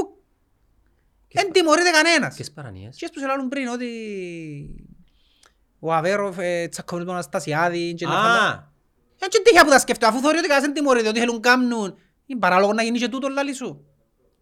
δεν 1.31 1.51
τιμωρείται 1.51 1.89
κανένας. 1.89 2.35
Ποιες 2.35 2.51
παρανοιές. 2.51 2.95
Και 2.97 3.09
που 3.13 3.19
σε 3.19 3.25
λάλλουν 3.25 3.47
πριν 3.47 3.67
ότι 3.67 3.89
ο 5.79 5.93
Αβέροφ 5.93 6.37
ε, 6.39 6.67
τσακώνει 6.67 7.03
τον 7.05 7.13
Αναστασιάδη 7.13 7.93
και 7.93 8.05
τα 8.05 8.11
φαντα- 8.11 8.53
Α, 8.53 8.71
Έτσι 9.19 9.41
τύχια 9.41 9.63
που 9.63 9.69
τα 9.69 9.79
σκέφτομαι, 9.79 10.11
αφού 10.11 10.21
θεωρεί 10.21 10.37
ότι 10.37 10.47
κανένας 10.47 10.65
δεν 10.65 10.75
τιμωρείται, 10.75 11.07
ότι 11.09 11.19
θέλουν 11.19 11.39
κάνουν. 11.41 11.95
Είναι 12.25 12.39
παράλογο 12.39 12.73
να 12.73 12.83
γίνει 12.83 12.97
και 12.99 13.07
τούτο 13.07 13.27
λάλη 13.27 13.53
σου. 13.53 13.85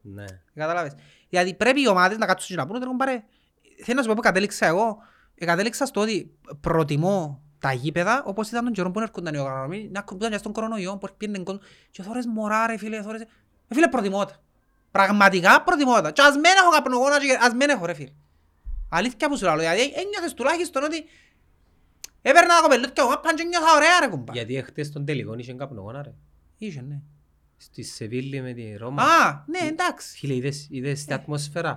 ναι. 0.02 0.26
Κατάλαβες. 0.54 0.94
Γιατί 1.30 1.54
πρέπει 1.54 1.82
οι 1.82 1.88
ομάδες 1.88 2.18
να 2.18 2.26
κάτσουν 2.26 2.48
και 2.56 2.62
να 2.62 2.68
πούνε 2.68 2.86
ότι 2.86 2.96
πάρε. 2.98 3.24
Θέλω 3.84 3.98
να 3.98 4.02
σου 4.02 4.08
πω 4.08 4.14
που 4.14 4.22
κατέληξα 4.22 4.66
εγώ. 4.66 4.98
Ε, 5.36 5.46
κατέληξα 5.46 5.86
στο 5.86 6.02
ότι 6.02 6.38
προτιμώ 6.62 7.42
τα 7.60 7.74
γήπεδα 7.74 8.24
όπως 8.26 8.50
ήταν 8.50 8.64
τον 8.64 8.74
καιρό 8.74 8.92
που 8.92 9.00
έρχονταν 9.00 9.34
οι 9.34 9.38
οργανωμένοι 9.38 9.90
να 9.92 10.02
κουμπούταν 10.02 10.32
και 10.32 10.38
στον 10.38 10.52
κορονοϊό 10.52 10.98
που 10.98 11.08
πήγαινε 11.18 11.40
κόσμο 11.40 11.62
και 11.92 12.04
θωρές 12.04 12.26
μωρά 12.26 12.68
ρε 12.68 12.78
φίλε, 12.78 13.02
θωρές... 13.02 13.22
Ε, 13.22 13.28
φίλε 13.74 13.88
προτιμώ 13.88 14.26
τα. 14.26 14.42
Πραγματικά 14.92 15.64
προτιμώ 15.64 16.02
τα. 16.02 16.12
Και 16.12 16.22
ας 16.22 16.36
μεν 16.36 16.54
έχω 16.62 16.70
καπνογόνα 16.72 17.20
και 17.20 17.38
ας 17.42 17.54
μεν 17.54 17.70
έχω 17.70 17.86
ρε 17.86 17.94
φίλε. 17.94 18.12
Αλήθεια 18.90 19.30
που 19.30 19.38
σου 19.38 19.46
λέω, 19.46 19.56
γιατί 19.56 19.82
ένιωθες 19.82 20.34
τουλάχιστον 20.34 20.84
ότι 20.84 21.04
έπαιρνα 22.22 22.56
τα 22.56 22.62
κοπελούθια 22.62 23.04
μου, 23.04 23.20
πάνε 23.22 23.38
και 23.38 23.44
νιώθα 23.44 23.76
ωραία 23.76 24.00
ρε 24.00 24.08
κουμπά. 24.08 24.34
Γιατί 24.34 24.56
εχθές 24.56 24.92
τον 24.92 25.06
τελικό 25.06 25.34
είχε 25.38 25.54
καπνογόνα 25.54 26.02
ρε. 26.04 26.14
Είχε, 26.58 26.82
ναι. 26.82 27.02
Στη 27.58 27.84
Σεβίλη 27.84 28.42
με 28.42 28.54
τη 28.54 28.76
Ρώμα. 28.76 29.04
Α, 29.04 29.44
ναι, 29.48 29.68
εντάξει. 29.68 30.18
Φίλε, 30.18 30.34
είδες, 30.34 30.68
είδες 30.70 31.06
την 31.06 31.14
ατμόσφαιρα; 31.14 31.76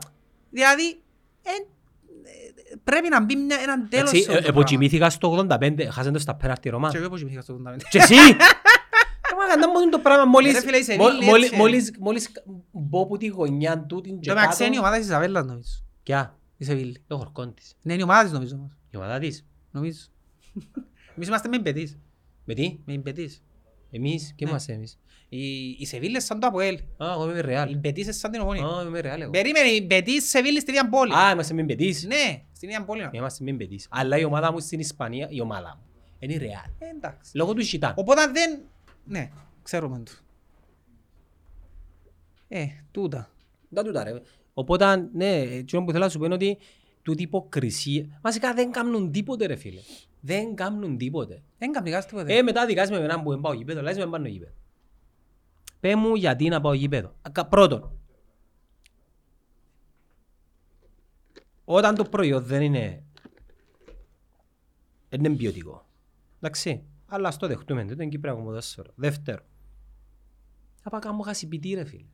Δηλαδή, 0.50 0.88
ε, 1.42 1.50
ε, 1.50 1.66
πρέπει 2.84 3.08
να 3.08 3.24
μπει 3.24 3.36
μια, 3.36 3.56
έναν 3.62 3.88
τέλος 3.88 4.08
Εντάξει, 4.10 4.22
σε 4.22 4.30
αυτό 4.30 4.32
ε, 4.32 4.36
το 4.36 4.42
πράγμα. 4.42 4.60
εποκοιμήθηκα 4.60 5.10
στο 5.10 5.46
85, 5.60 5.82
χάσαν 5.90 6.12
το 6.12 6.18
στα 6.18 6.34
πέναρτη 6.34 6.68
Ρώμα. 6.68 6.90
Και 6.90 6.96
εγώ 6.96 7.06
υποκοιμήθηκα 7.06 7.40
στο 7.42 7.60
85. 7.66 7.76
Και 7.90 7.98
εσύ! 7.98 8.14
Ε, 9.32 9.34
μα 9.36 9.46
κάντα 9.54 9.68
μόνο 9.68 9.88
το 9.90 9.98
πράγμα 9.98 10.24
μόλις... 10.24 10.52
Ρε 10.52 10.60
φίλε, 10.60 10.76
η 10.76 10.96
μο- 10.98 11.08
Σεβίλη 11.08 11.24
μόλις- 11.24 11.44
έτσι. 11.46 11.56
Μόλις 11.58 11.90
μόλις 11.98 12.28
μπω 12.72 13.02
από 13.02 13.16
τη 13.16 13.26
γωνιά 13.26 13.78
του 13.80 14.00
την 14.00 14.20
Το 14.20 14.34
μεταξύ 14.34 14.64
είναι 14.64 14.74
η 14.74 14.78
ομάδα 14.78 14.96
της 14.96 15.06
Ισαβέλλας 15.06 15.44
νομίζω. 15.44 15.68
Κιά, 16.02 16.38
Η 16.56 16.64
Σεβίλη. 16.64 17.02
το 17.06 17.16
χορκόν 17.16 17.54
της. 17.54 17.74
Ναι, 17.82 17.92
είναι 17.92 18.02
η 18.02 18.04
ομάδα 18.04 18.22
της 18.22 18.32
νομίζω 18.32 18.56
όμως. 18.56 18.72
Η 18.90 18.96
ομάδα 18.96 19.18
της; 19.18 19.44
Νομίζω. 19.70 20.00
Εμείς 21.16 21.28
είμαστε 21.28 21.48
με 21.48 21.56
εμπετής. 21.56 21.98
Με 22.44 22.54
τι, 22.54 22.78
Με 22.84 22.92
εμπετής. 22.94 23.42
εμείς, 23.90 24.32
και 24.36 24.44
Ναι. 24.44 24.50
είμαστε 24.50 24.72
εμείς. 24.72 24.98
Η, 25.28 25.68
η 25.78 25.86
Σεβίλη 25.86 26.10
είναι 26.10 26.20
σαν 26.20 26.40
το 26.40 26.46
Αποέλ. 26.46 26.74
Α, 26.74 27.12
εγώ 27.12 27.30
είμαι 27.30 27.38
Η 27.38 27.40
ρεάλ. 27.40 27.76
Μπετής 27.76 28.04
είναι 28.04 28.12
σαν 28.12 28.30
την 28.30 28.40
Ομόνια. 28.40 28.66
Α, 28.66 28.82
είμαι 28.82 29.00
ρεάλ 29.00 29.20
εγώ. 29.20 29.30
Περίμενε, 29.30 29.68
η 29.68 29.84
Μπετής 29.86 30.28
Σεβίλη 30.28 30.60
στην 30.60 30.74
ίδια 30.74 30.88
πόλη. 30.88 31.14
Α, 31.14 31.30
είμαστε 31.30 31.54
με 31.54 31.62
μπετής. 31.62 32.04
Ναι, 32.04 32.42
στην 32.52 32.68
ίδια 32.68 32.84
πόλη. 32.84 33.08
Είμαστε 33.12 33.44
με 33.44 33.52
μπετής. 33.52 33.86
Αλλά 33.90 34.18
η 34.18 34.24
ομάδα 34.24 34.52
μου 34.52 34.60
στην 34.60 34.78
Ισπανία, 34.78 35.28
η 35.30 35.40
ομάδα 35.40 35.78
μου, 35.78 35.86
είναι 36.18 36.32
η 36.32 36.36
ρεάλ. 36.36 36.70
Ε, 36.78 36.96
Εντάξει. 36.96 37.36
Λόγω 37.36 37.54
του 37.54 37.64
Σιτάν. 37.64 37.92
Οπότε 37.96 38.26
δεν... 38.26 38.60
Ναι, 39.04 39.30
ξέρουμε 39.62 40.02
το. 40.04 40.12
Ε, 42.48 42.66
τούτα. 42.90 43.30
Δεν 43.68 43.84
τούτα 43.84 44.04
ρε. 44.04 44.20
Οπότε, 44.54 45.08
ναι, 45.12 45.40
εκείνο 45.40 45.84
που 45.84 45.90
θέλω 45.90 46.04
να 46.04 46.10
σου 46.10 46.18
πω 46.18 46.24
είναι 46.24 46.34
ότι 46.34 46.58
τούτη 47.02 47.22
υποκρισία, 47.22 48.18
βασικά 48.22 48.54
δεν 48.54 48.70
κάνουν 48.70 49.10
τίποτε 49.12 49.46
ρε 49.46 49.56
φίλε. 49.56 49.80
Δεν 50.20 50.54
κάνουν 50.54 50.96
τίποτε. 50.96 51.42
Δεν 51.58 51.72
καμπνικάς 51.72 52.06
τίποτε. 52.06 52.36
Ε, 52.36 52.42
μετά 52.42 52.66
δικάς 52.66 52.90
με 52.90 52.96
εμένα 52.96 53.22
που 53.22 53.30
δεν 53.30 53.40
πάω 53.40 53.52
γήπεδο, 53.52 53.82
λάζεις 53.82 54.04
με 54.04 54.10
πάνω 54.10 54.28
γήπεδο. 54.28 54.52
Πέ 55.80 55.96
μου 55.96 56.14
γιατί 56.14 56.48
να 56.48 56.60
πάω 56.60 56.72
γήπεδο. 56.72 57.14
Ακα- 57.22 57.46
Πρώτον, 57.46 57.90
όταν 61.64 61.94
το 61.94 62.04
προϊόν 62.04 62.44
δεν 62.44 62.62
είναι, 62.62 63.04
δεν 65.08 65.24
είναι 65.24 65.36
ποιοτικό. 65.36 65.86
Εντάξει, 66.36 66.82
αλλά 67.06 67.30
στο 67.30 67.46
δεχτούμε, 67.46 67.84
δεν 67.84 67.92
είναι 67.92 68.06
Κύπρια 68.08 68.32
κομμοδόσφαιρο. 68.32 68.92
Δεύτερο, 68.94 69.42
θα 70.82 70.90
πάω 70.90 71.00
κάνω 71.00 71.18
γασιπιτή 71.22 71.74
ρε 71.74 71.84
φίλε. 71.84 72.06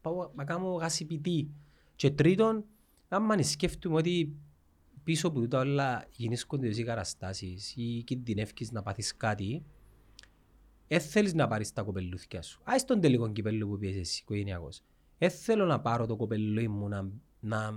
Πάω 0.00 0.30
να 0.34 0.44
κάνω 0.44 0.72
γασιπιτή. 0.74 1.50
Και 1.96 2.10
τρίτον, 2.10 2.64
άμα 3.08 3.42
σκέφτομαι 3.42 3.96
ότι 3.96 4.36
πίσω 5.04 5.28
από 5.28 5.40
τούτα 5.40 5.58
όλα 5.58 6.06
γεννήσκονται 6.16 6.68
οι 6.68 6.84
καταστάσεις 6.84 7.74
ή 7.76 8.02
κινδυνεύκεις 8.06 8.70
να 8.72 8.82
πάθεις 8.82 9.16
κάτι, 9.16 9.64
δεν 10.88 11.00
θέλεις 11.00 11.34
να 11.34 11.48
πάρεις 11.48 11.72
τα 11.72 11.82
κοπελούθια 11.82 12.42
σου. 12.42 12.60
Άις 12.64 12.84
τον 12.84 13.00
τελικό 13.00 13.32
κυπέλλο 13.32 13.66
που 13.66 13.78
πιέσεις 13.78 14.00
εσύ, 14.00 14.20
οικογενειακός. 14.22 14.82
Δεν 15.18 15.30
θέλω 15.30 15.64
να 15.64 15.80
πάρω 15.80 16.06
το 16.06 16.16
κοπελούι 16.16 16.68
μου 16.68 16.88
να, 16.88 17.08
να, 17.40 17.70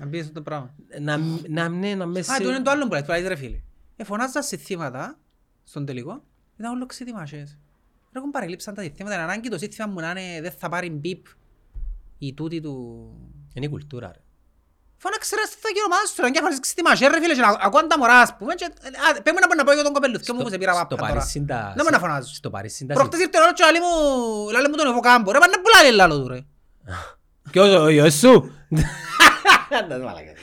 Να 0.00 0.06
μπεις 0.06 0.20
αυτό 0.20 0.32
το 0.32 0.42
πράγμα. 0.42 0.74
να, 1.00 1.16
να, 1.48 1.68
ναι, 1.68 1.94
να 1.94 2.06
με 2.06 2.20
Α, 2.20 2.40
το 2.42 2.48
είναι 2.48 2.62
το 2.62 2.70
άλλο 2.70 2.86
που 2.86 2.92
λέει, 2.92 3.02
που 3.02 3.10
λέει, 3.10 3.22
ρε 3.22 3.36
φίλε. 3.36 3.62
Ε, 3.96 4.04
φωνάζα 4.04 4.42
σε 4.42 4.56
θύματα 4.56 5.18
στον 5.62 5.84
τελικό, 5.84 6.24
ήταν 6.58 6.72
όλο 6.72 6.86
ξετοιμασίες. 6.86 7.58
Ρε 8.12 8.18
έχουν 8.18 8.30
παρελείψαν 8.30 8.74
τα 8.74 8.82
θύματα, 8.82 9.14
είναι 9.14 9.22
ανάγκη 9.22 9.48
το 9.48 9.58
σύστημα 9.58 9.86
μου 9.86 10.00
να 10.00 10.10
είναι, 10.10 10.40
δεν 10.40 10.52
θα 10.52 10.68
πάρει 10.68 10.90
μπιπ 10.90 11.26
η 12.18 12.34
τούτη 12.34 12.60
του... 12.60 13.08
Είναι 13.54 13.66
η 13.66 13.68
κουλτούρα 13.68 14.12
ρε. 14.12 14.20
Φώναξε 14.98 15.36
ρε 15.36 15.44
στο 15.44 15.68
κύριο 15.74 15.88
μας 15.94 16.06
σου, 16.14 16.22
ρε, 16.22 16.30
και 16.30 16.40
φορές 16.40 16.60
ξετοιμασίες 16.60 17.10
ρε 17.12 17.20
φίλε, 17.20 17.34
και 17.34 17.40
να 17.40 17.48
ακούω 17.66 17.86
τα 17.86 17.98
μωράς, 17.98 18.22
ας 18.22 18.36
πούμε, 18.38 18.54
και... 18.54 18.64
Α, 19.04 19.22
πέμουν 19.22 19.40
να 19.40 19.46
πω 19.48 19.54
να 19.54 19.64
πω 19.64 19.72
για 19.72 19.82
τον 19.82 19.92
κοπελούθκιο 19.92 20.34
μου 20.34 20.42
που 20.42 20.50
σε 20.50 20.58
πήρα 20.58 20.72
στο 20.72 20.82
πάπα 20.82 20.96
τώρα. 20.96 21.12
Παρίσι 21.12 21.44
τα... 21.44 21.72
Δεν 21.76 21.84
με 21.84 21.90
να 21.90 21.98
φωνάζω. 21.98 22.34
Στο 22.34 22.50
Παρίσι 22.50 22.86
τα... 22.86 22.94
Προχτές 22.94 23.20
ήρθε 23.20 23.38
ο 23.38 23.42
άλλος 23.42 23.54
και 23.58 23.64
λέει 23.74 23.80
μου, 23.86 23.92
λέει 24.50 24.70
μου 24.70 24.76
τον 24.76 24.86
Ευωκάμπο, 24.86 25.32
ρε 25.32 25.38
πάνε 25.38 25.56
πουλάει 25.62 25.92
λάλο 25.92 26.22
του 26.22 26.28
ρε. 26.28 26.40
Ποιος 27.50 27.74
ο 27.74 27.88
γιος 27.88 28.14
σου. 28.14 28.52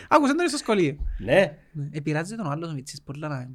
Άκουσαν 0.10 0.38
τον 0.38 0.48
στο 0.48 0.58
σχολείο. 0.58 0.96
Ναι. 1.20 1.58
Ναι, 1.72 1.90
Επειράζει 1.92 2.36
τον 2.36 2.52
άλλος 2.52 2.70
ο 2.70 2.74
Μιτσής 2.74 3.02
πολλά 3.02 3.28
να 3.28 3.50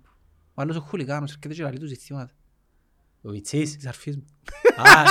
Ο 0.54 0.62
άλλος 0.62 0.76
ο 0.76 0.80
χουλικάνος 0.80 1.30
έρχεται 1.30 1.54
και 1.54 1.62
λέει 1.62 1.78
του 1.78 1.86
ζητήματα. 1.86 2.32
Ο 3.22 3.30
Μιτσής. 3.30 3.76
Της 3.76 3.86
αρφής 3.86 4.16
μου. 4.16 4.24
Α, 4.76 5.02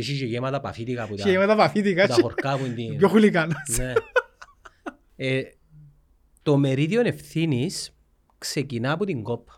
ποιος 0.00 0.18
θέλει 0.18 0.38
να 0.40 0.50
κατα- 0.50 0.60
ποιος 0.60 0.76
θέλει 0.76 0.94
να 0.94 1.00
καταμίξει. 1.00 1.06
Ναι. 1.06 1.06
Να 1.06 1.06
καταμίσει. 1.06 1.06
Ποιος 1.06 1.06
θέλει 1.06 1.06
να 1.06 1.06
καταμίξει. 1.06 1.06
Και 1.06 1.06
εσύ 1.06 1.06
και 1.06 1.06
γέματα 1.06 1.06
παφίτικα 1.06 1.06
που 1.06 1.14
τα- 1.16 1.22
Και 1.30 1.38
με 1.38 1.46
τα 1.46 1.56
παφίτικα. 1.56 2.02
που 2.06 2.14
τα 2.14 2.22
χορκά 2.22 2.58
που 2.58 2.64
είναι 2.64 2.74
την- 2.74 2.96
Πιο 2.96 3.08
χουλικάνος. 3.08 3.56
Ναι. 3.78 3.92
Ε, 5.16 5.42
το 6.42 6.56
μερίδιο 6.56 7.00
ευθύνης 7.00 7.94
ξεκινά 8.38 8.92
από 8.92 9.04
την 9.04 9.22
κόπ. 9.22 9.48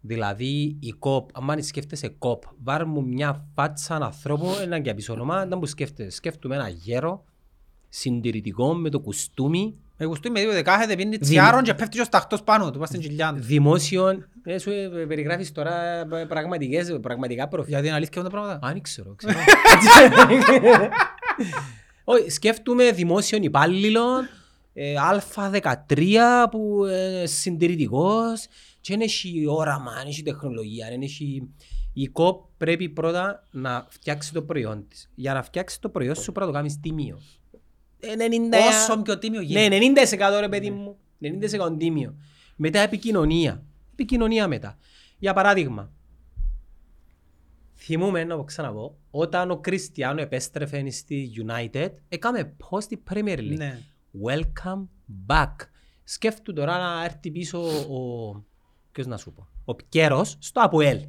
Δηλαδή 0.00 0.76
η 0.80 0.90
κόπ, 0.90 1.28
αν 1.38 1.62
σκέφτεσαι 1.62 2.08
κόπ, 2.08 2.42
βάρ 2.62 2.84
μου 2.86 3.04
μια 3.06 3.48
φάτσα 3.54 3.94
ανθρώπου, 3.96 4.46
ένα 4.62 4.80
και 4.80 4.94
πίσω 4.94 5.12
όνομα, 5.12 5.46
δεν 5.46 5.58
μου 5.58 5.66
σκέφτεσαι. 5.66 6.10
Σκέφτομαι 6.10 6.54
ένα 6.54 6.68
γέρο, 6.68 7.24
συντηρητικό, 7.88 8.74
με 8.74 8.88
το 8.90 9.00
κουστούμι, 9.00 9.76
Με 9.96 10.06
κουστούει 10.06 10.32
με 10.32 10.40
δύο 10.40 10.52
δεκάχεται, 10.52 10.96
πίνει 10.96 11.18
τσιάρον 11.18 11.62
και 11.62 11.74
πέφτει 11.74 11.96
και 11.96 12.00
ο 12.00 12.04
σταχτός 12.04 12.42
πάνω 12.42 12.70
του, 12.70 12.78
πας 12.78 12.88
στην 12.88 13.00
κοιλιά 13.00 13.32
του. 13.32 13.40
δημόσιο. 13.40 14.24
Ε, 14.44 14.58
σου 14.58 14.70
ε, 14.70 15.04
περιγράφεις 15.08 15.52
τώρα 15.52 16.00
ε, 16.00 16.24
πραγματικές, 16.28 16.98
πραγματικά 17.02 17.48
προφίλ. 17.48 17.68
Γιατί 17.72 17.86
είναι 17.86 17.96
αλήθεια 17.96 18.22
αυτά 18.22 18.30
τα 18.30 18.42
πράγματα; 18.42 18.66
Α, 18.66 18.72
δεν 18.72 18.82
ξέρω, 18.82 19.14
ξέρω. 19.14 19.38
Όχι, 22.04 22.30
σκέφτομαι 22.30 22.90
δημόσιων 22.90 23.42
υπάλληλων, 23.42 24.28
ε, 24.72 24.94
Α13 25.12 26.08
που 26.50 26.84
ε, 26.84 27.26
συντηρητικός 27.26 28.46
και 28.80 28.92
δεν 28.92 29.00
έχει 29.00 29.44
όραμα, 29.48 29.92
δεν 29.96 30.06
έχει 30.06 30.22
τεχνολογία, 30.22 30.88
δεν 30.88 31.02
έχει... 31.02 31.48
Η 31.94 32.06
ΚΟΠ 32.06 32.44
πρέπει 32.56 32.88
πρώτα 32.88 33.46
να 33.50 33.86
φτιάξει 33.88 34.32
το 34.32 34.42
προϊόν 34.42 34.88
της. 34.88 35.10
Για 35.14 35.34
να 35.34 35.42
φτιάξει 35.42 35.80
το 35.80 35.88
προϊόν 35.88 36.14
σου 36.14 36.32
πρέπει 36.32 36.40
να 36.40 36.46
το 36.46 36.52
κάνεις 36.52 36.80
τίμιο. 36.80 37.20
Ε, 38.04 38.14
90... 38.16 38.20
Όσο 38.68 39.02
πιο 39.02 39.18
τίμιο 39.18 39.40
Ναι, 39.40 39.76
γίνεται. 39.76 40.06
90% 40.16 40.40
ρε 40.40 40.48
παιδί 40.48 40.70
μου. 40.70 40.96
90% 41.22 41.76
τίμιο. 41.78 42.16
Μετά 42.56 42.80
επικοινωνία. 42.80 43.64
Επικοινωνία 43.92 44.48
μετά. 44.48 44.78
Για 45.18 45.32
παράδειγμα, 45.32 45.92
θυμούμε 47.74 48.24
να 48.24 48.36
το 48.36 48.44
ξαναπώ, 48.44 48.98
όταν 49.10 49.50
ο 49.50 49.56
Κριστιανό 49.56 50.20
επέστρεφε 50.20 50.90
στη 50.90 51.30
United, 51.46 51.88
έκαμε 52.08 52.56
post 52.70 52.82
στη 52.82 53.02
Premier 53.10 53.38
League. 53.38 53.56
Ναι. 53.56 53.78
Welcome 54.24 54.86
back. 55.26 55.54
Σκέφτου 56.04 56.52
τώρα 56.52 56.78
να 56.78 57.04
έρθει 57.04 57.30
πίσω 57.30 57.58
ο... 57.68 58.44
Ποιος 58.92 59.06
να 59.06 59.16
σου 59.16 59.32
πω. 59.32 59.48
Ο 59.64 59.74
Πκέρος 59.74 60.36
στο 60.38 60.60
Αποέλ. 60.60 61.00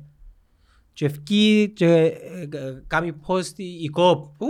Και 0.93 1.05
ευκεί 1.05 1.71
και 1.75 1.85
ε, 1.85 2.41
ε, 2.41 2.83
κάνει 2.87 3.13
post 3.27 3.57
η 3.57 3.87
κόπ. 3.87 4.41
Ου, 4.41 4.47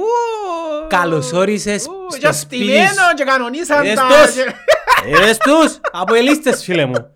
Καλώς 0.88 1.32
όρισες 1.34 1.86
ου, 1.88 1.92
στο 2.12 2.20
και 2.28 2.32
σπίτι 2.32 2.64
στημένο 2.64 2.88
σου. 2.88 3.16
και 3.16 3.24
κανονίσαν 3.24 3.84
Είδες 3.84 3.96
τα... 3.96 4.08
τους. 4.08 4.34
και- 4.34 5.10
Είδες 5.10 5.38
τους, 5.38 5.80
αποελίστες 5.92 6.64
φίλε 6.64 6.86
μου. 6.86 7.16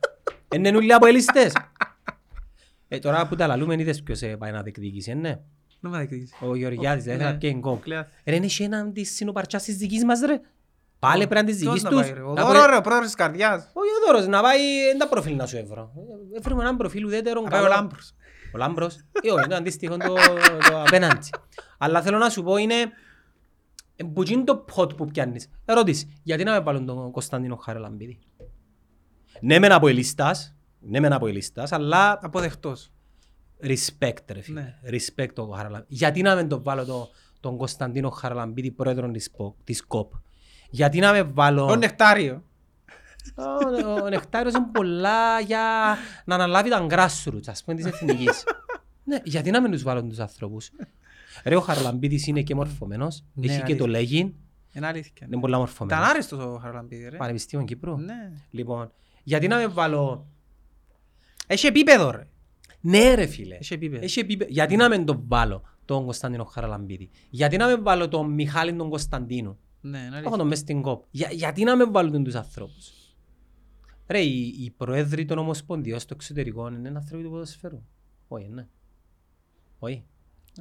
Είναι 0.56 0.69
όλοι 0.69 0.94
αποελίστες. 0.94 1.52
Ε, 2.88 2.99
τώρα 2.99 3.28
που 3.28 3.36
τα 3.36 3.48
λαλούμε 3.48 3.76
είδες 3.78 4.03
ποιος 4.03 4.22
ε, 4.22 4.28
πάει 4.28 4.52
να 4.52 4.61
διεκδικήσει, 4.61 5.14
ναι. 5.14 5.40
Δεν 5.80 5.91
με 5.91 5.99
δείχνεις. 5.99 6.34
Ο 6.40 6.56
Γεωργιάδης, 6.56 7.03
δεν 7.03 7.19
θα 7.19 7.32
Ναι. 7.32 7.38
πιέν 7.38 7.61
κόκ. 7.61 7.82
Κλαίας. 7.84 8.06
Ρε, 8.26 8.36
είναι 8.36 8.45
και 8.45 8.64
έναν 8.64 8.94
της 8.94 9.15
συνοπαρτσάς 9.15 9.64
της 9.64 9.76
δικής 9.78 10.03
μας 10.06 10.19
ρε. 10.19 10.40
Πάλι 10.99 11.28
πρέπει 11.28 11.45
να 11.45 11.52
της 11.52 11.60
Ποιος 11.61 11.74
δικής 11.74 11.84
να 11.84 11.90
τους. 11.90 11.99
πάει, 12.02 12.11
ρε, 12.14 12.22
Ο 12.22 12.34
Να 12.34 12.45
Δώρο 12.45 12.60
πω- 12.60 12.65
ρε, 12.69 12.76
ο 12.76 12.82
πρόεδρος 12.82 13.06
της 13.06 13.15
καρδιάς. 13.15 13.61
Όχι 13.74 13.90
ο 13.90 14.06
Δώρος, 14.06 14.28
να 14.28 14.41
πάει, 14.41 14.90
εν 14.91 14.98
τα 14.98 15.07
προφίλ 15.07 15.36
να 15.36 15.45
σου 15.45 15.57
έβρω. 15.57 15.91
Ε, 16.34 16.38
Έφερε 16.38 16.56
έναν 16.60 16.78
προφίλ 16.78 17.06
ουδέτερον 17.06 17.44
Να 17.44 17.49
πάει 17.49 17.60
ο 17.60 17.64
καλό. 17.64 17.76
Λάμπρος. 17.76 18.14
Ο 18.53 18.57
Λάμπρος. 18.57 18.95
Ε, 19.22 19.32
όχι, 19.32 19.44
είναι 19.45 19.56
αντίστοιχο 19.56 19.98
το, 19.98 20.14
το 20.69 20.82
απέναντι. 20.88 21.30
Αλλά 21.78 22.02
θέλω 22.02 22.18
να 22.18 22.30
σου 22.30 22.44
πω 22.44 22.57
είναι 22.57 22.76
ε, 23.99 24.03
που 24.03 24.24
είναι 24.32 24.44
το 24.44 24.56
πότ 24.57 24.94
που 24.94 25.06
πιάνεις. 25.07 25.49
Ερώτηση, 25.65 26.19
γιατί 26.24 26.44
να 26.44 26.52
με 26.52 26.60
βάλουν 26.60 26.86
τον 26.86 27.11
Κωνσταντίνο 27.11 27.56
Χαραλαμπίδη; 27.56 28.19
Ναι 29.41 29.60
μεν 29.60 29.72
από 29.72 29.88
ελίστας, 29.88 30.56
ναι 30.80 30.99
μεν 30.99 31.14
από 31.14 31.28
ελίστας, 31.28 31.72
αλλά 31.72 32.19
Αποδεχτός. 32.22 32.91
respect 33.64 34.32
ρε 34.32 34.41
φίλε. 34.41 34.61
Ναι. 34.61 34.74
Respect 34.90 35.30
το 35.34 35.48
Χαραλαμπίδη. 35.48 35.94
Γιατί 35.95 36.22
να 36.22 36.36
μην 36.36 36.48
το 36.48 36.64
βάλω 36.64 36.86
το, 36.86 37.10
τον 37.40 37.57
Κωνσταντίνο 37.57 38.10
Χαραλαμπίδη 38.10 38.72
πρόεδρο 38.72 39.11
της, 39.11 39.32
ΠΟ- 39.32 39.56
της 39.64 39.86
ΚΟΠ; 39.86 40.11
Γιατί 40.69 40.99
να 40.99 41.11
με 41.11 41.24
βάλω... 41.24 41.65
Ο 41.65 41.76
Νεκτάριο. 41.76 42.44
Ο- 43.36 44.02
Ο 44.03 44.10
Νεκτάριος 44.10 44.53
είναι 44.53 44.68
πολλά 44.74 45.40
για 45.40 45.95
να 46.26 46.36
αναλάβει 46.36 46.69
τα 46.69 46.86
grassroots, 46.90 47.48
ας 47.48 47.64
πούμε, 47.64 47.76
της 47.76 47.86
εθνικής. 47.86 48.44
Ναι, 49.10 49.18
γιατί 49.24 49.52
να 49.52 49.61
μην 49.61 49.72
τους 49.72 49.84
βάλουν 49.84 50.10
τους 50.10 50.19
ανθρώπους; 50.19 50.72
Ρε, 51.43 51.55
ο 51.55 51.61
Χαρλαμπίδης 51.61 52.27
είναι 52.27 52.41
και 52.41 52.55
μορφωμένος, 52.55 53.23
Ναι, 53.34 53.45
έχει 53.45 53.55
και 53.55 53.61
αλήθεια. 53.64 53.77
το 53.77 53.88
λέγειν, 53.88 54.34
Είναι 54.73 54.88
αλήθεια. 54.88 55.26
είναι 55.27 55.39
πολλά 55.39 55.47
Ήταν 55.47 55.59
μορφωμένος. 55.59 56.09
άρεστος 56.09 56.39
ο 56.45 56.57
Χαραλαμπίδη 56.61 57.09
ρε. 57.09 57.18
Πανεπιστήμιο 57.18 57.65
Κύπρου. 57.65 57.97
Ναι. 57.97 58.31
Λοιπόν, 58.51 58.91
γιατί 59.23 59.47
να 59.47 59.57
με 59.57 59.68
βάλω... 59.68 60.27
Έχει 61.47 61.68
επίπεδο 61.68 62.11
ρε. 62.11 62.27
Ναι 62.81 63.14
ρε 63.14 63.26
φίλε, 63.26 63.55
Έχει 63.55 63.73
επίπεδο. 63.73 64.03
έχει 64.03 64.19
επίπεδο. 64.19 64.51
γιατί 64.51 64.76
να 64.76 64.89
μην 64.89 65.05
τον 65.05 65.23
βάλω 65.27 65.61
τον 65.85 66.03
Κωνσταντίνο 66.05 66.43
Χαραλαμπίδη; 66.43 67.09
Γιατί 67.30 67.57
να 67.57 67.68
μην 67.68 67.84
βάλω 67.84 68.07
τον 68.07 68.31
Μιχάλη 68.31 68.73
τον 68.76 68.89
Κωνσταντίνο; 68.89 69.57
Ναι, 69.81 69.97
είναι 69.97 70.05
Έχω 70.07 70.15
αλήθεια. 70.15 70.38
τον 70.38 70.47
μες 70.47 70.59
στην 70.59 70.81
κόπ. 70.81 71.03
Για, 71.11 71.30
γιατί 71.31 71.64
να 71.64 71.76
μην 71.76 71.91
βάλουν 71.91 72.23
τους 72.23 72.35
ανθρώπους; 72.35 72.91
Ρε, 74.07 74.19
οι, 74.19 74.47
οι 74.59 74.72
προέδροι 74.77 75.26
των 75.26 75.38
ομοσπονδιών 75.38 75.99
στο 75.99 76.14
εξωτερικό 76.14 76.68
είναι 76.68 76.91
άνθρωποι 76.95 77.23
του 77.23 77.30
ποδοσφαίρου. 77.30 77.84
Όχι, 78.27 78.47
ναι. 78.49 78.68
Όχι. 79.80 80.03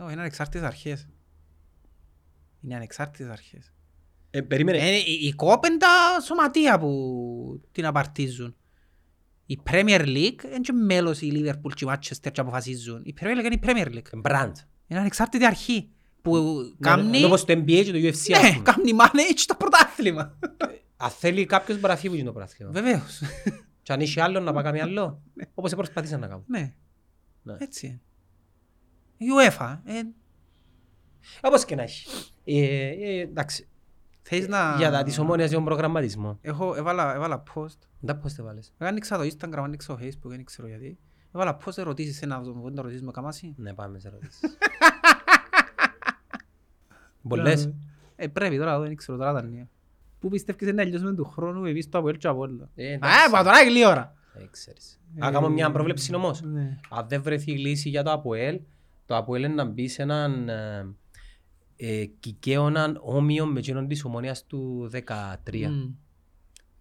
Όχι, 0.03 0.13
είναι 0.13 0.21
ανεξάρτητες 0.21 0.67
αρχές. 0.67 1.07
Είναι 2.63 2.75
ανεξάρτητες 2.75 3.29
αρχές. 3.31 3.73
Ε, 4.31 4.41
περίμενε. 4.41 4.79
Ε, 4.79 4.97
η- 4.97 5.27
Η 5.27 5.33
κόπ 5.33 5.65
είναι 5.65 5.77
τα 5.77 6.21
σωματεία 6.25 6.79
που 6.79 7.63
την 7.73 7.87
απαρτίζουν. 7.87 8.57
Η 9.47 9.59
Premier 9.71 10.01
League 10.01 10.45
είναι 10.45 10.61
και 10.61 10.73
μέλος 10.73 11.21
η 11.21 11.31
Liverpool 11.35 11.73
και 11.75 11.85
η 11.85 11.89
Manchester 11.91 12.33
και 12.33 12.41
αποφασίζουν. 12.41 13.01
Η 13.05 13.15
Premier 13.21 13.25
League 13.41 13.45
είναι 13.45 13.55
η 13.55 13.61
Premier 13.63 13.87
League. 13.95 14.19
Μπραντ. 14.19 14.57
Είναι 14.87 15.01
ανεξάρτητη 15.01 15.45
αρχή 15.47 15.91
που 16.23 16.55
κάνει... 16.81 17.25
Όπως 17.25 17.45
το 17.45 17.53
NBA 17.53 17.83
και 17.85 17.93
το 17.93 17.99
UFC. 17.99 18.09
ας 18.35 18.43
Ναι, 18.43 18.51
πούμε. 18.51 18.63
κάνει 18.63 18.91
manage 19.01 19.43
το 19.47 19.55
πρωτάθλημα. 19.55 20.39
Αν 20.97 21.11
θέλει 21.11 21.45
κάποιος 21.47 21.81
μπορεί 21.81 21.93
να 21.93 21.99
φύγει 21.99 22.25
το 22.25 22.33
πρωτάθλημα. 22.33 22.71
Βεβαίως. 22.73 23.23
Και 23.83 23.93
αν 23.93 24.01
έχει 24.01 24.21
άλλο 24.21 24.41
να 24.41 24.53
πάει 24.53 24.65
κάνει 24.65 24.81
άλλο. 24.81 25.23
Όπως 25.55 25.75
προσπαθήσαν 25.75 26.21
να 26.21 26.27
κάνουν. 26.27 26.45
Ναι, 26.47 26.75
Ναι. 27.43 27.57
έτσι 27.59 27.87
είναι. 27.87 28.01
Η 29.17 29.27
UEFA, 29.41 29.79
ε, 29.85 30.01
Όπως 31.41 31.65
και 31.65 31.75
να 31.75 31.83
έχει. 31.83 32.07
Ε, 32.45 32.61
ε, 32.89 33.21
εντάξει. 33.21 33.69
θέλεις 34.23 34.49
να... 34.49 34.75
Για 34.77 34.91
τα 34.91 35.03
της 35.03 35.19
ομόνιας 35.19 35.49
για 35.49 35.57
τον 35.57 35.67
προγραμματισμό. 35.67 36.39
Έχω, 36.41 36.75
έβαλα, 36.75 37.15
έβαλα 37.15 37.43
post. 37.55 37.79
Δεν 38.01 38.21
πώς 38.21 38.35
το 38.35 38.45
βάλες. 38.45 38.73
Εγώ 38.79 38.91
άνοιξα 38.91 39.19
το 39.19 39.23
Instagram, 39.23 39.63
άνοιξα 39.63 39.97
το 39.97 40.03
Facebook, 40.03 40.29
δεν 40.29 40.45
ξέρω 40.45 40.69
γιατί. 40.69 40.99
Έβαλα 41.35 41.59
post 41.65 41.79
ερωτήσεις, 41.79 42.23
ένα 42.23 42.41
δεν 42.41 42.75
το 42.75 42.83
ρωτήσεις 42.83 43.03
με 43.03 43.11
καμάσι. 43.11 43.55
Ναι, 43.57 43.75
πάμε 43.75 43.99
σε 43.99 44.09
ερωτήσεις. 44.09 44.41
Πολλές. 47.29 47.73
Ε, 48.17 48.27
πρέπει 48.27 48.59
τώρα, 48.59 48.79
δεν 48.79 48.97
ξέρω 48.97 49.19
τώρα 49.19 49.33
τα 49.33 49.43
νέα. 49.43 49.69
Πού 50.21 50.29
πιστεύεις 50.29 50.69
να 50.69 50.75
τελειώσουμε 50.75 51.15
του 51.15 51.25
χρόνου 51.25 51.65
εμείς 51.65 51.89
το 51.89 51.99
Αποέλ 51.99 52.17
και 52.17 52.29
Απόλλωνα. 52.29 52.69
Ε, 52.75 52.93
Α, 52.93 52.95
εντάξει. 52.95 53.31
μα 53.31 53.43
τώρα 53.43 53.59
έχει 53.59 53.87
ώρα. 53.87 54.15
Ε, 54.35 54.47
ξέρεις. 54.51 55.01
Να 55.15 55.31
κάνω 55.31 55.49
μια 55.49 55.71
πρόβλεψη 55.71 56.15
όμως. 56.15 56.43
Ναι. 56.43 56.79
Αν 56.91 57.09
δεν 57.09 57.23
βρεθεί 57.23 57.53
λύση 57.59 57.89
για 57.89 58.03
το 58.03 58.11
ΑΠΟΕΛ, 58.13 58.61
το 59.07 59.17
ΑΠΟΕΛ 59.17 59.43
είναι 59.43 59.55
να 59.55 59.65
μπει 59.65 59.89
σε 59.89 60.03
έναν 60.03 60.49
ε, 60.49 60.87
ε, 61.77 62.05
κικαίωναν 62.21 62.99
όμοιο 63.03 63.47
με 63.47 63.59
εκείνον 63.59 63.89
της 63.89 64.05
ομονίας 64.05 64.45
του 64.47 64.91
13. 64.93 64.99
Μμ. 65.69 65.91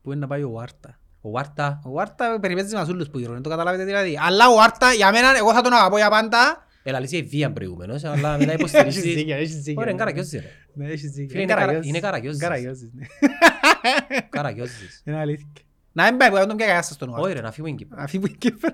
Πού 0.01 0.11
είναι 0.11 0.19
να 0.21 0.27
πάει 0.27 0.43
ο 0.43 0.49
Βάρτα; 0.51 0.99
Ο 1.21 1.29
Βάρτα, 1.31 1.81
Ο 1.83 1.91
Βάρτα 1.91 2.39
περιπέτει 2.41 2.75
μας 2.75 2.89
όλους 2.89 3.09
που 3.09 3.19
γύρω, 3.19 3.33
δεν 3.33 3.41
το 3.41 3.49
καταλάβετε 3.49 3.83
δηλαδή. 3.85 4.17
Αλλά 4.21 4.49
ο 4.49 4.55
Βάρτα, 4.55 4.93
για 4.93 5.11
μένα, 5.11 5.37
εγώ 5.37 5.53
θα 5.53 5.61
τον 5.61 5.73
αγαπώ 5.73 5.97
για 5.97 6.09
πάντα. 6.09 6.65
έλα 6.83 6.99
λύση 6.99 7.21
βία 7.21 7.51
προηγούμενος, 7.53 8.03
αλλά 8.03 8.37
μετά 8.37 8.53
υποστηρίζει. 8.53 9.25
έχεις 9.29 9.55
δίκιο. 9.55 9.73
Ωραία, 9.81 9.89
είναι 9.91 9.99
Καραγιώζης 9.99 10.41
ρε. 10.41 10.49
Ναι, 10.73 10.85
έχεις 10.87 11.11
δίκιο. 11.11 11.29
Φίλε, 11.29 11.41
είναι 11.41 11.53
Καρα- 11.53 11.79
είναι 11.83 11.99
Καραγιώζης. 11.99 12.41
Καραγιώζης, 12.41 12.89
ναι. 12.93 13.05
Καραγιώζης. 14.29 15.01
Είναι 15.05 15.17
αλήθεια. 15.17 15.47
Να 15.91 16.03
μην 16.03 16.17
πάει, 16.17 16.29
που 16.29 16.35
δεν 16.35 16.47
τον 16.47 16.55
πιάει 16.55 16.67
κανένας 16.69 16.93
στον 16.93 17.09
Όχι 17.09 17.19
Βάρτα. 17.21 17.33
ρε, 17.33 17.41
να 17.41 17.51
φύγουμε 17.51 17.73
Κύπρο. 17.75 17.97
Αφή 18.01 18.19
που 18.19 18.27
είναι 18.27 18.35
Κύπρο. 18.39 18.69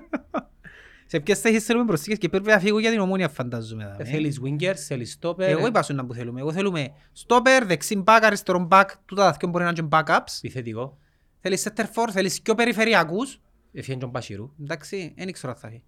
Σε 1.12 1.20
ποιες 1.20 1.40
θέσεις 1.40 1.64
θέλουμε 1.64 1.84
προσθήκες 1.84 2.18
και 2.18 2.28
πρέπει 2.28 2.48
να 2.48 2.58
φύγω 2.58 2.78
για 2.78 2.90
την 2.90 3.00
ομόνια 3.00 3.28
φαντάζομαι. 3.28 3.84
Ε, 3.84 3.86
δάμε. 3.86 4.04
Θέλεις 4.04 4.40
wingers, 4.44 4.74
θέλεις 4.74 5.18
stopper. 5.20 5.38
Εγώ 5.38 5.66
είπα 5.66 5.82
σου 5.82 5.94
να 5.94 6.06
που 6.06 6.14
θέλουμε. 6.14 6.40
Εγώ 6.40 6.52
θέλουμε 6.52 6.92
στόπερ, 7.12 7.66
δεξί 7.66 7.96
μπακ, 7.96 8.24
αριστερό 8.24 8.58
μπακ, 8.58 8.90
τούτα 9.04 9.30
τα 9.30 9.36
δυο 9.38 9.48
μπορεί 9.48 9.64
να 9.64 9.70
είναι 9.70 9.80
και 9.80 9.86
backups. 9.90 10.36
Επιθετικό. 10.38 10.98
Θέλεις 11.40 11.68
center 11.68 11.84
for, 11.84 12.08
θέλεις 12.10 12.42
πιο 12.42 12.54
περιφερειακούς. 12.54 13.40
Έφυγε 13.72 13.98
τον 13.98 14.10
Πασιρού. 14.10 14.50
Εντάξει, 14.60 15.14
δεν 15.16 15.32
ξέρω 15.32 15.52
αν 15.52 15.58
θα 15.58 15.68
έχει. 15.68 15.82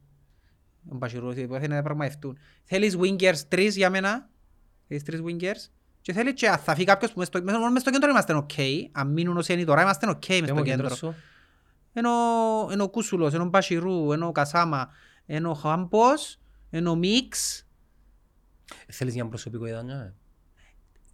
Ο 0.88 0.96
Μπασιρούς 0.96 1.34
θέλει 1.34 1.68
να 1.68 1.82
πραγματευτούν. 1.82 2.38
Θέλεις 2.64 2.96
wingers 3.00 3.38
τρεις 3.48 3.76
για 3.76 3.90
μένα. 3.90 4.28
Θέλεις 4.88 5.02
τρεις 5.02 5.20
wingers. 5.26 5.70
Και 6.00 6.12
θέλεις 6.12 6.32
και 6.32 6.48
αν 6.48 6.58
θα 6.58 6.74
φύγει 6.74 6.86
κάποιος 6.86 7.12
που 7.12 7.18
μες 7.18 7.26
στο, 7.26 7.42
μόνο 7.42 7.70
μες 7.70 7.82
στο 7.82 7.90
κέντρο 7.90 8.10
είμαστε 8.10 8.44
ok. 8.46 8.62
Αν 8.92 9.08
μείνουν 9.12 9.36
όσοι 9.36 9.52
είναι 9.52 9.64
τώρα 9.64 9.82
είμαστε 9.82 10.06
ok 10.10 10.28
μες 10.28 10.40
Πες 10.40 10.48
στο 10.48 10.54
μου 10.54 10.62
κέντρο. 10.62 10.80
κέντρος 10.80 10.98
σου. 10.98 11.14
Ενώ, 11.92 12.10
ενώ 12.70 12.84
ο 12.84 12.88
Κούσουλος, 12.88 13.34
ενώ 13.34 13.44
ο 13.44 13.48
Μπασιρού, 13.48 14.12
ενώ 14.12 14.26
ο 14.26 14.32
Κασάμα, 14.32 14.88
ενώ 15.26 15.50
ο 15.50 15.54
Χάμπος, 15.54 16.40
ενώ 16.70 16.90
ο 16.90 16.94
Μίξ. 16.96 17.66
Θέλεις 18.88 19.14
μια 19.14 19.28
προσωπικό 19.28 19.66
ιδανιά. 19.66 20.14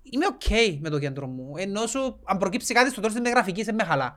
Είμαι 0.02 0.26
ok 0.38 0.78
με 0.80 0.88
το 0.88 0.98
κέντρο 0.98 1.26
μου. 1.26 1.56
Ενώ 1.56 1.86
σου, 1.86 2.20
αν 2.24 2.38
προκύψει 2.38 2.74
κάτι 2.74 2.90
στο 2.90 3.00
τέλος 3.00 3.16
της 3.20 3.30
γραφικής, 3.30 3.64
δεν 3.64 3.74
με 3.74 3.84
χαλά. 3.84 4.14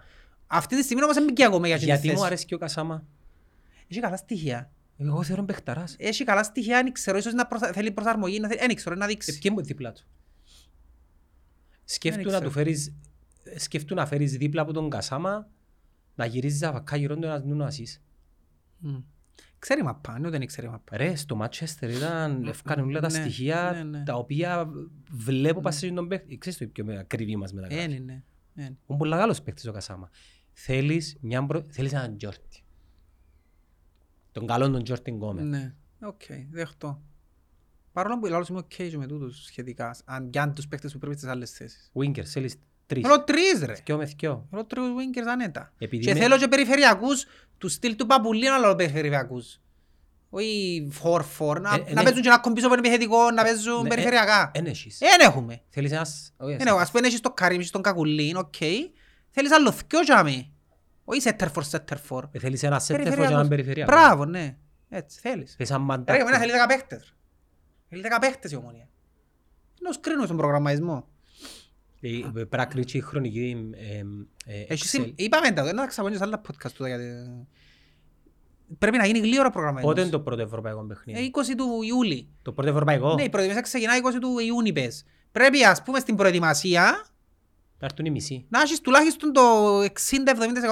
Αυτή 0.48 0.76
τη 0.76 0.84
στιγμή 0.84 1.03
όμως 1.03 1.15
δεν 1.15 1.24
μπήκε 1.24 1.45
ακόμα 1.45 1.68
για 1.68 1.78
την 1.78 1.86
Γιατί 1.86 2.06
μου 2.07 2.11
θέσης. 2.14 2.26
αρέσει 2.26 2.45
και 2.45 2.56
ο 2.56 2.57
Κασάμα. 2.57 3.06
Έχει 3.88 3.99
καλά 3.99 4.18
στοιχεία. 4.18 4.72
Εγώ 4.98 5.24
θεωρώ 5.24 5.44
παιχταράς. 5.44 5.95
Έχει 5.99 6.24
καλά 6.24 6.44
στοιχεία, 6.44 6.84
δεν 6.84 6.91
ξέρω, 6.91 7.18
ίσως 7.18 7.34
να 7.34 7.48
προσα... 7.48 7.72
θέλει 7.74 7.91
προσαρμογή, 7.91 8.40
να 8.40 8.48
θέλει... 8.48 8.60
δεν 8.60 8.76
ξέρω, 8.76 8.95
να 8.95 9.06
Ε, 9.06 9.07
δείξει. 9.07 9.40
Ποιοι 9.40 9.52
μου 9.56 9.61
δίπλα 9.64 9.91
του; 9.91 10.03
Σκέφτου 11.86 12.22
Δεν 12.22 12.28
να 12.32 12.34
ξέρω. 12.38 12.49
του 12.49 12.56
φέρεις, 12.57 12.94
σκέφτου 13.57 13.95
να 13.95 14.06
φέρεις 14.06 14.38
δίπλα 14.38 14.61
από 14.61 14.74
τον 14.74 14.90
Κασάμα 14.90 15.48
να 16.15 16.26
γυρίζεις 16.26 16.64
αβακά 16.64 16.95
γύρω 16.95 17.15
του 17.15 17.24
ένας 17.26 17.44
Νούνο 17.44 17.64
Ασίς. 17.64 18.02
Μμ. 18.78 18.98
Ξέρει 19.64 19.84
μάππα, 19.84 20.19
ναι, 20.19 20.30
δεν 20.30 20.45
ξέρει 20.45 20.69
μάππα. 20.69 20.98
Ρε, 20.98 21.15
στο 21.15 21.40
Manchester 21.41 21.90
ήταν, 21.90 22.48
έφκανε 22.48 22.81
όλα 22.81 22.99
τα 22.99 23.11
ναι, 23.11 23.19
στοιχεία 23.19 23.72
ναι, 23.76 23.84
ναι. 23.84 24.03
τα 24.03 24.14
οποία 24.15 24.69
βλέπω 25.11 25.60
πας 25.61 25.76
σε 25.76 25.91
τον 25.91 26.07
παίχτη. 26.07 26.38
Ξέρεις 26.38 26.60
το 26.60 26.68
πιο 26.68 26.99
ακριβή 26.99 27.35
μας 27.35 27.52
Ε, 27.52 27.56
μεταγράφει. 27.56 27.88
ναι, 27.88 27.98
ναι. 27.98 28.23
ε. 28.56 28.64
Είναι 28.64 28.98
πολύ 28.98 29.10
μεγάλος 29.10 29.41
παίχτης 29.41 29.68
ο 29.68 29.72
Κασάμα. 29.72 30.10
Θέλεις, 30.53 31.18
μια 31.22 31.45
προ... 31.45 31.64
Θέλεις 31.69 31.94
έναν 31.94 32.18
Τζόρντι. 32.18 32.64
Τον 34.31 34.48
καλό 34.48 34.69
τον 34.69 34.84
Τζόρντι 34.84 35.11
Γκόμεζ. 35.11 35.45
Ναι, 35.45 35.73
οκ, 36.02 36.22
δέχτω. 36.52 37.02
Παρόλο 37.91 38.19
που 38.19 38.26
μάλλον 38.26 38.45
είμαι 38.49 38.60
οκ 38.60 38.68
και 38.68 38.98
με 38.98 39.07
τούτους 39.07 39.44
σχετικά, 39.44 39.95
αν 40.06 40.30
πιάνει 40.30 40.53
τους 40.53 40.68
παίκτες 40.68 40.94
που 40.94 40.99
πρέπει 40.99 41.15
στις 41.18 41.30
άλλες 41.30 41.52
θέσεις. 41.52 41.91
Winger, 41.94 42.23
θέλεις 42.23 42.56
τρεις. 42.85 43.01
Θέλω 43.03 43.23
τρεις 43.23 43.64
ρε. 43.65 43.76
Θκυο 43.76 43.97
με 43.97 44.05
θκυο. 44.05 44.47
Θέλω 44.49 44.65
τρεις 44.65 44.84
wingers 44.84 45.27
άνετα. 45.31 45.73
Επειδή 45.77 46.05
Και 46.05 46.14
με- 46.14 46.19
θέλω 46.19 46.38
και 46.38 46.47
περιφερειακούς 46.47 47.26
του 47.57 47.69
στυλ 47.69 47.95
του 47.95 48.05
Παπουλή 48.05 48.47
να 48.49 48.57
λέω 48.57 48.76
περιφερειακούς. 48.76 49.57
Όχι 50.30 50.88
4-4, 51.03 51.60
να, 51.61 51.73
Ε, 51.73 51.77
να 51.77 51.93
ναι. 51.93 52.03
παίζουν 52.03 52.22
και 52.22 52.30
να 52.30 52.38
κομπίσω 52.39 52.65
από 52.68 52.76
επιθετικό, 52.76 53.31
να 53.31 53.43
παίζουν 53.43 53.81
Ναι, 53.81 53.88
ε, 53.88 53.89
περιφερειακά. 53.89 54.51
Εν 54.53 54.65
έχεις. 54.65 55.01
Ε, 55.01 55.05
δεν 55.18 55.27
έχουμε. 55.27 55.61
Θέλεις 55.69 55.91
ένας... 55.91 56.34
όχι, 56.38 56.55
Δεν 56.55 56.68
έχω. 56.68 56.77
Ας 56.77 56.91
πούμε 56.91 57.07
έχεις 57.07 57.19
το 57.19 57.31
Καρίμ, 57.31 57.60
έχεις 57.60 57.72
τον 57.72 57.81
Κακουλίν, 57.81 58.35
οκ. 58.38 58.53
Θέλεις 59.30 59.51
άλλο 59.51 59.72
θκυο 59.72 59.99
για 60.01 60.23
με. 60.23 60.47
Όχι 61.05 61.22
σέντερ 61.23 61.48
φορ 61.53 61.61
σέντερ 61.72 61.98
φορ. 62.10 62.23
Ε, 62.31 62.39
Θέλεις 62.39 62.64
ένα 62.64 62.80
σέντερ 62.80 63.03
και 63.03 63.10
Περιφερειακός. 63.10 63.31
έναν 63.35 63.47
περιφερειακός. 63.47 63.95
Μπράβο, 63.95 64.26
ναι. 64.26 64.55
Έτσι, 64.89 65.19
θέλεις. 65.19 65.53
Θέλεις 65.55 65.69
έναν 65.72 65.81
Ρε, 65.81 65.88
μαντάκο. 65.88 66.19
εμένα 66.19 66.38
θέλει 66.38 66.51
10 66.51 66.68
παίχτες. 66.68 67.15
Θέλει 67.89 68.01
10 68.01 68.19
παίχτες 68.22 68.51
η 68.51 68.55
ομονία. 68.55 68.88
Να 69.81 69.89
τους 69.89 69.99
κρίνω 69.99 70.23
στον 70.26 70.38
προγραμματισμό. 70.38 71.07
Ε, 72.05 72.17
ε, 72.17 72.30
Πρέπει 72.34 72.57
να 72.57 72.65
κρίνεις 72.65 72.93
η 72.93 72.99
χρονική 73.01 73.69
ε, 73.73 73.97
ε, 74.45 74.65
Έχει 74.67 74.84
Excel. 74.84 74.88
συμ- 74.88 75.19
Είπαμε 75.19 75.51
τα, 75.51 75.63
δεν 75.63 75.75
θα 75.77 75.88
ξαπονιώ 75.88 76.17
σε 76.17 76.23
άλλα 76.23 76.41
podcast 76.41 76.71
τούτα 76.71 76.88
γιατί... 76.88 77.03
Πρέπει 78.80 78.97
να 78.97 79.05
γίνει 79.05 79.19
γλύωρα 79.19 79.49
προγραμματισμός. 79.49 79.93
Πότε 79.93 80.01
είναι 80.07 80.15
το 80.17 80.19
πρώτο 80.23 80.41
ευρωπαϊκό 80.41 80.80
Ε, 80.81 80.85
παιχνίδι. 80.88 81.31
20 81.34 81.55
του 81.57 81.81
Ιούλη. 81.84 82.27
Το 82.41 82.51
πρώτο 82.51 82.69
ευρωπαϊκό. 82.69 83.13
Ναι, 83.13 83.23
η 83.23 83.30
προετοιμασία 83.30 83.61
ξεκινά 83.63 83.93
20 83.97 84.17
του 84.21 84.39
Ιούνιου 84.39 84.73
πες. 84.73 85.05
Πρέπει 85.31 85.63
ας 85.63 85.84
πούμε 85.84 85.99
στην 85.99 86.15
προετοιμασία 86.15 86.84
Να 87.80 87.85
έρθουν 87.85 88.05
οι 88.05 88.09
μισοί. 88.09 88.45
να 88.49 88.61
έχεις 88.61 88.81
τουλάχιστον 88.81 89.34
το 89.34 89.41
60-70% 89.81 89.89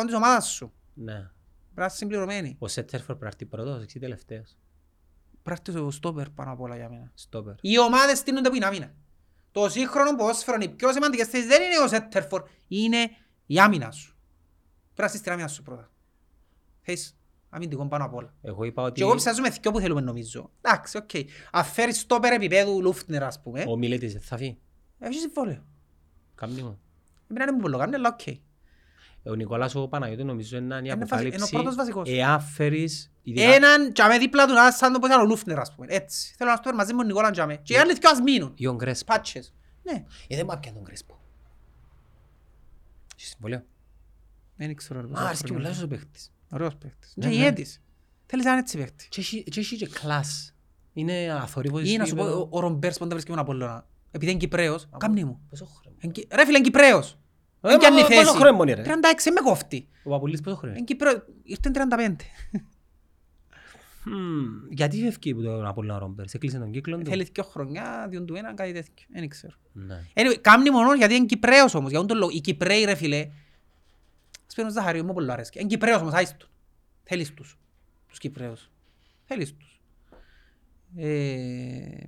της 0.05 0.15
ομάδας 0.15 0.47
σου. 0.51 0.71
Ναι. 0.93 1.13
Πρέπει 1.13 1.29
να 1.75 1.85
είσαι 1.85 1.95
συμπληρωμένη. 1.95 2.55
Ο 2.59 2.67
σέντερ 2.67 2.90
φορ 2.90 3.05
πρέπει 3.05 3.21
να 3.21 3.27
έρθει 3.27 3.45
πρώτος, 3.45 3.83
εσύ 3.83 3.99
τελευταίος. 3.99 4.57
Πρέπει 5.43 5.61
να 5.67 5.73
είσαι 5.73 5.83
ο 5.85 5.91
στόπερ 5.91 6.29
πάνω 6.29 6.51
απ' 6.51 6.61
όλα 6.61 6.75
για 6.75 6.89
μένα. 6.89 7.11
Στόπερ. 7.13 7.53
Οι 7.61 7.79
ομάδες 7.79 8.17
στήνονται 8.17 8.49
που 8.49 8.55
την 8.55 8.65
άμυνα. 8.65 8.93
Το 9.51 9.69
σύγχρονο 9.69 10.15
ποδόσφαιρο 10.15 10.55
είναι 10.55 10.65
οι 10.65 10.69
πιο 10.75 10.91
σημαντικές 10.93 11.27
θέσεις 11.27 11.47
δεν 11.47 11.61
είναι 11.61 11.77
ο 11.83 11.87
σέντερ 11.87 12.18
φορ, 12.18 12.43
είναι 12.67 13.09
η 13.45 13.59
άμυνα 13.59 13.91
σου. 13.91 14.15
Πρέπει 14.83 15.01
να 15.01 15.07
στήσεις 15.07 15.21
την 15.21 15.31
άμυνα 15.31 15.47
σου 15.47 15.63
πρώτα. 15.63 15.91
Θες 16.81 17.15
αμυντικό 17.49 17.87
πάνω 17.87 18.05
απ' 18.05 18.13
όλα. 18.13 18.33
Εγώ 18.41 18.63
είπα 18.63 18.83
ότι 18.83 18.93
Και 18.93 19.01
εγώ 19.01 19.15
ψάζουμε 19.15 19.49
δυο 19.49 19.71
που 19.71 19.79
θέλουμε 19.79 20.01
νομίζω. 20.01 20.51
Εντάξει, 20.61 20.97
οκ. 20.97 21.09
Αν 21.51 21.63
φέρεις 21.63 21.99
στόπερ 21.99 22.33
επίπεδου 22.33 22.81
Λούφτνερ 22.81 23.23
ας 23.23 23.41
πούμε, 23.41 23.65
ο 23.67 23.77
Μιλέτης 23.77 24.13
δεν 24.13 24.21
θα 24.21 24.37
φύγει. 24.37 24.57
έχει 24.99 25.19
συμβόλαιο. 25.19 25.65
Κάμνη 26.35 26.61
μου. 26.61 26.79
Εμένα 27.29 27.45
δεν 27.45 27.53
μου 27.55 27.61
πολύ 27.61 27.77
κάνει, 27.77 27.95
αλλά 27.95 28.09
οκ. 28.19 28.35
Ο 29.23 29.33
Νικόλας 29.35 29.75
ο 29.75 29.87
Παναγιώτης 29.87 30.25
νομίζω 30.25 30.57
είναι 30.57 30.75
η 30.75 30.77
Είναι 30.83 30.89
βασι- 30.95 31.01
αποκάλυψη 31.01 31.35
είναι 31.37 31.45
ο 31.45 31.47
πρώτος 31.49 31.75
βασικός. 31.75 32.09
εάν 32.09 32.39
φέρεις 32.41 33.11
ειδικά- 33.23 33.53
Έναν 33.53 33.93
τζαμέ 33.93 34.17
δίπλα 34.17 34.45
του 34.47 34.53
να 34.53 34.71
σαν 34.71 34.93
το 34.93 34.99
πως 34.99 35.09
ήταν 35.09 35.21
ο 35.21 35.25
Λούφτνερ 35.25 35.59
ας 35.59 35.75
πούμε. 35.75 35.87
Έτσι. 35.89 36.33
Θέλω 36.37 36.49
να 36.49 36.55
στόπερ 36.55 36.75
μαζί 36.75 36.91
με 36.91 36.97
τον 36.97 37.07
Νικόλα 37.07 37.31
τζαμέ. 37.31 37.55
Και 37.57 37.73
οι 37.73 37.77
άλλοι 37.77 37.93
δυο 37.93 38.09
ας 38.09 38.19
μείνουν. 38.21 38.53
ή 38.55 38.67
ο 38.67 38.75
Γκρέσπο. 38.75 39.13
Πάτσες. 39.13 39.53
Ναι. 39.83 40.03
Ε, 40.27 40.35
δεν 40.35 40.45
μου 40.47 40.53
έπιανε 40.55 40.75
τον 40.77 40.85
Γκρέσπο. 40.85 41.19
Έχει 43.17 43.27
συμβόλαιο. 43.27 43.63
Δεν 44.55 44.75
ξέρω. 44.75 45.01
ρε, 45.01 45.07
Μα 45.07 45.13
πόσα 45.13 45.25
αρέσκει 45.25 45.47
χρόνια. 45.49 45.69
πολλά 45.69 45.83
ο 45.83 45.87
παίχτης. 45.87 46.31
Ωραίος 46.51 46.75
παίκτης. 46.75 47.13
Ναι, 47.15 47.23
Και 47.25 47.29
ναι. 47.29 47.35
ηγέτης. 47.41 47.81
Θέλεις 48.25 48.45
έναν 48.45 48.57
έτσι 48.57 48.77
παίκτη. 48.77 49.07
Και 49.09 49.19
έχει- 49.21 49.43
και 49.43 49.59
έχει 49.59 49.75
και 49.77 49.87
class. 49.87 50.53
Είναι 50.93 51.31
αθόρυβος 51.41 51.89
Ή 51.91 51.97
να 51.97 52.05
σου 52.05 52.15
πω, 52.15 52.21
επίπεδο. 52.21 52.41
ο- 52.41 52.47
ο 52.51 52.59
Ρομπέρς 52.59 52.97
πάντα 52.97 53.11
βρίσκει 53.11 53.29
με 53.31 53.35
τον 53.37 53.45
Απόλλωνα. 53.45 53.87
Επειδή 54.11 54.31
είναι 54.31 54.39
Κυπραίος, 54.39 54.87
κάμνη 54.97 55.23
μου. 55.23 55.41
Πόσο 55.49 55.65
χρόνο. 55.65 55.97
Εν 55.99 56.11
Κι- 56.11 56.27
Ρε 56.31 56.45
φίλε, 56.45 56.57
είναι 56.57 56.65
Κυπραίος. 56.65 57.17
Ε, 57.61 57.69
Δεν 57.69 57.79
κάνει 57.79 58.01
μα- 58.01 58.07
θέση. 58.07 58.19
πόσο 58.25 58.37
χρόνο 58.37 58.63
είναι, 58.63 58.73
ρε. 58.73 58.81
36, 58.83 59.31
με 59.33 59.41
κόφτει. 59.43 59.87
Ο 60.03 60.09
Παπουλής 60.09 60.41
πόσο 60.41 60.55
χρόνο. 60.55 60.75
Είναι; 60.75 60.83
Κυπρέος, 60.83 61.21
ήρθε 61.43 61.69
35. 61.69 62.15
Μμμ, 64.05 64.47
Γιατί 64.69 64.97
φεύγει 65.01 65.31
από 65.31 65.41
τον 65.41 65.65
Απόλλωνα 65.65 65.99
Ρόμπερς, 65.99 66.33
έκλεισε 66.33 66.57
τον 66.57 66.71
κύκλο 66.71 66.97
του; 66.97 67.05
Θέλει 67.05 67.23
δυο 67.33 67.43
χρονιά, 67.43 68.07
διόν 68.09 68.25
του 68.25 68.35
έναν, 68.35 68.55
κάτι 68.55 68.71
τέτοιο. 68.71 69.05
Δεν 69.09 69.29
ξέρω. 69.29 69.53
Ναι. 69.73 70.03
Anyway, 70.13 70.37
κάμνει 70.41 70.69
μόνο 70.69 70.93
γιατί 70.93 71.13
είναι 71.15 71.25
Κυπρέος 71.25 71.73
όμως. 71.73 71.91
Για 71.91 72.05
τον 72.05 72.17
λόγο. 72.17 72.31
Οι 72.33 72.39
Κυπρέοι 72.41 72.83
ρε 72.83 72.95
φίλε. 72.95 73.27
Ας 74.47 74.53
πει 74.55 74.61
ο 74.61 74.69
Ζαχαρίου, 74.69 75.05
μου 75.05 75.13
πολύ 75.13 75.31
αρέσκει. 75.31 75.59
Είναι 75.59 75.67
Κυπρέος 75.67 76.01
όμως, 76.01 76.13
άιστον. 76.13 76.49
Θέλεις 77.03 77.33
τους. 77.33 77.57
Τους 78.09 78.17
Κυπρέους. 78.17 78.69
Θέλεις 79.25 79.55
τους. 79.57 79.81
Ε, 80.95 82.03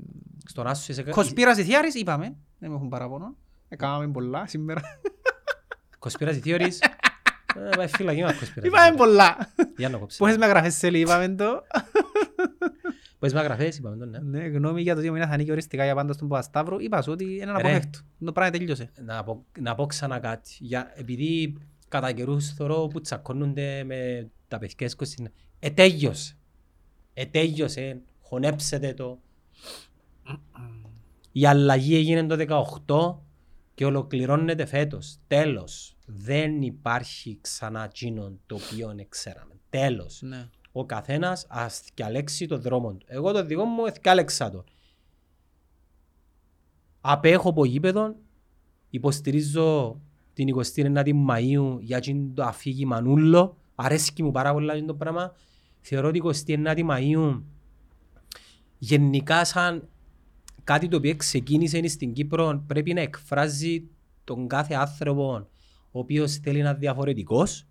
Στον 0.46 0.68
Άσο 0.68 0.92
είσαι... 0.92 1.04
Conspiracy 1.16 1.66
theories 1.68 1.94
είπαμε. 1.96 2.36
Δεν 2.60 2.70
με 2.70 2.76
έχουν 2.76 2.90
παραπονό. 2.90 3.36
Έκαναμε 3.70 4.08
πολλά 4.08 4.48
σήμερα. 4.48 4.82
Conspiracy 6.04 6.40
theories. 6.46 6.78
Ε, 7.56 7.76
Πάει 7.76 7.88
φυλακή 7.88 8.22
μας 8.22 8.34
conspiracy 8.34 8.64
Είπαμε 8.64 8.90
theories. 8.90 8.98
πολλά. 8.98 9.38
Για 9.78 9.90
να 9.90 9.98
κόψε. 9.98 10.18
Πόσες 10.18 10.38
με 10.38 10.46
γραφές 10.46 10.74
σε 10.76 10.88
είπαμε 10.88 11.30
το. 11.36 11.64
Πες 13.20 13.34
με 13.34 13.40
αγραφές, 13.40 13.78
είπαμε 13.78 13.98
τον, 13.98 14.10
ναι. 14.10 14.20
Ναι, 14.20 14.46
γνώμη 14.46 14.82
για 14.82 14.96
το 14.96 15.02
δύο 15.02 15.12
μήνες 15.12 15.28
θα 15.28 15.34
ανήκει 15.34 15.52
οριστικά 15.52 15.84
για 15.84 15.96
πάντα 15.96 16.14
στον 16.14 16.28
Παπασταύρο. 16.28 16.80
Είπας 16.80 17.04
σου 17.04 17.12
ότι 17.12 17.24
είναι 17.24 17.46
Ρε. 17.46 17.52
αποφεύκτο. 17.52 18.00
Το 18.26 18.32
πράγμα 18.32 18.58
τελειώσε. 18.58 18.90
Να 19.06 19.24
πω, 19.24 19.46
να 19.60 19.76
πω 19.76 19.86
ξανά 19.86 20.20
κάτι. 20.20 20.50
Για, 20.60 20.92
επειδή 20.96 21.58
κατά 21.88 22.12
καιρούς 22.12 22.54
θεωρώ 22.54 22.88
που 22.88 23.02
τσακώνονται 23.02 23.84
με 23.84 24.30
τα 24.48 24.58
παιδιά 24.58 24.90
σκοσίνα. 24.90 25.30
Ετέγιωσε. 25.60 26.38
Ετέγιωσε. 27.14 28.02
Χωνέψετε 28.22 28.94
το. 28.94 29.20
Η 31.32 31.46
αλλαγή 31.46 31.96
έγινε 31.96 32.24
το 32.24 32.36
18 32.88 33.23
και 33.74 33.86
ολοκληρώνεται 33.86 34.66
φέτος. 34.66 35.18
Τέλος. 35.28 35.96
Δεν 36.06 36.62
υπάρχει 36.62 37.38
ξανά 37.42 37.84
εκείνον 37.84 38.40
το 38.46 38.56
οποίο 38.56 38.96
ξέραμε. 39.10 39.60
Τέλος. 39.70 40.22
Ναι. 40.22 40.50
Ο 40.72 40.86
καθένας 40.86 41.46
ας 41.50 41.84
διαλέξει 41.94 42.48
τον 42.48 42.62
δρόμο 42.62 42.94
του. 42.94 43.06
Εγώ 43.10 43.32
το 43.32 43.46
δικό 43.46 43.64
μου 43.64 43.84
διάλεξα 44.02 44.50
τον. 44.50 44.64
Απέχω 47.02 47.50
από 47.50 47.66
γήπεδο, 47.66 48.16
υποστηρίζω 48.90 50.00
την 50.34 50.48
29η 50.76 51.14
Μαΐου 51.30 51.78
για 51.80 51.98
εκείνο 51.98 52.32
το 52.34 52.44
αφήγημα 52.44 53.02
νουλό. 53.02 53.58
Αρέσκει 53.76 54.24
μου 54.24 54.32
πάρα 54.32 54.54
πολλά 54.54 54.74
αυτό 54.74 54.86
το 54.86 54.96
πράγμα. 54.96 55.34
Θεωρώ 55.82 56.08
ότι 56.08 56.22
29η 56.46 56.90
Μαΐου 56.90 57.42
γενικά 58.78 59.46
σαν 59.46 59.90
κάτι 60.64 60.88
το 60.88 60.98
οποίο 60.98 61.16
ξεκίνησε 61.16 61.88
στην 61.88 62.14
Κύπρο 62.14 62.64
πρέπει 62.68 62.94
να 62.94 63.02
εκφράζει 63.02 63.84
τον 64.24 64.48
κάθε 64.48 64.74
άνθρωπο 64.74 65.48
ο 65.92 66.00
οποίος 66.00 66.36
θέλει 66.36 66.62
να 66.62 66.70
είναι 66.70 66.78
διαφορετικός 66.80 67.66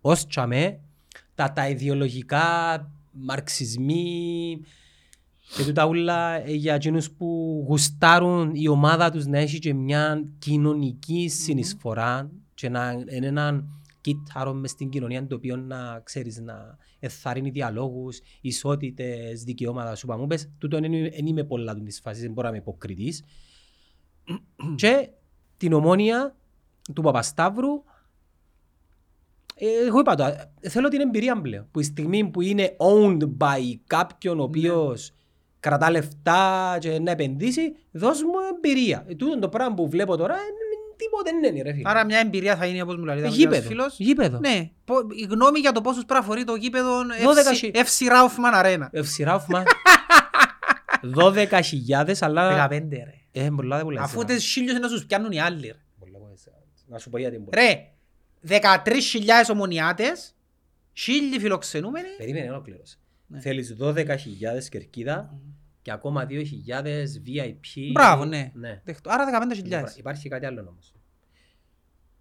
ως 0.00 0.26
τσαμέ 0.26 0.80
τα, 1.34 1.52
τα 1.52 1.68
ιδεολογικά 1.68 2.90
μαρξισμοί 3.12 4.60
και 5.56 5.64
τούτα 5.64 5.86
ούλα 5.86 6.34
ε, 6.34 6.52
για 6.52 6.74
εκείνους 6.74 7.10
που 7.10 7.64
γουστάρουν 7.68 8.50
η 8.54 8.68
ομάδα 8.68 9.10
τους 9.10 9.26
να 9.26 9.38
έχει 9.38 9.58
και 9.58 9.74
μια 9.74 10.24
κοινωνική 10.38 11.28
συνεισφορά 11.28 12.30
και 12.54 12.68
να 12.68 12.92
είναι 12.92 13.26
έναν 13.26 13.68
κύτταρο 14.00 14.52
μες 14.54 14.70
στην 14.70 14.88
κοινωνία 14.88 15.26
το 15.26 15.34
οποίο 15.34 15.56
να 15.56 16.00
ξέρεις 16.04 16.38
να 16.38 16.76
εθαρρύνει 16.98 17.50
διαλόγους, 17.50 18.20
ισότητες, 18.40 19.42
δικαιώματα 19.42 19.94
σου 19.94 20.06
είπα 20.06 20.18
μου 20.18 20.26
πες, 20.26 20.50
τούτο 20.58 20.78
δεν 20.80 20.92
είμαι, 20.92 21.08
δεν 21.08 21.26
είμαι 21.26 21.44
πολλά 21.44 21.74
του 21.74 21.82
της 21.82 22.00
φάσης, 22.00 22.22
δεν 22.22 22.32
μπορώ 22.32 22.48
να 22.48 22.54
είμαι 22.54 22.62
υποκριτής 22.62 23.24
και 24.80 25.08
την 25.56 25.72
ομόνια 25.72 26.36
του 26.94 27.02
Παπασταύρου 27.02 27.82
ε, 29.60 29.86
εγώ 29.86 30.00
είπα 30.00 30.14
το, 30.14 30.24
ε, 30.24 30.68
θέλω 30.68 30.88
την 30.88 31.00
εμπειρία 31.00 31.40
πλέον. 31.40 31.68
Που 31.70 31.80
η 31.80 31.82
στιγμή 31.82 32.30
που 32.30 32.40
είναι 32.40 32.76
owned 32.78 33.28
by 33.38 33.74
κάποιον 33.86 34.40
ο 34.40 34.42
οποίος 34.42 35.12
κρατά 35.60 35.90
λεφτά 35.90 36.76
και 36.80 36.98
να 36.98 37.10
επενδύσει, 37.10 37.74
δώσ' 37.90 38.22
μου 38.22 38.32
εμπειρία. 38.54 39.04
Ε, 39.08 39.14
τούτο 39.14 39.38
το 39.38 39.48
πράγμα 39.48 39.74
που 39.74 39.88
βλέπω 39.88 40.16
τώρα, 40.16 40.34
ε, 40.34 40.36
ε, 40.36 40.67
τίποτε 40.98 41.30
δεν 41.40 41.54
είναι 41.54 41.62
ρε 41.62 41.72
φίλε. 41.72 41.88
Άρα 41.90 42.04
μια 42.04 42.18
εμπειρία 42.18 42.56
θα 42.56 42.66
είναι 42.66 42.82
όπως 42.82 42.96
μου 42.96 43.04
λέει. 43.04 43.16
Ε, 43.16 43.18
ένας 43.20 43.34
γήπεδο, 43.34 43.68
φίλος. 43.68 43.94
γήπεδο. 43.98 44.38
Ναι. 44.38 44.70
Πο- 44.84 45.06
Η 45.14 45.22
γνώμη 45.30 45.58
για 45.58 45.72
το 45.72 45.80
πόσους 45.80 46.04
πρέπει 46.04 46.20
να 46.20 46.26
φορεί 46.26 46.44
το 46.44 46.54
γήπεδο 46.54 47.00
12 47.02 47.52
FC 47.52 47.54
χι- 47.56 47.76
FC 47.76 48.06
Raufman 48.12 48.64
Arena. 48.64 48.86
Ευσυράφμα. 49.00 49.62
12.000 51.16 52.14
αλλά... 52.20 52.68
15 52.68 52.70
ρε. 52.90 53.14
Ε, 53.44 53.48
πολλά 53.56 53.76
δεν 53.76 53.84
πουλάει. 53.84 54.04
Αφού 54.04 54.24
τις 54.24 54.44
χίλιους 54.44 54.78
να 54.78 54.88
σου 54.88 55.06
πιάνουν 55.06 55.30
οι 55.32 55.40
άλλοι 55.40 55.66
ρε. 55.66 55.78
Πολλά 55.98 56.10
δεν 56.12 56.20
πουλάει. 56.20 56.58
Να 56.86 56.98
σου 56.98 57.10
πω 57.10 57.18
γιατί 57.18 57.38
μπορεί. 57.38 57.58
Ρε, 57.60 57.90
13.000 58.48 58.60
ομονιάτες, 59.52 60.34
1.000 61.34 61.40
φιλοξενούμενοι. 61.40 62.08
Περίμενε 62.18 62.50
ολοκλήρωσε. 62.50 62.96
Ναι. 63.26 63.40
Θέλεις 63.40 63.76
12.000 63.80 64.04
κερκίδα 64.70 65.34
και 65.88 65.94
ακόμα 65.94 66.26
2.000 66.30 66.42
VIP. 67.26 67.90
Μπράβο, 67.92 68.24
ναι. 68.24 68.50
ναι. 68.54 68.80
Δεχτώ. 68.84 69.10
Άρα 69.12 69.48
15.000. 69.94 69.98
Υπάρχει 69.98 70.28
κάτι 70.28 70.46
άλλο 70.46 70.60
όμως. 70.68 70.92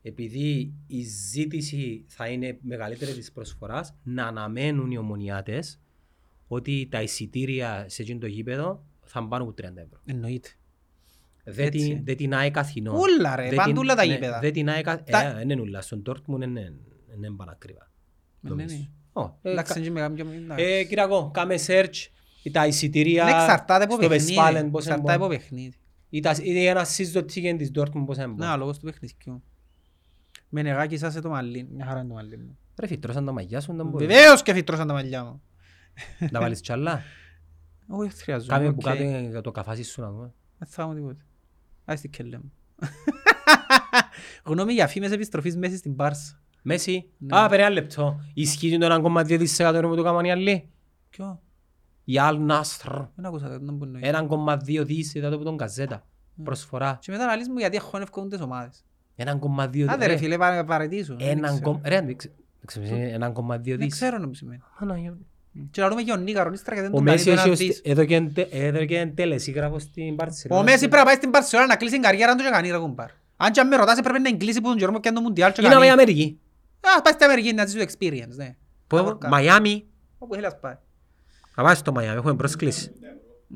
Επειδή 0.02 0.74
η 0.88 1.02
ζήτηση 1.04 2.06
θα 2.08 2.28
είναι 2.28 2.58
μεγαλύτερη 2.62 3.14
της 3.14 3.32
προσφοράς, 3.32 3.96
να 4.04 4.26
αναμένουν 4.26 4.92
οι 4.92 4.98
ομονιάτες 4.98 5.80
ότι 6.48 6.88
τα 6.92 7.02
εισιτήρια 7.02 7.86
σε 7.88 8.02
εκείνο 8.02 8.20
το 8.20 8.28
γήπεδο 8.28 8.86
θα 9.04 9.28
πάνε 9.28 9.44
από 9.44 9.54
30 9.54 9.62
ευρώ. 9.64 10.00
Εννοείται. 10.06 10.50
Δεν 11.44 11.66
Έτσι. 11.66 11.88
την, 11.88 12.04
δεν 12.06 12.18
την 12.18 12.34
ΑΕΚ 12.34 12.58
Αθηνών. 12.58 12.96
Ούλα, 12.96 13.36
ρε, 13.36 13.48
Δεν 13.48 13.56
παντούλα 13.56 13.96
την- 13.96 14.02
τα 14.02 14.06
ναι, 14.06 14.14
γήπεδα. 14.14 14.40
Δεν 14.40 14.54
την 14.54 14.70
ΑΕΚ... 14.70 14.86
Τα- 14.86 15.38
Ε, 15.38 15.42
είναι 15.42 15.62
ούλα. 15.62 15.82
Στον 15.82 16.02
Dortmund 16.08 16.42
είναι 16.44 16.74
είναι 17.16 17.32
πανακριβά. 17.38 17.92
Ναι, 18.40 18.50
νομίζω. 18.50 18.76
ναι. 18.76 18.88
Ω, 19.22 19.38
ε, 19.42 19.52
Εντάξει, 19.52 19.74
κα- 19.74 19.80
είναι 19.80 19.88
και 20.16 20.24
μεγάλο- 20.24 20.34
εντάξει. 20.44 20.64
Ε, 20.66 20.84
Κυριακό, 20.84 21.32
κάμε 21.34 21.56
search 21.68 22.08
τα 22.52 22.68
εισιτήρια 22.68 23.26
Δεν 23.26 23.34
εξαρτάται 23.34 23.84
από 23.84 23.96
στο 23.96 24.08
παιχνίδι. 24.08 24.36
Westfalen 24.40 24.68
πώς 24.72 24.86
Εξαρτάται 24.86 25.14
από 25.14 25.24
έμπον. 25.26 25.30
παιχνίδι. 25.38 25.76
Ή 26.10 26.20
τα- 26.20 26.36
ή 26.42 26.66
ένα 26.66 26.86
season 26.86 27.22
ticket 27.22 27.56
της 27.58 27.72
Dortmund 27.76 28.04
πώς 28.06 28.18
έμπον. 28.18 28.36
Να, 28.38 28.56
λόγος 28.56 28.78
του 28.80 28.86
παιχνιδιού. 28.86 29.44
Με 30.50 30.62
νεγάκι 30.62 30.98
σας 30.98 31.14
το 31.22 31.30
μαλλί. 31.30 31.68
Μια 31.72 31.86
χαρά 31.86 32.00
είναι 32.00 32.08
το 32.08 32.14
μαλλί 32.14 32.38
μου. 32.38 32.58
Ρε 32.80 32.88
φυτρώσαν 32.88 33.26
τα 33.26 33.32
μαγιά 33.32 33.60
σου, 33.62 33.74
δεν 33.76 33.88
μπορείς. 33.88 34.08
Βεβαίως 34.08 34.44
και 34.44 34.54
φυτρώσαν 34.54 34.88
τα 34.88 34.94
μαλλιά 34.94 35.24
μου. 35.24 35.42
Να 36.32 36.40
βάλεις 36.40 36.62
τσάλα. 36.62 37.02
Όχι, 37.88 38.10
δεν 38.10 38.18
χρειάζομαι. 38.22 38.54
Κάμε 38.54 38.68
οκ. 38.68 38.74
που 38.74 38.82
κάτω 38.82 39.04
για 39.04 39.42
το 39.42 39.52
καφάσι 39.52 39.84
σου 39.84 40.02
να 40.02 40.12
δούμε. 40.12 40.34
Δεν 40.58 40.68
θα 40.68 40.82
κάνω 40.82 40.94
τίποτε. 40.94 41.26
Άσε 41.86 42.02
την 42.02 42.10
κελέ 42.12 42.38
μου. 42.38 42.52
Γνώμη 44.44 44.74
για 44.74 44.88
φήμες 44.88 45.12
επιστροφής 45.12 45.58
Μέση 45.58 45.78
στην 45.78 45.94
Μπάρσα. 45.94 46.40
Μέση. 46.62 47.10
Ναι. 47.18 47.40
Α, 47.40 47.48
περί 47.48 47.62
ένα 47.62 47.72
λεπτό. 47.72 48.20
Ισχύει 48.34 48.78
το 48.78 49.02
1,2 49.16 49.38
δισεκατομμύριο 49.38 49.90
που 49.90 49.96
το 49.96 50.04
κάνουν 50.04 50.26
οι 50.26 50.32
άλλοι; 50.32 50.70
Ποιο; 51.10 51.42
Η 52.10 52.14
Al 52.20 52.36
Nasr. 52.50 53.08
Δεν 53.16 53.26
άκουσα, 53.26 53.48
δεν 53.50 53.74
μπορεί 53.74 53.92
να 53.92 54.00
1,2 54.00 54.84
δις 54.86 55.14
είδα 55.14 55.30
το 55.30 55.36
από 55.36 55.44
τον 55.44 55.58
καζέτα. 55.58 56.06
Προσφορά. 56.44 56.98
Και 57.02 57.12
μετά 57.12 57.26
να 57.26 57.34
λύσεις 57.36 57.50
μου 57.50 57.58
γιατί 57.58 57.76
έχουν 57.76 58.02
ευκαιρούν 58.02 58.30
τις 58.30 58.42
ομάδες. 58.42 58.86
1,2 59.16 59.86
Άντε 59.88 60.06
ρε 60.06 60.18
φίλε, 60.18 60.38
πάρε 60.38 60.64
παρετήσου. 60.64 61.16
Δεν 61.18 61.28
Έναν 61.28 61.44
ξέρω. 61.52 61.62
κομ- 61.62 61.88
Ρε, 61.88 62.02
δεν 62.02 62.16
ξε- 62.18 62.32
δεν 62.62 62.66
ξέρω, 62.86 62.96
είναι 62.96 63.14
1,2 63.14 63.78
Δεν 63.78 63.78
δις. 63.78 63.94
ξέρω 63.94 64.18
να 64.18 64.28
μου 64.28 64.34
σημαίνει. 64.34 64.62
Παναγία 64.80 65.12
μου. 65.12 65.26
Και 65.72 65.82
να 65.82 65.90
δούμε 65.90 66.02
και 66.02 66.12
ο 66.12 66.16
Νίκα 66.16 66.44
Ρονίστρα 66.44 66.76
και 66.76 66.82
δεν 66.82 66.90
Ο 66.92 66.96
τον 66.96 67.06
κάνει 67.06 67.18
Μέση 67.18 67.26
το 67.26 67.32
ένα 67.32 67.42
έχει 67.42 67.50
ως- 67.50 67.58
δις. 67.58 67.82
εδώ 67.84 68.06
και 68.06 68.16
εν 68.16 68.34
τε- 68.34 68.54
εδώ 68.54 68.86
και 68.86 68.98
εν 69.00 69.16
τελεσίγραφος 69.16 69.82
στην 69.82 70.14
Μπαρτσελόνα. 70.14 70.62
Ο 70.62 70.64
Μέση 70.64 70.78
πρέπει 70.80 70.96
να 70.96 71.04
πάει 71.04 71.16
στην 71.16 71.30
Παρσελόνα 71.32 71.68
να 71.68 71.76
κλείσει 71.76 71.94
την 71.94 72.02
καριέρα 72.02 72.36
του 72.36 72.44
και 72.44 72.50
κάνει 72.50 72.70
ρε 72.70 72.78
κουμπάρ. 72.78 73.10
Αν 73.38 73.52
και 73.52 73.60
αν 73.60 73.68
με 73.68 73.76
ρωτάς 73.76 74.00
πρέπει 74.02 74.20
να 74.20 74.30
εγκλείσει 74.30 74.62
που 74.62 74.68
τον 74.68 74.78
Γιώργο 74.78 75.00
και 75.00 75.08
αν 75.08 75.14
το 75.14 75.22
Μουντιάλ 75.22 75.52
και 75.52 75.62
Είναι 75.62 75.70
η 75.74 75.74
κάνει. 75.74 75.90
Αμερική. 75.90 76.40
Α, 76.98 77.02
πάει 77.02 77.14
στην 77.14 77.26
Αμερική 77.26 77.54
να 77.54 77.66
ζήσει 77.66 77.86
το 77.86 77.92
experience, 77.92 78.36
ναι. 78.36 78.56
Πού- 78.88 78.98
Αμορκά. 78.98 79.28
Μαϊάμι. 79.30 79.86
Όπου 80.18 80.34
θέλεις 80.34 80.50
να 80.50 80.56
πάει. 80.56 80.76
Θα 81.60 81.64
πάει 81.64 81.76
στο 81.76 81.92
Μαϊάμι, 81.92 82.18
έχουμε 82.18 82.36
πρόσκληση. 82.36 82.92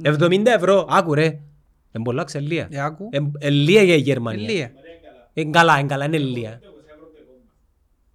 70 0.04 0.42
ευρώ, 0.46 0.88
άκου 0.90 1.14
ρε. 1.14 1.26
Είναι 1.26 2.04
πολλά 2.04 2.24
ξελία. 2.24 2.68
Ε, 2.72 2.80
άκου. 2.82 3.10
Είναι 3.12 3.50
λία 3.50 3.82
για 3.84 3.96
η 3.96 4.00
Γερμανία. 4.00 4.44
Ελίε. 4.44 4.72
Είναι 5.34 5.50
καλά, 5.52 5.80
είναι 5.80 5.88
καλά, 5.88 6.06
είναι 6.06 6.18
λία. 6.18 6.60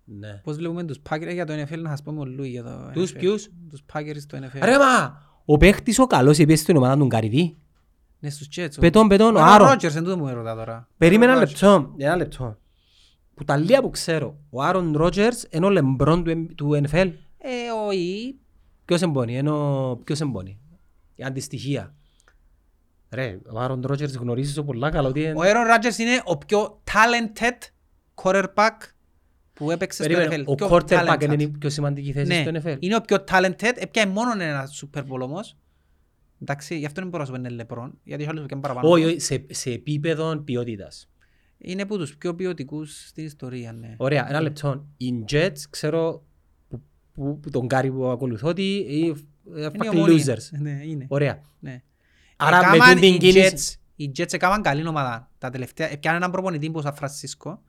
Ναι. 0.04 0.40
Πώς 0.44 0.56
βλέπουμε 0.56 0.84
τους 0.84 0.98
Packers 1.10 1.32
για 1.32 1.46
το 1.46 1.52
NFL 1.52 1.78
να 1.78 1.88
σας 1.90 2.02
πούμε 2.02 2.20
ο 2.20 2.24
Λούι 2.24 2.48
για 2.48 2.62
το 2.62 2.90
Τους 2.92 3.12
NFL. 3.12 3.18
ποιους; 3.18 3.48
Τους 3.70 3.82
Packers 3.92 4.16
στο 4.18 4.38
NFL. 4.38 4.58
Ρε 4.62 4.78
μα, 4.78 5.22
ο 5.44 5.56
παίχτης 5.56 5.98
ο 5.98 6.06
καλός 6.06 6.38
επίσης 6.38 6.60
στην 6.60 6.76
ομάδα 6.76 6.96
του 6.96 7.06
Καρυδί. 7.06 7.56
Ναι, 8.20 8.30
στους 8.30 8.48
Jets. 8.56 8.68
Πετών, 8.80 9.08
πετών, 9.08 9.36
ο 9.36 9.38
Άρον 9.38 9.52
Άρον. 9.54 9.68
Ρότζερς, 9.68 9.94
δεν 9.94 10.02
τούτο 10.04 10.16
μου 10.18 10.34
ρωτά 10.34 10.54
τώρα. 10.54 10.88
Περίμενα 10.96 11.32
Άρον 11.32 11.42
ένα 11.42 11.50
λεπτό, 11.50 11.94
ένα 11.96 12.16
λεπτό. 12.16 12.56
Που 13.34 13.44
τα 13.44 13.56
λίγα 13.56 13.80
που 13.80 13.90
ξέρω, 13.90 14.36
ο 14.50 14.62
Άρον 14.62 14.92
Ρότζερς 14.96 15.46
είναι 15.50 15.66
ο 15.66 15.70
λεμπρόν 15.70 16.24
του, 16.24 16.30
M- 16.30 16.54
του 16.54 16.80
NFL. 16.82 17.12
Ε, 17.38 17.50
όχι. 17.88 18.34
Ποιος 18.86 19.02
εμπόνει, 19.02 19.36
είναι 19.36 19.50
ο... 19.50 19.96
Ποιος 20.04 20.20
εμπόνει. 20.20 20.58
Η 21.14 21.22
αντιστοιχεία. 21.24 21.94
Ρε, 23.10 23.38
ο 23.52 23.58
Άρον 23.60 23.82
Ρότζερς 23.84 24.14
γνωρίζεις 24.14 24.54
το 24.54 24.64
πολλά 24.64 24.90
καλά 24.90 25.08
ότι 25.08 25.20
Ο 25.24 25.28
είναι... 25.28 25.48
Άρον 25.48 25.66
Ρότζερς 25.66 25.98
είναι 25.98 26.20
ο 26.24 26.38
πιο 26.38 26.82
talented 26.84 27.58
quarterback 28.14 28.76
που 29.52 29.70
έπαιξε 29.70 30.02
στο 30.02 30.12
Περίμενε, 30.12 30.42
NFL. 30.42 30.46
ο 30.46 30.54
Πιο 30.54 30.68
quarterback 30.70 31.16
talented. 31.18 31.32
είναι 31.32 31.42
η 31.42 31.48
πιο 31.48 31.70
σημαντική 31.70 32.12
θέση 32.12 32.26
Ναι, 32.28 32.42
στο 32.60 32.70
NFL. 32.70 32.76
είναι 32.80 32.96
ο 32.96 33.00
πιο 33.00 33.24
talented. 33.30 33.72
Έπιανε 33.74 34.12
μόνο 34.12 34.42
ένα 34.42 34.68
Super 34.80 35.00
Bowl 35.00 35.20
όμως. 35.20 35.56
Εντάξει, 36.42 36.78
γι' 36.78 36.86
αυτό 36.86 37.00
δεν 37.00 37.10
μπορώ 37.10 37.22
να 37.22 37.28
σου 37.28 37.34
πω 37.34 37.38
είναι 37.38 37.48
λεπρόν. 37.48 37.98
Γιατί 38.04 38.22
έχει 38.22 38.30
άλλους 38.30 38.42
που 38.42 38.46
πιάνουν 38.48 38.68
παραπάνω. 38.68 38.92
Όχι, 38.94 39.04
όχι, 39.04 39.18
σε, 39.20 39.44
σε 39.50 39.70
επίπεδο 39.70 40.36
ποιότητας. 40.36 41.08
Είναι 41.58 41.82
από 41.82 41.96
τους 41.98 42.16
πιο 42.16 42.34
ποιοτικούς 42.34 43.06
στην 43.08 43.24
ιστορία, 43.24 43.72
ναι. 43.72 43.94
Ωραία, 43.96 44.28
ένα 44.28 44.40
λεπτό. 44.40 44.86
Οι 44.96 45.24
Jets, 45.30 45.58
ξέρω 45.70 46.24
που, 47.16 47.24
που, 47.24 47.40
που 47.40 47.51
τον 47.51 47.68
Κάρι 47.68 47.90
που 47.90 48.06
ακολουθώ 48.06 48.48
ότι 48.48 48.86
είναι 48.88 49.16
Είναι 49.55 49.66
η 49.66 49.68
fucking 49.78 49.90
Ομόνοια. 49.93 50.34
losers. 50.34 50.59
Ναι, 50.60 50.80
είναι. 50.84 51.06
Ωραία. 51.09 51.40
Ναι. 51.59 51.82
Άρα 52.36 52.59
με 52.70 52.76
Έκαμαν 52.76 52.94
τούτη 52.94 53.06
την 53.06 53.14
οι 53.14 53.18
κίνηση... 53.18 53.52
Jets- 53.76 53.80
Οι 53.97 54.10
Jets 54.16 54.32
έκαναν 54.32 54.62
καλή 54.62 54.86
ομάδα. 54.86 55.30
Τα 55.38 55.51
τελευταία, 55.51 55.90
έπιανε 55.93 56.16
έναν 56.16 56.30
προπονητή 56.30 56.70
που 56.70 56.80
Σαν 56.80 56.94
Φρανσίσκο. 56.94 57.62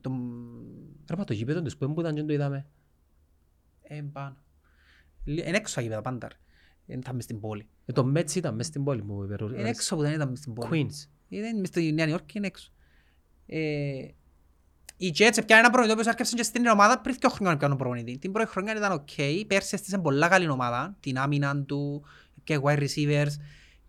Τον... 0.00 0.12
Ρε, 1.10 1.16
μα 1.16 1.24
το 1.24 1.32
γήπεδο 1.32 1.62
τους 1.62 1.76
που 1.76 1.94
ήταν 1.98 2.10
και 2.10 2.18
δεν 2.18 2.26
το 2.26 2.32
είδαμε. 2.32 2.66
Ε, 3.82 4.02
πάνω. 4.12 4.36
Λι- 5.24 5.46
Είναι 5.46 5.56
έξω 5.56 5.74
τα 5.74 5.80
γήπεδα 5.80 6.00
πάντα. 6.00 6.28
ρε. 6.28 6.34
Δεν 6.86 6.98
ήταν 6.98 7.14
μες 7.14 7.24
στην 7.24 7.40
πόλη. 7.40 7.68
Ε, 7.86 7.92
το 7.92 8.12
Mets 8.16 8.34
ήταν 8.34 8.54
μες 8.54 8.66
στην 8.66 8.84
πόλη 8.84 9.02
μου. 9.02 9.22
η 9.22 9.36
Είναι 9.58 9.68
έξω 9.68 9.96
που 9.96 10.02
δεν 10.02 10.12
ήταν 10.12 10.28
μες 10.28 10.38
στην 10.38 10.52
πόλη. 10.52 10.68
Queens. 10.90 11.08
Είναι 11.28 11.52
μες 11.52 11.68
στη 11.68 11.92
Νέα 11.92 12.08
Υόρκη, 12.08 12.38
είναι 12.38 12.46
έξω. 12.46 12.72
Ε, 14.98 15.06
οι 15.06 15.14
Jets 15.18 15.38
έπιανε 15.38 15.60
έναν 15.60 15.70
προπονητή 15.70 16.02
που 16.02 16.08
άρχισε 16.08 16.36
και 16.36 16.42
στην 16.42 16.66
ομάδα 16.66 16.98
πριν 17.00 17.16
δύο 17.20 17.28
χρόνια 17.28 17.52
να 17.52 17.58
πιάνουν 17.58 17.76
προπονητή. 17.76 18.18
Την 18.18 18.32
πρώτη 18.32 18.48
χρονιά 18.48 18.76
ήταν 18.76 18.92
οκ. 18.92 19.08
Πέρσι 19.46 19.74
έστησε 19.74 19.98
πολλά 19.98 20.28
καλή 20.28 20.48
ομάδα. 20.48 20.96
Την 21.00 21.18
άμυνα 21.18 21.56
του 21.62 22.04
και 22.44 22.60
wide 22.62 22.78
receivers. 22.78 23.32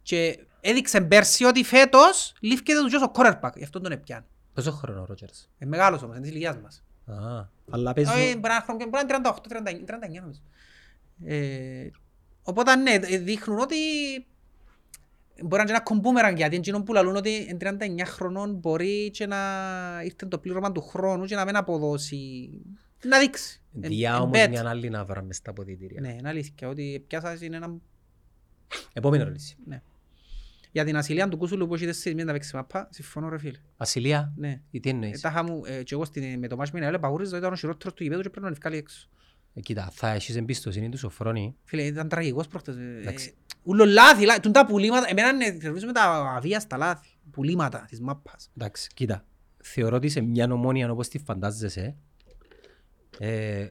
Και 0.01 0.39
έδειξε 0.61 1.01
πέρσι 1.01 1.43
ότι 1.43 1.63
φέτος 1.63 2.33
λήφκεται 2.39 2.79
του 2.79 2.99
ο 3.07 3.11
quarterback. 3.15 3.51
Γι' 3.55 3.63
αυτό 3.63 3.79
τον 3.79 3.91
έπιανε. 3.91 4.25
Πόσο 4.53 4.71
χρόνο 4.71 5.01
ο 5.01 5.05
Ρότζερς; 5.05 5.49
Είναι 5.57 5.69
μεγάλος 5.69 6.01
όμως, 6.03 6.15
είναι 6.15 6.23
της 6.25 6.31
ηλικίας 6.31 6.57
μας. 6.57 6.83
Α, 7.05 7.45
αλλά 7.69 7.93
παίζει... 7.93 8.11
Όχι, 8.11 8.19
μπορεί 8.19 8.41
να 8.41 8.53
είναι 8.53 8.63
χρόνο- 8.63 8.85
μπορεί 8.89 9.05
να 9.07 9.15
είναι 9.15 9.29
38, 9.29 9.47
39, 9.47 9.85
39 9.85 10.21
νομίζω. 10.21 10.39
Ε, 11.25 11.89
οπότε 12.43 12.75
ναι, 12.75 12.91
ε, 12.91 13.17
δείχνουν 13.17 13.59
ότι 13.59 13.75
μπορεί 15.43 15.55
να 15.55 15.61
είναι 15.61 15.71
ένα 15.71 15.81
κομπούμεραν 15.81 16.35
γιατί 16.35 16.55
εκείνον 16.55 16.83
που 16.83 16.93
λαλούν 16.93 17.15
ότι 17.15 17.35
εν 17.49 17.57
39 17.79 18.01
χρονών 18.05 18.53
μπορεί 18.55 19.09
και 19.09 19.25
να 19.25 19.37
ήρθε 20.03 20.25
το 20.25 20.37
πλήρωμα 20.39 20.71
του 20.71 20.81
χρόνου 20.81 21.25
και 21.25 21.35
να 21.35 21.45
μην 21.45 21.55
αποδώσει, 21.55 22.49
να 23.03 23.19
δείξει. 23.19 23.61
Εν- 23.81 23.89
Διά 23.89 24.13
εν 24.15 24.21
όμως 24.21 24.39
bet. 24.43 24.49
μια 24.49 24.69
άλλη 24.69 24.89
να 24.89 25.05
βράμε 25.05 25.33
στα 25.33 25.49
αποδητήρια. 25.51 26.01
Ναι, 26.01 26.13
είναι 26.13 26.29
αλήθεια 26.29 26.67
ότι 26.67 27.03
πιάσα 27.07 27.37
είναι 27.41 27.55
ένα... 27.55 27.75
Επόμενη 28.93 29.23
ερώτηση. 29.23 29.57
Ναι. 29.65 29.81
Για 30.71 30.85
την 30.85 30.97
ασυλία 30.97 31.27
του 31.27 31.37
Κούσουλου 31.37 31.67
που 31.67 31.75
έχει 31.75 31.85
τέσσερις 31.85 32.09
μήνες 32.11 32.25
να 32.25 32.31
παίξει 32.33 32.55
μαπά, 32.55 32.87
συμφωνώ 32.91 33.29
ρε 33.29 33.37
φίλε. 33.37 33.57
Βασιλεία, 33.77 34.33
Ναι. 34.35 34.61
ή 34.71 34.79
τι 34.79 34.89
Ε, 34.89 34.91
εννοείς; 34.91 35.21
τα 35.21 35.29
είχα 35.29 35.43
μου, 35.43 35.61
ε, 35.65 35.83
και 35.83 35.93
εγώ 35.93 36.05
στην- 36.05 36.39
με 36.39 36.47
το 36.47 36.55
μάτς 36.55 36.71
με 36.71 36.79
την 36.79 36.87
ΑΕΛ 36.87 36.99
παγούριζα, 36.99 37.37
ήταν 37.37 37.51
ο 37.53 37.55
χειρότερος 37.55 37.93
του 37.93 38.03
γηπέδου 38.03 38.21
και 38.21 38.29
πρέπει 38.29 38.45
να 38.45 38.51
τον 38.51 38.59
βγάλει 38.61 38.77
έξω. 38.77 39.09
Ε, 39.53 39.59
Κοίτα, 39.61 39.89
θα 39.93 40.09
έχεις 40.11 40.35
εμπιστοσύνη 40.35 40.89
του 40.89 40.97
Σοφρόνη. 40.97 41.55
Φίλε, 41.63 41.81
ήταν 41.83 42.07
τραγικός 42.09 42.47
προχτές. 42.47 42.75
ε, 42.75 42.97
Εντάξει. 43.01 43.33
Ούλο 43.67 43.85
λάθη, 43.85 44.25
λάθη. 44.25 44.39
Τούν 44.39 44.51
τα 44.51 44.65
πουλήματα, 44.65 45.05
εμένα 45.09 45.29
είναι, 45.29 45.57
θεωρούμε 45.61 45.91
τα 45.91 46.33
αβίαστα 46.35 46.77
λάθη. 46.77 47.07
Πουλήματα 47.31 47.85
της 47.89 48.01
μάπας. 48.01 48.49
Εντάξει, 48.57 48.89
κοίτα. 48.93 49.25
Θεωρώ 49.63 49.95
ότι 49.95 50.09
σε 50.09 50.21
μια 50.21 50.47
ομόνια 50.51 50.91
όπως 50.91 51.07
τη 51.07 51.19
φαντάζεσαι, 51.19 51.95
ε, 53.19 53.67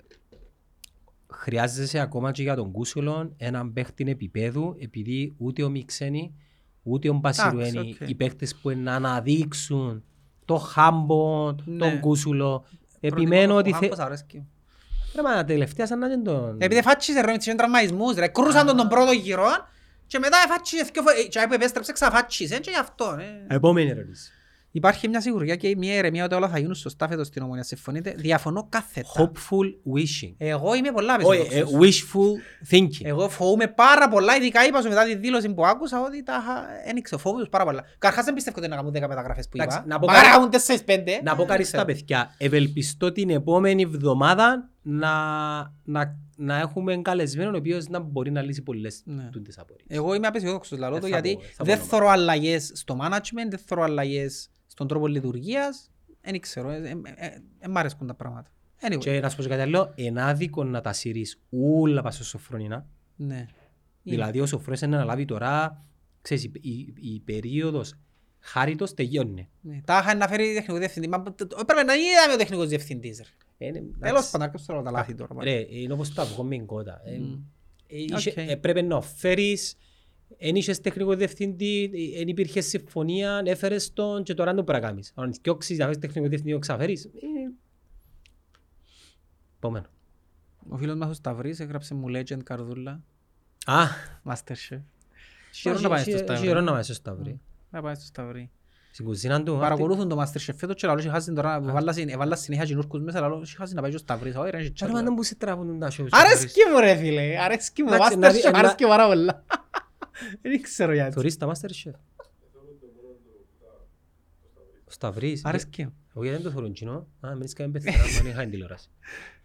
χρειάζεσαι 1.32 1.98
ακόμα 1.98 2.30
και 2.30 2.42
για 2.42 2.56
τον 2.56 2.70
Κούσουλον 2.70 3.34
έναν 3.36 3.72
παίχτη 3.72 4.04
επίπεδου, 4.08 4.76
επειδή 4.80 5.34
ούτε 5.38 5.62
ο 5.62 5.68
Μιξένη, 5.68 6.34
ούτε 6.82 7.08
ο 7.08 7.12
Μπασιρουένη, 7.12 7.96
οκ. 8.00 8.08
οι 8.08 8.14
παίχτες 8.14 8.54
που 8.54 8.70
να 8.70 8.94
αναδείξουν 8.94 10.04
το 10.44 10.56
χάμπο, 10.56 11.54
Ναι. 11.64 11.78
τον 11.78 12.00
Κούσουλο, 12.00 12.64
επιμένω 13.00 13.54
ότι... 13.54 13.72
θε... 13.72 13.88
Πώς 13.88 13.98
αρέσκει. 13.98 14.36
μου. 14.36 14.48
Ρε 15.14 15.22
μα 15.22 15.44
τελευταία 15.44 15.86
σαν 15.86 15.98
να 15.98 16.06
είναι 16.06 16.22
τον... 16.22 16.56
Επειδή 16.60 16.82
φάτσισε 16.82 17.20
ρε 17.20 17.30
με 17.32 17.36
τις 17.38 17.54
τραυματισμούς 17.54 18.14
ρε, 18.14 18.28
κρούσαν 18.28 18.66
τον 18.66 18.76
τον 18.76 18.88
πρώτο 18.88 19.12
γύρο 19.12 19.46
και 20.06 20.18
μετά 20.18 20.36
φάτσισε 20.48 20.82
δυο 20.92 21.02
φορές, 21.02 21.28
και 21.28 21.44
που 21.48 21.54
επέστρεψε 21.54 21.92
ξαφάτσισε 21.92 22.58
και 22.58 22.70
γι' 22.70 22.78
αυτό. 22.78 23.16
ε. 23.48 23.54
Επόμενη 23.54 23.90
ερώτηση. 23.90 24.30
Υπάρχει 24.70 25.08
μια 25.08 25.20
σιγουριά 25.20 25.56
και 25.56 25.74
μια 25.76 25.94
ηρεμία 25.94 26.24
ότι 26.24 26.34
όλα 26.34 26.48
θα 26.48 26.58
γίνουν 26.58 26.74
σωστά 26.74 27.08
φέτος 27.08 27.26
στην 27.26 27.42
ομονία. 27.42 27.62
Συμφωνείτε, 27.62 28.14
διαφωνώ 28.16 28.66
κάθετα. 28.68 29.08
Hopeful 29.16 29.94
wishing. 29.94 30.34
Εγώ 30.38 30.74
είμαι 30.74 30.90
πολλά 30.92 31.16
Όχι, 31.22 31.38
ε, 31.40 31.42
απεσιόδοξος. 31.42 32.04
wishful 32.12 32.74
thinking. 32.74 33.04
Εγώ 33.04 33.28
φοβούμαι 33.28 33.66
πάρα 33.66 34.08
πολλά, 34.08 34.36
ειδικά 34.36 34.66
είπα 34.66 34.80
σου 34.80 34.88
μετά 34.88 35.04
τη 35.04 35.14
δήλωση 35.16 35.48
που 35.54 35.66
άκουσα 35.66 36.02
ότι 36.02 36.22
τα 36.22 36.38
είχα- 36.42 36.66
ένιξε, 36.88 37.16
φοβούμαι 37.16 37.40
τους 37.42 37.50
πάρα 37.50 37.64
πολλά. 37.64 37.82
Καρχάς 37.98 38.24
δεν 38.24 38.34
πιστεύω 38.34 38.58
ότι 38.58 38.68
να 38.68 38.76
κάνουν 38.76 38.92
10 38.92 39.08
μεταγραφές 39.08 39.48
που 39.48 39.56
Εντάξει, 39.56 39.76
είπα. 39.78 39.86
να 39.88 39.98
πω 39.98 40.06
Μαγάρα 40.06 40.24
κάτι- 40.24 40.36
κάνουν 40.36 40.50
4-5. 40.50 41.20
Να 41.22 41.36
πω 41.36 41.44
κάτι 41.44 41.64
στα 41.64 41.84
παιδιά. 41.84 42.34
Ευελπιστώ 42.38 43.12
την 43.12 43.30
επόμενη 43.30 43.82
εβδομάδα 43.82 44.68
να, 44.82 45.12
να, 46.36 46.54
να 46.54 46.60
έχουμε 46.60 46.96
καλεσμένο 46.96 47.50
ο 47.50 47.56
οποίος 47.56 47.88
να 47.88 47.98
μπορεί 47.98 48.30
να 48.30 48.42
λύσει 48.42 48.62
πολλές 48.62 49.02
Ναι. 49.04 49.28
τούτες 49.32 49.58
απορίες. 49.58 49.86
Εγώ 49.90 50.14
είμαι 50.14 50.26
απεσιόδοξος 50.26 50.78
λαλό 50.78 50.96
Ε, 50.96 51.00
το 51.00 51.06
θα 51.06 51.12
γιατί 51.20 51.34
πω, 51.36 51.42
θα 51.42 51.56
πω 51.56 51.64
δεν 51.64 51.74
όνομα. 51.74 51.88
θωρώ 51.90 52.08
αλλαγές 52.08 52.70
στο 52.74 52.96
management, 53.00 53.48
δεν 53.50 53.58
θωρώ 53.58 53.82
αλλαγές 53.82 54.48
στον 54.66 54.88
τρόπο 54.88 55.06
λειτουργίας. 55.06 55.90
Δεν 56.20 56.40
ξέρω, 56.40 56.70
ε, 56.70 56.76
ε, 56.76 56.90
ε, 57.16 57.26
ε, 57.58 57.68
μ' 57.68 57.76
αρέσκουν 57.76 58.06
τα 58.06 58.14
πράγματα. 58.14 58.50
Anyway, 58.80 58.98
Και 58.98 59.20
να 59.20 59.28
σου 59.28 59.36
πω 59.36 59.42
και 59.42 59.48
κάτι 59.48 59.60
άλλο, 59.60 59.92
είναι 59.94 60.22
άδικο 60.22 60.64
να 60.64 60.80
τα 60.80 60.92
σύρεις 60.92 61.40
όλα 61.50 62.02
πας 62.02 62.14
στο 62.14 62.24
Σοφρόνινα. 62.24 62.86
ναι. 63.16 63.46
Δηλαδή 64.02 64.40
ο 64.40 64.46
Σοφρόνης 64.46 64.80
είναι 64.80 64.96
να 64.96 65.04
λάβει 65.04 65.24
τώρα, 65.24 65.84
ξέρεις, 66.22 66.44
η, 66.44 66.50
η, 66.60 66.94
η 67.14 67.20
περίοδος 67.24 67.94
χάριτος 68.40 68.94
τελειώνει. 68.94 69.48
Ναι. 69.60 69.80
Τα 69.84 69.98
είχαν 70.04 70.18
να 70.18 70.28
φέρει 70.28 70.54
τεχνικό 70.54 70.78
διευθυντή. 70.78 71.08
Μα, 71.08 71.22
το- 71.22 71.46
το- 71.46 71.56
Έπρεπε 71.60 71.82
να 71.82 71.94
είδαμε 71.94 72.32
ο 72.32 72.36
τεχνικός 72.36 72.68
διευθυντής. 72.68 73.18
ρε. 73.18 73.24
Είναι, 73.58 73.72
Τέλος 73.72 73.94
εντάξει. 73.98 74.30
πάντων, 74.30 74.46
αρκετός 74.46 74.66
τώρα 74.66 74.82
τα 74.82 74.90
λάθη 74.90 75.14
τώρα. 75.14 75.34
πάλι. 75.34 75.50
Ρε, 75.50 75.66
είναι 75.68 75.92
όπως 75.92 76.14
το 76.14 76.22
αυγό 76.22 76.42
με 76.44 76.54
η 76.56 76.64
κότα. 76.64 77.00
Ε, 77.04 77.18
Μμ. 77.18 77.32
ε, 77.86 77.96
είχε- 77.96 78.30
Οκ. 78.30 78.48
ε, 78.50 78.56
Πρέπει 78.56 78.82
να 78.82 79.00
φέρεις, 79.00 79.76
εν 80.38 80.56
είχες 80.56 80.80
τεχνικό 80.80 81.14
διευθυντή, 81.14 81.90
εν 82.16 82.28
υπήρχες 82.28 82.66
συμφωνία, 82.66 83.42
έφερες 83.44 83.92
τον 83.92 84.22
και 84.22 84.34
τώρα 84.34 84.50
δεν 84.54 84.58
το 84.58 84.64
πρέπει 84.64 84.82
να 84.82 84.88
κάνεις. 84.88 85.12
Αν 85.14 85.32
διώξεις 85.42 85.78
να 85.78 85.84
φέρεις 85.84 85.98
τεχνικό 86.00 86.28
διευθυντή 86.28 86.52
και 86.52 86.58
ξαφέρεις, 86.58 87.04
ε, 87.04 87.10
επόμενο. 89.56 89.86
Ο 90.68 90.76
φίλος 90.76 90.96
μας 90.96 91.08
ο 91.10 91.12
Σταυρής 91.12 91.60
έγραψε 91.60 91.94
μου 91.94 92.06
Legend 92.08 92.42
Καρδούλα, 92.44 93.02
Α, 93.66 93.84
Masterchef. 94.24 94.80
Χαίρομαι 95.52 95.80
να 95.82 95.88
πάει 95.88 96.00
στο 96.02 96.10
έχει 96.10 96.18
Σταυρή. 96.18 96.46
καιρό 96.46 96.60
να 96.60 96.72
πάει 96.72 96.82
στο 96.82 96.94
Σταυρή. 96.94 97.40
Να 97.70 97.82
πάει 97.82 97.94
στο 97.94 98.04
Σταυρή. 98.04 98.50
Στην 98.96 99.08
κουζίνα 99.08 99.42
του. 99.42 99.56
Παρακολούθουν 99.60 100.08
το 100.08 100.20
Masterchef 100.22 100.54
φέτος 100.56 100.74
και 100.76 100.86
λαλό 100.86 101.10
χάσει 101.10 101.32
τώρα, 101.32 101.54
έβαλα 101.54 101.92
συν- 101.92 102.10
έβαλα 102.10 102.36
συνέχεια 102.36 102.64
κινούρκους 102.64 103.00
μέσα, 103.00 103.20
λαλό 103.20 103.46
χάσει 103.56 103.74
να 103.74 103.80
πάει 103.80 103.90
και 103.90 103.96
ο 103.96 103.98
Σταυρής. 103.98 104.36
Όχι 104.36 104.50
ρε, 104.50 104.56
είναι 104.56 104.64
Άρα 104.66 104.72
τσάρλα. 104.74 105.02
δεν 105.02 105.12
μου 105.16 105.22
σε 105.22 105.34
τραβούν 105.34 105.78
τα 105.78 105.90
shows. 105.90 106.06
Αρέσκει 106.10 106.60
μου 106.72 106.78
ρε 106.80 106.96
φίλε, 106.96 107.38
αρέσκει 107.40 107.82
μου, 107.82 107.88
το 107.88 107.94
Εντάξει, 107.94 108.16
να 108.18 108.30
δει- 108.30 108.40
Masterchef 108.44 108.52
να- 108.52 108.58
αρέσκει 108.58 108.82
μου 108.84 108.88
πάρα 108.90 109.06
πολλά. 109.06 109.44
Δεν 110.42 110.62
ξέρω 110.62 110.92
γιατί. 110.92 111.12
Θωρείς 111.12 111.36
τα 111.36 111.52
Masterchef. 111.52 111.90
Ο 114.84 114.90
Σταυρής. 114.90 115.44
Αρέσκει 115.44 115.84
μου. 115.84 115.94
Όχι 116.12 116.30
δεν 116.30 116.42
το 116.42 116.50
θωρούν 116.50 116.72
κοινό. 116.72 117.06
Α, 117.20 117.30
μην 117.34 117.40
είσαι 117.40 117.54
κανένα 117.54 117.78
πεθερά, 117.78 118.02
αν 118.20 118.26
είχα 118.26 118.40
την 118.40 118.50
τηλεόραση. 118.50 118.88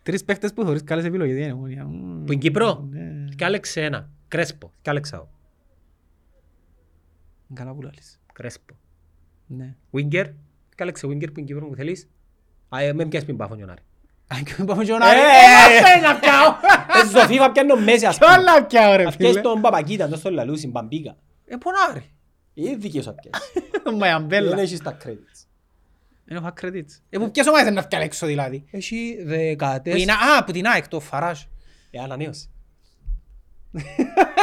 Τρεις 0.03 0.23
παίχτες 0.23 0.53
που 0.53 0.63
θωρείς 0.63 0.83
καλές 0.83 1.05
επιλογές, 1.05 1.35
δεν 1.35 1.43
είναι 1.43 1.53
μόνοι. 1.53 1.75
Μμμ. 1.75 2.23
Που 2.25 2.31
είναι 2.31 2.41
Κύπρο. 2.41 2.87
Ναι. 2.91 3.25
Και 3.35 3.45
άλεξε 3.45 3.81
ένα. 3.83 4.09
Κρέσπο. 4.27 4.71
Και 4.81 4.89
άλεξα 4.89 5.15
εγώ. 5.15 5.29
Καλά 7.53 7.73
που 7.73 7.81
λαλείς. 7.81 8.19
Κρέσπο. 8.33 8.73
Ναι. 9.57 9.75
Winger. 9.93 10.25
Και 10.75 10.83
άλεξε 10.83 11.07
Winger 11.07 11.25
που 11.33 11.33
είναι 11.39 11.47
Κύπρος 11.47 11.69
που 11.69 11.75
θέλεις. 11.75 12.09
Α, 12.69 12.81
ε, 12.81 12.93
με 12.93 13.05
πιάσεις 13.05 13.25
πριν 13.25 13.37
πάφον 13.37 13.59
Ιωνάρη. 13.59 13.81
Αν 14.27 14.43
και 14.43 14.53
πάμε 14.65 14.83
και 14.83 14.91
ο 14.93 14.97
Νάρη. 14.97 15.19
Ε, 15.19 15.21
Ε, 15.21 15.79
μας 15.79 15.89
θέλει 15.89 16.01
να 16.03 16.19
πιάω. 16.19 16.55
Ε, 17.03 17.19
Ζωφίβα 17.19 17.51
πιάνω 17.51 17.75
μέση 17.75 18.05
ας 18.05 18.17
Κι 18.17 18.25
πούμε. 18.25 18.37
όλα 18.37 18.65
πιάω 18.65 18.95
ρε 18.95 19.03
Αυτές 19.05 19.27
φίλε. 19.29 19.41
τον 19.41 19.61
Παπακίτα, 19.61 20.07
τον 20.09 20.17
στον 20.17 20.33
Λαλούσι, 20.33 20.67
Μπαμπίκα. 20.67 21.17
Ε, 21.45 21.55
πού 21.55 21.69
να 21.71 21.93
ρε. 21.93 22.03
Είναι 22.53 22.75
δικές 22.75 23.03
σου 23.03 23.09
απιάσεις. 23.09 23.51
Μα 23.85 23.91
η 23.91 23.97
Δεν 23.99 24.13
αμπέλα. 24.13 24.59
έχεις 24.61 24.81
τα 24.81 24.97
credits. 25.05 25.45
Δεν 26.25 26.37
έχω 26.37 26.53
credits. 26.61 26.99
Ε, 27.09 27.17
που 27.17 27.31
ποιες 27.31 27.47
ομάδες 27.47 27.73
να 27.73 27.81
φτιάξει 27.81 28.05
έξω 28.07 28.25
δηλαδή. 28.25 28.65
Έχει 28.71 29.15
Που 29.23 29.27
δεκατές... 29.29 30.01
είναι- 30.01 30.11
Α, 30.11 30.43
που 30.43 30.51
την 30.51 30.65
ΑΕΚ, 30.65 30.87
το 30.87 30.99
Φαράζ. 30.99 31.41
Ε, 31.91 31.99
ανανέωσε. 31.99 32.49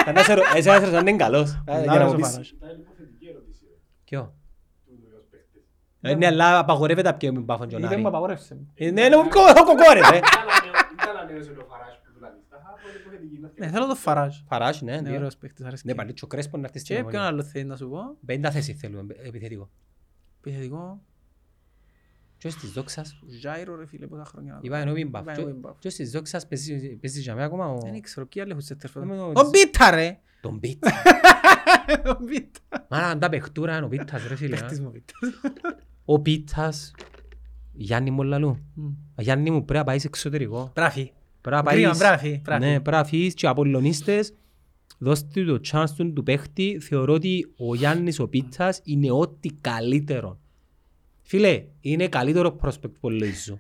Θα 0.05 0.13
να 0.13 0.23
σε 0.23 0.35
ρω- 0.35 0.45
Εσύ 0.57 0.69
να 0.69 0.75
σε 0.79 0.85
ρωτάνε 0.85 1.11
είναι 1.11 1.19
καλός. 1.19 1.51
Ε, 1.67 1.73
για 1.73 1.85
να 1.85 1.85
Λάρος 1.95 2.07
μου 2.13 2.13
ο 2.13 2.17
πεις. 2.17 2.29
Φαράζ. 2.31 2.49
Ποιο? 4.05 4.33
Ε, 6.01 6.15
Ναι, 6.15 6.27
αλλά 6.27 6.59
απαγορεύεται 6.59 7.09
να 7.11 7.15
πιέμε 7.16 7.41
μπάφον 7.41 7.69
Είπε 7.69 7.77
Τζονάρη. 7.79 8.01
μου 8.01 8.09
απαγόρευσε 8.09 8.55
μου. 8.55 8.70
Ε, 8.75 8.91
Ναι, 8.91 9.03
είναι 9.05 9.16
ο 9.16 9.23
κοκόρες, 9.65 10.09
ρε. 10.11 10.20
Ναι, 13.57 13.69
θέλω 13.69 13.87
το 13.87 13.95
Φαράζ. 13.95 14.37
Φαράζ, 14.47 14.81
ναι, 14.81 14.93
Είναι 14.93 15.11
ναι. 15.11 15.16
ωραίος 15.16 15.37
παίκτης, 15.37 15.65
αρέσκει. 15.65 15.87
Ναι, 15.87 15.95
πάλι 15.95 16.12
και 16.12 16.25
ο 16.25 16.27
Κρέσπο 16.27 16.57
να 16.57 16.65
έρθει 16.65 16.79
στην 16.79 16.97
Και 16.97 17.01
ποιον 17.03 17.12
ομονία. 17.15 17.29
άλλο 17.33 17.43
θέλει 17.43 17.65
να 17.65 17.77
σου 17.77 17.89
πω; 17.89 18.16
Πέντα 18.27 18.51
θέση 18.51 18.75
θέλουμε, 18.75 19.15
επιθετικό. 19.23 19.70
Επιθετικό. 20.41 21.03
Ποιος 22.39 22.55
της 22.57 22.70
δόξας. 22.73 23.19
Ζάιρο 23.41 23.77
ρε 23.77 23.87
φίλε, 23.87 24.07
πόσα 24.07 24.25
χρόνια. 24.25 24.53
να 24.53 24.59
δω. 24.59 24.65
Είπα 24.66 24.79
ενώ 24.79 24.93
μην 24.93 25.09
μπαφ. 25.09 25.23
Είπα 25.23 25.33
ενώ 25.33 25.47
μην 25.47 25.57
μπαφ. 25.61 25.77
Ποιος 25.79 25.95
της 25.95 26.11
δόξας 26.11 26.47
παίζει 26.47 26.97
παίζει 26.97 27.20
για 27.20 27.35
μένα 27.35 27.47
ακόμα 27.47 27.66
ο... 27.69 27.79
Δεν 27.79 28.01
ξέρω, 28.03 28.27
ποιοι 28.27 28.43
άλλοι 28.43 28.51
έχουν 28.51 28.62
σε 28.62 28.75
τερφό. 28.75 29.01
Είμαι 29.03 29.20
ο- 29.20 29.33
Ο 29.35 29.49
Μπίτα 29.51 29.91
ρε. 29.91 30.19
Τον 30.41 30.61
Πίτ. 30.61 30.85
Ο 32.07 32.16
Μπίτα. 32.20 32.87
Μάνα 32.89 33.07
αν 33.07 33.19
τα 33.19 33.29
παιχτούρα 33.29 33.77
είναι 33.77 33.85
ο 33.85 33.89
Πίτας 33.89 34.27
ρε 34.27 34.37
φίλε. 34.37 34.57
Παίχτης 34.57 34.79
α. 34.79 34.83
μου 34.83 34.91
Μπίτα. 34.91 35.12
Ο 36.11 36.21
Πίτας. 36.21 36.93
Γιάννη 37.73 38.11
μου 38.11 38.23
λαλού. 38.23 38.59
Μμ. 38.75 38.89
Γιάννη 39.19 39.51
μου 39.51 39.65
πρέπει 39.65 39.79
να 39.79 39.85
πάεις 39.85 40.01
σε 40.01 40.07
εξωτερικό. 40.07 40.73
Μπράφη. 40.75 41.13
Πρέπει 41.41 41.65
να 41.65 41.71
Γρήγορα, 41.73 41.91
πάεις- 41.97 41.99
μπράφη, 42.09 42.41
μπράφη. 42.45 42.65
Ναι, 42.65 42.81
πρέπει 42.81 42.97
να 42.97 43.05
φύγεις 43.05 43.35
και 43.35 43.47
απολλωνίστες. 43.47 44.33
Δώστε 44.99 45.45
του 45.45 45.61
το 45.61 45.61
chance 45.73 45.91
του 45.97 46.13
του 46.13 46.23
παίχτη. 46.23 46.79
Θεωρώ 46.83 47.13
ότι 47.13 47.53
ο 47.57 47.75
Γιάννης 47.75 48.19
ο 48.19 48.29
Πίτσας 48.29 48.81
είναι 48.85 49.11
ό,τι 49.11 49.49
καλύτερο. 49.61 50.39
Φίλε, 51.23 51.65
είναι 51.81 52.09
καλύτερο 52.09 52.57
prospect 52.63 52.93
που 53.01 53.11
λέει 53.11 53.33
σου. 53.33 53.59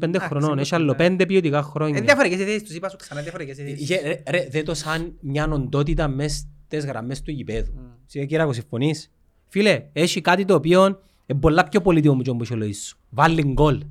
25 0.00 0.18
χρονών, 0.18 0.58
έχει 0.58 0.74
άλλο 0.74 0.94
5 0.98 1.24
ποιοτικά 1.26 1.56
Είναι 1.58 1.66
χρόνια. 1.66 2.00
διαφορετικές 2.00 2.42
οι 2.42 2.44
θέσεις 2.46 2.62
τους, 2.62 2.74
είπα 2.74 2.88
σου 2.88 2.96
ξανά 2.96 3.22
διαφορετικές 3.22 3.58
οι 3.58 3.62
θέσεις. 3.70 3.90
Ε, 3.90 4.00
ρε, 4.02 4.22
Ρε, 4.38 4.48
δε 4.50 4.62
το 4.62 4.74
σαν 4.74 5.14
μια 5.20 5.48
οντότητα 5.50 6.08
μες 6.08 6.46
στις 6.66 6.84
γραμμές 6.84 7.22
του 7.22 7.30
γηπέδου. 7.30 7.72
Μμ. 7.74 7.80
Εσύ 8.06 8.26
Κυράκο, 8.26 8.52
συμφωνείς; 8.52 9.12
Φίλε, 9.48 9.84
έχει 9.92 10.20
κάτι 10.20 10.44
το 10.44 10.54
οποίο 10.54 11.02
είναι 11.30 11.40
πολλά 11.40 11.68
πιο 11.68 11.80
πολύτιμο 11.80 12.14
μου 12.14 12.22
και 12.22 12.30
όμως 12.30 12.50
ο 12.50 12.54
Λοΐς 12.62 12.74
σου. 12.86 12.98
Βάλει 13.10 13.42
γκολ. 13.42 13.82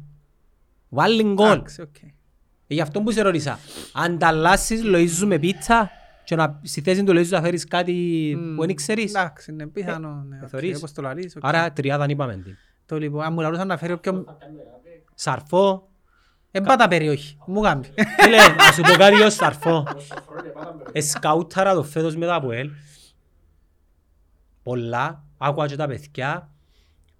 Βάλει 0.89 1.23
γκολ. 1.23 1.51
Εντάξει, 1.51 1.81
οκ. 1.81 2.01
Ε, 2.01 2.13
Γι' 2.67 2.81
αυτό 2.81 3.01
που 3.01 3.11
σε 3.11 3.21
ρώτησα. 3.21 3.59
Ανταλλάσσεις 3.93 4.81
Λοΐζου 4.85 5.25
με 5.27 5.39
πίτσα 5.39 5.89
και 6.23 6.35
να, 6.35 6.59
στη 6.63 6.81
θέση 6.81 7.03
του 7.03 7.13
Λοΐζου 7.17 7.27
να 7.29 7.41
φέρεις 7.41 7.65
κάτι 7.67 7.93
Μμ. 8.39 8.55
που 8.55 8.65
δεν 8.65 8.75
ξέρεις. 8.75 9.13
Εντάξει, 9.15 9.51
είναι 9.51 9.67
πιθανό. 9.67 10.25
ναι, 10.27 10.39
οκ, 10.43 10.49
θωρείς. 10.49 10.77
Όπως 10.77 10.91
το 10.91 11.01
λαλείς, 11.01 11.35
οκ. 11.35 11.45
Άρα 11.45 11.71
τριάδα 11.73 12.01
δεν 12.01 12.09
είπαμε 12.09 12.35
τι. 12.37 12.51
Το 12.85 12.97
λοιπόν, 12.97 13.23
αν 13.23 13.33
μου 13.33 13.39
λαλούσαν 13.41 13.67
να 13.67 13.77
φέρει 13.77 13.93
όποιον... 13.93 14.37
Σαρφό. 15.13 15.89
Εμπάτα 16.51 16.87
περιοχή. 16.87 17.37
Μου 17.45 17.61
γάμπη. 17.63 17.87
Φίλε, 18.19 18.37
να 18.37 18.71
σου 18.71 18.81
πω 18.81 18.97
κάτι 18.97 19.21
ως 19.21 19.33
Σαρφό. 19.33 19.87
Εσκαούταρα 20.91 21.73
το 21.73 21.83
φέτος 21.83 22.15
μετά 22.15 22.35
από 22.35 22.51
ελ. 22.51 22.71
Πολλά. 24.63 25.23
Άκουα 25.37 25.67
και 25.67 25.75
τα 25.75 25.87
παιδιά. 25.87 26.51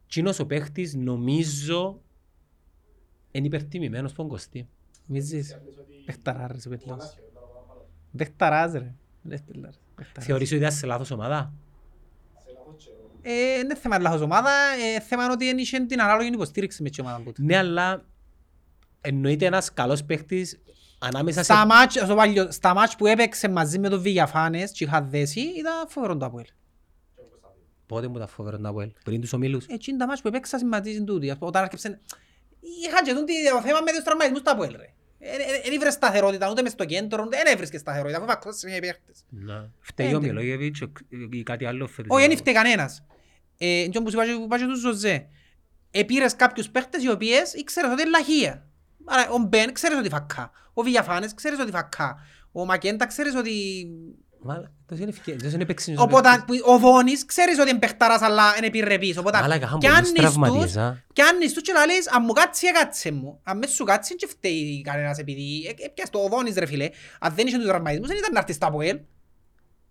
Κίνος 0.08 0.40
ο 0.40 0.46
παίχτης 0.46 0.96
νομίζω 0.96 2.02
είναι 3.32 3.46
υπερτιμημένος 3.46 4.14
που 4.14 4.28
Κωστή. 4.28 4.68
Μίζεις. 5.06 5.58
Παιχταράς 6.06 6.52
ρε, 6.52 6.60
σου 6.60 6.70
πετλός. 6.70 7.16
Παιχταράς 8.18 8.72
ρε. 8.72 8.94
Λες 9.24 9.42
πελάρες. 9.42 9.80
Παιχταράς. 9.96 10.26
Θεωρείς 10.26 10.52
ότι 10.52 10.62
είσαι 10.66 10.78
σε 10.78 10.86
λάθος 10.86 11.12
ομάδα; 11.12 11.54
Ε, 13.22 13.60
Είναι 13.64 13.76
θέμα 13.76 14.00
λάθος 14.00 14.22
ομάδα, 14.22 14.50
ε, 14.96 15.00
θέμα 15.00 15.24
είναι 15.24 15.32
ότι 15.32 15.46
δεν 15.46 15.58
είχε 15.58 15.80
την 15.80 16.02
ανάλογη 16.02 16.30
υποστήριξη 16.34 16.84
με 16.84 16.90
την 16.90 17.06
ομάδα 17.06 17.24
του. 17.24 17.34
Ναι, 17.38 17.58
αλλά 17.58 18.06
εννοείται 19.02 19.46
ένας 19.46 19.74
καλός 19.74 20.04
παίχτης 20.04 20.60
ανάμεσα 21.00 21.44
σε... 21.44 21.54
Στα 21.54 21.66
μάτς, 21.66 21.94
στο 21.94 22.16
παλιό- 22.16 22.52
στα 22.52 22.74
μάτς 22.74 22.96
που 22.96 23.06
έπαιξε 23.06 23.50
μαζί 23.50 23.80
με 23.80 23.90
τον 23.90 24.02
Βηγιαφάνες 24.02 24.72
και 24.72 24.84
είχα 24.84 25.02
δέσει, 25.02 25.40
ήταν 25.42 25.88
φοβερό 25.88 26.18
το 26.18 26.26
Αποέλ. 26.26 26.46
Πότε 27.88 28.08
μου 28.08 28.20
τα 28.20 28.28
φοβερό 28.28 28.58
να 28.58 28.74
πω 28.74 28.82
ελ. 28.82 28.92
Πριν 29.04 29.22
τους 29.22 29.34
ομίλους. 29.34 29.66
Έτσι 29.66 29.90
είναι 29.90 30.00
τα 30.00 30.08
μάτς 30.08 30.22
που 30.22 30.28
έπαιξα 30.28 30.66
μαζί 30.66 30.92
στην 30.92 31.06
τούτη. 31.06 31.30
Ας 31.30 31.38
πούμε, 31.38 31.50
Όταν 31.50 31.64
άρχισε... 31.64 32.00
Είχα 32.86 33.04
και 33.04 33.14
τούτη 33.14 33.34
το 33.50 33.62
θέμα 33.62 33.82
με 33.82 33.92
τους 33.92 34.04
τραυματισμούς 34.04 34.42
του 34.42 34.52
Αποέλ 34.52 34.76
ρε. 34.78 34.94
Δεν 35.64 35.74
ήβρε 35.74 35.90
σταθερότητα 35.90 36.50
ούτε 36.50 36.62
μες 36.62 36.72
στο 36.72 36.86
κέντρο, 36.86 37.28
δεν 37.28 37.46
έβρισκες 37.46 37.80
σταθερότητα, 37.80 38.18
αφού 38.18 38.28
βακκός 38.28 38.58
σε 38.58 38.68
παίχτες. 38.82 39.26
Να. 39.30 39.72
Φταίει 39.80 40.14
ο 40.14 40.16
Έντε. 40.16 40.28
Μιλόγεβιτς 40.28 40.82
ή 41.32 41.44
κάτι 41.44 41.66
άλλο 41.66 41.88
φέτος. 41.88 42.18
Όχι, 42.18 42.28
δεν 42.28 42.38
φταίει 42.38 42.54
κανένας. 42.54 43.06
Ε, 43.58 43.88
και 43.92 43.98
όπως 43.98 44.14
είπα 44.14 44.26
και- 44.26 44.32
είπα 44.32 44.58
και 44.58 44.66
τους 44.66 44.80
Ζωζέ, 44.80 45.28
επήρες 45.92 46.36
κάποιους 46.36 46.70
παίχτες 46.70 47.04
οι 47.04 47.10
οποίες 47.10 47.54
ήξερες 47.54 47.92
ότι 47.92 48.02
είναι 48.02 48.10
λαχεία. 48.10 48.68
Άρα 49.06 49.30
ο 49.30 49.38
Μπεν 49.38 49.74
ξέρεις 49.74 49.98
ότι 49.98 50.10
φακά. 50.10 50.52
Ο 50.74 50.82
Βηγιαφάνες 50.82 51.34
ξέρεις 51.34 51.60
ότι 51.60 51.72
φακά. 51.72 52.18
Ο 52.52 52.66
Μακέντα 52.66 53.06
ξέρεις 53.08 53.36
ότι... 53.36 53.52
Μάλα, 54.42 54.72
τόσο 54.86 55.02
είναι 55.02 55.12
ευκαιρία, 55.12 55.42
τόσο 55.44 55.56
είναι 55.56 55.66
παίξιμος 55.66 56.00
ο 56.00 56.04
Οπότε 56.04 56.30
παίχτης. 56.30 56.62
που- 56.62 56.72
ο 56.74 56.78
Βόνης 56.80 57.26
ξέρεις 57.26 57.60
ότι 57.60 57.70
είναι 57.70 57.80
παιχταράς 57.80 58.22
αλλά 58.22 58.54
είναι 58.58 58.66
επιρρεπής. 58.66 59.18
Οπότε 59.18 59.40
Μάλακα, 59.42 59.66
είχαν 59.66 59.78
πιάνεις 59.80 60.12
πολλούς 60.12 60.32
τραυματίες, 60.32 60.64
τους- 60.72 60.76
α. 60.82 61.04
πιάνεις 61.14 61.54
τους 61.54 61.62
και 61.62 61.74
λαλείς 61.74 62.10
αν 62.12 62.24
μου 62.26 62.34
κάτσει 62.34 62.68
έκατσε 62.68 63.12
μου. 63.12 63.40
Αν 63.44 63.58
μες 63.58 63.70
σου 63.72 63.84
κάτσει 63.84 64.16
δεν 64.20 64.30
φταίει 64.30 64.82
κανένας 64.82 65.18
επειδή 65.18 65.76
ε, 65.78 65.86
έπιας 65.86 66.10
το 66.10 66.20
ο 66.20 66.28
Βόνης 66.28 66.56
ρε 66.56 66.66
φίλε. 66.66 66.90
Αν 67.20 67.34
δεν 67.36 67.48
είχε 67.48 67.58
τους 67.58 67.68
τραυματισμούς 67.68 68.08
δεν 68.08 68.18
ήταν 68.18 68.32
να 68.34 68.40
έρθεις 68.40 68.56
στα 68.56 68.68
Αποέλ. 68.68 69.00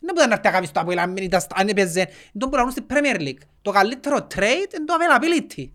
Δεν 0.00 0.14
μπορεί 0.14 0.26
να 0.28 0.32
έρθει 0.34 0.46
να 0.46 0.52
κάνει 0.52 0.66
στο 0.66 0.80
Αποέλ 0.80 0.98
αν 0.98 1.10
μην 1.12 1.24
ήταν- 1.24 1.42
αν 1.54 1.68
έπαιζε. 1.68 2.08
Τον 2.38 2.50
που 2.50 2.56
λαλούν 2.56 2.70
στην 2.70 2.84
Premier 2.90 3.20
League. 3.20 3.38
Το 3.62 3.70
καλύτερο 3.70 4.16
trade 4.34 4.74
είναι 4.76 4.84
το 4.86 4.94
availability. 4.98 5.70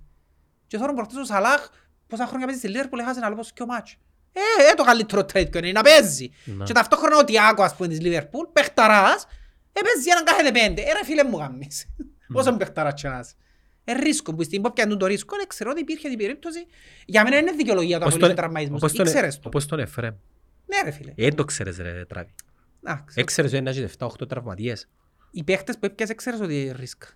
Και 0.68 0.78
τώρα 0.78 0.94
προχτές 0.94 1.18
ο 1.18 1.26
Σαλάχ 1.26 1.68
πόσα 2.08 2.26
χρόνια 2.28 2.48
παίζει 2.48 2.62
στη 2.62 2.72
Liverpool 2.76 3.00
έχασε 3.00 3.20
ένα 3.20 3.30
λόγο 3.30 3.42
και 3.54 3.64
ο 3.64 3.66
μάτς. 3.66 3.96
Ε, 4.34 4.72
ε, 4.72 4.74
το 4.74 4.84
καλύτερο 4.84 5.22
trade 5.22 5.50
ποιο 5.52 5.60
είναι, 5.60 5.72
να 5.72 5.82
παίζει. 5.82 6.30
Να. 6.46 6.66
Και 6.66 6.74
ταυτόχρονα 6.74 7.18
ο 7.18 7.24
Τιάκο 7.24 7.64
ας 7.64 7.76
πούμε 7.76 7.88
της 7.90 7.98
Liverpool, 8.02 8.48
παιχταράς, 8.54 9.24
ε, 9.74 9.82
παίζει 9.82 10.10
έναν 10.10 10.24
κάθε 10.24 10.52
πέντε. 10.52 10.82
Ε, 10.82 10.94
ρε 10.94 11.04
φίλε 11.06 11.24
μου 11.24 11.38
γάμνεις. 11.38 11.86
Όσο 12.34 12.58
παιχταράς 12.58 13.02
και 13.02 13.08
να 13.08 13.20
είσαι. 13.20 13.34
Ε, 13.84 13.94
ρίσκο 13.94 14.34
που 14.36 14.44
στην 14.44 14.62
πόπια 14.62 14.98
το 14.98 15.06
ρίσκο, 15.06 15.36
ε, 15.42 15.46
ξέρω 15.48 15.70
ότι 15.72 15.80
υπήρχε 15.82 16.10
την 16.10 16.18
περίπτωση. 16.18 16.66
Για 17.06 17.24
μένα 17.24 17.38
είναι 17.38 17.52
δικαιολογία 17.52 18.00
το 18.00 18.04
Όπως 18.06 18.08
απολύτως 18.08 18.28
τον- 18.28 18.36
τραυματισμούς. 18.38 18.82
όπως 18.82 18.94
τον- 18.94 19.06
Ήξερες 19.06 19.36
το. 19.36 19.42
Όπως 19.46 19.66
τον 19.66 19.80
Εφρέμ. 19.80 20.14
Ναι 20.66 20.82
ρε 20.84 20.92
φίλε. 20.92 21.14
Ε, 21.16 21.30
το 21.30 21.46
ξέρεις 21.46 21.78
ρε 21.78 22.06
τράβη. 22.06 22.34
Εντάξει. 22.84 23.20
Έξερες 23.20 23.54
ότι 23.54 23.60
είναι 23.60 23.70
7-8 23.98 24.26
τραυματίες. 24.28 24.88
Οι 25.32 25.44
παίχτες 25.44 25.78
που 25.78 25.86
έπιασες 25.86 26.16
ξέρεις 26.16 26.40
ότι 26.40 26.62
είναι 26.62 26.72
ρίσκα. 26.72 27.08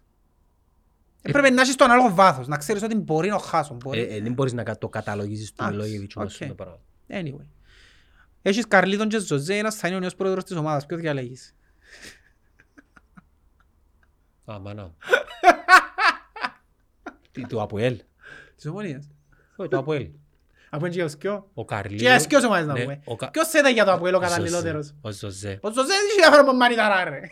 Έπρεπε 1.22 1.50
να 1.50 1.62
έχεις 1.62 1.76
το 1.76 1.84
ανάλογο 1.84 2.14
βάθος, 2.16 2.48
να 2.48 2.58
ξέρεις 2.58 2.84
ότι 2.84 2.96
μπορεί 2.96 3.30
να 3.30 3.40
χάσουν. 3.40 3.76
Ε, 3.76 3.80
Μπορεί. 3.84 4.00
ε, 4.10 4.22
Δεν 4.22 4.34
μπορείς 4.34 4.54
να 4.54 4.64
κα- 4.64 4.78
το 4.78 4.90
καταλογίσεις 4.90 5.50
του 5.52 5.56
Εντάξει, 5.64 5.80
Μιλόγεβιτς 5.80 6.16
όμως 6.16 6.42
οκ. 6.42 6.48
το 6.48 6.54
πράγμα. 6.54 6.80
Anyway. 7.10 7.46
Έχεις 8.42 8.68
Καρλίτον 8.68 9.10
και 9.10 9.20
Ζωζέ, 9.20 9.58
ένας 9.58 9.76
θα 9.76 9.88
είναι 9.88 9.98
ο 9.98 10.00
νέος 10.00 10.16
πρόεδρος 10.16 10.44
της 10.44 10.56
ομάδας. 10.56 10.86
Ποιος 10.86 11.00
διαλέγεις; 11.02 11.56
Α, 14.52 14.60
μάνα. 14.60 14.92
Τι, 17.32 17.46
του 17.48 17.62
Αποέλ. 17.62 18.02
Της 18.56 18.66
Ομόνοιας. 18.66 19.10
Όχι, 19.56 19.70
το 19.70 19.78
Αποέλ. 19.78 20.08
Από 20.70 20.86
είναι 20.86 20.96
και 20.96 21.04
ο 21.04 21.08
Σκιό. 21.08 21.50
Ο 21.54 21.66
Καρλίτος. 21.66 22.08
Και 22.08 22.20
σκιός 22.20 22.44
ομάδες 22.44 22.66
να 22.66 22.74
Ναι, 22.74 22.82
πούμε. 22.82 23.02
ο 23.06 23.16
Κα- 23.16 23.32
Ποιος 23.32 23.48
θα 23.48 23.60
ήταν 23.60 23.74
για 23.74 23.86
το 23.86 23.92
Αποέλ 23.92 24.14
ο 24.14 24.18
ο 24.18 24.22
Ζωζέ. 24.22 24.34
καταλληλότερος; 24.34 24.94
Ο 25.02 25.12
Ζωζέ. 25.12 25.60
Ο 25.62 25.68
Ζωζέ 25.72 25.88
δεν 25.88 25.98
είχε 26.10 26.20
διάφορο 26.20 26.46
με 26.46 26.54
μανιταρά 26.54 27.04
ρε. 27.04 27.20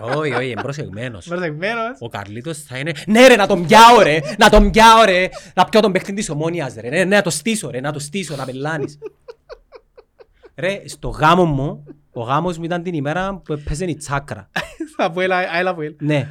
Όχι, 0.00 0.32
όχι, 0.32 0.50
είναι 0.50 0.62
προσεγμένος. 0.62 1.26
Προσεγμένος. 1.26 1.96
Ο 1.98 2.08
Καρλίτος 2.08 2.58
θα 2.62 2.78
είναι 2.78 2.92
«Ναι 3.06 3.26
ρε, 3.26 3.36
να 3.36 3.46
τον 3.46 3.66
πιάω 3.66 4.00
ρε, 4.02 4.20
να 4.38 4.48
τον 4.48 4.70
πιάω 4.70 5.04
ρε, 5.04 5.28
να 5.54 5.64
πιω 5.64 5.80
τον 5.80 5.92
παίχτη 5.92 6.12
της 6.12 6.30
Ομόνιας 6.30 6.74
ρε, 6.74 6.88
ναι, 6.88 6.96
ναι, 7.04 7.16
να 7.16 7.22
το 7.22 7.30
στήσω 7.30 7.70
ρε, 7.70 7.80
να 7.80 7.92
το 7.92 7.98
στήσω, 7.98 8.36
να 8.36 8.44
πελάνεις». 8.44 8.98
Ρε, 10.56 10.82
στο 10.86 11.08
γάμο 11.08 11.44
μου, 11.44 11.84
ο 12.12 12.20
γάμος 12.22 12.58
μου 12.58 12.64
ήταν 12.64 12.82
την 12.82 12.94
ημέρα 12.94 13.40
που 13.44 13.52
έπαιζε 13.52 13.84
η 13.84 13.96
τσάκρα. 13.96 14.50
Αποέλ, 14.96 15.32
αέλα 15.32 15.70
Αποέλ. 15.70 15.94
Ναι. 16.00 16.28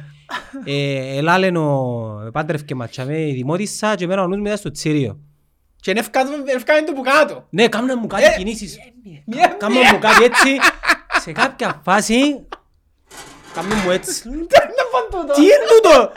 Ε, 0.64 1.16
Ελάλεν 1.16 1.56
ο 1.56 2.30
πάντρευκε 2.32 2.74
ματσάμε 2.74 3.20
η 3.20 3.32
Δημότισσα 3.32 3.94
και 3.94 4.04
εμένα 4.04 4.22
ο 4.22 4.26
νους 4.26 4.36
μου 4.38 4.44
ήταν 4.44 4.56
στο 4.56 4.70
Τσίριο. 4.70 5.18
Και 5.80 5.90
είναι 5.90 6.00
ευκάμε 6.00 6.82
το 6.86 6.92
που 6.92 7.00
κάτω. 7.00 7.46
Ναι, 7.50 7.68
κάμουν 7.68 7.98
μου 8.00 8.06
κάτι 8.06 8.24
Ε, 8.24 8.34
κινήσεις. 8.36 8.78
Μια 9.24 9.54
Κάμουν 9.58 9.82
μου 9.92 9.98
κάτι 9.98 10.24
έτσι. 10.24 10.48
Σε 11.20 11.32
κάποια 11.32 11.80
φάση, 11.84 12.46
κάμουν 13.54 13.78
μου 13.84 13.90
έτσι. 13.90 14.28
Να 14.28 14.84
πάνε 14.92 15.06
τούτο. 15.10 15.32
Τι 15.34 15.42
είναι 15.42 15.66
τούτο! 15.74 16.12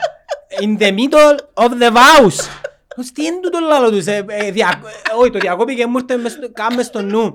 In 0.62 0.82
the 0.82 0.98
middle 0.98 1.64
of 1.64 1.70
the 1.82 1.92
house. 1.96 2.48
Ως 2.96 3.12
τι 3.12 3.24
είναι 3.24 3.40
τούτο 3.40 3.58
λάλο 3.68 3.90
τους; 3.90 4.06
ε, 4.06 4.24
ε, 4.28 4.50
δια- 4.50 4.80
ε, 4.84 5.14
Όχι, 5.20 5.30
το 5.30 5.38
διακόπηκε 5.38 5.86
μου 5.86 5.98
ήρθε 5.98 6.16
μες 6.16 6.32
στο- 6.32 6.50
καν 6.52 6.74
μες 6.74 6.86
στο 6.86 7.02
νου. 7.02 7.32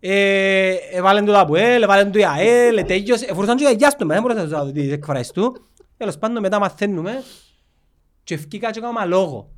Ε, 0.00 0.74
Έβαλεν 0.92 1.24
το 1.24 1.38
από 1.38 1.56
ελ, 1.56 1.82
έβαλεν 1.82 2.12
το 2.12 2.18
η 2.18 2.24
ΑΕΛ, 2.24 2.76
ε, 2.76 2.82
τέλειωσε. 2.82 3.26
Εφορούσαν 3.30 3.56
και 3.56 3.62
γιαγιάς 3.64 3.96
του, 3.96 4.06
δεν 4.06 4.22
μπορούσα 4.22 4.42
να 4.46 4.62
δω 4.64 4.72
τις 4.72 4.92
εκφράσεις 4.92 5.32
του. 5.32 5.66
Τέλος 5.96 6.18
πάντων 6.18 6.40
μετά 6.42 6.58
μαθαίνουμε 6.58 7.22
και 8.24 8.34
ευκήκα 8.34 8.70
και 8.70 8.78
έκανα 8.78 9.04
λόγο. 9.04 9.50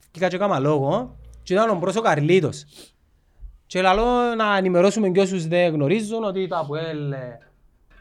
Ευκήκα 0.00 0.28
και 0.28 0.36
έκανα 0.36 0.58
λόγο 0.58 1.16
και 1.42 1.52
ήταν 1.54 1.70
ο 1.70 1.74
μπρος 1.74 1.96
ο 1.96 2.00
Καρλίτος. 2.00 2.64
Και 3.66 3.80
λαλώ 3.82 4.34
να 4.36 4.56
ενημερώσουμε 4.56 5.08
και 5.08 5.20
όσους 5.20 5.46
δεν 5.46 5.72
γνωρίζουν 5.72 6.24
ότι 6.24 6.48
το 6.48 6.56
ΑΠΟΕΛ 6.56 7.12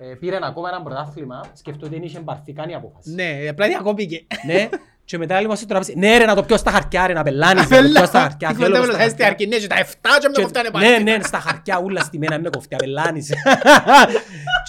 ε, 0.02 0.12
ε, 0.12 0.16
πήρε 0.16 0.38
ακόμα 0.44 0.70
ένα 0.70 0.82
πρωτάθλημα. 0.82 1.46
Σκεφτώ 1.54 1.86
ότι 1.86 1.96
δεν 1.96 2.04
είχε 2.04 2.20
πάρθει 2.20 2.54
καν 2.54 2.70
η 2.70 2.76
απόφαση. 2.76 3.14
Ναι, 3.14 3.48
απλά 3.50 3.68
διακόπηκε. 3.68 4.26
Ναι, 4.46 4.70
και 5.06 5.18
μετά 5.18 5.36
λέει 5.36 5.48
μας 5.48 5.58
στο 5.58 5.68
τραπέζι, 5.68 5.94
ναι 5.98 6.18
ρε 6.18 6.26
να 6.26 6.36
το 6.36 6.44
πιω 6.44 6.58
στα 6.58 6.72
χαρτιά 6.72 7.08
ρε 7.08 7.14
να 7.14 7.24
πελάνεις 7.24 7.68
ρε, 7.70 7.82
να 7.82 7.88
το 7.88 7.94
πιω 7.94 8.06
στα 8.06 8.20
χαρτιά. 8.20 8.48
Τι 8.50 8.56
θέλω 8.56 8.66
κουβέντα 8.68 8.82
το 8.82 8.88
με 8.88 8.94
στα 8.94 9.04
τα 9.04 9.10
στη 9.10 9.24
χαρτιά. 9.24 9.28
αρκή, 9.28 9.48
ναι, 9.48 9.56
και 9.58 9.68
τα 9.68 9.76
7 9.76 10.20
και 10.22 10.28
με 10.28 10.34
Και- 10.34 10.42
κοφτάνε 10.42 10.70
Ναι, 10.70 10.92
πάλι. 10.92 11.04
ναι, 11.04 11.18
στα 11.24 11.40
χαρτιά 11.40 11.82
ούλα 11.84 12.00
στη 12.02 12.18
μένα 12.18 12.40
με 12.40 12.50
κοφτεί, 12.50 12.76
απελάνεις. 12.76 13.30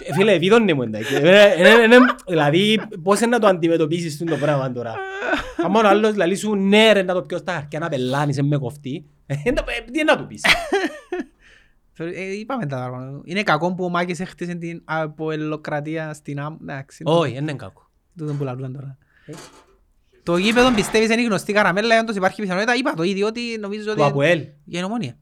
Και, 0.04 0.12
Φίλε, 0.14 0.38
βίδωνε 0.38 0.72
μου 0.74 0.82
εντάξει. 0.82 1.14
Ε, 1.14 1.18
ε, 1.20 1.52
ε, 1.56 1.84
ε, 1.84 1.98
Δηλαδή, 2.28 2.80
πώς 3.02 3.18
είναι 3.20 3.30
να 3.30 3.38
το 3.38 3.46
αντιμετωπίσεις 3.46 4.18
το 4.18 4.36
πράγμα 4.36 4.72
τώρα; 4.72 4.94
Αν 5.64 5.74
ο 5.74 5.88
άλλος 5.88 6.14
λέει 6.16 6.34
σου, 6.34 6.54
ναι 6.54 6.92
ρε 6.92 7.02
να 7.02 7.14
το 7.14 7.22
πιω 7.22 7.38
στα 7.38 7.52
χαρτιά 7.52 7.78
να 7.78 7.88
πελάνεις, 7.88 8.42
με 8.42 8.56
κοφτεί. 8.56 9.04
Ε, 9.26 9.34
ε, 9.34 9.50
Τι 9.92 10.04
να 10.04 10.16
του 10.16 10.26
πεις; 10.26 10.42
Ε, 12.04 12.32
Είπαμε 12.38 12.66
τα 12.66 12.76
πράγματα. 12.76 13.20
Είναι 13.24 13.42
κακό 13.42 13.74
που 13.74 13.84
ο 13.84 13.88
Μάκης 13.88 14.20
έχτισε 14.20 14.54
την 14.54 14.82
αποελοκρατία 14.84 16.12
στην 16.14 16.40
ΑΜ. 16.40 16.56
Εντάξει. 16.62 17.02
Όχι, 17.06 17.32
δεν 17.32 17.42
είναι 17.42 17.54
κακό. 17.54 17.90
Τούτο 18.18 18.32
που 18.32 18.44
λαλούν 18.44 18.72
τώρα. 18.72 18.96
Ε. 19.26 19.32
Το 20.22 20.36
γήπεδο 20.36 20.74
πιστεύεις 20.74 21.08
είναι 21.08 21.20
η 21.20 21.24
γνωστή 21.24 21.52
καραμέλα, 21.52 22.00
όντως 22.00 22.16
υπάρχει 22.16 22.40
πιθανότητα. 22.42 22.74
Είπα 22.76 22.94
το 22.94 23.02
ήδη 23.02 23.22
ότι 23.22 23.40
νομίζω 23.60 23.84
Το 23.84 23.90
ότι... 23.90 24.02
Αποέλ, 24.02 24.46
Για 24.64 24.78
η 24.78 24.82
νομόνια. 24.82 25.16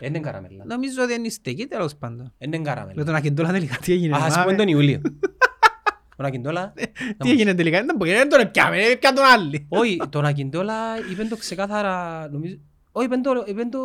δεν 0.00 0.08
είναι 0.08 0.20
καραμέλα. 0.20 0.64
Νομίζω 0.66 1.02
ότι 1.02 1.14
είναι 1.14 1.28
στεκή 1.28 1.66
τέλος 1.66 1.96
πάντων. 1.96 2.32
Δεν 2.38 2.48
είναι 2.48 2.58
Με 2.58 2.64
καραμέλα. 2.64 3.04
τον 3.04 3.14
Ακιντόλα 3.14 3.50
τελικά 3.50 3.76
τι 3.76 3.92
έγινε. 3.92 4.16
Ας 4.16 4.36
μάμε. 4.36 4.42
πούμε 4.44 4.56
τον 4.56 4.68
Ιούλιο. 4.68 5.00
Τον 6.16 6.26
Ακιντόλα. 6.26 6.72
Τι 7.16 7.30
έγινε 7.30 7.54
τελικά, 7.54 7.84
δεν 7.84 7.96
μπορεί, 7.96 8.10
δεν 8.12 8.28
τον 8.28 8.40
έπιαμε, 8.40 8.82
έπιαν 8.82 9.14
τον 9.14 9.24
άλλη. 9.24 9.66
Όχι, 9.68 10.00
τον 10.08 10.24
Ακιντόλα 10.24 10.74
είπεν 11.10 11.28
το 11.28 11.36
ξεκάθαρα, 11.36 12.28
νομίζω... 12.32 12.56
Όχι, 12.92 13.06
είπεν 13.06 13.22
το, 13.22 13.44
είπεν 13.46 13.70
το 13.70 13.78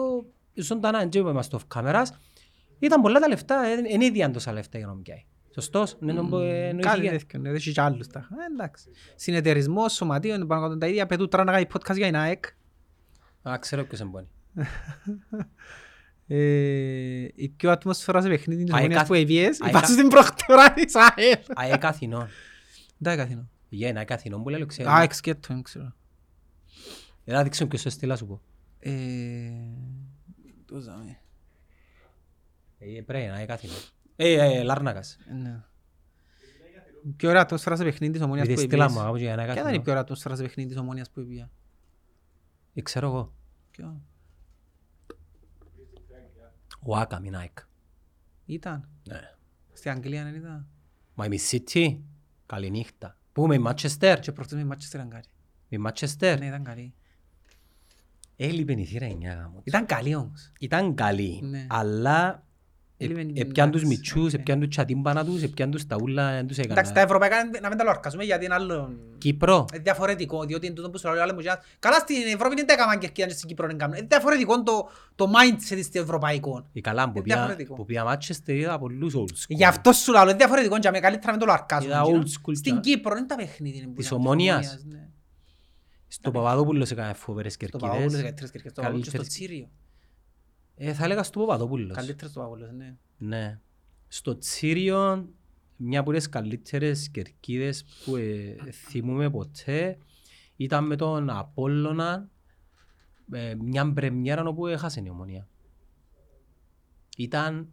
ζωντανά, 0.53 0.99
δεν 0.99 1.09
είπαμε 1.13 1.41
στο 1.41 1.59
κάμερας. 1.67 2.19
Ήταν 2.79 3.01
πολλά 3.01 3.19
τα 3.19 3.27
λεφτά, 3.27 3.61
δεν 3.61 4.01
ίδιαν 4.01 4.31
τόσα 4.31 4.53
λεφτά 4.53 4.77
για 4.77 4.87
να 4.87 4.93
μου 4.95 5.01
πιάει. 5.01 5.25
Σωστός, 5.53 5.97
ναι, 5.99 6.13
τον 6.13 6.29
πω, 6.29 6.37
Κάτι 6.37 6.49
εννοήθηκε. 6.49 7.09
τέτοιο, 7.09 7.39
ναι, 7.39 7.47
δεν 7.47 7.55
έχει 7.55 7.71
κι 7.71 7.79
άλλους 7.79 8.07
τα. 8.07 8.19
Ε, 8.19 8.53
Εντάξει. 8.53 8.89
Συνεταιρισμός, 9.15 9.93
σωματείων, 9.93 10.47
πάνω 10.47 10.61
κάτω 10.61 10.77
τα 10.77 10.87
ίδια, 10.87 11.05
πετούν 11.05 11.29
τώρα 11.29 11.43
να 11.43 11.51
κάνει 11.51 11.65
podcast 11.73 11.95
για 11.95 12.05
την 12.05 12.15
ΑΕΚ. 12.15 12.45
Α, 13.49 13.57
ξέρω 13.59 13.83
ποιος 13.83 13.99
εμπόνει. 13.99 14.27
Ε, 16.31 17.27
η 17.35 17.49
πιο 17.57 17.71
ατμόσφαιρα 17.71 18.21
σε 18.21 18.27
παιχνίδι 18.27 18.63
της 18.63 18.73
ΑΕΚ 18.73 18.83
Ομόνιας 18.83 19.07
που 19.07 19.13
εβίες, 19.13 19.61
ΑΕΚ 19.61 19.69
υπάρχουν 19.71 19.93
στην 19.93 20.07
προχτωρά 20.07 20.73
της 20.73 20.95
ΑΕΛ. 20.95 21.37
ΑΕΚ 21.55 21.85
Αθηνών. 21.85 22.27
Δεν 22.97 23.17
καθινό. 23.17 23.49
Γέννα, 23.69 23.99
ΑΕΚ 23.99 24.11
Αθηνών 24.11 24.43
που 24.43 24.49
λέει, 24.49 24.65
ξέρω. 24.65 24.89
ΑΕΚ 24.91 25.13
σκέτο, 25.13 25.47
δεν 25.53 25.61
ξέρω. 25.61 25.93
Έλα 27.25 27.43
δείξω 27.43 27.67
ποιος 27.67 27.81
το 27.81 27.89
στείλα 27.89 28.15
σου 28.15 28.25
πω. 28.25 28.41
Ε, 28.79 28.91
το 30.65 30.79
ζάμε. 30.79 31.19
Ε, 32.79 33.01
Πρέπει, 33.01 33.27
ΑΕΚ 33.29 33.49
Αθηνών. 33.49 33.77
Ε, 34.15 34.33
ε, 34.33 34.63
Λάρνακας. 34.63 35.17
Ναι. 35.41 35.63
Η 37.05 37.11
πιο 37.15 37.29
ωραία 37.29 37.41
ατμόσφαιρα 37.41 37.75
σε 37.75 37.83
παιχνίδι 37.83 38.13
της 38.13 38.21
Ομόνιας 38.21 38.45
Επειδή 38.47 38.61
που 38.61 38.67
στείλα 38.67 38.83
εβίες. 38.85 38.99
μου, 39.01 39.07
από 39.07 39.17
και 39.17 39.29
ΑΕΚ 39.29 39.35
Ποια 39.37 39.43
ήταν 39.45 39.57
η 39.57 39.59
Αθηνών. 39.61 39.81
πιο 39.83 39.91
ωραία 39.91 40.03
ατμόσφαιρα 40.03 40.35
σε 40.35 40.41
παιχνίδι 40.41 40.69
της 40.69 40.77
Ομόνιας 40.77 41.09
που 41.09 41.19
εβία. 41.19 41.49
Ε, 42.73 42.81
Ξέρω 42.81 43.07
εγώ. 43.07 43.33
Ποιο; 43.71 44.01
Ο 46.85 46.95
Άκα, 46.97 47.19
μην 47.19 47.35
ΑΕΚ. 47.35 47.57
ήταν; 48.45 48.89
Ναι. 49.07 49.19
Στην 49.73 49.91
Αγγλία 49.91 50.23
δεν 50.23 50.35
ήταν; 50.35 50.67
Miami 51.15 51.37
City, 51.51 51.97
καληνύχτα. 52.45 53.17
Πού 53.31 53.47
με 53.47 53.55
η 53.55 53.59
Μάτσεστερ. 53.59 54.19
Και 54.19 54.31
προχτές 54.31 54.63
με 54.63 54.63
η 54.63 54.67
Manchester 54.77 54.93
ήταν 54.93 55.09
καλή. 55.09 55.23
Η 55.69 55.77
Μάτσεστερ. 55.77 56.39
Ναι, 56.39 56.45
ήταν 56.45 56.63
καλή. 56.63 56.93
Έλειπε 58.35 58.73
η 58.73 58.85
θύρα 58.85 59.07
9 59.07 59.35
γάμος. 59.35 59.61
Ήταν 59.63 59.85
καλή 59.85 60.15
όμως. 60.15 60.51
Ήταν 60.59 60.95
καλή, 60.95 61.41
Ναι. 61.43 61.65
αλλά 61.69 62.43
Έλειπε 63.01 63.21
η- 63.21 63.33
έπιαν 63.35 63.71
τους 63.71 63.81
εντάξει, 63.81 63.97
μητσούς, 63.97 64.33
οκ. 64.33 64.39
έπιαν 64.39 64.59
τους 64.59 64.67
τσατίμπανα 64.69 65.25
τους, 65.25 65.43
έπιαν 65.43 65.71
τους 65.71 65.85
τα 65.87 65.95
ούλα, 66.01 66.31
δεν 66.31 66.47
τους 66.47 66.57
Εντάξει, 66.57 66.75
τα 66.93 66.99
έκανα. 66.99 67.01
ευρωπαϊκά 67.01 67.59
να 67.61 67.67
μην 67.69 67.77
τα 67.77 67.83
λορκασούμε 67.83 68.23
γιατί 68.23 68.45
είναι 68.45 68.53
άλλο 68.53 68.93
Κύπρο, 69.17 69.65
ε, 69.73 69.77
διαφορετικό, 69.79 70.43
διότι 70.45 70.65
είναι 70.65 70.75
τούτο 70.75 70.89
που 70.89 70.97
σου 70.99 71.09
λέω 71.13 71.21
άλλο 71.23 71.33
μου 71.33 71.39
και 71.41 71.49
Καλά 71.79 71.99
στην 71.99 72.15
Ευρώπη 72.33 72.55
δεν 72.55 72.65
τα 72.67 72.73
έκαναν 72.73 72.99
κερκίδα 72.99 73.27
και 73.27 73.33
στην 73.33 73.47
Κύπρο 73.47 73.67
δεν 73.67 73.77
κάνουν. 73.77 73.95
Είναι 73.97 74.07
διαφορετικό 74.09 74.63
το, 74.63 74.89
το 75.15 75.25
mindset 75.31 75.79
στο 75.83 75.99
ευρωπαϊκό. 75.99 76.67
η 76.71 76.81
καλά 76.81 77.03
που 77.03 77.11
Είναι 77.13 77.21
πήγα- 77.21 77.35
διαφορετικό. 77.35 77.73
που 77.73 77.85
πήγα 77.85 78.03
Μάτσεστερ 78.03 78.55
είδα 78.55 78.79
πολλούς 78.79 79.13
old 79.15 79.19
school. 79.19 79.45
Γι' 79.47 79.65
αυτό 79.65 79.91
σου 79.91 80.11
λέω, 80.11 80.21
είναι 80.23 80.33
διαφορετικό 80.33 80.79
και 80.79 80.89
με 80.91 80.99
καλύτερα 80.99 81.25
να 81.31 81.37
μην 81.37 81.39
το 81.39 81.45
λορκάσουμε. 81.45 81.93
Είδα 81.93 82.01
εκείνο. 82.01 82.19
old 82.23 82.25
school 82.25 82.55
Στην 82.55 82.73
και- 82.81 82.89
Κύπρο 82.89 83.17
είναι 83.17 83.25
τα 83.25 83.35
παιχνίδια. 83.35 83.83
που 83.87 83.93
Της 83.93 84.09
είναι, 84.09 84.19
Ομόνιας. 84.19 84.83
ναι. 84.89 85.07
Στο 86.07 86.31
Παπαδόπουλος 86.31 86.91
έκανε 86.91 87.13
φοβερές 87.13 87.57
Το 87.57 87.65
Παπαδόπουλος, 87.65 87.97
κερκίδες. 87.99 88.21
καλύτερες 88.21 88.51
κερκίδες, 88.51 88.73
το 88.75 88.81
Παπαδόπουλος 88.81 89.13
και 89.13 89.17
στο 89.17 89.25
Καλύτερες- 89.25 89.47
Τσίριο. 89.49 89.69
Ε, 90.81 90.93
Θα 90.93 91.03
έλεγα 91.03 91.23
στο 91.23 91.39
Παπαδόπουλος. 91.39 91.95
Καλύτερες 91.95 92.33
το 92.33 92.39
Παπαδόπουλος, 92.39 92.75
ναι. 92.77 92.95
Ναι. 93.17 93.59
Στο 94.07 94.37
Τσίριο, 94.37 95.29
μια 95.77 95.99
από 95.99 96.11
τις 96.11 96.29
καλύτερες 96.29 97.09
κερκίδες 97.09 97.85
που 98.05 98.15
ε, 98.15 98.55
θυμούμε 98.71 99.29
ποτέ 99.29 99.97
ήταν 100.55 100.85
με 100.85 100.95
τον 100.95 101.29
Απόλλωνα 101.29 102.29
ε, 103.31 103.55
μια 103.55 103.93
πρεμιέρα 103.93 104.43
όπου 104.45 104.67
έχασε 104.67 105.01
η 105.05 105.09
Ομονία. 105.09 105.47
Ήταν 107.17 107.67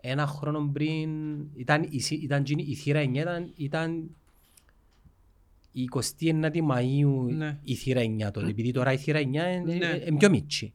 ένα 0.00 0.26
χρόνο 0.26 0.70
πριν, 0.72 1.10
ήταν, 1.54 1.86
η, 1.90 2.00
σι- 2.00 2.22
ήταν, 2.22 2.40
εκείνη- 2.40 2.64
η 2.68 2.74
θύρα 2.74 3.00
9 3.02 3.04
ήταν, 3.14 3.52
ήταν 3.56 4.10
η 5.72 5.88
29η 5.92 6.58
Μαΐου 6.70 7.32
Ναι. 7.36 7.58
η 7.62 7.74
θύρα 7.74 8.00
9 8.28 8.30
τότε, 8.32 8.48
επειδή 8.48 8.70
τώρα 8.72 8.92
η 8.92 8.96
θύρα 8.96 9.18
9 9.18 9.22
είναι, 9.24 9.60
Ναι. 9.62 9.86
ε, 9.86 10.04
είναι 10.06 10.16
πιο 10.18 10.30
μίτσι. 10.30 10.72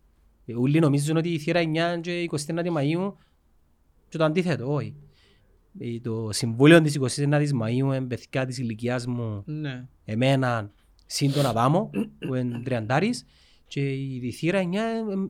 Ε, 0.51 0.55
Όλοι 0.59 0.79
νομίζουν 0.79 1.17
ότι 1.17 1.29
η 1.29 1.39
θύρα 1.39 1.59
9 1.97 1.99
και 2.01 2.21
η 2.21 2.29
29η 2.47 2.67
Μαΐου 2.77 3.13
και 4.09 4.17
το 4.17 4.23
αντίθετο, 4.23 4.73
όχι. 4.73 4.95
Ε, 5.79 5.99
Το 5.99 6.29
συμβούλιο 6.31 6.81
της 6.81 6.97
29ης 6.99 7.49
Μαΐου 7.61 7.69
είναι 7.95 8.01
παιδιά 8.01 8.45
της 8.45 8.57
ηλικίας 8.57 9.05
μου, 9.07 9.43
Ναι. 9.45 9.87
εμένα, 10.05 10.71
συν 11.05 11.31
τον 11.31 11.45
Αδάμο, 11.45 11.89
που 12.19 12.35
είναι 12.35 12.59
τριαντάρης, 12.63 13.25
και 13.67 13.93
η 13.93 14.31
θύρα 14.31 14.59
9 14.59 14.65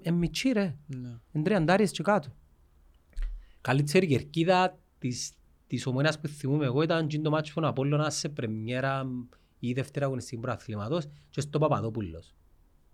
είναι 0.03 0.17
μιτσί 0.17 0.49
ρε, 0.51 0.75
Ναι. 0.87 1.19
είναι 1.31 1.43
τριαντάρης 1.43 1.91
και 1.91 2.03
κάτω. 2.03 2.29
Καλύτερη 3.61 4.07
κερκίδα 4.07 4.79
της, 4.99 5.33
της 5.67 5.85
Ομόνοιας 5.85 6.19
που 6.19 6.27
θυμούμαι 6.27 6.65
εγώ 6.65 6.81
ήταν 6.81 7.05
εκείνο 7.05 7.23
το 7.23 7.29
μάτσο 7.29 7.53
που 7.53 7.61
ο 7.63 7.67
Απόλλωνας 7.67 8.15
σε 8.15 8.29
πρεμιέρα 8.29 9.07
ή 9.59 9.73
δεύτερη 9.73 10.05
αγωνιστική 10.05 10.41
πρωταθλήματος 10.41 11.07
και 11.29 11.41
στο 11.41 11.59
Παπαδόπουλος. 11.59 12.33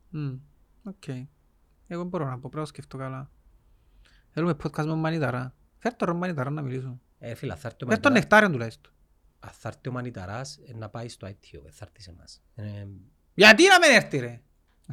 Μμ, 0.09 0.33
Οκ. 0.83 1.03
Εγώ 1.87 2.03
μπορώ 2.03 2.25
να 2.25 2.31
πω, 2.33 2.39
πρέπει 2.41 2.57
να 2.57 2.65
σκεφτώ 2.65 2.97
καλά. 2.97 3.29
Θέλουμε 4.31 4.55
podcast 4.63 4.85
με 4.85 4.95
μανιταρά. 4.95 5.53
Φέρ' 5.77 5.95
το 5.95 6.05
ρε 6.05 6.13
μανιταρά 6.13 6.49
να 6.49 6.61
μιλήσουμε. 6.61 6.97
Ε, 7.19 7.33
φίλα, 7.35 7.55
θα 7.55 7.67
έρθω 7.67 7.85
Φέρ' 7.85 7.99
τον 7.99 8.11
μετά. 8.11 8.19
νεκτάριον 8.19 8.51
τουλάχιστον. 8.51 8.91
αν 9.39 9.49
θα 9.59 9.67
έρθει 9.67 9.89
ο 9.89 9.91
Μανιταράς 9.91 10.57
ε, 10.67 10.73
να 10.77 10.89
πάει 10.89 11.09
στο 11.09 11.27
ITO, 11.27 11.59
ε, 11.65 11.71
θα 11.71 11.85
έρθει 11.87 12.01
σε 12.01 12.09
εμάς. 12.09 12.41
Ε, 12.55 12.63
Γιατί 13.33 13.63
να 13.67 13.79
μην 13.87 13.95
έρθει 13.95 14.17
ρε; 14.17 14.41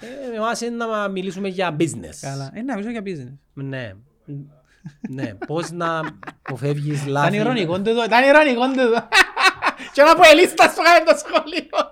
ε, 0.01 0.37
εμάς 0.37 0.61
είναι 0.61 0.77
να 0.87 1.09
μιλήσουμε 1.09 1.49
για 1.49 1.77
business. 1.79 2.17
Καλά. 2.21 2.51
Ε, 2.55 2.63
να 2.63 2.75
μιλήσω 2.77 2.91
για 2.91 3.03
business. 3.05 3.39
Ναι. 3.53 3.95
ναι, 5.11 5.35
πώς 5.35 5.71
να 5.71 6.03
αποφεύγεις 6.47 6.99
Ήταν 7.01 7.13
λάθη. 7.13 7.37
ειρωνικό 7.37 7.77
τούτο, 7.77 8.05
ήταν 8.05 8.25
ειρωνικό 8.29 8.67
τούτο. 8.67 9.09
Και 9.93 10.01
ένα 10.01 10.15
ποελίστα 10.15 10.69
σου 10.69 10.83
κάνει 10.83 11.05
το 11.05 11.17
σχολείο. 11.17 11.91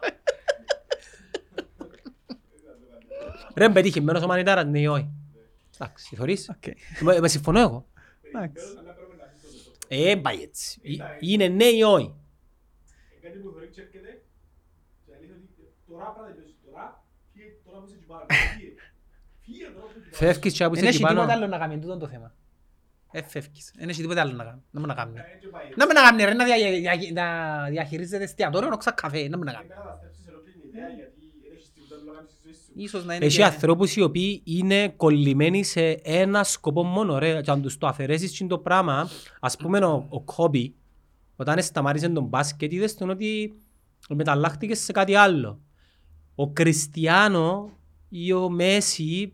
Ρε, 3.55 3.69
πετυχημένος 3.69 4.23
ο 4.23 4.27
Μανιτάρας, 4.27 4.65
ναι 4.66 4.79
ή 4.81 4.87
όχι. 4.87 5.09
Εντάξει, 5.74 6.16
θωρείς. 6.16 6.49
Οκ. 6.49 6.62
Με- 7.01 7.20
Με 7.20 7.29
συμφωνώ 7.29 7.61
εγώ. 7.61 7.87
Εντάξει. 8.35 8.65
Ε, 9.89 10.16
πάει 10.16 10.43
έτσι. 10.43 10.81
Ε, 10.85 10.93
Είναι 11.20 11.49
ναι 11.49 11.65
ή 11.65 11.83
όχι. 11.83 12.15
κάτι 13.23 13.39
που 13.39 13.51
θεωρεί 13.51 13.66
και 13.69 13.81
έρχεται 13.81 14.23
και 15.07 15.12
αλήθεια 15.16 15.35
ότι 15.35 15.73
τώρα 15.89 16.05
πρέπει 16.12 16.29
να 16.29 16.35
τελειώσει 16.35 16.55
τώρα 16.65 17.05
φύγε 17.33 17.47
τώρα 17.65 17.79
που 17.79 17.87
είσαι 17.87 17.95
εκεί 17.97 18.07
πάνω 18.07 18.24
φύγε 18.59 18.73
φύγε 19.45 19.65
τώρα 19.74 19.87
που 19.87 19.93
είσαι 19.99 20.09
εκεί 20.09 20.16
πάνω 20.19 20.33
Φεύγεις 20.33 20.53
και 20.57 20.65
που 20.69 20.74
Δεν 20.74 20.83
είσαι 20.85 20.89
έχει 20.93 20.97
εκεί 20.97 21.05
πάνω. 21.07 21.20
τίποτα 21.20 21.33
άλλο 21.37 21.47
να 21.47 21.59
κάνει 21.59 21.79
τούτο 21.79 21.97
το 21.97 22.07
θέμα. 22.09 22.35
Ε, 23.15 23.23
φεύγεις. 23.23 23.73
Δεν 23.77 23.89
έχει 23.89 24.01
τίποτα 24.01 24.20
άλλο 24.20 24.33
να 24.33 24.45
κάνει. 24.45 24.62
Να 24.70 24.79
μην 24.81 24.89
να 24.89 24.95
κάνει. 24.95 25.19
Ε, 25.19 25.23
και 25.41 25.49
πάει. 25.49 25.69
Να 25.77 25.87
μην 25.87 25.95
να 25.95 26.03
κάνει 26.03 26.24
ρε, 26.24 26.35
να 26.35 26.45
δια- 26.45 26.97
δια- 26.97 27.12
να 27.12 27.27
διαχειρίζεται 27.69 28.24
εστιατόριο, 28.24 28.69
να 28.69 28.77
καφέ. 28.93 29.29
Να 29.29 29.37
μην 29.37 29.47
να 29.47 29.53
κάνει. 29.53 29.69
Έχει 33.19 33.36
και- 33.36 33.44
ανθρώπους 33.44 33.97
οι 33.97 34.01
οποίοι 34.03 34.40
είναι 34.44 34.89
κολλημένοι 34.89 35.65
σε 35.65 35.90
ένα 36.03 36.44
σκοπό 36.44 36.82
μόνο 36.82 37.19
ρε. 37.19 37.40
Και 37.40 37.51
αν 37.51 37.62
τους 37.62 37.78
το 37.78 37.86
αφαιρέσεις 37.86 38.39
και 38.39 38.47
το 38.47 38.59
πράγμα, 38.59 39.09
ας 39.40 39.57
πούμε 39.57 39.78
ο, 39.78 40.07
ο 40.09 40.20
Κόμπι, 40.20 40.74
όταν 41.36 41.62
σταμάτησε 41.62 42.09
τον 42.09 42.24
μπάσκετ, 42.24 42.73
είδες 42.73 42.94
τον 42.94 43.11
ότι 43.11 43.55
μεταλλάχτηκες 44.09 44.78
σε 44.78 44.93
κάτι 44.93 45.15
άλλο. 45.15 45.61
Ο 46.35 46.51
Κριστιανό 46.51 47.70
ή 48.09 48.32
ο 48.32 48.49
Μέση, 48.49 49.32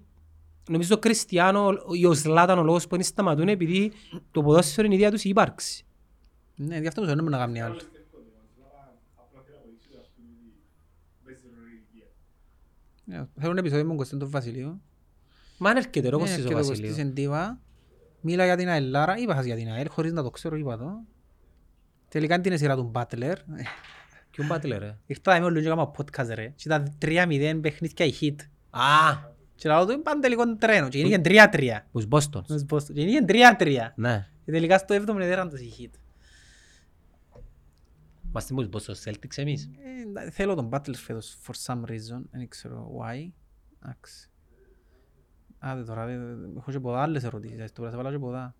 νομίζω 0.68 0.94
ο 0.94 0.98
Κριστιανό 0.98 1.68
ή 1.92 2.06
ο 2.06 2.12
Ζλάταν 2.12 2.58
ο 2.58 2.62
λόγος 2.62 2.86
που 2.86 2.96
δεν 2.96 3.04
σταματούν 3.04 3.48
επειδή 3.48 3.92
το 4.30 4.42
ποδόσφαιρο 4.42 4.86
είναι 4.86 4.94
η 4.94 4.98
ίδια 4.98 5.10
τους 5.10 5.24
η 5.24 5.28
ύπαρξη. 5.28 5.84
Ναι, 6.56 6.78
γι' 6.78 6.86
αυτό 6.86 7.00
μου 7.00 7.06
να 7.06 7.22
μην 7.22 7.30
να 7.30 7.38
κάνει 7.38 7.60
άλλος. 7.62 7.82
Απλά 7.82 9.40
θέλω 9.44 9.56
να 9.56 9.60
αποδείξω 9.60 9.88
ότι 9.90 9.98
ας 10.00 10.10
πούμε 10.14 10.28
ότι 10.34 10.48
παίζει 11.24 11.42
ρόλο 11.54 11.66
η 11.66 11.72
ηλικία. 11.74 12.06
Ναι, 12.06 12.94
Θέλω 13.10 13.50
ένα 13.50 13.58
επεισόδιο 13.58 13.82
με 13.82 13.88
τον 13.88 13.96
Κωστή 13.96 14.16
τον 14.16 14.30
Βασιλείο. 14.30 14.80
Μα 15.58 15.70
αν 15.70 15.76
έρχεται 15.76 16.08
ρε 16.08 16.14
όπως 16.14 16.28
Ναι, 16.28 16.34
είσαι 16.34 16.44
ο 16.44 16.48
και 16.48 16.54
το 16.54 16.56
Βασιλείο. 16.56 16.88
Κωστής 16.88 17.04
εν 17.04 17.14
Τίβα. 17.14 17.60
Μίλα 18.20 18.44
για 18.44 18.56
την 18.56 18.68
Αελάρα, 18.68 19.16
είπα 19.16 19.34
σας 19.34 19.44
για 19.44 19.56
την 19.56 19.68
Αελ, 19.70 19.88
χωρίς 19.88 20.12
να 20.12 20.22
το 20.22 20.30
ξέρω, 20.30 20.56
είπα 20.56 20.76
το. 20.76 21.04
Τελικά 22.08 22.34
είναι 22.34 22.42
την 22.42 22.58
σειρά 22.58 22.76
του 22.76 22.82
Μπάτλερ. 22.82 23.38
Ποιον 24.30 24.46
πάτε 24.46 24.78
ρε. 24.78 24.98
Ήρθα 25.06 25.36
είμαι 25.36 25.46
όλο 25.46 25.60
και 25.60 25.66
έκανα 25.66 25.90
podcast 25.90 26.34
ρε. 26.34 26.52
Και 26.56 26.62
ήταν 26.64 26.96
3-0 27.02 27.58
παιχνίδια 27.60 28.06
η 28.06 28.12
hit. 28.20 28.36
Α, 28.70 28.82
Και 29.54 29.68
λαλό 29.68 29.86
του 29.86 29.92
είναι 29.92 30.02
πάντα 30.02 30.20
τελικό 30.20 30.56
τρένο. 30.56 30.88
Και 30.88 30.98
είναι 30.98 31.20
3-3. 31.24 31.84
τους 31.92 32.06
Bostons. 32.10 32.44
Στους 32.44 32.64
Boston. 32.70 32.92
Και 32.94 33.00
είναι 33.00 33.24
3-3. 33.58 33.92
Ναι. 33.94 34.26
Και 34.44 34.50
τελικά 34.50 34.78
στο 34.78 34.94
7ο 34.94 35.20
έδεραν 35.20 35.48
τους 35.48 35.60
η 35.60 35.72
hit. 35.78 35.98
Είμαστε 38.28 38.54
τους 38.54 38.68
Boston 38.86 39.08
Celtics 39.10 39.36
εμείς. 39.38 39.70
Ε, 40.14 40.30
Θέλω 40.30 40.54
τον 40.54 40.68
Butler 40.72 40.94
φέτος 40.94 41.38
for 41.46 41.52
some 41.66 41.84
reason. 41.84 42.22
Δεν 42.30 42.48
ξέρω 42.48 42.90
why. 43.00 43.28
Εντάξει. 43.84 44.30
Άντε 45.58 45.82
τώρα, 45.84 46.06
δε- 46.06 46.16
δε- 46.34 46.56
έχω 46.58 46.70
και 46.70 46.80
ποδά 46.80 47.02
άλλες 47.02 47.24
ερωτήσεις. 47.24 47.60
ας 47.60 47.72
το 47.72 47.82
πρέπει 47.82 47.84
να 47.84 47.90
σε 47.90 47.96
βάλω 47.96 48.10
και 48.10 48.18
ποδά. 48.18 48.54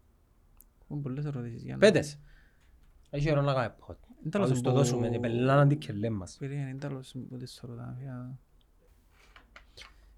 Έχω 0.82 1.00
πολλές 1.00 1.24
ερωτήσεις. 1.24 1.62
για 1.62 1.72
να- 1.72 1.78
Πέτες. 1.78 2.18
Έχει 3.10 3.30
ώρα 3.30 3.42
να 3.42 3.52
κάνουμε 3.52 3.74
pod. 3.86 3.94
Είναι 4.08 4.22
Θα 4.24 4.30
τέλος 4.30 4.48
τους 4.50 4.60
το 4.60 4.70
από- 4.70 4.78
δώσουμε. 4.78 5.08
Οι 5.08 5.18
πελάναν 5.20 5.68
τι 5.68 5.76
και 5.76 5.92
λέμε 5.92 6.16
μας. 6.16 6.36
Περίμενε, 6.38 6.68
είναι 6.68 6.78
τέλος 6.78 7.14
από 7.14 7.36
τις 7.36 7.52
σε 7.52 7.66
ρωτάω. 7.66 7.94
Για- 8.00 8.38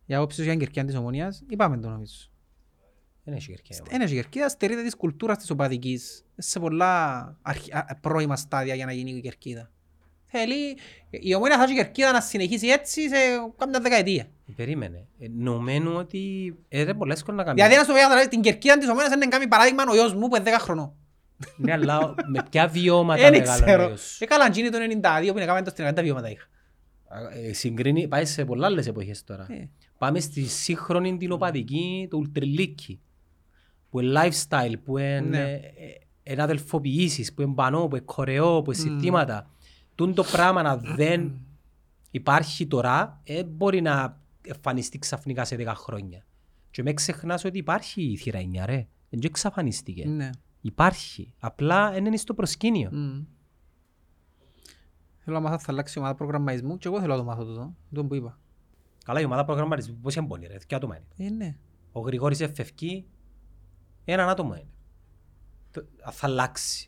Για 0.06 0.18
άποψη 0.18 0.43
για 0.43 0.51
την 0.51 0.60
κερκία 0.60 0.85
της 0.85 0.94
Ομονίας, 0.94 1.43
είπαμε 1.48 1.78
το 1.81 1.89
νομίζω. 1.90 2.30
Δεν 3.25 3.35
έχει 3.35 3.47
κερκία. 3.47 3.77
Ένα 3.89 4.05
η 4.05 4.09
κερκίδα 4.15 4.49
στερείται 4.49 4.83
της 4.83 4.95
κουλτούρας 4.97 5.37
της 5.39 5.51
οπαδικής 5.51 6.25
σε 6.37 6.59
πολλά 6.61 7.37
αρχι- 7.43 7.75
α- 7.75 7.97
πρώιμα 8.01 8.37
στάδια 8.37 8.75
για 8.75 8.87
να 8.87 8.93
γίνει 8.93 9.11
η 9.11 9.21
κερκίδα. 9.21 9.71
Θέλει 10.27 10.77
η 11.11 11.35
ομόνια 11.35 11.57
θα 11.57 11.63
έχει 11.63 11.73
η 11.73 11.77
κερκίδα 11.77 12.13
να 12.13 12.21
συνεχίσει 12.21 12.67
έτσι 12.67 13.09
σε 13.09 13.17
κάμια 13.57 13.81
δεκαετία. 13.81 14.27
Περίμενε. 14.57 15.07
Ε, 15.19 15.27
Νομένου 15.37 15.93
ότι 15.95 16.55
ε, 16.69 16.83
ρε 16.83 16.95
πολλά 16.95 17.13
εύκολο 17.13 17.37
να 17.37 17.45
κάνει. 17.45 17.55
Δηλαδή 17.63 17.77
να 17.77 17.85
σου 17.85 17.93
πει 18.23 18.29
την 18.29 18.41
κερκίδα 18.41 18.79
της 18.79 18.89
ομόνιας 18.89 19.15
είναι 19.15 19.27
κάνει 19.27 19.49
παράδειγμα 19.49 19.85
ο 19.91 19.95
γιος 19.95 20.15
μου 20.15 20.29
που 20.29 20.37
είναι 20.37 20.51
10 20.51 20.61
χρονών. 20.61 20.93
Ναι, 21.57 21.73
αλλά 21.73 22.15
με 22.33 22.43
ποια 22.51 22.69
βιώματα 22.69 23.23
Δεν 23.23 23.31
μεγάλωνε 23.33 23.63
ο 23.63 23.65
ξέρω. 23.67 23.87
γιος 23.87 24.01
σου. 24.01 24.25
Ε, 24.25 24.27
καλά, 24.27 24.45
αν 24.45 24.53
γίνει 24.53 24.71
το 24.71 24.79
92 25.03 25.31
που 25.31 25.37
είναι 25.37 25.45
κάμεν 25.47 25.65
το 25.65 25.71
στην 25.71 25.87
90 25.89 26.01
βιώματα 26.03 26.31
είχα. 26.31 26.45
Α, 27.09 27.19
ε, 27.49 27.53
Συγκρίνει, 27.53 28.09
πάει 28.09 28.25
σε 28.25 28.45
πολλά 28.45 28.67
άλλες 28.67 28.87
εποχές 28.87 29.25
τώρα. 29.25 29.47
Ε. 29.51 29.69
Πάμε 29.99 30.21
στη 30.21 30.43
σύγχρονη 30.45 31.17
την 31.17 31.33
οπαδική, 31.33 32.07
το 32.11 32.17
ουλτριλίκι. 32.17 33.01
Που 33.91 34.01
είναι 34.01 34.12
lifestyle, 34.21 34.75
που 34.85 34.99
είναι 34.99 35.21
Ναι. 35.21 35.39
ε, 35.39 35.55
ε, 35.55 36.33
είναι 36.33 36.43
αδελφοποιήσεις, 36.43 37.35
που 37.35 37.43
είναι 37.43 37.55
πανό, 37.55 37.89
που 37.89 37.97
είναι 37.97 38.05
κορεό, 38.05 38.62
που 38.62 38.73
είναι 38.73 38.81
συστήματα. 38.81 39.51
Τούν 39.95 40.15
το 40.15 40.23
πράγμα 40.23 40.62
να 40.62 40.77
δεν 40.77 41.33
υπάρχει 42.11 42.67
τώρα, 42.67 43.21
ε, 43.25 43.45
μπορεί 43.45 43.81
να 43.81 44.21
εμφανιστεί 44.43 44.99
ξαφνικά 44.99 45.45
σε 45.45 45.57
10 45.57 45.73
χρόνια. 45.75 46.25
Και 46.71 46.83
με 46.83 46.93
ξεχνάς 46.93 47.45
ότι 47.45 47.59
υπάρχει 47.59 48.03
η 48.03 48.17
θύρα 48.17 48.39
9, 48.39 48.65
ρε. 48.65 48.87
Δεν 49.11 49.21
εξαφανίστηκε. 49.23 50.09
Ναι. 50.09 50.31
Υπάρχει. 50.61 51.35
Απλά 51.39 51.91
δεν 51.91 52.05
είναι 52.05 52.17
στο 52.17 52.35
προσκήνιο. 52.35 52.91
Μμμ. 52.93 53.25
Θέλω 55.19 55.37
να 55.37 55.43
μάθω 55.43 55.59
θα 55.59 55.73
αλλάξει 55.73 55.99
η 55.99 56.01
ομάδα 56.01 56.15
προγραμματισμού 56.17 56.79
και 56.79 56.89
εγώ 56.89 57.01
θέλω 57.01 57.12
να 57.12 57.19
το 57.19 57.25
μάθω 57.25 57.45
τούτο. 57.45 57.75
Το 57.95 58.05
που 58.05 58.15
είπα. 58.15 58.39
Καλά, 59.05 59.21
η 59.21 59.25
ομάδα 59.25 59.45
προγραμματισμού 59.45 59.99
πώς 60.03 60.15
είναι 60.15 60.27
πόνοι, 60.27 60.47
ρε. 60.47 60.57
Ποια 60.69 60.77
άτομα 60.77 60.97
είναι. 60.97 61.29
Ε, 61.29 61.35
ναι. 61.35 61.57
Ο 61.93 62.01
Γρηγόρης 62.01 62.41
εφευκεί, 62.41 63.07
έναν 64.05 64.28
άτομο 64.28 64.55
είναι. 64.55 64.66
Το- 65.72 65.85
Θα 66.12 66.27
αλλάξει. 66.27 66.85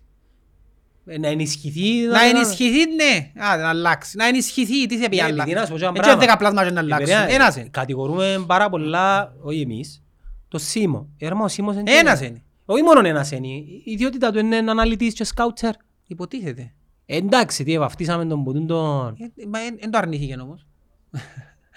Ε, 1.07 1.19
Να 1.19 1.29
ενισχυθεί... 1.29 2.07
Να 2.07 2.23
ενισχυθεί, 2.25 2.95
ναι. 2.95 3.43
Α, 3.45 3.57
να 3.57 3.69
αλλάξει. 3.69 4.17
Να 4.17 4.27
ενισχυθεί, 4.27 4.87
τι 4.87 4.99
σε 4.99 5.09
πει 5.09 5.17
Ναι, 5.17 5.23
άλλα. 5.23 5.43
επειδή 5.43 5.55
να 5.57 5.65
σου 5.67 5.73
πω 5.73 5.79
και 5.79 5.85
ένα 5.85 5.91
Έτσι 5.97 6.03
πράγμα. 6.03 6.21
δέκα 6.21 6.37
πλάσμα 6.37 6.65
και 6.65 6.71
να 6.71 6.81
αλλάξουν. 6.81 7.07
Παιδιά, 7.17 7.35
Ένας 7.35 7.57
είναι. 7.57 7.69
Κατηγορούμε 7.69 8.45
πάρα 8.47 8.69
πολλά, 8.69 9.35
όχι 9.41 9.61
εμείς, 9.61 10.03
το 10.49 10.59
Σίμο. 10.59 11.09
Ε, 11.19 11.29
ρε, 11.29 11.35
μα 11.35 11.45
ο 11.45 11.49
Σίμος 11.49 11.75
είναι... 11.77 11.93
Ένας 11.93 12.21
είναι. 12.21 12.43
Όχι 12.65 12.83
μόνο 12.83 13.09
ένας 13.09 13.31
είναι. 13.31 13.47
Η 13.47 13.83
ιδιότητα 13.85 14.31
του 14.33 14.39
είναι 14.39 14.57
αναλυτής 14.57 15.15
και 15.15 15.25
σκάουτσερ. 15.25 15.75
Υποτίθεται. 16.07 16.75
Ε, 17.07 17.17
εντάξει, 17.17 17.65
τι 17.65 17.79
βαφτίσαμε 17.79 18.27
τον 18.27 18.45
ποτούν 18.45 18.67
τον... 18.67 19.17
Ε, 19.37 19.47
Μα 19.47 19.59
δεν 19.81 19.91
το 19.91 19.99
αρνήθηκε 19.99 20.35
όμως. 20.41 20.67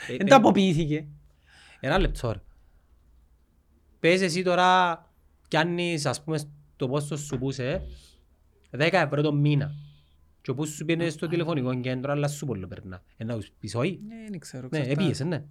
Ε, 0.07 0.17
Δεν 0.17 0.19
ε, 0.27 0.29
το 0.29 0.35
αποποιήθηκε. 0.35 1.05
Ένα 1.79 1.99
λεπτό 1.99 2.31
ρε. 2.31 2.39
Πες 3.99 4.21
εσύ 4.21 4.43
τώρα 4.43 4.99
πιάνεις 5.55 6.05
ας 6.05 6.23
πούμε 6.23 6.39
το 6.75 6.87
πόστος 6.87 7.19
σου 7.19 7.37
πούσε 7.37 7.81
10 8.71 8.89
ευρώ 8.91 9.21
το 9.21 9.33
μήνα. 9.33 9.71
Και 10.41 10.51
όπου 10.51 10.65
σου 10.65 10.85
πιένες 10.85 11.13
στο 11.13 11.27
τηλεφωνικό 11.27 11.79
κέντρο 11.79 12.11
αλλά 12.11 12.27
σου 12.27 12.45
πολύ 12.45 12.67
περνά. 12.67 13.03
Ε, 13.17 13.23
να 13.23 13.35
τους 13.35 13.51
πεις 13.59 13.75
όχι. 13.75 13.99
Ε, 14.09 14.29
Δεν 14.29 14.39
ξέρω. 14.39 14.67
Ναι, 14.71 14.77
εξαρτάται. 14.77 15.03
επίεσαι, 15.03 15.23
ναι. 15.23 15.43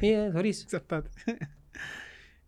Ε, 0.00 0.30
θωρείς. 0.32 0.62
Εξαρτάται. 0.62 1.08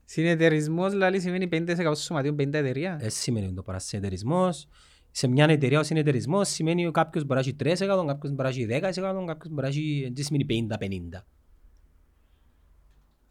Συνεταιρισμός 0.05 0.93
δηλαδή 0.93 1.20
σημαίνει 1.20 1.48
50% 1.52 1.93
σωματείων 1.97 2.35
50 2.35 2.40
εταιρεία. 2.40 2.98
Ε, 3.01 3.09
σημαίνει 3.09 3.52
το 3.52 3.62
παρασυνεταιρισμός. 3.62 4.69
Σε 5.10 5.28
μια 5.28 5.44
εταιρεία 5.44 5.78
ο 5.78 5.82
συνεταιρισμός 5.82 6.48
σημαίνει 6.48 6.85
ότι 6.85 6.93
κάποιος 6.93 7.24
μπορεί 7.24 7.40
να 7.40 7.47
έχει 7.47 7.85
3%, 7.85 8.05
κάποιος 8.06 8.32
μπορεί 8.32 8.43
να 8.43 8.48
έχει 8.48 8.66
10%, 8.70 9.24
κάποιος 9.27 9.52
μπορεί 9.52 9.62
να 9.62 9.66
έχει... 9.69 10.12
Δεν 10.15 10.24
σημαίνει 10.24 10.69
50-50. 11.15 11.23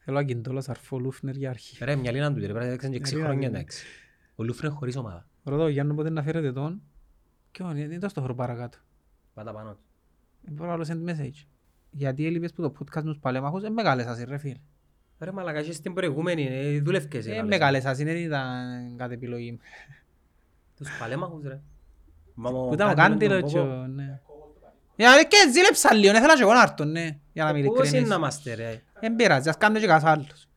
Θέλω 0.10 0.20
αγκεντόλας 0.20 0.70
αρφό 0.70 1.00
Λούφνερ 1.00 1.36
για 1.36 1.50
αρχή. 1.50 1.84
Ρε, 1.86 1.96
μια 1.96 2.12
λίνα 2.12 2.34
του, 2.34 2.40
ρε, 2.40 2.46
πρέπει 2.48 2.66
να 2.66 2.72
έξαν 2.72 2.92
και 2.92 2.98
6 2.98 3.14
Ρε, 3.14 3.24
χρόνια, 3.24 3.50
ρε. 3.50 3.56
εντάξει. 3.56 3.86
Ο 4.36 4.44
Λούφρεν 4.44 4.72
χωρίς 4.72 4.96
ομάδα. 4.96 5.28
Ρωτώ 5.44 5.64
ο 5.64 5.68
Γιάννου 5.68 5.96
πότε 5.96 6.10
να 6.10 6.24
φέρετε 6.24 6.52
τον; 6.54 6.82
Και 7.52 7.64
όχι, 7.64 7.86
δεν 7.86 8.00
το 8.00 8.10
στο 8.10 8.22
χώρο 8.22 8.36
παρακάτω. 8.36 8.78
Πάτα 9.34 9.54
πάνω 9.54 9.72
του. 9.72 9.80
Ε, 10.48 10.52
Μπορώ 10.52 10.76
να 10.78 10.86
send 10.88 11.10
message. 11.10 11.46
Γιατί 11.92 12.26
έλειπες 12.26 12.54
που 12.54 12.62
το 12.62 12.68
podcast 12.80 12.96
μου 13.04 13.10
στους 13.10 13.20
παλέμαχους, 13.20 13.62
είναι 13.62 13.70
μεγάλες 13.70 14.06
σας 14.06 14.24
ρε 14.24 14.38
φίλε. 14.38 14.60
Ρε 15.20 15.32
μαλακάς, 15.32 15.64
είσαι 15.64 15.74
στην 15.74 15.94
προηγούμενη, 15.94 16.46
ε, 16.50 16.80
δούλευκες. 16.82 17.26
ε, 17.26 17.30
Ε, 17.32 17.34
καλές. 17.36 17.50
μεγάλες 17.50 17.84
σας, 17.84 17.98
δεν 17.98 18.16
ήταν 18.18 18.96
κάτι 18.98 19.14
επιλογή 19.14 19.52
μου. 19.52 19.60
Τους 20.76 20.88
παλέμαχους 21.00 21.44
ρε. 21.44 21.62
Μα 22.34 22.52
μου 22.52 22.68
Που 22.68 22.74
ήταν 22.74 22.90
ο 22.90 22.94
Κάντιλο 22.94 23.34
Κάντιλο 23.34 23.40
τον 23.40 23.50
και 23.50 23.58
Κόκο. 23.60 23.72
ο... 23.82 23.88
ναι. 23.88 24.22
Για 24.98 25.10
να 25.10 25.24
και 25.24 25.38
ζήλεψα 25.54 25.94
λίγο, 25.94 26.16
ήθελα 26.18 26.36
και 26.36 26.42
εγώ 26.42 26.54
να 26.54 26.62
έρθω, 26.62 26.86
ναι. 26.86 27.18
Για 27.34 27.44
να 27.44 27.54
μην 27.54 27.66
Πώς 27.66 27.74
είναι 27.76 27.84
ειλικρινής. 27.88 28.10
να 28.10 28.16
είμαστε 28.16 28.54
ρε; 28.54 28.82
Εν 29.00 29.16
πειράζει, 29.16 29.50
ας 29.50 29.58
κάνουμε 29.58 29.80
και 29.80 29.86
κάτι 29.88 30.06
άλλος. 30.08 30.48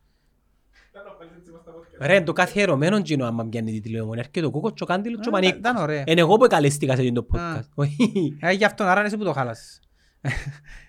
Ρε, 2.01 2.21
το 2.21 2.33
καθιερωμένο 2.33 3.01
κοινό 3.03 3.25
άμα 3.27 3.47
πιάνει 3.47 3.73
τη 3.73 3.81
τηλεομονία. 3.81 4.23
Έρχεται 4.27 4.47
ο 4.47 4.51
Κόκος 4.51 4.73
και 4.75 4.83
ο 4.83 4.87
Κάντιλο 4.87 5.17
και 5.19 5.29
ο 5.29 5.29
Ε, 5.29 5.33
Μανίκος. 5.33 5.59
Ήταν 5.59 5.77
ωραία. 5.77 6.05
Είναι 6.07 6.21
εγώ 6.21 6.37
που 6.37 6.45
εκαλέστηκα 6.45 6.97
σε 6.97 7.01
αυτό 7.03 7.23
το 7.23 7.39
Α. 7.39 7.57
podcast. 7.59 7.69
Όχι. 7.75 8.37
Ε, 8.41 8.53
γι' 8.53 8.65
αυτό, 8.65 8.85
άρα 8.85 8.99
είναι 8.99 9.07
εσύ 9.09 9.17
που 9.17 9.25
το 9.25 9.33
χάλασες. 9.33 9.81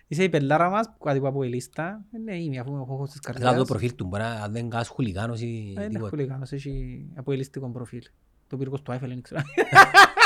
Είσαι 0.07 0.23
η 0.23 0.29
πελάρα 0.29 0.69
μας, 0.69 0.89
κάτι 1.03 1.19
που 1.19 1.27
από 1.27 1.43
η 1.43 1.47
λίστα. 1.47 2.01
Ε, 2.13 2.17
Ναι, 2.17 2.35
είμαι, 2.35 2.57
αφού 2.59 2.75
έχω 2.75 2.95
χώσεις 2.97 3.19
της 3.19 3.21
Δηλαδή 3.23 3.39
το 3.43 3.45
καρδιάς. 3.49 3.67
προφίλ 3.67 3.95
του, 3.95 4.05
μπορεί 4.05 4.23
να 4.23 4.47
δεν 4.49 4.69
κάνεις 4.69 4.87
χουλιγάνος 4.87 5.41
ή 5.41 5.73
Ε, 5.77 5.81
Είναι 5.81 5.87
τίποτα. 5.89 6.09
χουλιγάνος, 6.09 6.51
έχει 6.51 7.05
από 7.15 7.31
ελιστικό 7.31 7.69
προφίλ. 7.69 8.01
Το 8.47 8.57
πύργος 8.57 8.81
του 8.81 8.91
Άιφελ, 8.91 9.09
δεν 9.09 9.21
ξέρω. 9.21 9.41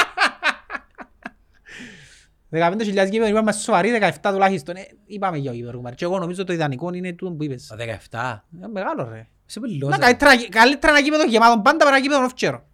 15.000 2.59 3.09
γήπεδο, 3.11 3.27
είπαμε 3.27 3.51
σοβαρή 3.51 3.89
17 4.21 4.31
τουλάχιστον. 4.31 4.75
Ε, 4.75 4.81
είπαμε 5.05 5.37
για 5.37 5.53
γήπεδο. 5.53 5.75
κουμπάρε. 5.77 5.95
Και 5.95 6.05
εγώ 6.05 6.19
νομίζω 6.19 6.43
το 6.43 6.53
ιδανικό 6.53 6.93
είναι 6.93 7.13
τούτο 7.13 7.31
που 7.31 7.43
είπες. 7.43 7.67
Τα 7.67 7.75
17. 7.75 8.43
Ε, 8.63 8.67
Μεγάλο 8.67 9.09
ρε. 9.09 9.27
Είσαι 9.47 9.59
πελός, 9.59 9.89
Να, 9.89 9.95
ρε. 9.97 10.01
καλύτερα, 10.03 10.47
καλύτερα 10.49 10.93
ένα 10.93 11.01
γήπεδο 11.01 11.23
γεμάτο 11.25 11.61
πάντα 11.61 11.77
παρά 11.77 11.89
ένα 11.89 11.97
γήπεδο 11.99 12.21
νοφτσέρο. 12.21 12.67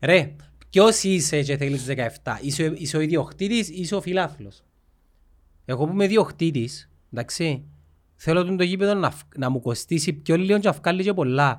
Ρε, 0.00 0.34
ποιος 0.70 1.02
είσαι 1.02 1.42
και 1.42 1.56
θέλεις 1.56 1.84
17. 1.86 2.38
Είσαι, 2.40 2.62
ο- 2.68 2.72
είσαι 2.76 2.96
ο 2.96 3.00
ιδιοκτήτης 3.00 3.68
ή 3.68 3.74
είσαι 3.76 3.94
ο 3.94 4.00
φιλάθλος; 4.00 4.62
Εγώ 5.64 5.84
που 5.86 5.92
είμαι 5.92 6.04
ιδιοκτήτης, 6.04 6.90
εντάξει, 7.12 7.64
θέλω 8.16 8.44
τον 8.44 8.56
το 8.56 8.62
γήπεδο 8.64 8.94
να, 8.94 9.10
φ- 9.10 9.36
να 9.38 9.50
μου 9.50 9.60
κοστίσει 9.60 10.12
πιο 10.12 10.36
λίγο 10.36 10.58
και 10.58 10.68
να 10.68 10.72
βγάλει 10.74 11.02
και 11.02 11.12
πολλά. 11.12 11.58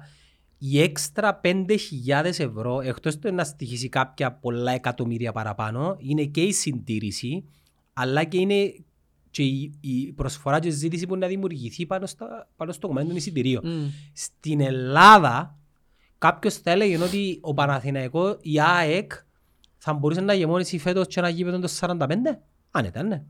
Οι 0.65 0.81
έξτρα 0.81 1.41
5.000 1.43 1.77
ευρώ, 2.23 2.81
εκτός 2.81 3.19
το 3.19 3.31
να 3.31 3.43
στοιχήσει 3.43 3.89
κάποια 3.89 4.33
πολλά 4.33 4.71
εκατομμύρια 4.71 5.31
παραπάνω, 5.31 5.95
είναι 5.99 6.23
και 6.23 6.41
η 6.41 6.51
συντήρηση, 6.51 7.45
αλλά 7.93 8.23
και 8.23 8.37
είναι 8.37 8.73
και 9.29 9.43
η, 9.43 9.73
η 9.81 10.11
προσφορά 10.11 10.59
και 10.59 10.67
η 10.67 10.71
ζήτηση 10.71 11.07
που 11.07 11.15
να 11.15 11.27
δημιουργηθεί 11.27 11.85
πάνω, 11.85 12.05
στα, 12.05 12.49
πάνω 12.55 12.71
στο 12.71 12.87
κομμάτι 12.87 13.07
των 13.07 13.15
εισιτηρίων. 13.15 13.63
Στην 14.13 14.61
Ελλάδα, 14.61 15.57
κάποιος 16.17 16.57
θα 16.57 16.71
έλεγε 16.71 17.03
ότι 17.03 17.37
ο 17.41 17.53
Παναθηναϊκός, 17.53 18.37
η 18.41 18.59
ΑΕΚ, 18.59 19.11
θα 19.77 19.93
μπορούσε 19.93 20.21
να 20.21 20.33
γεμώνει 20.33 20.63
φέτος 20.79 21.07
και 21.07 21.19
ένα 21.19 21.29
γήπεδο 21.29 21.59
το 21.59 21.67
45. 21.79 22.05
Αν 22.71 22.85
ήταν, 22.85 23.07
ναι. 23.07 23.23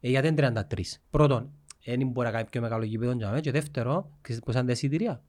Ε, 0.00 0.08
γιατί 0.08 0.28
είναι 0.28 0.64
33. 0.70 0.80
Πρώτον, 1.10 1.50
δεν 1.84 2.08
μπορεί 2.08 2.26
να 2.26 2.32
κάνει 2.32 2.48
πιο 2.50 2.60
μεγάλο 2.60 2.84
γήπεδο 2.84 3.12
για 3.12 3.28
μένα. 3.28 3.40
Και 3.40 3.50
δεύτερο, 3.50 4.10
ξέρεις 4.20 4.42
πώς 4.42 4.54
είναι 4.54 4.64
τα 4.64 4.72
εισιτηρία. 4.72 5.22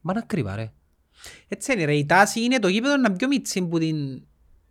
Μα 0.00 0.12
να 0.12 0.20
κρύβα, 0.20 0.56
ρε. 0.56 0.72
Έτσι 1.48 1.72
είναι 1.72 1.84
ρε, 1.84 1.94
η 1.94 2.06
τάση 2.06 2.40
είναι 2.44 2.58
το 2.58 2.68
γήπεδο 2.68 2.96
να 2.96 3.06
είναι 3.08 3.16
πιο 3.16 3.28
μίτσι 3.28 3.62
που 3.62 3.78
την... 3.78 4.22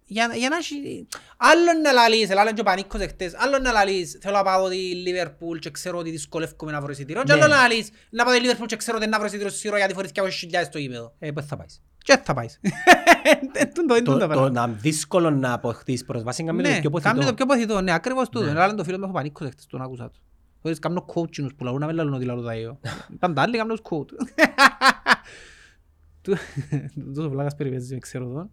Για, 0.10 0.32
για 0.36 0.50
να 0.50 0.56
έχει... 0.58 1.08
Άλλο 1.38 1.80
να 1.84 1.92
λαλείς, 1.92 2.30
άλλο 2.38 2.52
και 2.54 2.62
ο 2.62 2.64
Πανίκος 2.64 3.02
εχθές, 3.02 3.34
άλλο 3.38 3.60
να 3.60 3.72
λαλείς, 3.72 4.18
θέλω 4.22 4.36
να 4.36 4.44
πάω 4.44 4.70
τη 4.70 4.76
Λίβερπουλ 4.76 5.58
και 5.58 5.70
ξέρω 5.72 5.98
ότι 5.98 6.10
δυσκολεύομαι 6.10 6.72
να 6.72 6.82
βρω 6.82 6.92
εισιτήριο, 6.92 7.24
και 7.24 7.34
Ναι. 7.34 7.42
άλλο 7.44 7.54
να 7.54 7.60
λαλείς, 7.62 7.90
να 8.10 8.24
πάω 8.24 8.34
τη 8.34 8.40
Λίβερπουλ 8.40 8.66
και 8.66 8.76
ξέρω 8.76 8.98
ότι 8.98 9.08
να 9.08 9.18
βρω 9.18 9.28
εισιτήριο 9.28 9.52
σίγουρα 9.52 9.78
γιατί 9.80 9.94
φορείς 9.94 10.12
και 10.12 10.20
από 10.20 10.30
χιλιάδες 10.30 10.68
στο 10.68 10.78
γήπεδο. 10.80 11.14
Ε, 11.20 11.32
πώς 11.32 11.46
θα 11.46 11.58
πάεις. 11.58 11.82
Και 11.98 12.18
θα 12.24 12.34
πάεις. 12.34 12.60
Τούν 13.74 13.88
το, 13.88 13.94
τούν 13.96 14.04
Το, 14.04 14.12
το 14.12 14.18
το 14.18 14.28
πράγμα. 14.28 14.50
να 14.50 14.68
δύσκολο 14.68 15.30
να 15.30 15.54
αποκτήσεις 15.54 16.06
πρόσβαση 16.06 16.42
είναι 16.42 16.52
Ναι, 16.52 16.80
το 16.82 16.90
πιο 16.90 16.90
κάνεις 16.90 17.26
το 17.26 17.34
ποθητό. 17.34 17.34
πιο 17.34 17.46
ποθητό, 17.46 17.82
ναι, 17.82 17.94
ακριβώς 17.94 18.30
τούτο. 18.30 18.46
Ναι. 18.46 18.52
Ένα 18.52 18.64
άλλο 18.64 18.76
το 18.76 18.84
φίλο 18.84 18.98
μου 18.98 19.06
ο 19.08 19.12
Πανίκος 19.12 19.48
εχθές, 19.48 19.66
τον 19.66 19.82
άκουσα 19.82 20.10
του. 20.10 20.20
Χωρίς 20.62 20.80
κάνω 20.80 21.06
coaching 21.14 21.48
που 21.58 21.64
λαλούν 21.64 21.80
να 21.80 21.86
με 21.86 21.92
λαλούν 21.92 22.14
ότι 22.14 22.26
λαλούν 22.26 22.46
τα 22.46 22.52
εγώ. 22.54 22.80
Είπαν 23.14 23.34
τα 23.34 23.42
άλλοι 23.42 23.58
κάνουν 23.58 23.80
coach. 23.90 24.12
Του- 26.28 26.38
Τούτος 27.06 27.26
ο 27.26 27.30
βλάκας 27.30 27.56
περιπέζει, 27.56 27.94
με 27.94 28.00
ξέρω 28.00 28.26
τον. 28.26 28.50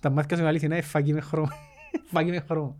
Τα 0.00 0.10
μάτια 0.10 0.36
σου 0.36 0.40
είναι 0.42 0.50
αλήθεια, 0.50 0.68
είναι 0.68 0.80
φαγή 0.82 1.12
με 1.12 1.20
χρώμα. 1.20 1.52
Φαγή 2.12 2.30
με 2.30 2.44
χρώμα. 2.48 2.76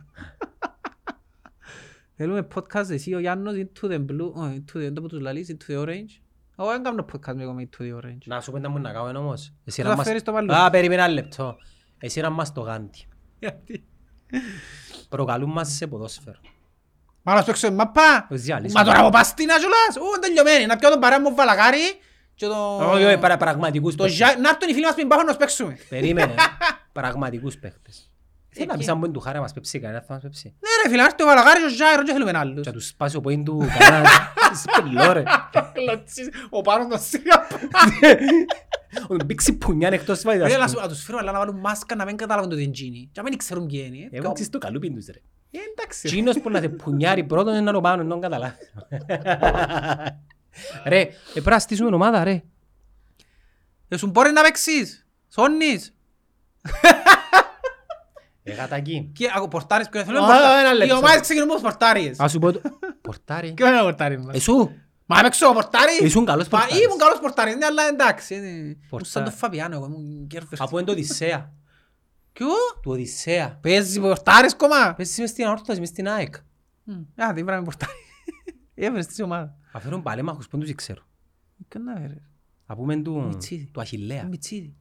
Θέλουμε 2.16 2.46
podcast 2.54 2.90
εσύ 2.90 3.14
ο 3.14 3.18
Γιάννος 3.18 3.54
into 3.56 3.86
the 3.90 3.98
blue, 3.98 4.32
όχι, 4.32 4.64
into 4.66 4.76
the, 4.76 4.80
δεν 4.80 4.94
το 4.94 5.00
πω 5.00 5.08
τους 5.08 5.20
λαλείς, 5.20 5.56
into 5.56 5.72
the 5.72 5.82
orange. 5.84 6.20
Εγώ 6.58 6.68
δεν 6.70 6.82
κάνω 6.82 7.04
podcast 7.12 7.34
με 7.34 7.42
εγώ 7.42 7.52
με 7.52 7.68
into 7.70 7.82
the 7.82 7.96
orange. 8.04 8.18
Να 8.24 8.40
σου 8.40 8.52
πέντε 8.52 8.68
μου 8.68 8.78
να 8.78 8.92
κάνουμε 8.92 9.18
όμως. 9.18 9.52
Εσύ 9.64 9.82
Θα 9.82 9.88
να 9.88 9.96
μας... 9.96 10.06
φέρεις 10.06 10.22
το 10.22 10.32
μαλλί. 10.32 10.54
Α, 10.54 10.70
περίμενα 10.70 11.04
ένα 11.04 11.12
λεπτό. 11.12 11.56
Εσύ 11.98 12.20
να 12.20 12.30
μας 12.30 12.52
το 12.52 12.60
γάντι. 12.60 13.06
Γιατί; 13.38 13.86
Προκαλούν 15.08 15.50
μας 15.50 15.68
σε 15.72 15.86
ποδόσφαιρο. 15.86 16.38
Μα 17.22 17.34
να 17.34 17.40
σου 17.40 17.46
παίξω 17.46 17.72
μαπά. 17.72 18.26
Ως 18.30 18.40
διάλυση. 18.40 18.74
Μα 18.76 18.84
τώρα 18.84 19.00
από 19.00 19.08
παστίνα 19.10 19.58
κιόλας. 19.58 19.96
Ού, 19.96 20.20
τελειωμένη. 20.20 20.66
Να 20.66 20.76
πιω 20.76 20.90
τον 20.90 21.00
παρέα 21.00 21.20
μου 21.20 21.34
βαλακάρι 21.34 21.78
και 22.36 22.46
το... 22.46 22.76
Όχι, 22.92 23.04
όχι, 23.04 23.18
παρα- 23.18 23.36
πραγματικούς 23.36 23.94
Το 23.94 24.02
παίχτες. 24.04 24.18
Ζα- 24.28 24.38
Να 24.40 24.48
έρθουν 24.48 24.68
οι 24.68 24.72
φίλοι 24.72 24.84
μας 24.84 24.94
πριν 24.94 25.08
πάμε 25.08 25.22
να 25.22 25.28
τους 25.28 25.36
παίξουμε. 25.36 25.76
Περίμενε. 25.88 26.34
Πραγματικούς 26.92 27.56
παίχτες. 27.58 28.10
Θέλει 28.48 28.66
να 28.66 28.72
Εκεί. 28.74 28.82
πεις 28.82 28.92
αν 28.92 28.98
μπορεί 28.98 29.12
του 29.12 29.20
χάρη 29.20 29.34
να 29.36 29.42
μας 29.42 29.52
πέψει 29.52 29.78
κανένα 29.80 30.00
θα 30.06 30.12
μας 30.12 30.22
πέψει. 30.22 30.48
Ναι 30.60 30.68
ρε 30.82 30.88
φίλε, 30.88 31.00
να 31.02 31.04
έρθει 31.08 31.22
ο 31.22 31.26
βαλακάρι 31.26 31.58
και 31.60 31.64
ο 31.66 31.68
Ζάιρο 31.68 32.02
και 32.02 32.12
θέλουμε 32.12 32.32
άλλους. 32.38 32.62
Και 32.62 32.68
να 32.68 32.72
τους 32.74 32.86
σπάσει 32.86 33.16
ο 33.16 33.20
πόιν 33.20 33.44
του 33.44 33.62
κανένα. 33.78 34.08
Σπελό 34.62 35.12
ρε. 35.12 35.22
Ο 36.50 36.60
Πάρος 36.60 36.86
τον 36.88 36.98
σίγα. 37.00 37.46
Ο 39.08 39.14
μπήξει 39.24 39.52
πουνιάν 39.52 39.92
εκτός 39.92 40.22
βάζει. 40.22 40.38
Ρε, 40.38 40.56
να 40.56 40.68
σου- 40.68 40.80
να 40.80 40.88
τους 40.88 41.02
φέρουμε 41.02 41.22
αλλά 41.22 41.32
να 41.32 41.38
βάλουν 41.38 41.56
μάσκα 41.60 41.94
να 41.94 42.04
μην 42.04 42.16
καταλάβουν 42.16 42.50
το 42.50 42.56
τι 42.56 42.62
είναι 42.62 42.72
τζίνι. 42.72 43.08
Και 43.12 43.20
να 43.20 43.28
μην 43.28 43.38
ξέρουν 43.38 43.66
ποιοι 43.66 43.84
είναι. 43.92 44.08
ε. 44.12 44.16
Εγώ 44.18 44.32
ξέρεις 44.32 44.50
το 44.52 44.58
καλούπιν 44.58 44.94
τους 44.94 45.06
ρε. 45.06 45.18
Ε, 45.50 45.58
εντάξει. 45.76 46.06
Τσίνος 46.08 46.40
που 46.40 46.50
να 46.50 46.60
σε 46.60 46.68
πουνιάρει 46.68 47.24
πρώτον 47.24 47.52
είναι 47.52 47.62
να 47.62 47.72
το 47.72 47.80
πάνω, 47.80 48.04
δεν 48.04 48.20
καταλάβεις. 48.20 48.56
Ρε, 50.84 51.00
ε, 51.00 51.08
πρέπει 51.32 51.48
να 51.50 51.58
στήσουμε 51.58 51.94
ομάδα 51.94 52.24
ρε. 52.24 52.42
Ε, 53.88 53.96
σου 53.96 54.06
μπορεί 54.06 54.30
να 54.30 54.42
παίξεις. 54.42 55.06
Σόνεις. 55.32 55.94
Ε, 58.42 58.52
γατάκι. 58.52 59.10
Και 59.14 59.30
ακού, 59.34 59.48
πορτάρεις 59.48 59.88
ποιον 59.88 60.04
θέλουν. 60.04 60.22
Α, 60.22 60.26
πορτά- 60.26 60.58
ένα 60.58 60.72
Οι 60.72 60.76
λεπτό. 60.76 60.96
ομάδες 60.96 61.20
ξεκινούν 61.20 61.48
με 61.48 61.52
τους 61.54 61.62
πορτάριες. 61.62 62.20
Ας 62.20 62.30
σου 62.30 62.38
πω 62.38 62.52
το... 62.52 62.60
Πορτάρι. 63.00 63.52
Ποιο 63.52 63.66
είναι 63.66 63.80
ο 63.80 63.82
πορτάρις 63.82 64.18
μας. 64.24 64.36
Εσού. 64.36 64.70
Μα 65.06 65.20
παίξω 65.22 65.48
ο 65.48 65.52
πορτάρις. 65.52 65.98
Ήσουν 65.98 66.24
καλός 66.24 66.48
Μα 66.48 66.58
πορτάρις. 66.58 66.84
ήμουν 66.84 66.98
καλός 66.98 67.18
πορτάρις, 67.20 67.54
ναι, 67.56 67.66
αλλά 67.66 67.82
εντάξει. 67.88 68.34
είναι- 68.34 68.46
ήμουν 68.48 68.78
Πορτάρι. 68.88 69.10
Σαν 69.10 69.24
τον 69.24 69.32
Φαβιάνο, 69.32 69.74
εγώ 69.74 69.84
ήμουν 69.84 70.26
κέρφος. 70.26 70.60
Από 70.60 70.76
είναι 70.78 70.86
το 70.86 70.92
Οδυσσέα. 70.92 71.52
Ποιο; 72.32 72.46
Του 72.82 72.90
Οδυσσέα. 72.90 73.58
Παίζεις 73.62 74.00
πορτάρις 74.00 74.56
κόμμα. 74.56 74.94
Πες 74.94 75.18
μες 75.18 75.30
στην 75.30 75.46
αόρτωση, 75.46 75.80
μες 75.80 75.88
στην 75.88 76.08
ΑΕΚ. 76.08 76.34
Μμ. 76.84 77.22
Α, 77.22 77.32
δεν 77.32 77.44
βράμε 77.44 77.62
πορτάρι. 77.64 77.92
Έβρες 78.74 79.06
τη 79.06 79.22
ομάδα. 79.22 79.54
Αφαιρούν 79.76 80.02
παλέμαχους 80.02 80.48
που 80.48 80.56
δεν 80.56 80.66
τους 80.66 80.74
ξέρω. 80.74 81.02
Ποιο 81.68 81.80
να 81.80 81.94
βρε. 81.94 82.22
Από 82.66 82.84
μεν 82.84 83.02
του... 83.02 83.24
Μιτσίδη. 83.26 83.70
του 83.72 83.80
Αχιλλέα. 83.80 84.24
Μιτσίδη. 84.24 84.76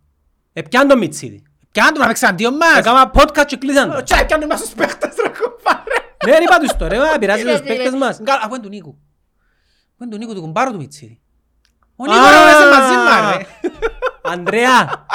Ε, 0.54 0.62
πιάν 0.62 0.88
τον 0.88 0.98
Μιτσίδη. 0.98 1.44
Πιάνε 1.72 1.92
του 1.92 2.00
να 2.00 2.08
παίξει 2.08 2.26
αντίον 2.26 2.56
μας. 2.56 2.78
Έκανα 2.78 3.12
podcast 3.14 3.46
και 3.46 3.58
κλείσαν 3.58 3.92
το. 3.92 4.04
Τσάι, 4.04 4.26
πιάνε 4.26 4.46
μας 4.46 4.62
τους 4.62 4.74
παίχτες 4.74 5.16
ρε 5.16 5.30
κουμπάρε. 5.30 5.98
Ναι, 6.26 6.38
ρε, 6.38 6.44
είπα 6.44 6.58
τους 6.60 6.76
τώρα, 6.78 7.12
ρε, 7.12 7.18
πειράζει 7.20 7.44
τους 7.44 7.62
παίκτες 7.62 7.94
μας. 7.94 8.22
Γκάλ, 8.22 8.40
Από 8.42 8.56
είναι 8.56 8.64
του 8.64 8.70
Νίκου. 8.70 8.98
Από 9.94 10.04
είναι 10.04 10.12
του 10.12 10.18
Νίκου 10.18 10.34
του 10.34 10.42
κουμπάρου 10.42 10.72
του 10.72 10.78
Μιτσίδη. 10.78 11.20
Ο 11.96 12.04
Α! 12.04 12.08
Νίκος 12.08 12.30
ρε 12.30 12.38
παίζει 12.44 12.70
μαζί 12.80 12.96
μας 12.96 13.38
ρε. 13.38 13.46
Ανδρέα. 14.22 15.06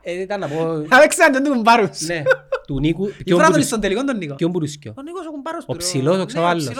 Ε, 0.00 0.20
ήταν 0.20 0.40
να 0.40 0.48
πω... 0.48 0.64
Να 0.64 0.98
παίξει 0.98 1.22
αντίον 1.22 1.42
του 1.42 1.50
κουμπάρου 1.52 1.94
σου. 1.94 2.06
Ναι, 2.06 2.22
του 2.66 2.80
Νίκου. 2.80 3.08
Ήβρα 3.24 3.50
τον 3.50 3.62
στον 3.62 3.80
τελικό 3.80 4.04
τον 4.04 4.16
Νίκο. 4.16 4.34
Ποιον 4.34 4.50
μπορούσκιο. 4.50 4.94
Ο 4.96 5.02
Νίκος 5.02 5.26
ο 5.26 5.30
κουμπάρος 5.30 5.62
Ο 5.62 5.66
του, 5.66 5.72
ρε. 5.72 5.78
ψηλός, 5.78 6.14
ο 6.14 6.18
Ναι, 6.18 6.24
ξαβάλλος. 6.24 6.70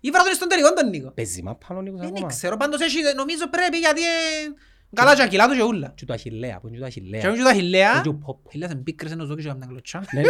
Ψηλός. 0.00 0.14
Ήβρα 0.14 0.22
τον 0.22 0.34
στον 0.34 0.48
τελικό 0.48 0.72
τον 0.72 0.88
Νίκο. 0.88 1.10
Παίζει 1.10 1.42
μα 1.42 1.54
πάνω 1.54 1.78
ο 1.80 1.82
Νίκος 1.82 2.00
Δεν 2.00 2.08
ακόμα. 2.08 2.26
ξέρω, 2.26 2.56
πάντως 2.56 2.80
έχει, 2.80 2.98
νομίζω 3.16 3.48
πρέπει 3.48 3.78
γιατί 3.78 4.00
ε, 4.00 4.52
καλά 4.94 5.14
και 5.14 5.22
ακυλά 5.22 5.48
του 5.48 5.54
και 5.54 5.62
ούλα. 5.62 5.92
Και 5.96 6.04
του 6.04 6.12
Αχιλλέα, 6.12 6.58
που 6.60 6.66
είναι 6.68 6.76
και 6.76 6.82
του 6.84 6.90
Και 6.90 6.98
Αχιλλέα. 7.00 7.20
έχουν 7.20 7.36
και 7.36 7.42
τα 7.42 7.54
χιλέα. 7.54 7.92
Και 7.94 8.00
του 8.08 8.18
Πόπ. 8.18 8.50
Χιλέας 8.50 8.70
είναι 8.72 8.80
πίκρες 8.80 9.12
ενός 9.12 9.28
δόκι 9.28 9.42
και 9.42 9.48
έκαναν 9.48 9.68
κλωτσά. 9.68 10.04
Ναι, 10.14 10.20
ναι. 10.20 10.28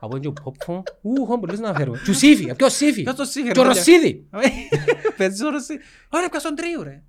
Από 0.00 0.16
είναι 0.16 0.20
και 0.20 0.28
ο 0.28 0.32
Πόπ. 0.42 0.84
Ου, 1.02 1.26
χω, 1.26 1.36
μπορείς 1.36 1.60
να 1.60 1.74
φέρουμε. 1.74 1.98
Του 2.04 2.14
Σύφη, 2.14 2.54
ποιος 2.54 2.72
Σύφη. 2.74 3.02
Ποιος 3.02 3.14
το 3.14 3.24
σύγχρονο, 3.24 3.52
Και 3.54 3.60
ο 3.60 3.72
τέτοια. 3.72 3.92
Ρωσίδη. 3.94 4.28
Παίζει 5.18 5.44
ο 5.44 5.50
Ρωσί. 5.50 5.78
Ωραία, 6.08 6.28
πιάσω 6.28 6.46
τον 6.46 6.56
τρίου 6.56 6.82
ρε. 6.82 7.02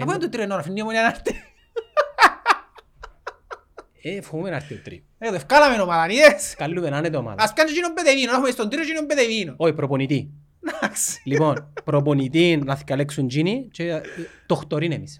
Από 0.00 0.10
είναι 0.10 0.20
το 0.20 0.28
τρίο 0.28 0.44
ώρα, 0.52 0.62
φινεί 0.62 0.82
ομονία 0.82 1.02
να 1.02 1.08
έρθει. 1.08 1.42
Ε, 4.02 4.20
φοβούμαι 4.22 4.50
να 4.50 4.56
έρθει 4.56 4.74
ο 4.74 4.80
τρίο. 4.84 5.00
Ε, 5.18 5.28
το 5.28 5.34
ευκάλαμε 5.34 5.82
ομάδα, 5.82 6.12
είδες. 6.12 6.54
Καλούμε 6.56 6.90
να 6.90 6.98
είναι 6.98 7.10
το 7.10 7.18
ομάδα. 7.18 7.42
Ας 7.42 7.52
πιάνε 7.52 7.70
και 7.70 7.76
εκείνον 7.76 7.94
πεντεβίνο, 7.94 8.26
να 8.30 8.32
έχουμε 8.36 8.50
στον 8.50 8.68
τρίο 8.70 8.84
και 8.84 8.90
εκείνον 8.90 9.06
πεντεβίνο. 9.06 9.54
Όχι, 9.56 9.72
προπονητή. 9.72 10.30
Εντάξει. 10.66 11.20
Λοιπόν, 11.24 11.72
προπονητή 11.84 12.56
να 12.64 12.76
θυκαλέξουν 12.76 13.28
τζίνι 13.28 13.68
και 13.72 13.88
ε, 13.88 14.00
το 14.46 14.54
χτωρίν 14.54 14.92
εμείς. 14.92 15.16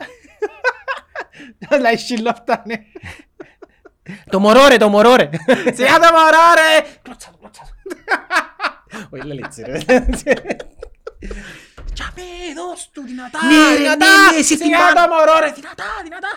Αλλά 1.68 1.92
η 1.92 1.96
σύλλο 1.96 2.30
αυτά, 2.30 2.62
ναι. 2.66 2.74
Το 4.30 4.38
μωρό 4.40 4.66
ρε, 4.68 4.76
το 4.76 4.88
μωρό 4.88 5.14
ρε. 5.16 5.28
Σιγά 5.74 5.98
το 5.98 6.08
μωρό 6.12 6.46
ρε. 6.54 6.86
Κλωτσά 7.02 7.30
του, 7.30 7.38
κλωτσά 7.38 7.62
του. 7.62 7.96
Όχι, 9.10 9.26
λέει 9.26 9.40
έτσι 9.44 9.62
ρε. 9.62 9.78
Τσαπέ, 11.94 12.22
δώσ' 12.56 12.90
του 12.92 13.02
δυνατά, 13.06 13.38
Ναι, 13.46 13.70
ρε, 13.72 13.76
δυνατά. 13.76 13.96
ναι, 14.06 14.30
ναι, 14.32 14.38
εσύ 14.38 14.56
Σιγά 14.56 14.78
την 14.86 14.94
το 14.94 15.08
μωρό 15.14 15.38
ρε, 15.40 15.50
δυνατά, 15.52 15.84
δυνατά. 16.04 16.28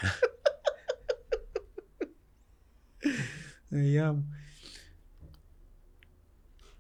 Ε, 3.70 3.82
γεια 3.82 4.14
μου. 4.14 4.30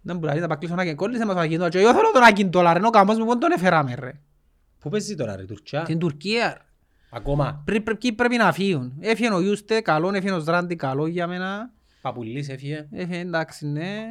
Δεν 0.02 0.18
μπορεί 0.18 0.39
να 0.39 0.48
πακλείσω 0.48 0.76
να 0.76 0.93
κόλλησε 0.93 1.26
μας 1.26 1.35
να 1.35 1.48
και 1.69 1.80
εγώ 1.80 1.93
θέλω 1.93 2.11
τον 2.14 2.23
Ακιντόλα 2.23 2.73
ρε, 2.73 2.85
ο 2.85 2.89
καμός 2.89 3.18
μου 3.18 3.26
πόν 3.26 3.39
τον 3.39 3.52
έφεραμε 3.52 3.95
ρε. 3.95 4.11
Πού 4.80 4.89
παίζει 4.89 5.15
τώρα 5.15 5.35
ρε, 5.35 5.43
Τουρκιά; 5.45 5.84
Στην 5.84 5.99
Τουρκία 5.99 6.53
ρε. 6.53 6.65
Ακόμα. 7.14 7.61
Πρέ- 7.65 7.81
πρέ- 7.81 7.98
Ποιοι 7.98 8.14
πρέπει 8.14 8.38
να 8.38 8.52
φύγουν. 8.53 8.93
Έφυγε 8.99 9.34
ο 9.34 9.41
Ιούστε, 9.41 9.81
καλό, 9.81 10.14
έφυγε 10.14 10.31
ο 10.34 10.39
Ζράντι, 10.39 10.76
καλό 10.76 11.07
για 11.07 11.27
μένα. 11.27 11.72
Παπουλής 12.02 12.49
έφυγε. 12.49 12.88
Έφυγε 12.91 13.19
εντάξει, 13.19 13.68
ναι. 13.68 14.03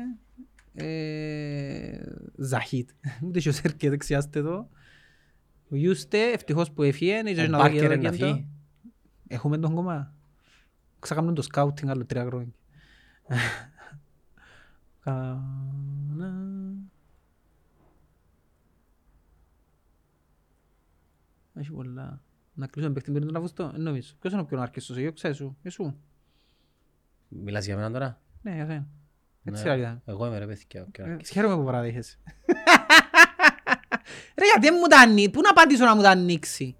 Ε, 0.74 1.98
Ζαχίτ. 2.36 2.90
Ούτε 3.26 3.40
και 3.40 3.48
ο 3.48 3.52
Σέρκε 3.52 3.90
δεξιάστε 3.90 4.38
εδώ. 4.38 4.68
Ο 5.70 5.76
Ιούστε, 5.76 6.30
ευτυχώς 6.32 6.70
που 6.72 6.82
έφυγε. 6.82 7.16
είναι 7.18 7.30
Ο 7.30 7.34
και 7.34 7.46
να 7.46 7.58
δω 7.58 7.68
και 7.68 7.70
Μπάρκερ 7.70 7.90
εδώ 7.90 8.02
να 8.02 8.10
και 8.10 8.16
το. 8.16 8.26
φύγει. 8.26 8.46
Έχουμε 9.28 9.58
τον 9.58 9.74
κομμά. 9.74 10.14
Ξακάμουν 11.00 11.34
το 11.34 11.42
σκάουτινγκ 11.42 11.90
άλλο 11.90 12.04
τρία 12.06 12.24
χρόνια. 12.24 12.52
Κάνα... 15.00 16.34
Έχει 21.54 21.70
πολλά. 21.72 22.22
Να 22.54 22.66
κλείσουμε 22.66 22.94
παίχτη 22.94 23.10
πριν 23.10 23.26
τον 23.26 23.36
Αυγουστό, 23.36 23.72
εν 23.74 23.80
νομίζω. 23.82 24.14
Ποιος 24.20 24.32
είναι 24.32 24.42
ο 24.42 24.44
πιο 24.44 24.58
ναρκιστός, 24.58 24.96
εγώ 24.96 25.12
ξέρεις 25.12 25.36
σου, 25.36 25.56
εσύ. 25.62 25.94
Μιλάς 27.28 27.64
για 27.64 27.76
μένα 27.76 27.90
τώρα; 27.90 28.20
Ναι, 28.42 28.60
αυτό 28.60 28.72
είναι. 28.72 28.86
Έτσι 29.44 29.64
Ναι. 29.64 29.76
ήταν. 29.76 30.02
Εγώ 30.04 30.26
είμαι 30.26 30.38
ρε 30.38 30.46
παιδιά. 30.46 30.82
οκ, 30.88 30.98
Ε, 30.98 31.12
οκ. 31.12 31.26
Χαίρομαι 31.26 31.56
που 31.56 31.64
παραδείχεσαι. 31.64 32.18
Ρε 34.38 34.44
γιατί 34.44 34.66
δεν 34.66 34.74
μου 34.80 34.86
τα 34.86 35.00
ανοίξει, 35.00 35.30
πού 35.30 35.40
να 35.40 35.50
απαντήσω 35.50 35.84
να 35.84 35.94
μου 35.96 36.02
τα 36.02 36.10
ανοίξει; 36.10 36.76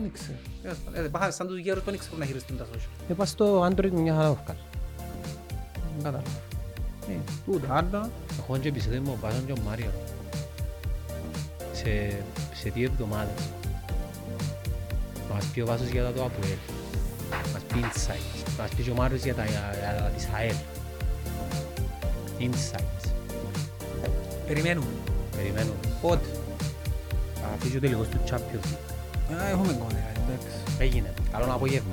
Δεν 0.00 0.12
ξέρω. 0.12 0.38
Τέλος 0.62 0.76
πάντων. 0.84 1.04
Ε, 1.04 1.08
πάχα 1.08 1.30
Σαν 1.30 1.46
τους 1.46 1.58
γέρους 1.58 1.82
που 1.82 1.90
δεν 1.90 1.98
ξέρουν 1.98 2.18
να 2.18 2.24
χειριστούν 2.24 2.56
τα 2.56 2.64
social. 2.64 3.10
Ε, 3.10 3.14
πας 3.14 3.28
στο 3.28 3.66
Android 3.66 3.90
μια 3.90 4.14
χαρά 4.14 4.28
το 4.28 4.38
βγάλω. 4.44 4.58
Δεν 5.94 6.02
κατάλαβα. 6.02 6.30
Ε, 7.08 7.18
Τούτο, 7.44 7.66
άλλο. 7.72 8.10
Έχω 8.38 8.58
και 8.58 8.68
επεισόδιο 8.68 9.00
με 9.00 9.10
ο 9.10 9.16
Βάσον 9.20 9.46
και 9.46 9.52
ο 9.52 9.60
Μάριο. 9.64 9.90
Σε, 11.72 12.22
σε 12.54 12.70
δύο 12.74 12.84
εβδομάδες. 12.84 13.50
Μας 15.32 15.44
πει 15.44 15.60
ο 15.60 15.66
Βάσος 15.66 15.88
για 15.88 16.04
τα 16.04 16.10
του 16.10 16.22
Αποέλ. 16.22 16.58
Μας 17.52 17.62
πει 17.62 17.74
Insights. 17.80 18.58
Μας 18.58 18.70
πει 18.76 18.82
και 18.82 18.90
ο 18.90 18.94
Μάριος 18.94 19.22
για 19.22 19.34
τα, 19.34 19.44
για 19.44 19.96
τα 19.98 20.10
της 20.16 20.28
ΑΕΛ. 20.36 20.54
Insights. 22.38 23.10
Περιμένουμε. 24.46 24.86
Περιμένουμε. 25.36 25.76
Πότε; 26.02 26.28
Θα 27.34 27.48
αφήσει 27.54 27.76
ο 27.76 27.80
τελικός 27.80 28.08
του 28.08 28.18
Champions 28.30 28.66
League. 28.66 28.97
Α, 29.32 29.48
Έχουμε 29.48 29.72
κόμμα, 29.72 29.90
εντάξει. 30.26 30.46
Έγινε. 30.78 31.12
Καλό 31.32 31.44
απόγευμα. 31.54 31.90